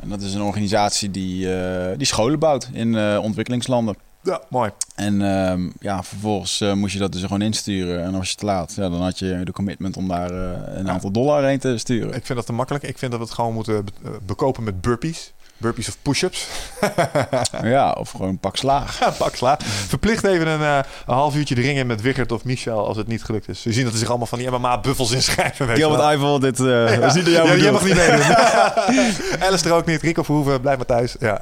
[0.00, 3.96] En dat is een organisatie die, eh, die scholen bouwt in eh, ontwikkelingslanden.
[4.22, 4.70] Ja, mooi.
[4.94, 8.04] En ehm, ja, vervolgens eh, moest je dat dus gewoon insturen.
[8.04, 10.86] En als je te laat, ja, dan had je de commitment om daar eh, een
[10.86, 10.92] Ja.
[10.92, 12.14] aantal dollar heen te sturen.
[12.14, 12.84] Ik vind dat te makkelijk.
[12.84, 15.32] Ik vind dat we het gewoon moeten be- eh, bekopen met burpees.
[15.56, 16.46] Burpees of push-ups.
[17.62, 18.98] Ja, of gewoon een pak slaag.
[19.00, 19.58] Ja, pak sla.
[19.62, 22.96] Verplicht even een, eh, een half uurtje de ring in met Wiggert of Michel als
[22.96, 23.62] het niet gelukt is.
[23.62, 25.66] We zien dat er zich allemaal van die MMA-buffels inschrijven.
[25.66, 25.74] je.
[25.74, 27.06] Gilbert Eiffel, dit eh Ja.
[27.06, 28.20] is niet jou Ja, jij mag niet meedoen.
[29.64, 30.02] Er ook niet.
[30.02, 31.16] Rico Verhoeven, blijf maar thuis.
[31.20, 31.40] Ja.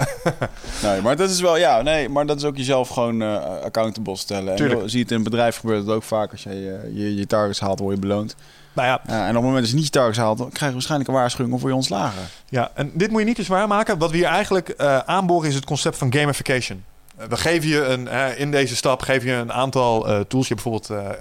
[0.82, 4.16] Nee, maar dat is wel, ja, nee, maar dat is ook jezelf gewoon eh accountable
[4.16, 4.50] stellen.
[4.50, 4.88] En Tuurlijk.
[4.88, 6.30] je het in een bedrijf gebeurt het ook vaak.
[6.30, 6.54] Als jij
[6.92, 8.34] je, je targets haalt, word je beloond.
[8.72, 10.66] Nou ja, Ja, en op het moment dat je niet je targets haalt, dan krijg
[10.66, 12.22] je waarschijnlijk een waarschuwing of word je ontslagen.
[12.48, 13.98] Ja, en dit moet je niet te zwaar maken.
[13.98, 16.84] Wat we hier eigenlijk eh aanboren is het concept van gamification.
[17.16, 18.08] Eh, we geven je een,
[18.38, 20.48] in deze stap geef je een aantal eh, tools.
[20.48, 21.16] Je hebt bijvoorbeeld,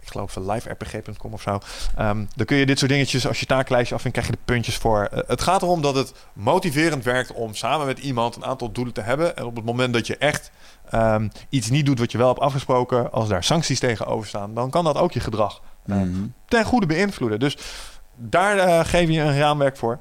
[0.00, 1.58] ik geloof uh, liverpg.com of zo.
[1.96, 4.76] Ehm, dan kun je dit soort dingetjes, als je taaklijstje afvindt, krijg je de puntjes
[4.76, 5.08] voor.
[5.26, 9.00] Het gaat erom dat het motiverend werkt om samen met iemand een aantal doelen te
[9.00, 9.36] hebben.
[9.36, 10.50] En op het moment dat je echt
[10.90, 14.70] ehm, iets niet doet wat je wel hebt afgesproken, als daar sancties tegenover staan, dan
[14.70, 16.26] kan dat ook je gedrag Mhm.
[16.48, 17.38] ten goede beïnvloeden.
[17.38, 17.56] Dus
[18.16, 19.98] daar eh, geef je een raamwerk voor.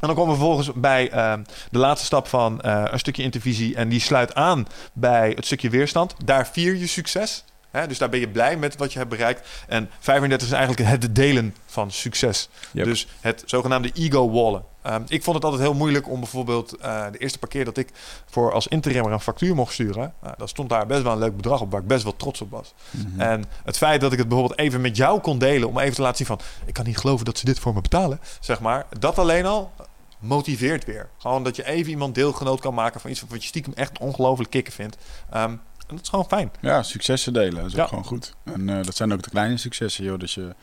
[0.00, 1.32] En dan komen we vervolgens bij eh,
[1.70, 3.76] de laatste stap van eh, een stukje intervisie.
[3.76, 6.14] En die sluit aan bij het stukje weerstand.
[6.24, 7.44] Daar vier je succes.
[7.70, 7.86] Hè?
[7.86, 9.48] Dus daar ben je blij met wat je hebt bereikt.
[9.68, 12.48] En 35 is eigenlijk het delen van succes.
[12.72, 12.84] Yep.
[12.84, 14.64] Dus het zogenaamde ego-wallen.
[14.82, 17.88] Ehm, ik vond het altijd heel moeilijk om bijvoorbeeld eh, de eerste keer dat ik
[18.30, 20.14] voor als interimmer een factuur mocht sturen.
[20.24, 22.40] Uh, dan stond daar best wel een leuk bedrag op waar ik best wel trots
[22.40, 22.74] op was.
[22.90, 23.20] Mhm.
[23.20, 26.02] En het feit dat ik het bijvoorbeeld even met jou kon delen om even te
[26.02, 28.20] laten zien van ik kan niet geloven dat ze dit voor me betalen.
[28.40, 29.72] Zeg maar, dat alleen al
[30.18, 31.08] motiveert weer.
[31.18, 34.50] Gewoon dat je even iemand deelgenoot kan maken van iets wat je stiekem echt ongelooflijk
[34.50, 34.96] kicken vindt.
[35.30, 35.54] Ehm,
[35.88, 36.50] en dat is gewoon fijn.
[36.60, 37.82] Ja, successen delen, dat is Ja.
[37.82, 38.34] ook gewoon goed.
[38.44, 40.18] En eh, dat zijn ook de kleine successen, joh.
[40.18, 40.54] Dat je,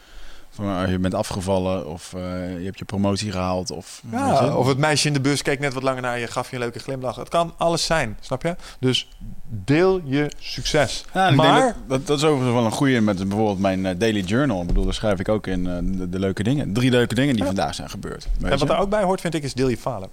[0.49, 2.21] van, eh, je bent afgevallen of eh,
[2.59, 3.71] je hebt je promotie gehaald.
[3.71, 4.55] Of, Ja, je.
[4.55, 6.61] of het meisje in de bus keek net wat langer naar je, gaf je een
[6.61, 7.15] leuke glimlach.
[7.15, 8.55] Het kan alles zijn, snap je?
[8.79, 9.09] Dus
[9.49, 11.05] deel je succes.
[11.13, 14.61] Ja, maar dat, dat, dat is overigens wel een goede met bijvoorbeeld mijn daily journal.
[14.61, 15.63] Ik bedoel, daar schrijf ik ook in
[15.97, 16.73] de, de leuke dingen.
[16.73, 17.45] Drie leuke dingen die Ja.
[17.47, 18.27] vandaag zijn gebeurd.
[18.41, 20.09] en wat daar ook bij hoort, vind ik, is deel je falen.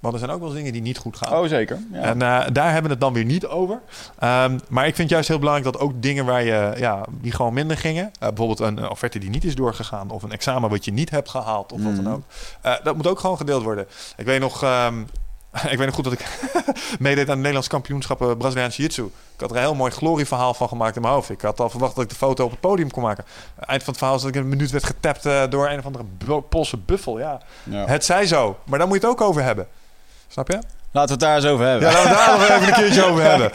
[0.00, 1.38] Want er zijn ook wel eens dingen die niet goed gaan.
[1.38, 1.78] Oh, zeker.
[1.92, 2.00] Ja.
[2.00, 3.80] En eh, daar hebben we het dan weer niet over.
[4.18, 7.54] Ehm, maar ik vind juist heel belangrijk dat ook dingen waar je, ja, die gewoon
[7.54, 8.04] minder gingen.
[8.18, 10.10] eh, bijvoorbeeld een, offerte die niet is doorgegaan.
[10.10, 11.72] Of een examen wat je niet hebt gehaald.
[11.72, 12.02] Of wat Mhm.
[12.02, 12.22] dan ook.
[12.60, 13.86] Eh, dat moet ook gewoon gedeeld worden.
[14.16, 15.00] Ik weet nog, ehm,
[15.72, 16.26] ik weet nog goed dat ik
[16.98, 19.02] meedeed aan het Nederlands kampioenschappen Braziliaans Jiu-Jitsu.
[19.04, 21.30] Ik had er een heel mooi glorieverhaal van gemaakt in mijn hoofd.
[21.30, 23.24] Ik had al verwacht dat ik de foto op het podium kon maken.
[23.58, 25.86] Eind van het verhaal is dat ik in een minuut werd getapt door een of
[25.86, 26.04] andere
[26.40, 27.18] Poolse buffel.
[27.18, 27.86] Ja, Ja.
[27.86, 28.56] het zij zo.
[28.64, 29.66] Maar daar moet je het ook over hebben.
[30.28, 30.58] Snap je?
[30.96, 31.90] Laten we het daar eens over hebben.
[31.90, 33.52] Ja, laten we daar nog even een keertje over hebben.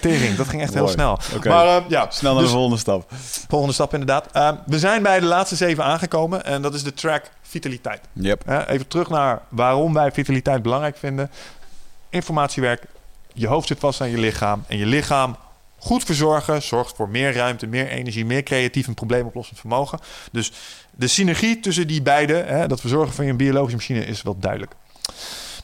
[0.00, 1.18] Tering, dat ging echt heel snel.
[1.44, 3.10] Maar eh, ja, Snel naar dus de volgende stap.
[3.48, 4.26] volgende stap inderdaad.
[4.32, 8.00] Eh, we zijn bij de laatste zeven aangekomen en dat is de track vitaliteit.
[8.12, 8.42] Yep.
[8.46, 11.30] Eh, even terug naar waarom wij vitaliteit belangrijk vinden.
[12.10, 12.84] Informatiewerk,
[13.32, 15.36] je hoofd zit vast aan je lichaam en je lichaam
[15.78, 19.98] goed verzorgen zorgt voor meer ruimte, meer energie, meer creatief en probleemoplossend vermogen.
[20.32, 20.52] Dus
[20.90, 24.72] de synergie tussen die beide, hè, dat verzorgen van je biologische machine, is wel duidelijk.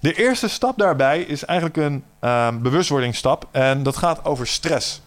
[0.00, 3.46] De eerste stap daarbij is eigenlijk een ehm, bewustwordingsstap.
[3.50, 5.00] En dat gaat over stress.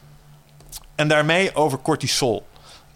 [0.96, 2.46] En daarmee over cortisol.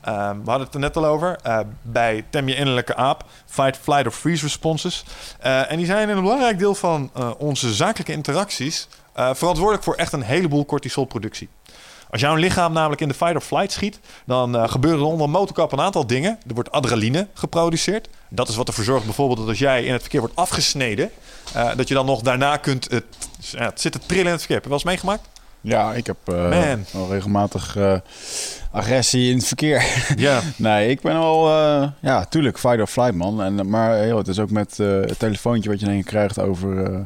[0.01, 1.37] Ehm, we hadden het er net al over.
[1.43, 3.23] eh, bij tem je innerlijke aap.
[3.45, 5.05] Fight, flight of freeze responses.
[5.39, 8.87] Eh, en die zijn een belangrijk deel van eh, onze zakelijke interacties...
[9.13, 11.49] verantwoordelijk voor echt een heleboel cortisolproductie.
[12.15, 13.99] Als jouw lichaam namelijk in de fight or flight schiet...
[14.25, 16.39] dan eh, gebeuren er onder een motorkap een aantal dingen.
[16.47, 18.09] Er wordt adrenaline geproduceerd.
[18.35, 21.09] Dat is wat ervoor zorgt bijvoorbeeld dat als jij in het verkeer wordt afgesneden...
[21.53, 23.03] eh, dat je dan nog daarna kunt het,
[23.39, 24.55] ja, het zitten trillen in het verkeer.
[24.55, 25.27] Heb je wel eens meegemaakt?
[25.61, 27.95] Ja, ik heb eh, wel regelmatig eh,
[28.71, 29.83] agressie in het verkeer.
[30.15, 30.41] Ja.
[30.55, 33.41] nee, ik ben eh, ja, tuurlijk, fight or flight, man.
[33.41, 36.11] En, maar heel, het is ook met eh, het telefoontje wat je in één keer
[36.11, 36.83] krijgt over...
[36.93, 36.99] eh,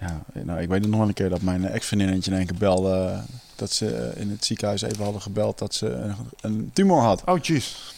[0.00, 2.58] ja, nou, ik weet het nog wel een keer dat mijn ex-vriendinnetje in één keer
[2.58, 2.94] belde...
[3.12, 3.18] eh,
[3.56, 7.22] dat ze eh, in het ziekenhuis even hadden gebeld dat ze een, een tumor had.
[7.24, 7.94] Oh, jeez.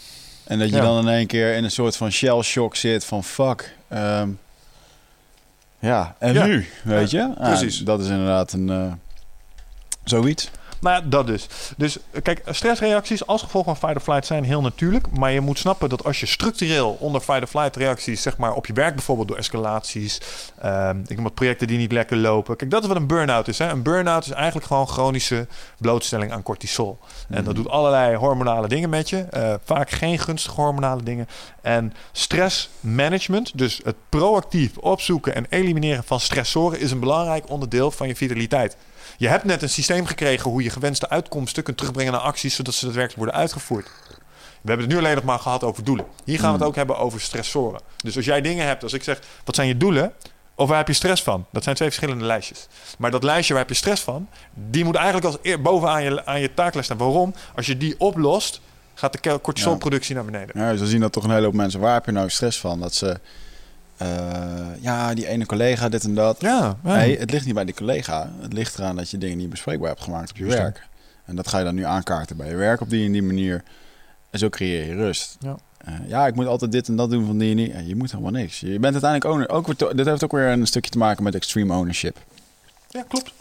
[0.48, 0.82] En dat je Ja.
[0.82, 3.74] dan in één keer in een soort van shell shock zit van fuck.
[3.88, 4.28] ehm,
[5.78, 6.44] ja, en Ja.
[6.46, 7.22] nu, weet je?
[7.38, 7.78] Ah, precies.
[7.78, 8.92] dat is inderdaad een eh,
[10.04, 10.50] zoiets.
[10.80, 11.46] Nou ja, dat dus.
[11.76, 15.10] Dus eh, kijk, stressreacties als gevolg van fight or flight zijn heel natuurlijk.
[15.10, 18.54] Maar je moet snappen dat als je structureel onder fight or flight reacties, zeg maar
[18.54, 20.20] op je werk bijvoorbeeld door escalaties,
[20.58, 22.56] ehm, ik noem het projecten die niet lekker lopen.
[22.56, 23.58] Kijk, dat is wat een burn-out is.
[23.58, 23.68] Hè?
[23.68, 25.46] Een burn-out is eigenlijk gewoon chronische
[25.78, 26.98] blootstelling aan cortisol.
[27.28, 29.16] En dat doet allerlei hormonale dingen met je.
[29.30, 31.28] eh, vaak geen gunstige hormonale dingen.
[31.62, 38.08] En stressmanagement, dus het proactief opzoeken en elimineren van stressoren, is een belangrijk onderdeel van
[38.08, 38.76] je vitaliteit.
[39.18, 42.74] Je hebt net een systeem gekregen hoe je gewenste uitkomsten kunt terugbrengen naar acties, zodat
[42.74, 43.86] ze daadwerkelijk worden uitgevoerd.
[44.60, 46.06] We hebben het nu alleen nog maar gehad over doelen.
[46.24, 47.80] Hier gaan we het ook hebben over stressoren.
[47.96, 50.12] Dus als jij dingen hebt, als ik zeg, wat zijn je doelen?
[50.54, 51.46] Of waar heb je stress van?
[51.52, 52.66] Dat zijn twee verschillende lijstjes.
[52.98, 56.26] Maar dat lijstje waar heb je stress van, die moet eigenlijk als eer bovenaan je,
[56.26, 57.06] aan je taaklijst staan.
[57.06, 57.34] Waarom?
[57.56, 58.60] Als je die oplost,
[58.94, 60.60] gaat de cortisolproductie naar beneden.
[60.60, 61.80] Ja, zo zien dat toch een hele hoop mensen.
[61.80, 62.80] Waar heb je nou stress van?
[62.80, 63.20] Dat ze,
[63.98, 66.40] eh, ja, die ene collega, dit en dat.
[66.40, 66.96] Ja, ja.
[66.96, 68.30] Nee, het ligt niet bij die collega.
[68.40, 70.86] Het ligt eraan dat je dingen niet bespreekbaar hebt gemaakt op je werk.
[71.24, 73.62] En dat ga je dan nu aankaarten bij je werk op die en die manier.
[74.30, 75.36] En zo creëer je rust.
[75.40, 75.56] Ja.
[75.78, 77.68] Eh, ja, ik moet altijd dit en dat doen van die en die.
[77.68, 78.60] Ja, je moet helemaal niks.
[78.60, 79.48] Je bent uiteindelijk owner.
[79.48, 82.16] Ook, weer dit heeft ook weer een stukje te maken met extreme ownership.
[82.88, 83.32] Ja, klopt.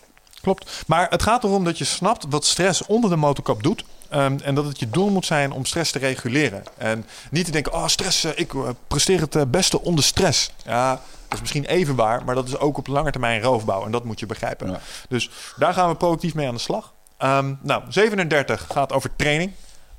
[0.41, 0.84] Klopt.
[0.88, 3.84] Maar het gaat erom dat je snapt wat stress onder de motorkap doet.
[4.09, 6.63] Ehm, en dat het je doel moet zijn om stress te reguleren.
[6.77, 10.51] En niet te denken, oh stress, eh, ik eh, presteer het eh, beste onder stress.
[10.65, 10.91] Ja,
[11.27, 13.85] dat is misschien even waar, maar dat is ook op lange termijn roofbouw.
[13.85, 14.69] En dat moet je begrijpen.
[14.69, 14.79] Ja.
[15.09, 16.93] Dus daar gaan we proactief mee aan de slag.
[17.17, 19.51] Ehm, nou, 37 gaat over training.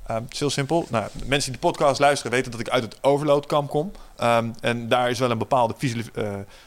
[0.07, 0.85] Ehm, het is heel simpel.
[0.89, 3.91] Nou, mensen die de podcast luisteren weten dat ik uit het overloadkamp kom.
[4.61, 5.75] En daar is wel een bepaalde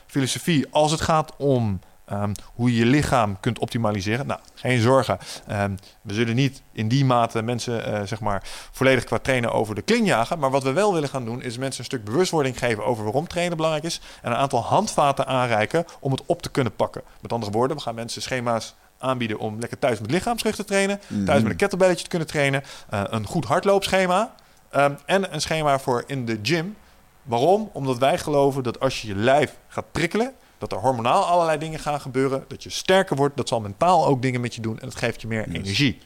[0.06, 1.81] filosofie als het gaat om
[2.13, 4.27] ehm, hoe je je lichaam kunt optimaliseren.
[4.27, 5.19] Nou, geen zorgen.
[5.47, 9.75] Ehm, we zullen niet in die mate mensen eh, zeg maar volledig qua trainen over
[9.75, 10.39] de kling jagen.
[10.39, 13.27] Maar wat we wel willen gaan doen is mensen een stuk bewustwording geven over waarom
[13.29, 14.01] trainen belangrijk is.
[14.23, 17.03] En een aantal handvaten aanreiken om het op te kunnen pakken.
[17.21, 21.01] Met andere woorden, we gaan mensen schema's aanbieden om lekker thuis met lichaamsgewicht te trainen.
[21.07, 21.25] Mhm.
[21.25, 22.63] Thuis met een kettlebelletje te kunnen trainen.
[22.91, 24.35] eh, een goed hardloopschema.
[24.71, 26.77] ehm, en een schema voor in de gym.
[27.23, 27.71] Waarom?
[27.73, 30.33] Omdat wij geloven dat als je je lijf gaat prikkelen,
[30.69, 32.45] dat er hormonaal allerlei dingen gaan gebeuren.
[32.49, 33.37] Dat je sterker wordt.
[33.37, 34.79] Dat zal mentaal ook dingen met je doen.
[34.79, 35.57] En dat geeft je meer Yes.
[35.57, 35.99] energie.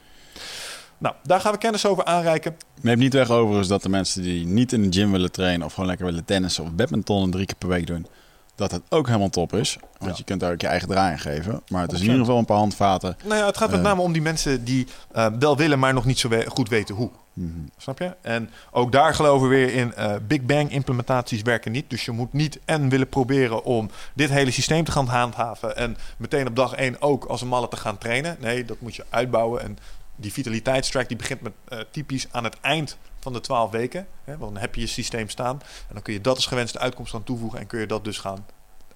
[0.98, 2.56] Nou, daar gaan we kennis over aanreiken.
[2.80, 5.66] Neem niet weg overigens dat de mensen die niet in de gym willen trainen...
[5.66, 8.06] of gewoon lekker willen tennissen of badminton drie keer per week doen...
[8.54, 9.76] dat het ook helemaal top is.
[9.98, 10.16] Want Ja.
[10.16, 11.62] je kunt daar ook je eigen draai in geven.
[11.68, 12.00] Maar het is 100%.
[12.00, 13.16] in ieder geval een paar handvaten.
[13.24, 13.84] Nou ja, het gaat met Eh.
[13.84, 16.94] name om die mensen die eh, wel willen, maar nog niet zo we- goed weten
[16.94, 17.10] hoe.
[17.36, 17.58] Mhm.
[17.76, 18.16] Snap je?
[18.20, 19.94] En ook daar geloven we weer in.
[19.94, 21.90] eh, Big Bang implementaties werken niet.
[21.90, 25.76] Dus je moet niet en willen proberen om dit hele systeem te gaan handhaven.
[25.76, 28.36] En meteen op dag één ook als een malle te gaan trainen.
[28.40, 29.62] Nee, dat moet je uitbouwen.
[29.62, 29.78] En
[30.16, 34.06] die vitaliteitstrack die begint met eh, typisch aan het eind van de 12 weken.
[34.24, 35.60] Hè, want dan heb je je systeem staan.
[35.62, 37.58] En dan kun je dat als gewenste uitkomst aan toevoegen.
[37.60, 38.46] En kun je dat dus gaan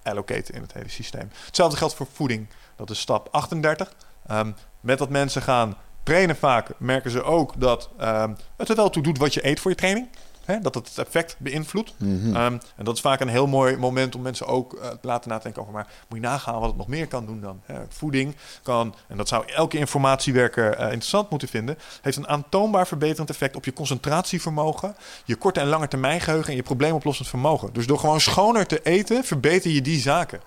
[0.03, 1.29] allocaten in het hele systeem.
[1.45, 2.47] Hetzelfde geldt voor voeding.
[2.75, 3.93] Dat is stap 38.
[4.27, 8.89] Ehm, met dat mensen gaan trainen vaak, merken ze ook dat ehm, het er wel
[8.89, 10.07] toe doet wat je eet voor je training.
[10.45, 10.59] Hè?
[10.59, 11.93] Dat het het effect beïnvloedt.
[11.97, 12.35] Mhm.
[12.35, 15.29] Ehm, en dat is vaak een heel mooi moment om mensen ook eh, te laten
[15.29, 15.73] nadenken over...
[15.73, 17.61] maar moet je nagaan wat het nog meer kan doen dan.
[17.65, 17.75] Hè?
[17.89, 21.77] Voeding kan, en dat zou elke informatiewerker eh, interessant moeten vinden...
[22.01, 24.95] heeft een aantoonbaar verbeterend effect op je concentratievermogen...
[25.25, 27.73] je korte en lange termijn geheugen en je probleemoplossend vermogen.
[27.73, 30.41] Dus door gewoon schoner te eten, verbeter je die zaken.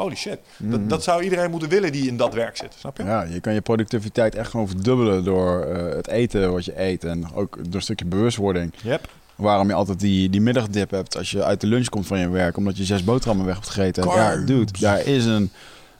[0.00, 0.38] Holy shit.
[0.58, 2.74] Dat, dat zou iedereen moeten willen die in dat werk zit.
[2.78, 3.04] Snap je?
[3.04, 7.04] Ja, je kan je productiviteit echt gewoon verdubbelen door eh, het eten wat je eet.
[7.04, 8.72] En ook door een stukje bewustwording.
[8.82, 9.08] Yep.
[9.36, 12.28] Waarom je altijd die, die middagdip hebt als je uit de lunch komt van je
[12.28, 12.56] werk.
[12.56, 14.04] Omdat je zes boterhammen weg hebt gegeten.
[14.04, 15.50] Ja, dude, daar is een,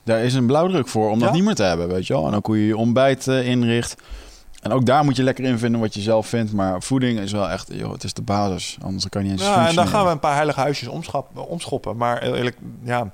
[0.02, 2.26] daar is een blauwdruk voor om dat niet meer te hebben, weet je wel.
[2.26, 3.96] En ook hoe je je ontbijt eh, inricht.
[4.60, 6.52] En ook daar moet je lekker in vinden wat je zelf vindt.
[6.52, 8.76] Maar voeding is wel echt, joh, het is de basis.
[8.82, 10.88] Anders kan je niet eens Ja, en dan gaan we een paar heilige huisjes
[11.48, 11.96] omschoppen.
[11.96, 13.12] Maar eerlijk, ja,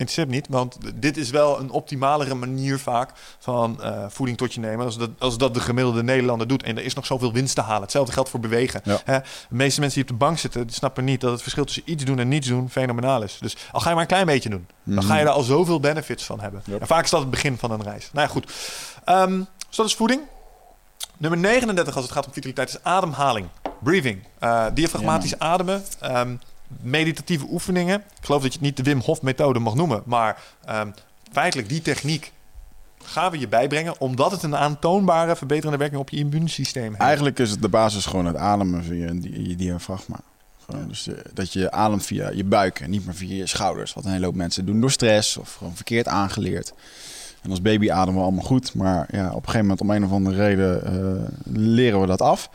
[0.00, 0.46] interesseert niet.
[0.48, 4.84] Want dit is wel een optimalere manier vaak van eh, voeding tot je nemen.
[4.84, 6.62] Als dat, als dat de gemiddelde Nederlander doet.
[6.62, 7.82] En er is nog zoveel winst te halen.
[7.82, 8.80] Hetzelfde geldt voor bewegen.
[8.84, 9.00] Ja.
[9.04, 9.18] Hè?
[9.18, 11.82] De meeste mensen die op de bank zitten, die snappen niet dat het verschil tussen
[11.84, 13.38] iets doen en niets doen fenomenaal is.
[13.40, 15.06] Dus al ga je maar een klein beetje doen, dan Mhm.
[15.06, 16.62] ga je daar al zoveel benefits van hebben.
[16.64, 16.80] Yep.
[16.80, 18.10] En vaak is dat het begin van een reis.
[18.12, 18.52] Nou ja, goed.
[19.04, 20.20] Ehm, dus dat is voeding.
[21.16, 23.46] Nummer 39 als het gaat om vitaliteit is ademhaling.
[23.82, 24.24] Breathing.
[24.38, 25.84] Eh diafragmatisch ademen.
[26.00, 26.34] Ehm,
[26.80, 27.96] meditatieve oefeningen.
[28.00, 30.02] Ik geloof dat je het niet de Wim Hof methode mag noemen.
[30.04, 30.90] Maar ehm,
[31.32, 32.32] feitelijk die techniek
[33.04, 34.00] gaan we je bijbrengen.
[34.00, 37.00] Omdat het een aantoonbare verbeterende werking op je immuunsysteem heeft.
[37.00, 40.20] Eigenlijk is het de basis gewoon het ademen via je diafragma.
[40.86, 43.92] Dus eh, dat je ademt via je buik en niet meer via je schouders.
[43.94, 46.72] Wat een hele hoop mensen doen door stress of gewoon verkeerd aangeleerd.
[47.42, 48.74] En als baby ademen we allemaal goed.
[48.74, 52.20] Maar ja, op een gegeven moment om een of andere reden eh, leren we dat
[52.22, 52.50] af.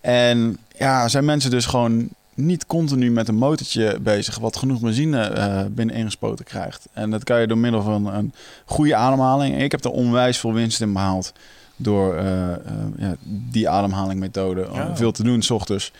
[0.00, 2.08] En ja, zijn mensen dus gewoon
[2.38, 4.38] niet continu met een motortje bezig...
[4.38, 6.88] wat genoeg benzine eh binnen ingespoten krijgt.
[6.92, 8.32] En dat kan je door middel van een
[8.64, 9.62] goede ademhaling.
[9.62, 11.32] Ik heb er onwijs veel winst in behaald
[11.76, 12.58] door eh, eh,
[12.98, 14.96] ja, die ademhalingmethode Ja.
[14.96, 15.92] veel te doen s ochtends.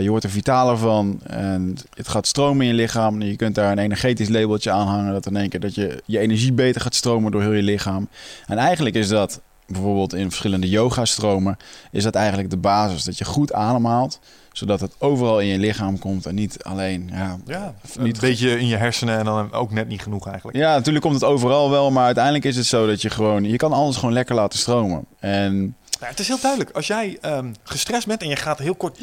[0.00, 3.20] Je wordt er vitaler van en het gaat stromen in je lichaam.
[3.20, 6.02] En je kunt daar een energetisch labeltje aan hangen dat in één keer dat je
[6.06, 8.08] je energie beter gaat stromen door heel je lichaam.
[8.46, 11.56] En eigenlijk is dat bijvoorbeeld in verschillende yoga-stromen
[11.90, 14.20] is dat eigenlijk de basis dat je goed ademhaalt,
[14.58, 18.58] zodat het overal in je lichaam komt en niet alleen ja, ja, niet een beetje
[18.58, 20.56] in je hersenen en dan ook net niet genoeg eigenlijk.
[20.56, 23.56] ja, natuurlijk komt het overal wel, maar uiteindelijk is het zo dat je gewoon, je
[23.56, 25.04] kan alles gewoon lekker laten stromen.
[25.18, 25.56] En
[26.00, 26.70] Nou, het is heel duidelijk.
[26.76, 28.98] Als jij ehm, gestrest bent en je gaat heel kort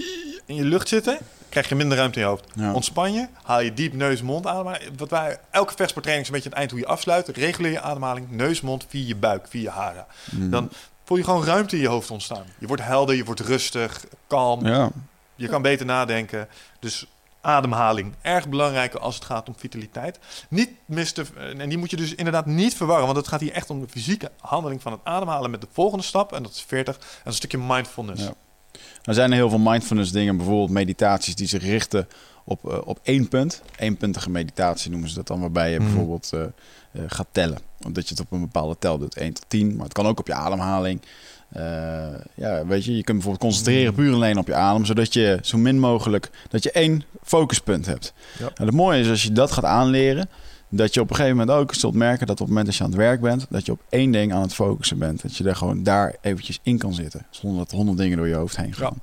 [0.46, 1.18] in je lucht zitten,
[1.50, 2.44] krijg je minder ruimte in je hoofd.
[2.56, 2.74] Ja.
[2.74, 4.74] Ontspan je, haal je diep neus, mond adem.
[4.98, 7.28] Wat wij, elke vechtsporttraining is een beetje het eind hoe je afsluit.
[7.28, 10.06] Reguleer je ademhaling, neus, mond, via je buik, via je haren.
[10.32, 10.70] mm, Dan
[11.04, 12.44] voel je gewoon ruimte in je hoofd ontstaan.
[12.60, 14.66] Je wordt helder, je wordt rustig, kalm.
[14.66, 14.90] ja,
[15.36, 16.48] Je kan beter nadenken.
[16.80, 17.06] Dus
[17.42, 20.20] ademhaling, erg belangrijk als het gaat om vitaliteit.
[20.50, 21.26] Niet miste,
[21.58, 23.88] en die moet je dus inderdaad niet verwarren, want het gaat hier echt om de
[23.90, 26.34] fysieke handeling van het ademhalen met de volgende stap.
[26.34, 28.24] En dat is 40, en dat is een stukje mindfulness.
[28.24, 28.34] Ja.
[29.04, 32.08] Er zijn heel veel mindfulness dingen, bijvoorbeeld meditaties die zich richten
[32.44, 33.62] op, eh, op één punt.
[33.78, 35.88] Eenpuntige meditatie noemen ze dat dan, waarbij je Mhm.
[35.88, 36.50] bijvoorbeeld eh, eh,
[37.08, 37.58] gaat tellen.
[37.86, 39.76] Omdat je het op een bepaalde tel doet, 1 tot 10.
[39.76, 41.02] Maar het kan ook op je ademhaling.
[41.50, 45.40] Eh, ja, weet je, je kunt bijvoorbeeld concentreren puur alleen op je adem, zodat je
[45.42, 48.14] zo min mogelijk, dat je één focuspunt hebt.
[48.40, 48.50] Ja.
[48.56, 50.30] En het mooie is als je dat gaat aanleren,
[50.70, 52.84] dat je op een gegeven moment ook zult merken dat op het moment dat je
[52.84, 55.22] aan het werk bent, dat je op één ding aan het focussen bent.
[55.22, 58.36] Dat je daar gewoon daar eventjes in kan zitten, zonder dat honderd dingen door je
[58.36, 59.02] hoofd heen gaan.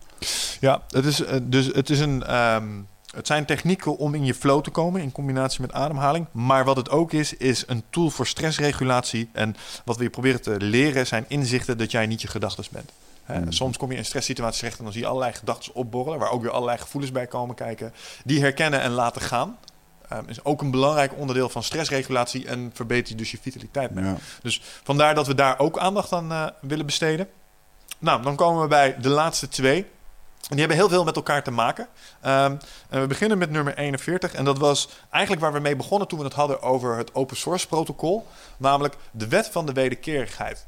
[0.60, 2.64] Ja, het is, eh, dus het, is een, ehm,
[3.12, 6.26] het zijn technieken om in je flow te komen in combinatie met ademhaling.
[6.32, 9.28] Maar wat het ook is, is een tool voor stressregulatie.
[9.32, 12.90] En wat we je proberen te leren zijn inzichten dat jij niet je gedachten bent.
[13.22, 13.52] Hè, Mm.
[13.52, 16.42] Soms kom je in stresssituaties terecht en dan zie je allerlei gedachten opborrelen, waar ook
[16.42, 17.92] weer allerlei gevoelens bij komen kijken.
[18.24, 19.58] Die herkennen en laten gaan.
[20.08, 24.04] ehm, is ook een belangrijk onderdeel van stressregulatie en verbetert je dus je vitaliteit mee.
[24.04, 24.16] Ja.
[24.42, 27.28] Dus vandaar dat we daar ook aandacht aan eh, willen besteden.
[27.98, 29.86] Nou, dan komen we bij de laatste twee.
[30.42, 31.88] En die hebben heel veel met elkaar te maken.
[32.20, 32.56] Ehm,
[32.88, 34.34] en we beginnen met nummer 41.
[34.34, 37.36] En dat was eigenlijk waar we mee begonnen toen we het hadden over het open
[37.36, 38.26] source protocol.
[38.56, 40.66] Namelijk de wet van de wederkerigheid.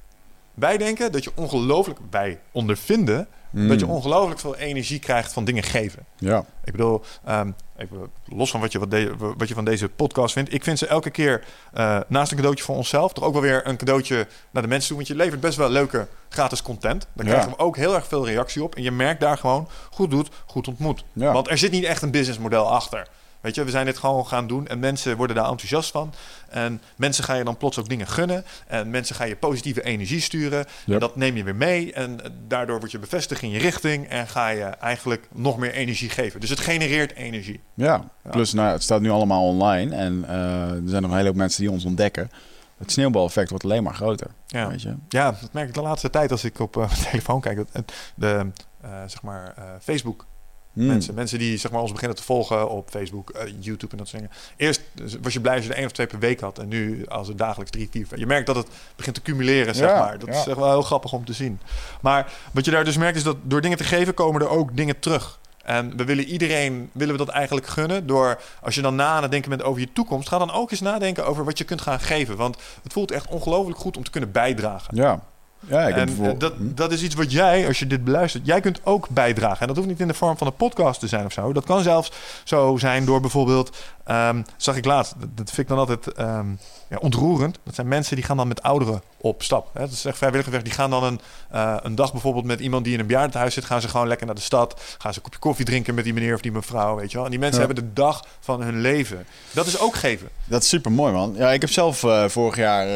[0.55, 3.69] Wij denken dat je ongelooflijk, wij ondervinden, Mm.
[3.69, 6.07] dat je ongelooflijk veel energie krijgt van dingen geven.
[6.19, 6.45] Ja.
[6.65, 10.33] Ik bedoel, ehm, even los van wat je, wat, de- wat je van deze podcast
[10.33, 10.53] vindt.
[10.55, 13.13] Ik vind ze elke keer eh, naast een cadeautje voor onszelf...
[13.13, 14.97] toch ook wel weer een cadeautje naar de mensen toe.
[14.97, 17.07] Want je levert best wel leuke gratis content.
[17.13, 17.33] Daar Ja.
[17.33, 18.75] krijgen we ook heel erg veel reactie op.
[18.75, 21.05] En je merkt daar gewoon, goed doet, goed ontmoet.
[21.13, 21.33] Ja.
[21.33, 23.07] Want er zit niet echt een businessmodel achter.
[23.45, 26.13] Weet je, we zijn dit gewoon gaan doen en mensen worden daar enthousiast van.
[26.49, 28.45] En mensen ga je dan plots ook dingen gunnen.
[28.67, 30.67] En mensen ga je positieve energie sturen.
[30.87, 31.93] En dat neem je weer mee.
[31.93, 34.09] En eh, daardoor word je bevestigd in je richting.
[34.09, 36.41] En ga je eigenlijk nog meer energie geven.
[36.41, 37.61] Dus het genereert energie.
[37.75, 38.31] Ja, Ja.
[38.31, 41.37] plus nou, het staat nu allemaal online en eh, er zijn nog een hele hoop
[41.37, 42.31] mensen die ons ontdekken.
[42.79, 44.31] Het sneeuwbaleffect wordt alleen maar groter.
[44.47, 44.69] Ja.
[44.69, 44.95] Weet je?
[45.09, 47.57] Ja, dat merk ik de laatste tijd als ik op eh, mijn telefoon kijk.
[47.73, 48.47] Dat, de,
[48.81, 50.27] eh, zeg maar, Facebook
[50.75, 50.87] Hmm.
[50.87, 51.15] mensen.
[51.15, 54.23] Mensen die zeg maar, ons beginnen te volgen op Facebook, eh, YouTube en dat soort
[54.23, 54.37] dingen.
[54.57, 54.83] Eerst
[55.23, 56.59] was je blij als je er één of twee per week had.
[56.59, 58.19] En nu als het dagelijks drie, vier.
[58.19, 60.19] Je merkt dat het begint te cumuleren, zeg Ja, maar.
[60.19, 60.41] Dat ja.
[60.41, 61.61] is echt wel heel grappig om te zien.
[62.01, 64.77] Maar wat je daar dus merkt is dat door dingen te geven komen er ook
[64.77, 65.39] dingen terug.
[65.65, 69.23] En we willen iedereen, willen we dat eigenlijk gunnen door, als je dan na aan
[69.23, 71.81] het denken bent over je toekomst, ga dan ook eens nadenken over wat je kunt
[71.81, 72.37] gaan geven.
[72.37, 74.97] Want het voelt echt ongelooflijk goed om te kunnen bijdragen.
[74.97, 75.21] Ja.
[75.69, 76.35] Ja, ik En bijvoorbeeld...
[76.35, 76.75] eh, dat, Hm?
[76.75, 79.61] dat is iets wat jij, als je dit beluistert, jij kunt ook bijdragen.
[79.61, 81.53] En dat hoeft niet in de vorm van een podcast te zijn of zo.
[81.53, 82.13] Dat kan zelfs
[82.45, 86.47] zo zijn door bijvoorbeeld, ehm, zag ik laatst, dat, dat vind ik dan altijd ehm,
[86.89, 87.59] ja, ontroerend.
[87.65, 89.71] Dat zijn mensen die gaan dan met ouderen op stap.
[89.73, 89.81] Hè?
[89.81, 90.67] Dat is echt vrijwilligerswerk.
[90.69, 91.21] Die gaan dan een,
[91.51, 94.27] eh, een dag bijvoorbeeld met iemand die in een bejaardenhuis zit, gaan ze gewoon lekker
[94.27, 94.81] naar de stad.
[94.99, 97.25] Gaan ze een kopje koffie drinken met die meneer of die mevrouw, weet je wel.
[97.25, 97.67] En die mensen Ja.
[97.67, 99.27] hebben de dag van hun leven.
[99.53, 100.29] Dat is ook geven.
[100.45, 101.35] Dat is super mooi, man.
[101.37, 102.87] Ja, ik heb zelf eh, vorig jaar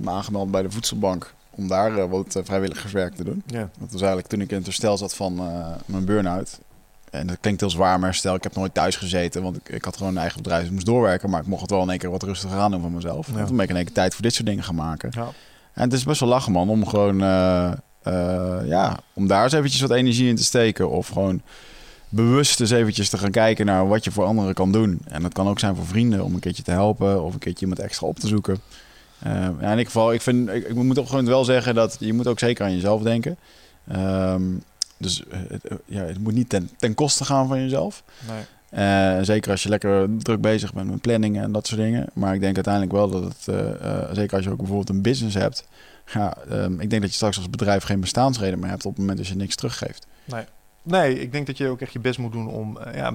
[0.00, 3.42] me aangemeld bij de Voedselbank om daar eh, wat eh, vrijwilligerswerk te doen.
[3.46, 3.70] Ja.
[3.78, 6.58] Dat was eigenlijk toen ik in het herstel zat van eh, mijn burn-out.
[7.10, 8.34] En dat klinkt heel zwaar, maar herstel.
[8.34, 10.60] Ik heb nooit thuis gezeten, want ik, ik had gewoon een eigen bedrijf.
[10.60, 12.70] Dus ik moest doorwerken, maar ik mocht het wel in één keer wat rustiger aan
[12.70, 13.26] doen van mezelf.
[13.26, 13.38] Ja.
[13.38, 15.10] En toen ben ik in één keer tijd voor dit soort dingen gaan maken.
[15.14, 15.28] Ja.
[15.72, 17.18] En het is best wel lachen, man, om gewoon,
[18.66, 20.90] ja, om daar eens eventjes wat energie in te steken.
[20.90, 21.42] Of gewoon
[22.08, 25.00] bewust eens eventjes te gaan kijken naar wat je voor anderen kan doen.
[25.08, 27.66] En dat kan ook zijn voor vrienden, om een keertje te helpen of een keertje
[27.66, 28.60] iemand extra op te zoeken.
[29.18, 31.96] Eh, ja, in ieder geval, ik, vind, ik, ik moet ook gewoon wel zeggen dat
[32.00, 33.36] je moet ook zeker aan jezelf denken.
[33.88, 34.42] Ehm,
[34.98, 38.02] dus eh, het, eh, ja, het moet niet ten, ten koste gaan van jezelf.
[38.28, 38.42] Nee.
[38.70, 42.06] Eh, zeker als je lekker druk bezig bent met planningen en dat soort dingen.
[42.12, 43.42] Maar ik denk uiteindelijk wel dat het,
[44.16, 45.68] zeker als je ook bijvoorbeeld een business hebt.
[46.12, 49.00] Ja, ehm, ik denk dat je straks als bedrijf geen bestaansreden meer hebt op het
[49.00, 50.06] moment dat je niks teruggeeft.
[50.82, 53.14] Nee, ik denk dat je ook echt je best moet doen om ja,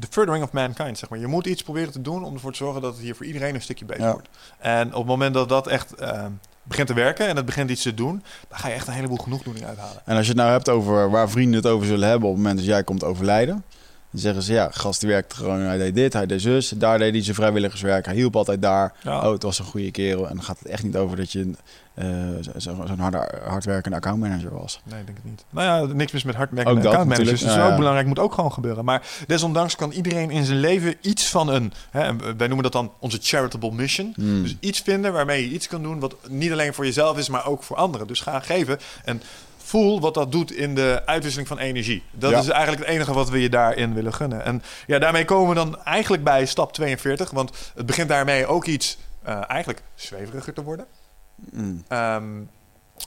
[0.00, 1.18] de furthering of mankind, zeg maar.
[1.18, 3.54] Je moet iets proberen te doen om ervoor te zorgen dat het hier voor iedereen
[3.54, 4.12] een stukje beter Ja.
[4.12, 4.28] wordt.
[4.58, 6.24] En op het moment dat dat echt eh,
[6.62, 9.16] begint te werken en het begint iets te doen, dan ga je echt een heleboel
[9.16, 10.02] genoegdoening uithalen.
[10.04, 12.42] En als je het nou hebt over waar vrienden het over zullen hebben op het
[12.42, 13.64] moment dat jij komt overlijden.
[14.10, 16.68] Dan zeggen ze, ja, gast die werkte gewoon, hij deed dit, hij deed zus.
[16.68, 18.92] Daar deed hij zijn vrijwilligerswerk, hij hielp altijd daar.
[19.02, 19.26] Ja.
[19.26, 20.28] Oh, het was een goede kerel.
[20.28, 21.50] En dan gaat het echt niet over dat je
[21.94, 22.06] eh,
[22.40, 24.80] zo- zo- zo'n harde, hardwerkende accountmanager was.
[24.84, 25.44] Nee, ik denk het niet.
[25.50, 27.40] Nou ja, niks mis met hardwerkende accountmanagers.
[27.40, 28.84] Dat is ja, ook belangrijk, moet ook gewoon gebeuren.
[28.84, 31.72] Maar desondanks kan iedereen in zijn leven iets van een...
[31.90, 34.12] Hè, wij noemen dat dan onze charitable mission.
[34.14, 34.42] Hmm.
[34.42, 37.46] Dus iets vinden waarmee je iets kan doen wat niet alleen voor jezelf is, maar
[37.46, 38.06] ook voor anderen.
[38.06, 39.22] Dus ga geven en
[39.68, 42.02] voel wat dat doet in de uitwisseling van energie.
[42.10, 42.38] Dat Ja.
[42.38, 44.44] is eigenlijk het enige wat we je daarin willen gunnen.
[44.44, 48.66] En ja, daarmee komen we dan eigenlijk bij stap 42, want het begint daarmee ook
[48.66, 50.86] iets eh, eigenlijk zweveriger te worden.
[51.34, 51.84] Mm.
[51.88, 52.36] Ehm,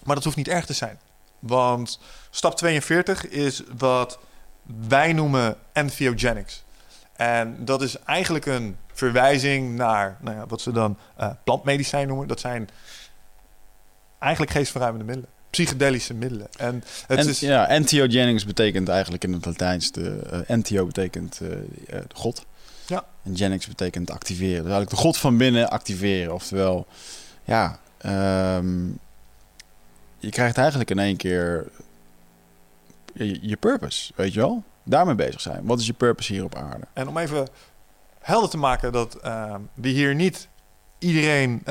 [0.04, 1.00] maar dat hoeft niet erg te zijn.
[1.40, 4.20] Want stap 42 is wat
[4.88, 6.64] wij noemen entheogenics.
[7.16, 12.28] En dat is eigenlijk een verwijzing naar nou ja, wat ze dan eh, plantmedicijn noemen.
[12.28, 12.70] Dat zijn
[14.20, 15.30] eigenlijk geestverruimende middelen.
[15.52, 16.48] Psychedelische middelen.
[16.58, 17.40] En het En, is...
[17.40, 19.92] ja, entheogenics betekent eigenlijk in het Latijns...
[19.92, 22.46] De, eh, betekent eh, eh, de god.
[22.86, 23.06] Ja.
[23.24, 24.64] En genics betekent activeren.
[24.64, 26.34] Dus eigenlijk de god van binnen activeren.
[26.34, 26.88] Oftewel,
[27.44, 27.80] ja...
[27.98, 28.88] ehm,
[30.18, 31.68] je krijgt eigenlijk in één keer
[33.14, 34.64] je, je purpose, weet je wel?
[34.84, 35.66] Daarmee bezig zijn.
[35.66, 36.86] Wat is je purpose hier op aarde?
[36.94, 37.48] En om even
[38.20, 40.48] helder te maken dat eh, we hier niet
[41.00, 41.62] iedereen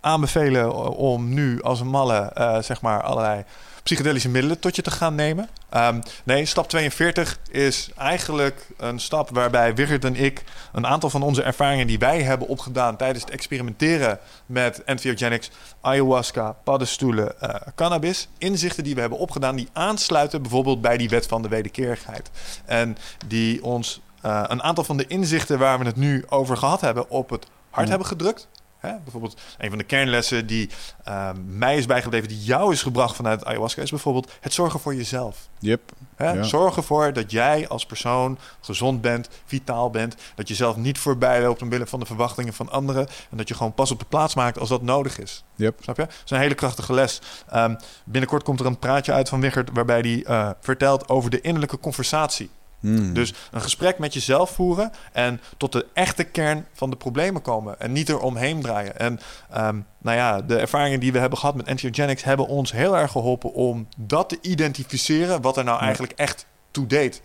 [0.00, 3.44] aanbevelen om nu als een malle eh, zeg maar allerlei
[3.82, 5.48] psychedelische middelen tot je te gaan nemen.
[5.68, 11.22] Ehm, nee, stap 42 is eigenlijk een stap waarbij Wigert en ik een aantal van
[11.22, 15.50] onze ervaringen die wij hebben opgedaan tijdens het experimenteren met entheogenics,
[15.80, 21.26] ayahuasca, paddenstoelen, eh, cannabis, inzichten die we hebben opgedaan die aansluiten bijvoorbeeld bij die wet
[21.26, 22.30] van de wederkerigheid.
[22.64, 22.96] En
[23.26, 27.10] die ons eh, een aantal van de inzichten waar we het nu over gehad hebben
[27.10, 27.90] op het hart Ja.
[27.90, 28.48] hebben gedrukt.
[28.78, 28.94] Hè?
[29.02, 30.70] Bijvoorbeeld een van de kernlessen die
[31.04, 34.94] eh, mij is bijgebleven, die jou is gebracht vanuit ayahuasca, is bijvoorbeeld het zorgen voor
[34.94, 35.48] jezelf.
[35.58, 35.92] Yep.
[36.16, 36.32] Hè?
[36.32, 36.42] Ja.
[36.42, 40.16] Zorg ervoor dat jij als persoon gezond bent, vitaal bent.
[40.34, 43.06] Dat je zelf niet voorbij loopt omwille van de verwachtingen van anderen.
[43.30, 45.44] En dat je gewoon pas op de plaats maakt als dat nodig is.
[45.54, 45.78] Yep.
[45.82, 46.02] Snap je?
[46.02, 47.20] Dat is een hele krachtige les.
[47.48, 47.74] Ehm,
[48.04, 49.70] binnenkort komt er een praatje uit van Wichert...
[49.72, 52.50] waarbij hij eh, vertelt over de innerlijke conversatie.
[52.80, 53.12] Mm.
[53.14, 54.90] Dus een gesprek met jezelf voeren...
[55.12, 57.80] en tot de echte kern van de problemen komen.
[57.80, 58.98] En niet er omheen draaien.
[58.98, 62.24] En ehm, nou ja, de ervaringen die we hebben gehad met Antiogenics...
[62.24, 65.40] hebben ons heel erg geholpen om dat te identificeren...
[65.40, 67.22] wat er nou eigenlijk echt toe deed.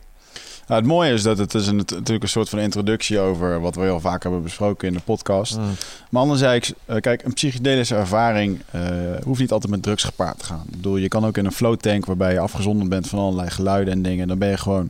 [0.68, 3.76] Nou, het mooie is dat het is een, natuurlijk een soort van introductie over wat
[3.76, 5.58] we heel vaak hebben besproken in de podcast.
[6.10, 8.82] Maar anderzijds, eh, kijk, een psychedelische ervaring eh,
[9.24, 10.64] hoeft niet altijd met drugs gepaard te gaan.
[10.66, 13.50] Ik bedoel, je kan ook in een flow tank waarbij je afgezonderd bent van allerlei
[13.50, 14.28] geluiden en dingen.
[14.28, 14.90] Dan ben je gewoon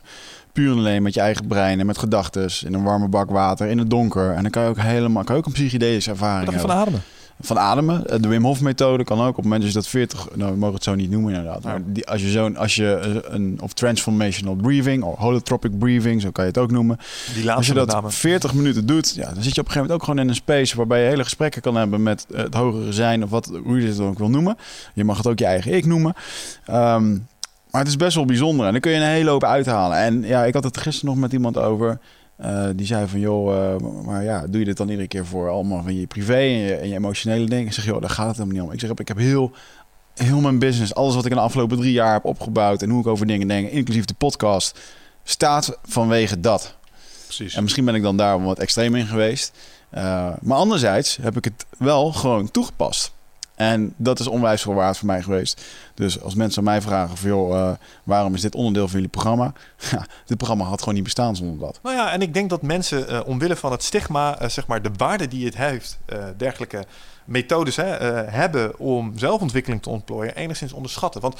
[0.53, 3.67] puur en alleen met je eigen brein en met gedachten in een warme bak water
[3.67, 4.31] in het donker.
[4.31, 7.01] En dan kan je ook helemaal kan je ook een psychedelische ervaring Wat van ademen?
[7.41, 8.07] Van ademen.
[8.07, 10.51] Eh, De Wim Hof methode kan ook op het moment dat je dat 40, nou
[10.51, 11.63] we mogen het zo niet noemen inderdaad.
[11.63, 16.21] Maar die, als je zo'n, als je eh, een, of transformational breathing of holotropic breathing,
[16.21, 16.97] zo kan je het ook noemen.
[17.33, 18.11] Die Als je dat name.
[18.11, 20.35] 40 minuten doet, ja, dan zit je op een gegeven moment ook gewoon in een
[20.35, 23.81] space waarbij je hele gesprekken kan hebben met eh, het hogere zijn of wat, hoe
[23.81, 24.57] je het dan ook wil noemen.
[24.93, 26.13] Je mag het ook je eigen ik noemen.
[26.65, 27.17] Ehm,
[27.73, 29.97] maar het is best wel bijzonder en dan kun je een hele hoop uithalen.
[29.97, 31.99] En ja, ik had het gisteren nog met iemand over.
[32.37, 35.49] eh, die zei van, joh, eh, maar ja, doe je dit dan iedere keer voor
[35.49, 37.65] allemaal van je privé en je, en je emotionele dingen?
[37.65, 38.73] Ik zeg, joh, daar gaat het helemaal niet om.
[38.73, 39.51] Ik zeg, ik heb heel,
[40.15, 42.99] heel mijn business, alles wat ik in de afgelopen drie jaar heb opgebouwd en hoe
[42.99, 44.79] ik over dingen denk, inclusief de podcast,
[45.23, 46.75] staat vanwege dat.
[47.23, 47.55] Precies.
[47.55, 49.57] En misschien ben ik dan daar wat extreem in geweest.
[49.93, 53.11] Uh, maar anderzijds heb ik het wel gewoon toegepast.
[53.63, 55.61] En dat is onwijs veel waard voor mij geweest.
[55.93, 57.29] Dus als mensen aan mij vragen van...
[57.29, 57.71] joh, uh,
[58.03, 59.53] waarom is dit onderdeel van jullie programma?
[59.91, 61.79] Ja, dit programma had gewoon niet bestaan zonder dat.
[61.83, 64.41] Nou ja, en ik denk dat mensen uh, omwille van het stigma...
[64.41, 65.99] Uh, zeg maar de waarde die het heeft...
[66.37, 66.85] dergelijke
[67.25, 67.85] methodes hè,
[68.29, 70.35] hebben om zelfontwikkeling te ontplooien...
[70.35, 71.21] enigszins onderschatten.
[71.21, 71.35] Want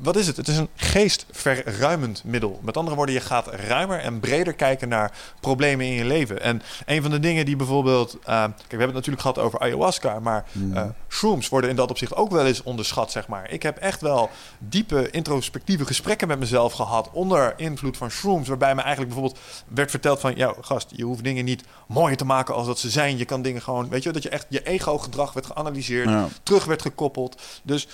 [0.00, 0.36] wat is het?
[0.36, 2.60] Het is een geestverruimend middel.
[2.62, 6.42] Met andere woorden, je gaat ruimer en breder kijken naar problemen in je leven.
[6.42, 8.14] En een van de dingen die bijvoorbeeld...
[8.14, 10.20] Uh, kijk, we hebben het natuurlijk gehad over ayahuasca...
[10.20, 13.50] maar uh, shrooms worden in dat opzicht ook wel eens onderschat, zeg maar.
[13.50, 17.10] Ik heb echt wel diepe introspectieve gesprekken met mezelf gehad...
[17.12, 20.36] onder invloed van shrooms, waarbij me eigenlijk bijvoorbeeld werd verteld van...
[20.36, 23.18] ja, gast, je hoeft dingen niet mooier te maken als dat ze zijn.
[23.18, 23.88] Je kan dingen gewoon...
[23.88, 26.08] Weet je, dat je echt je ego-gedrag werd geanalyseerd...
[26.08, 26.28] Ja.
[26.42, 27.42] terug werd gekoppeld.
[27.62, 27.88] Dus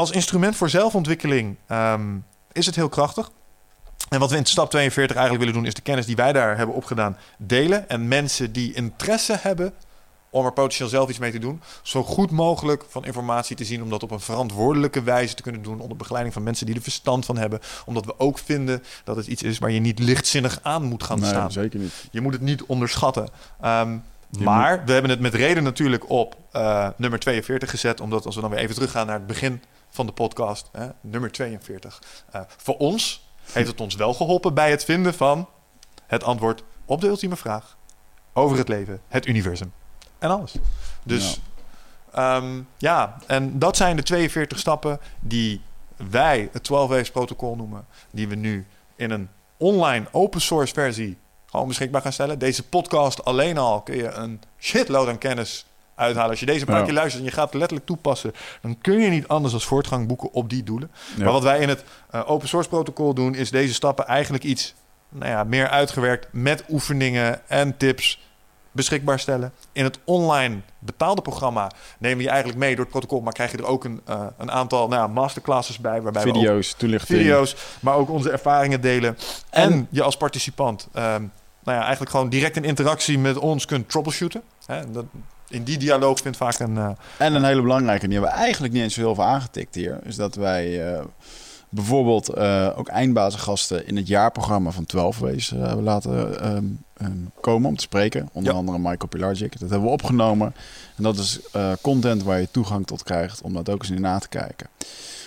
[0.00, 3.30] als instrument voor zelfontwikkeling um, is het heel krachtig.
[4.08, 6.56] En wat we in stap 42 eigenlijk willen doen, is de kennis die wij daar
[6.56, 7.88] hebben opgedaan delen.
[7.88, 9.72] En mensen die interesse hebben
[10.30, 13.82] om er potentieel zelf iets mee te doen, zo goed mogelijk van informatie te zien,
[13.82, 16.82] om dat op een verantwoordelijke wijze te kunnen doen, onder begeleiding van mensen die er
[16.82, 17.60] verstand van hebben.
[17.84, 21.20] Omdat we ook vinden dat het iets is waar je niet lichtzinnig aan moet gaan
[21.20, 21.52] nee, staan.
[21.52, 21.92] Zeker niet.
[22.10, 23.28] Je moet het niet onderschatten.
[23.64, 24.02] Um,
[24.38, 24.86] maar moet...
[24.86, 28.50] we hebben het met reden natuurlijk op uh, nummer 42 gezet, omdat als we dan
[28.50, 32.02] weer even teruggaan naar het begin van de podcast, hè, nummer 42.
[32.34, 35.48] Uh, voor ons heeft het ons wel geholpen bij het vinden van
[36.06, 37.76] het antwoord op de ultieme vraag
[38.32, 39.72] over het leven, het universum
[40.18, 40.54] en alles.
[41.02, 41.40] Dus
[42.14, 45.60] ja, um, ja en dat zijn de 42 stappen die
[45.96, 51.18] wij het 12 Waves protocol noemen, die we nu in een online open source versie
[51.46, 52.38] gewoon beschikbaar gaan stellen.
[52.38, 55.66] Deze podcast alleen al kun je een shitload aan kennis
[56.00, 56.30] uithalen.
[56.30, 56.84] Als je deze een paar ja.
[56.84, 58.32] keer luistert en je gaat het letterlijk toepassen,
[58.62, 60.90] dan kun je niet anders als voortgang boeken op die doelen.
[61.18, 64.74] Maar wat wij in het uh, open source protocol doen, is deze stappen eigenlijk iets
[65.08, 68.20] nou ja, meer uitgewerkt met oefeningen en tips
[68.72, 69.52] beschikbaar stellen.
[69.72, 73.50] In het online betaalde programma nemen we je eigenlijk mee door het protocol, maar krijg
[73.50, 76.02] je er ook een, uh, een aantal nou ja, masterclasses bij.
[76.02, 77.22] Waarbij video's, toelichtingen.
[77.22, 79.18] Video's, maar ook onze ervaringen delen.
[79.50, 83.64] En, en je als participant um, nou ja, eigenlijk gewoon direct in interactie met ons
[83.64, 84.42] kunt troubleshooten.
[84.66, 85.04] Hè, dat,
[85.50, 86.74] in die dialoog vindt vaak een...
[86.74, 86.90] Uh...
[87.16, 89.98] En een hele belangrijke, die hebben we eigenlijk niet eens zo heel veel aangetikt hier,
[90.02, 91.00] is dat wij uh,
[91.68, 97.68] bijvoorbeeld uh, ook eindbazengasten in het jaarprogramma van 12 Ways hebben laten um, um, komen
[97.68, 98.28] om te spreken.
[98.32, 98.58] Onder ja.
[98.58, 99.52] andere Michael Pilarczyk.
[99.52, 100.54] Dat hebben we opgenomen.
[100.96, 101.40] En dat is
[101.80, 104.68] content waar je toegang tot krijgt om dat ook eens in na te kijken.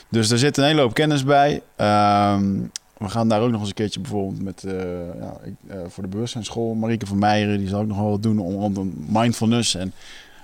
[0.09, 1.61] Dus er zit een hele hoop kennis bij.
[1.77, 2.71] Um,
[3.03, 4.73] we gaan daar ook nog eens een keertje bijvoorbeeld met uh,
[5.19, 6.73] ja, ik, uh, voor de bewustzijnsschool.
[6.73, 9.75] Marieke van Meijeren, die zal ook nog wel wat doen om, om mindfulness.
[9.75, 9.93] En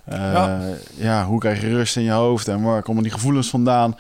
[0.09, 0.61] uh, ja.
[0.95, 1.25] ja.
[1.25, 3.95] hoe krijg je rust in je hoofd en waar komen die gevoelens vandaan?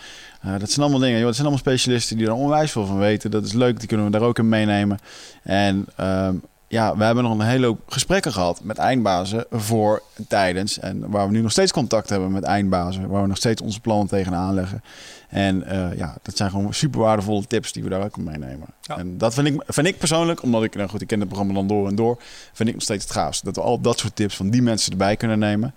[0.57, 1.17] dat zijn allemaal dingen.
[1.17, 3.31] Joh, dat zijn allemaal specialisten die er onwijs veel van weten.
[3.31, 4.99] Dat is leuk, die kunnen we daar ook in meenemen.
[5.43, 10.79] En um, ja, we hebben nog een hele hoop gesprekken gehad met eindbazen voor, tijdens.
[10.79, 13.09] En waar we nu nog steeds contact hebben met eindbazen.
[13.09, 14.83] Waar we nog steeds onze plannen tegenaan leggen.
[15.29, 18.67] En eh, ja, dat zijn gewoon super waardevolle tips die we daar ook meenemen.
[18.81, 18.97] Ja.
[18.97, 21.53] En dat vind ik, vind ik persoonlijk, omdat ik, nou goed, ik ken het programma
[21.53, 22.17] dan door en door,
[22.53, 23.45] vind ik nog steeds het gaafste.
[23.45, 25.73] Dat we al dat soort tips van die mensen erbij kunnen nemen.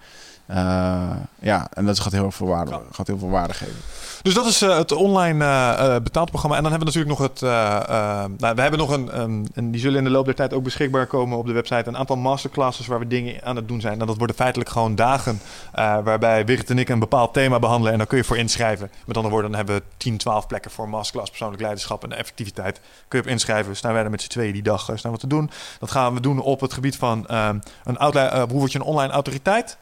[0.53, 2.81] Uh, ja, en dat gaat heel veel waarde, Ja.
[2.93, 3.75] gaat heel veel waarde geven.
[4.23, 6.57] Dus dat is eh, het online eh, eh, betaald programma.
[6.57, 7.43] En dan hebben we natuurlijk nog het.
[7.43, 7.77] eh,
[8.23, 9.11] eh, nou, we hebben nog een.
[9.11, 11.89] ehm, en die zullen in de loop der tijd ook beschikbaar komen op de website.
[11.89, 14.01] Een aantal masterclasses waar we dingen aan het doen zijn.
[14.01, 15.41] En dat worden feitelijk gewoon dagen.
[15.73, 17.93] eh, waarbij Wigert en ik een bepaald thema behandelen.
[17.93, 18.91] En dan kun je voor inschrijven.
[19.07, 22.81] Met andere woorden, dan hebben we 10, 12 plekken voor masterclass persoonlijk leiderschap en effectiviteit.
[23.09, 23.77] Kun je op inschrijven.
[23.77, 25.51] Staan wij er met z'n tweeën die dag eh, staan we te doen.
[25.79, 27.63] Dat gaan we doen op het gebied van een
[27.99, 29.77] eh, hoe word je een online autoriteit.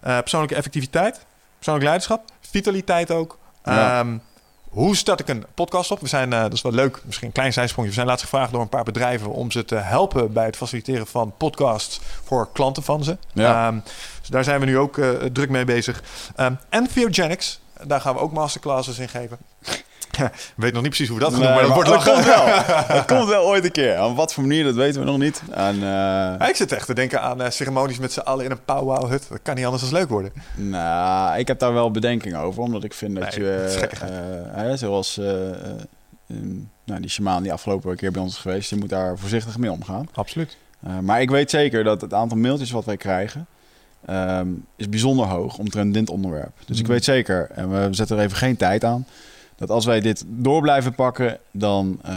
[0.00, 1.26] Eh, persoonlijke effectiviteit.
[1.54, 2.24] Persoonlijk leiderschap.
[2.40, 3.38] Vitaliteit ook.
[3.64, 4.00] Ja.
[4.00, 4.16] Ehm,
[4.68, 6.00] hoe start ik een podcast op?
[6.00, 7.90] We zijn, eh, dat is wel leuk, misschien een klein zijsprongje.
[7.90, 11.06] We zijn laatst gevraagd door een paar bedrijven om ze te helpen bij het faciliteren
[11.06, 13.16] van podcasts voor klanten van ze.
[13.32, 13.66] Ja.
[13.66, 13.78] Ehm,
[14.20, 16.02] dus daar zijn we nu ook eh, druk mee bezig.
[16.36, 19.38] Ehm en Theogenics, daar gaan we ook masterclasses in geven.
[20.10, 22.12] Ik weet nog niet precies hoe we dat gaan doen, maar dat wordt dat lachen.
[22.12, 22.86] komt wel.
[22.96, 23.96] Dat komt wel ooit een keer.
[23.96, 25.42] Aan wat voor manier, dat weten we nog niet.
[25.50, 28.50] En, eh, Ja, ik zit echt te denken aan eh, ceremonies met z'n allen in
[28.50, 29.26] een powwow-hut.
[29.28, 30.32] Dat kan niet anders dan leuk worden.
[30.54, 34.00] Nou, ik heb daar wel bedenkingen over, omdat ik vind dat Nee, je, dat
[34.54, 35.20] hè, zoals
[36.84, 39.72] nou, die shamaan die afgelopen keer bij ons is geweest, je moet daar voorzichtig mee
[39.72, 40.08] omgaan.
[40.14, 40.56] Absoluut.
[40.86, 43.46] Eh, maar ik weet zeker dat het aantal mailtjes wat wij krijgen,
[44.06, 46.52] ehm, is bijzonder hoog omtrent dit onderwerp.
[46.66, 46.92] Dus ik Mhm.
[46.92, 49.06] weet zeker, en we zetten er even geen tijd aan,
[49.58, 52.14] dat als wij dit door blijven pakken, dan, eh,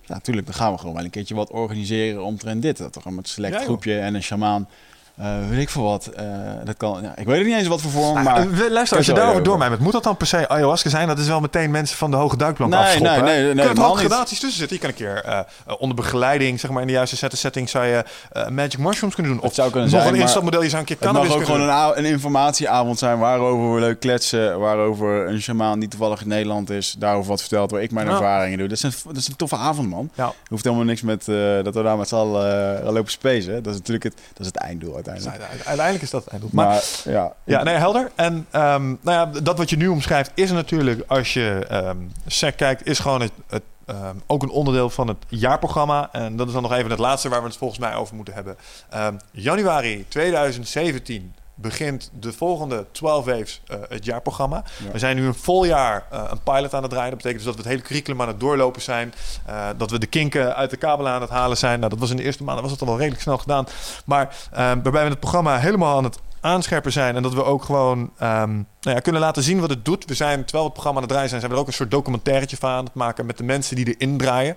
[0.00, 2.76] ja, natuurlijk, dan gaan we gewoon wel een keertje wat organiseren omtrent dit.
[2.76, 4.68] Dat toch met een select groepje en een shamaan,
[5.16, 6.06] eh, weet ik veel wat.
[6.06, 6.24] eh,
[6.64, 8.70] dat kan, ja, ik weet het niet eens wat voor vorm, Nou, maar...
[8.70, 9.44] luister, als je daarover ja.
[9.44, 11.08] doormijt, moet dat dan per se ayahuasca zijn?
[11.08, 13.12] Dat is wel meteen mensen van de hoge duikplank Nee, afschoppen.
[13.12, 13.98] nee, nee, nee, er kunnen niet.
[13.98, 14.76] gradaties tussen zitten.
[14.76, 15.40] Je kan een keer eh,
[15.78, 18.04] onder begeleiding, zeg maar in de juiste set- setting, zou je
[18.50, 19.40] magic mushrooms kunnen doen.
[19.42, 21.54] Of zou kunnen nog zijn, een instapmodel, je zou een keer Het mag cannabis ook
[21.54, 24.58] gewoon een, een informatieavond zijn waarover we leuk kletsen.
[24.60, 28.58] Waarover een shamaan die toevallig in Nederland is, daarover wat vertelt, waar ik mijn ervaringen
[28.58, 28.68] doe.
[28.68, 30.10] Dat is, een, dat is een toffe avond, man.
[30.14, 30.24] Ja.
[30.26, 31.24] Er hoeft helemaal niks met
[31.64, 33.62] dat we daar met z'n allen lopen spacen.
[33.62, 35.02] Dat is natuurlijk het, dat is het einddoel.
[35.08, 35.40] Uiteindelijk.
[35.40, 36.50] Dus uite- Uiteindelijk is dat het einddoel.
[36.52, 36.82] Maar, Maar,
[37.14, 38.10] ja, ja, nee, helder.
[38.14, 38.98] En ehm, nou
[39.34, 43.20] ja, dat wat je nu omschrijft is natuurlijk, als je ehm SEC kijkt, is gewoon
[43.20, 46.08] het, het, ehm, ook een onderdeel van het jaarprogramma.
[46.12, 48.34] En dat is dan nog even het laatste waar we het volgens mij over moeten
[48.34, 48.56] hebben.
[49.30, 54.64] Januari 2017 begint de volgende 12 Waves eh, het jaarprogramma.
[54.84, 54.90] Ja.
[54.90, 57.10] We zijn nu een vol jaar eh, een pilot aan het draaien.
[57.10, 59.14] Dat betekent dus dat we het hele curriculum aan het doorlopen zijn.
[59.46, 61.78] Eh, dat we de kinken uit de kabel aan het halen zijn.
[61.78, 63.66] Nou, dat was in de eerste maanden was het al wel redelijk snel gedaan.
[64.04, 67.16] Maar waarbij we het programma helemaal aan het aanscherpen zijn.
[67.16, 70.04] En dat we ook gewoon ehm, nou ja, kunnen laten zien wat het doet.
[70.04, 71.78] We zijn, terwijl we het programma aan het draaien zijn, zijn we er ook een
[71.78, 74.56] soort documentairetje van aan het maken met de mensen die erin draaien.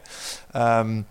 [0.52, 1.02] Ehm,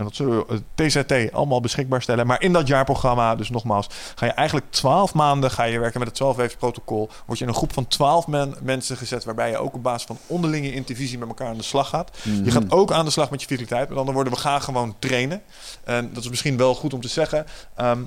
[0.00, 2.26] en dat zullen we eh, TZT allemaal beschikbaar stellen.
[2.26, 6.08] Maar in dat jaarprogramma, dus nogmaals, ga je eigenlijk 12 maanden ga je werken met
[6.08, 7.08] het 12 Waves protocol.
[7.26, 10.06] Word je in een groep van 12 men- mensen gezet, waarbij je ook op basis
[10.06, 12.10] van onderlinge intervisie met elkaar aan de slag gaat.
[12.22, 12.44] Mhm.
[12.44, 13.88] Je gaat ook aan de slag met je vitaliteit.
[13.88, 15.42] Met andere woorden, we gaan gewoon trainen.
[15.84, 17.46] En dat is misschien wel goed om te zeggen.
[17.74, 18.00] Ehm,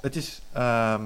[0.00, 1.02] het, is, ehm,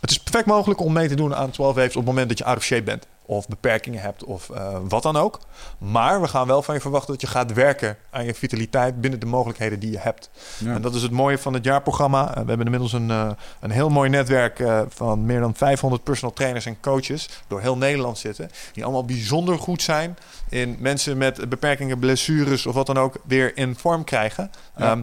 [0.00, 2.38] het is perfect mogelijk om mee te doen aan 12 waves op het moment dat
[2.38, 3.06] je out of shape bent.
[3.26, 5.40] Of beperkingen hebt of eh, wat dan ook.
[5.78, 9.20] Maar we gaan wel van je verwachten dat je gaat werken aan je vitaliteit binnen
[9.20, 10.30] de mogelijkheden die je hebt.
[10.58, 10.74] Ja.
[10.74, 12.28] En dat is het mooie van het jaarprogramma.
[12.28, 13.30] Eh, we hebben inmiddels een, eh,
[13.60, 18.18] een heel mooi netwerk van meer dan 500 personal trainers en coaches door heel Nederland
[18.18, 18.50] zitten.
[18.72, 23.56] Die allemaal bijzonder goed zijn in mensen met beperkingen, blessures of wat dan ook weer
[23.56, 24.50] in vorm krijgen.
[24.76, 24.90] Ja.
[24.90, 25.02] Ehm,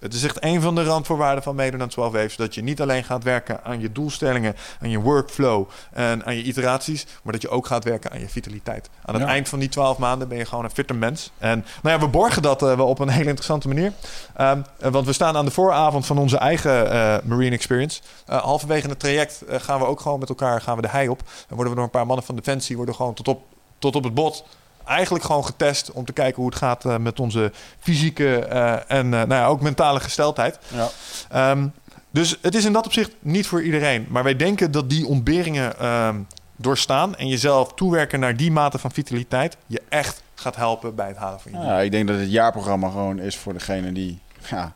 [0.00, 2.36] het is echt een van de randvoorwaarden van meedoen aan 12 Waves.
[2.36, 6.42] Dat je niet alleen gaat werken aan je doelstellingen, aan je workflow en aan je
[6.42, 7.06] iteraties.
[7.22, 8.90] Maar dat je ook gaat werken aan je vitaliteit.
[9.04, 9.28] Aan het Ja.
[9.28, 11.30] eind van die 12 maanden ben je gewoon een fitter mens.
[11.38, 13.92] En nou ja, we borgen dat eh, wel op een hele interessante manier.
[14.36, 18.00] Ehm, eh, want we staan aan de vooravond van onze eigen eh, Marine Experience.
[18.26, 21.20] Eh, halverwege het traject gaan we ook gewoon met elkaar gaan we de hei op.
[21.48, 23.42] En worden we door een paar mannen van Defensie worden gewoon tot op,
[23.78, 24.44] tot op het bot
[24.86, 29.04] eigenlijk gewoon getest om te kijken hoe het gaat eh, met onze fysieke eh, en
[29.04, 30.58] eh, nou ja, ook mentale gesteldheid.
[30.74, 30.88] Ja.
[31.30, 31.66] Ehm,
[32.10, 34.06] dus het is in dat opzicht niet voor iedereen.
[34.08, 36.20] Maar wij denken dat die ontberingen ehm,
[36.56, 41.16] doorstaan en jezelf toewerken naar die mate van vitaliteit je echt gaat helpen bij het
[41.16, 41.58] halen van je.
[41.58, 44.18] Ja, ik denk dat het jaarprogramma gewoon is voor degene die.
[44.50, 44.72] Ja,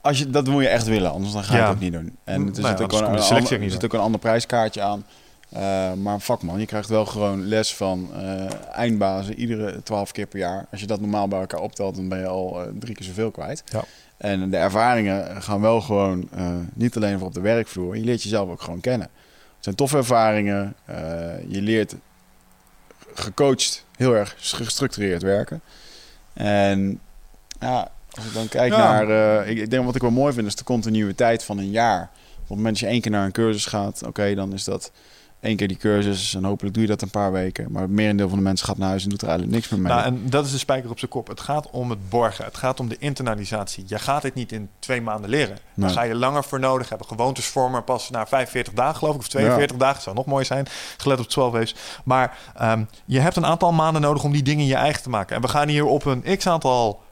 [0.00, 1.64] als je, dat moet je echt willen, anders dan ga je Ja.
[1.64, 2.16] het ook niet doen.
[2.24, 4.82] En er Nou ja, zit ook, anders een, ander, er zit ook een ander prijskaartje
[4.82, 5.04] aan.
[5.48, 10.26] Eh, maar fuck man, je krijgt wel gewoon les van eh, eindbazen iedere twaalf keer
[10.26, 10.66] per jaar.
[10.70, 13.30] Als je dat normaal bij elkaar optelt, dan ben je al eh, drie keer zoveel
[13.30, 13.62] kwijt.
[13.66, 13.84] Ja.
[14.16, 16.28] En de ervaringen gaan wel gewoon
[16.74, 17.96] niet alleen voor op de werkvloer.
[17.96, 19.08] Je leert jezelf ook gewoon kennen.
[19.54, 20.74] Het zijn toffe ervaringen.
[21.48, 21.94] Je leert
[23.14, 25.60] gecoacht heel erg gestructureerd werken.
[26.32, 27.00] En
[27.60, 28.78] ja, Als ik dan kijk Ja.
[29.02, 29.46] naar...
[29.46, 32.02] ik, ik denk wat ik wel mooi vind is de continuïteit van een jaar.
[32.34, 34.02] Op het moment dat je één keer naar een cursus gaat...
[34.06, 34.90] Oké, dan is dat
[35.40, 36.34] één keer die cursus.
[36.34, 37.72] En hopelijk doe je dat een paar weken.
[37.72, 39.80] Maar het merendeel van de mensen gaat naar huis en doet er eigenlijk niks meer
[39.80, 39.92] mee.
[39.92, 41.28] Nou, en dat is de spijker op zijn kop.
[41.28, 42.44] Het gaat om het borgen.
[42.44, 43.84] Het gaat om de internalisatie.
[43.86, 45.48] Je gaat dit niet in twee maanden leren.
[45.74, 45.94] Daar Nee.
[45.94, 47.06] ga je langer voor nodig hebben.
[47.06, 49.20] Gewoontes vormen pas na 45 dagen, geloof ik.
[49.20, 50.02] Of 42 dagen.
[50.02, 50.66] Zou nog mooi zijn.
[50.96, 51.74] Gelet op 12 waves.
[52.04, 55.36] Maar ehm, je hebt een aantal maanden nodig om die dingen je eigen te maken.
[55.36, 57.06] En we gaan hier op een x-aantal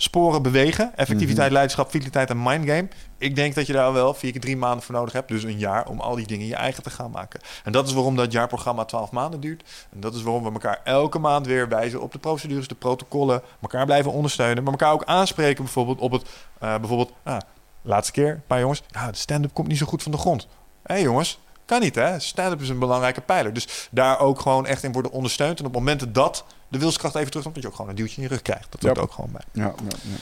[0.00, 0.92] sporen bewegen.
[0.96, 1.52] Effectiviteit, Mhm.
[1.52, 2.88] leiderschap, vitaliteit en mindgame.
[3.18, 5.28] Ik denk dat je daar wel vier keer drie maanden voor nodig hebt.
[5.28, 7.40] Dus een jaar om al die dingen je eigen te gaan maken.
[7.64, 9.62] En dat is waarom dat jaarprogramma 12 maanden duurt.
[9.92, 13.42] En dat is waarom we elkaar elke maand weer wijzen op de procedures, de protocollen.
[13.62, 14.62] elkaar blijven ondersteunen.
[14.62, 16.22] Maar elkaar ook aanspreken bijvoorbeeld op het...
[16.58, 17.38] eh, bijvoorbeeld, ah,
[17.82, 18.82] laatste keer, een paar jongens.
[18.90, 20.46] Ja, de stand-up komt niet zo goed van de grond.
[20.82, 21.38] Hé hey jongens,
[21.68, 22.20] kan niet hè.
[22.20, 23.52] Stand-up is een belangrijke pijler.
[23.52, 25.58] Dus daar ook gewoon echt in worden ondersteund.
[25.60, 27.54] En op momenten dat de wilskracht even terugkomt...
[27.54, 28.66] dat je ook gewoon een duwtje in je rug krijgt.
[28.70, 29.02] Dat hoort Ja.
[29.02, 29.40] ook gewoon bij.
[29.52, 29.72] ja, ja,
[30.02, 30.16] ja.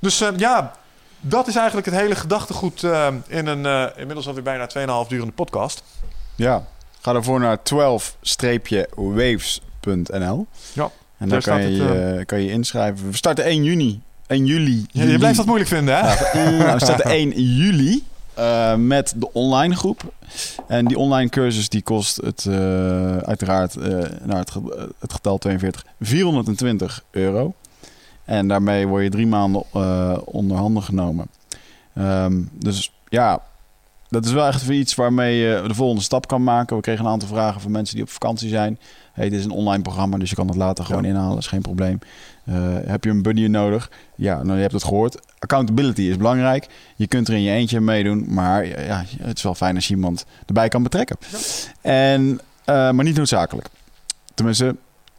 [0.00, 0.72] Dus eh, ja,
[1.20, 4.68] dat is eigenlijk het hele gedachtegoed eh, in een eh, inmiddels alweer bijna
[5.04, 5.82] 2,5 durende podcast.
[6.34, 6.64] Ja,
[7.00, 10.46] ga daarvoor naar 12-waves.nl.
[10.72, 13.10] Ja, En daar kan je, het, kan je inschrijven.
[13.10, 14.00] We starten 1 juni.
[14.26, 14.86] 1 juli.
[14.90, 16.02] Ja, je blijft dat moeilijk vinden, hè?
[16.58, 18.04] Nou, we starten 1 juli
[18.36, 20.02] eh, met de online groep.
[20.66, 23.76] En die online cursus die kost het eh, uiteraard
[24.24, 24.54] naar het,
[24.98, 27.54] het getal 42 420 euro.
[28.24, 29.64] En daarmee word je drie maanden
[30.26, 31.26] onder handen genomen.
[31.94, 33.42] Ehm, dus ja,
[34.08, 36.76] dat is wel echt iets waarmee je de volgende stap kan maken.
[36.76, 38.78] We kregen een aantal vragen van mensen die op vakantie zijn.
[39.12, 41.08] Hey, dit is een online programma, dus je kan het later gewoon Ja.
[41.08, 41.38] inhalen.
[41.38, 41.98] is geen probleem.
[42.46, 42.54] Eh,
[42.86, 43.90] heb je een buddy nodig?
[44.14, 45.18] Ja, nou, je hebt het gehoord.
[45.38, 46.66] Accountability is belangrijk.
[46.96, 49.94] Je kunt er in je eentje meedoen, maar ja, het is wel fijn als je
[49.94, 51.16] iemand erbij kan betrekken.
[51.80, 53.68] En, eh, maar niet noodzakelijk.
[54.34, 54.76] Tenminste,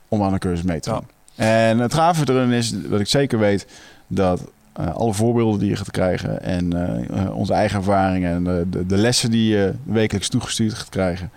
[0.08, 0.96] om aan een cursus mee te Ja.
[0.96, 1.06] doen.
[1.36, 3.68] En het gave erin is, wat ik zeker weet,
[4.08, 4.42] dat
[4.74, 6.74] eh, alle voorbeelden die je gaat krijgen en
[7.34, 11.32] onze eigen ervaringen en de, de, de lessen die je wekelijks toegestuurd gaat krijgen,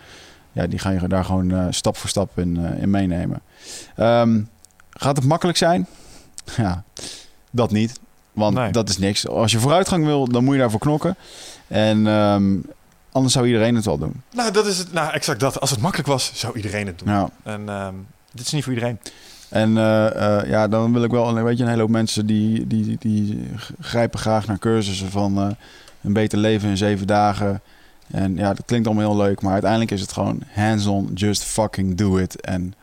[0.52, 3.41] ja, die ga je daar gewoon stap voor stap in, in meenemen.
[3.97, 4.41] Ehm,
[5.00, 5.86] gaat het makkelijk zijn?
[6.56, 6.82] Ja,
[7.50, 8.00] dat niet.
[8.32, 8.70] Want Nee.
[8.70, 9.28] dat is niks.
[9.28, 11.16] Als je vooruitgang wil, dan moet je daarvoor knokken.
[11.68, 12.56] En ehm,
[13.12, 14.22] anders zou iedereen het wel doen.
[14.32, 14.92] Nou, dat is het.
[14.92, 15.60] Nou, exact dat.
[15.60, 17.08] Als het makkelijk was, zou iedereen het doen.
[17.08, 17.30] Ja.
[17.42, 17.94] En ehm,
[18.32, 18.98] dit is niet voor iedereen.
[19.48, 22.66] En eh, eh, ja, dan wil ik wel, weet je, een hele hoop mensen die,
[22.66, 25.48] die, die grijpen graag naar cursussen van eh,
[26.02, 27.60] een beter leven in zeven dagen.
[28.10, 31.96] En ja, dat klinkt allemaal heel leuk, maar uiteindelijk is het gewoon hands-on, just fucking
[31.96, 32.40] do it.
[32.40, 32.74] En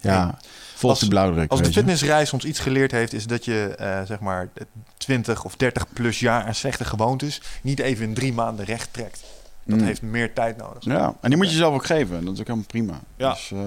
[0.00, 0.34] ja, Hey,
[0.82, 1.50] volg als- die blauwdruk.
[1.50, 4.48] Als de fitnessreis ons iets geleerd heeft, is dat je eh, zeg maar
[4.96, 9.22] 20 of 30 plus jaar aan slechte gewoontes niet even in drie maanden recht trekt.
[9.64, 9.84] Dat Mm.
[9.84, 10.84] heeft meer tijd nodig.
[10.84, 12.16] Ja, en die moet je zelf ook geven.
[12.16, 13.00] En dat is ook helemaal prima.
[13.16, 13.30] Ja.
[13.32, 13.58] Dus, eh,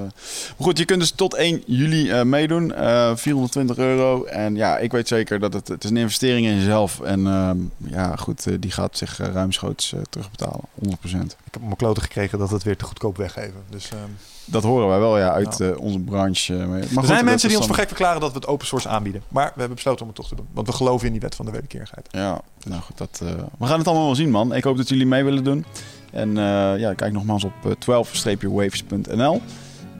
[0.57, 2.73] goed, je kunt dus tot 1 juli eh, meedoen.
[2.73, 4.23] Eh 420 euro.
[4.23, 7.01] En ja, ik weet zeker dat het, het is een investering in jezelf.
[7.01, 10.61] En ehm, ja, goed, die gaat zich ruimschoots terugbetalen.
[10.73, 11.31] 100%.
[11.31, 13.63] Ik heb op mijn kloten gekregen dat het weer te goedkoop weggeven.
[13.69, 13.99] Dus, ehm,
[14.45, 15.65] Dat horen wij wel ja, uit Ja.
[15.69, 16.57] eh, onze branche.
[16.57, 18.67] eh, maar er goed, zijn mensen die ons voor gek verklaren dat we het open
[18.67, 19.21] source aanbieden.
[19.27, 20.47] Maar we hebben besloten om het toch te doen.
[20.53, 22.07] Want we geloven in die wet van de wederkerigheid.
[22.11, 24.53] Ja, nou goed, dat, eh, we gaan het allemaal wel zien, man.
[24.55, 25.65] Ik hoop dat jullie mee willen doen.
[26.11, 26.35] En
[26.79, 29.41] ja, kijk nogmaals op eh, 12-waves.nl.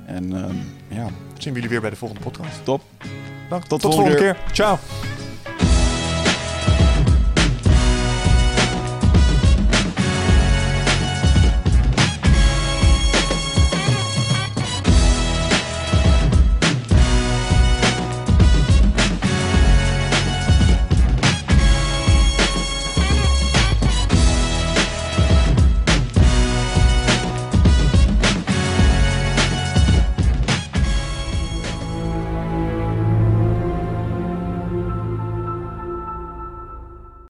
[0.05, 0.55] En ehm,
[0.87, 1.07] ja,
[1.37, 2.63] Zien we jullie weer bij de volgende podcast.
[2.63, 2.81] top.
[3.49, 3.63] Dank.
[3.65, 4.53] Tot Tot, de de volgende volgende keer.
[4.53, 4.77] Ciao.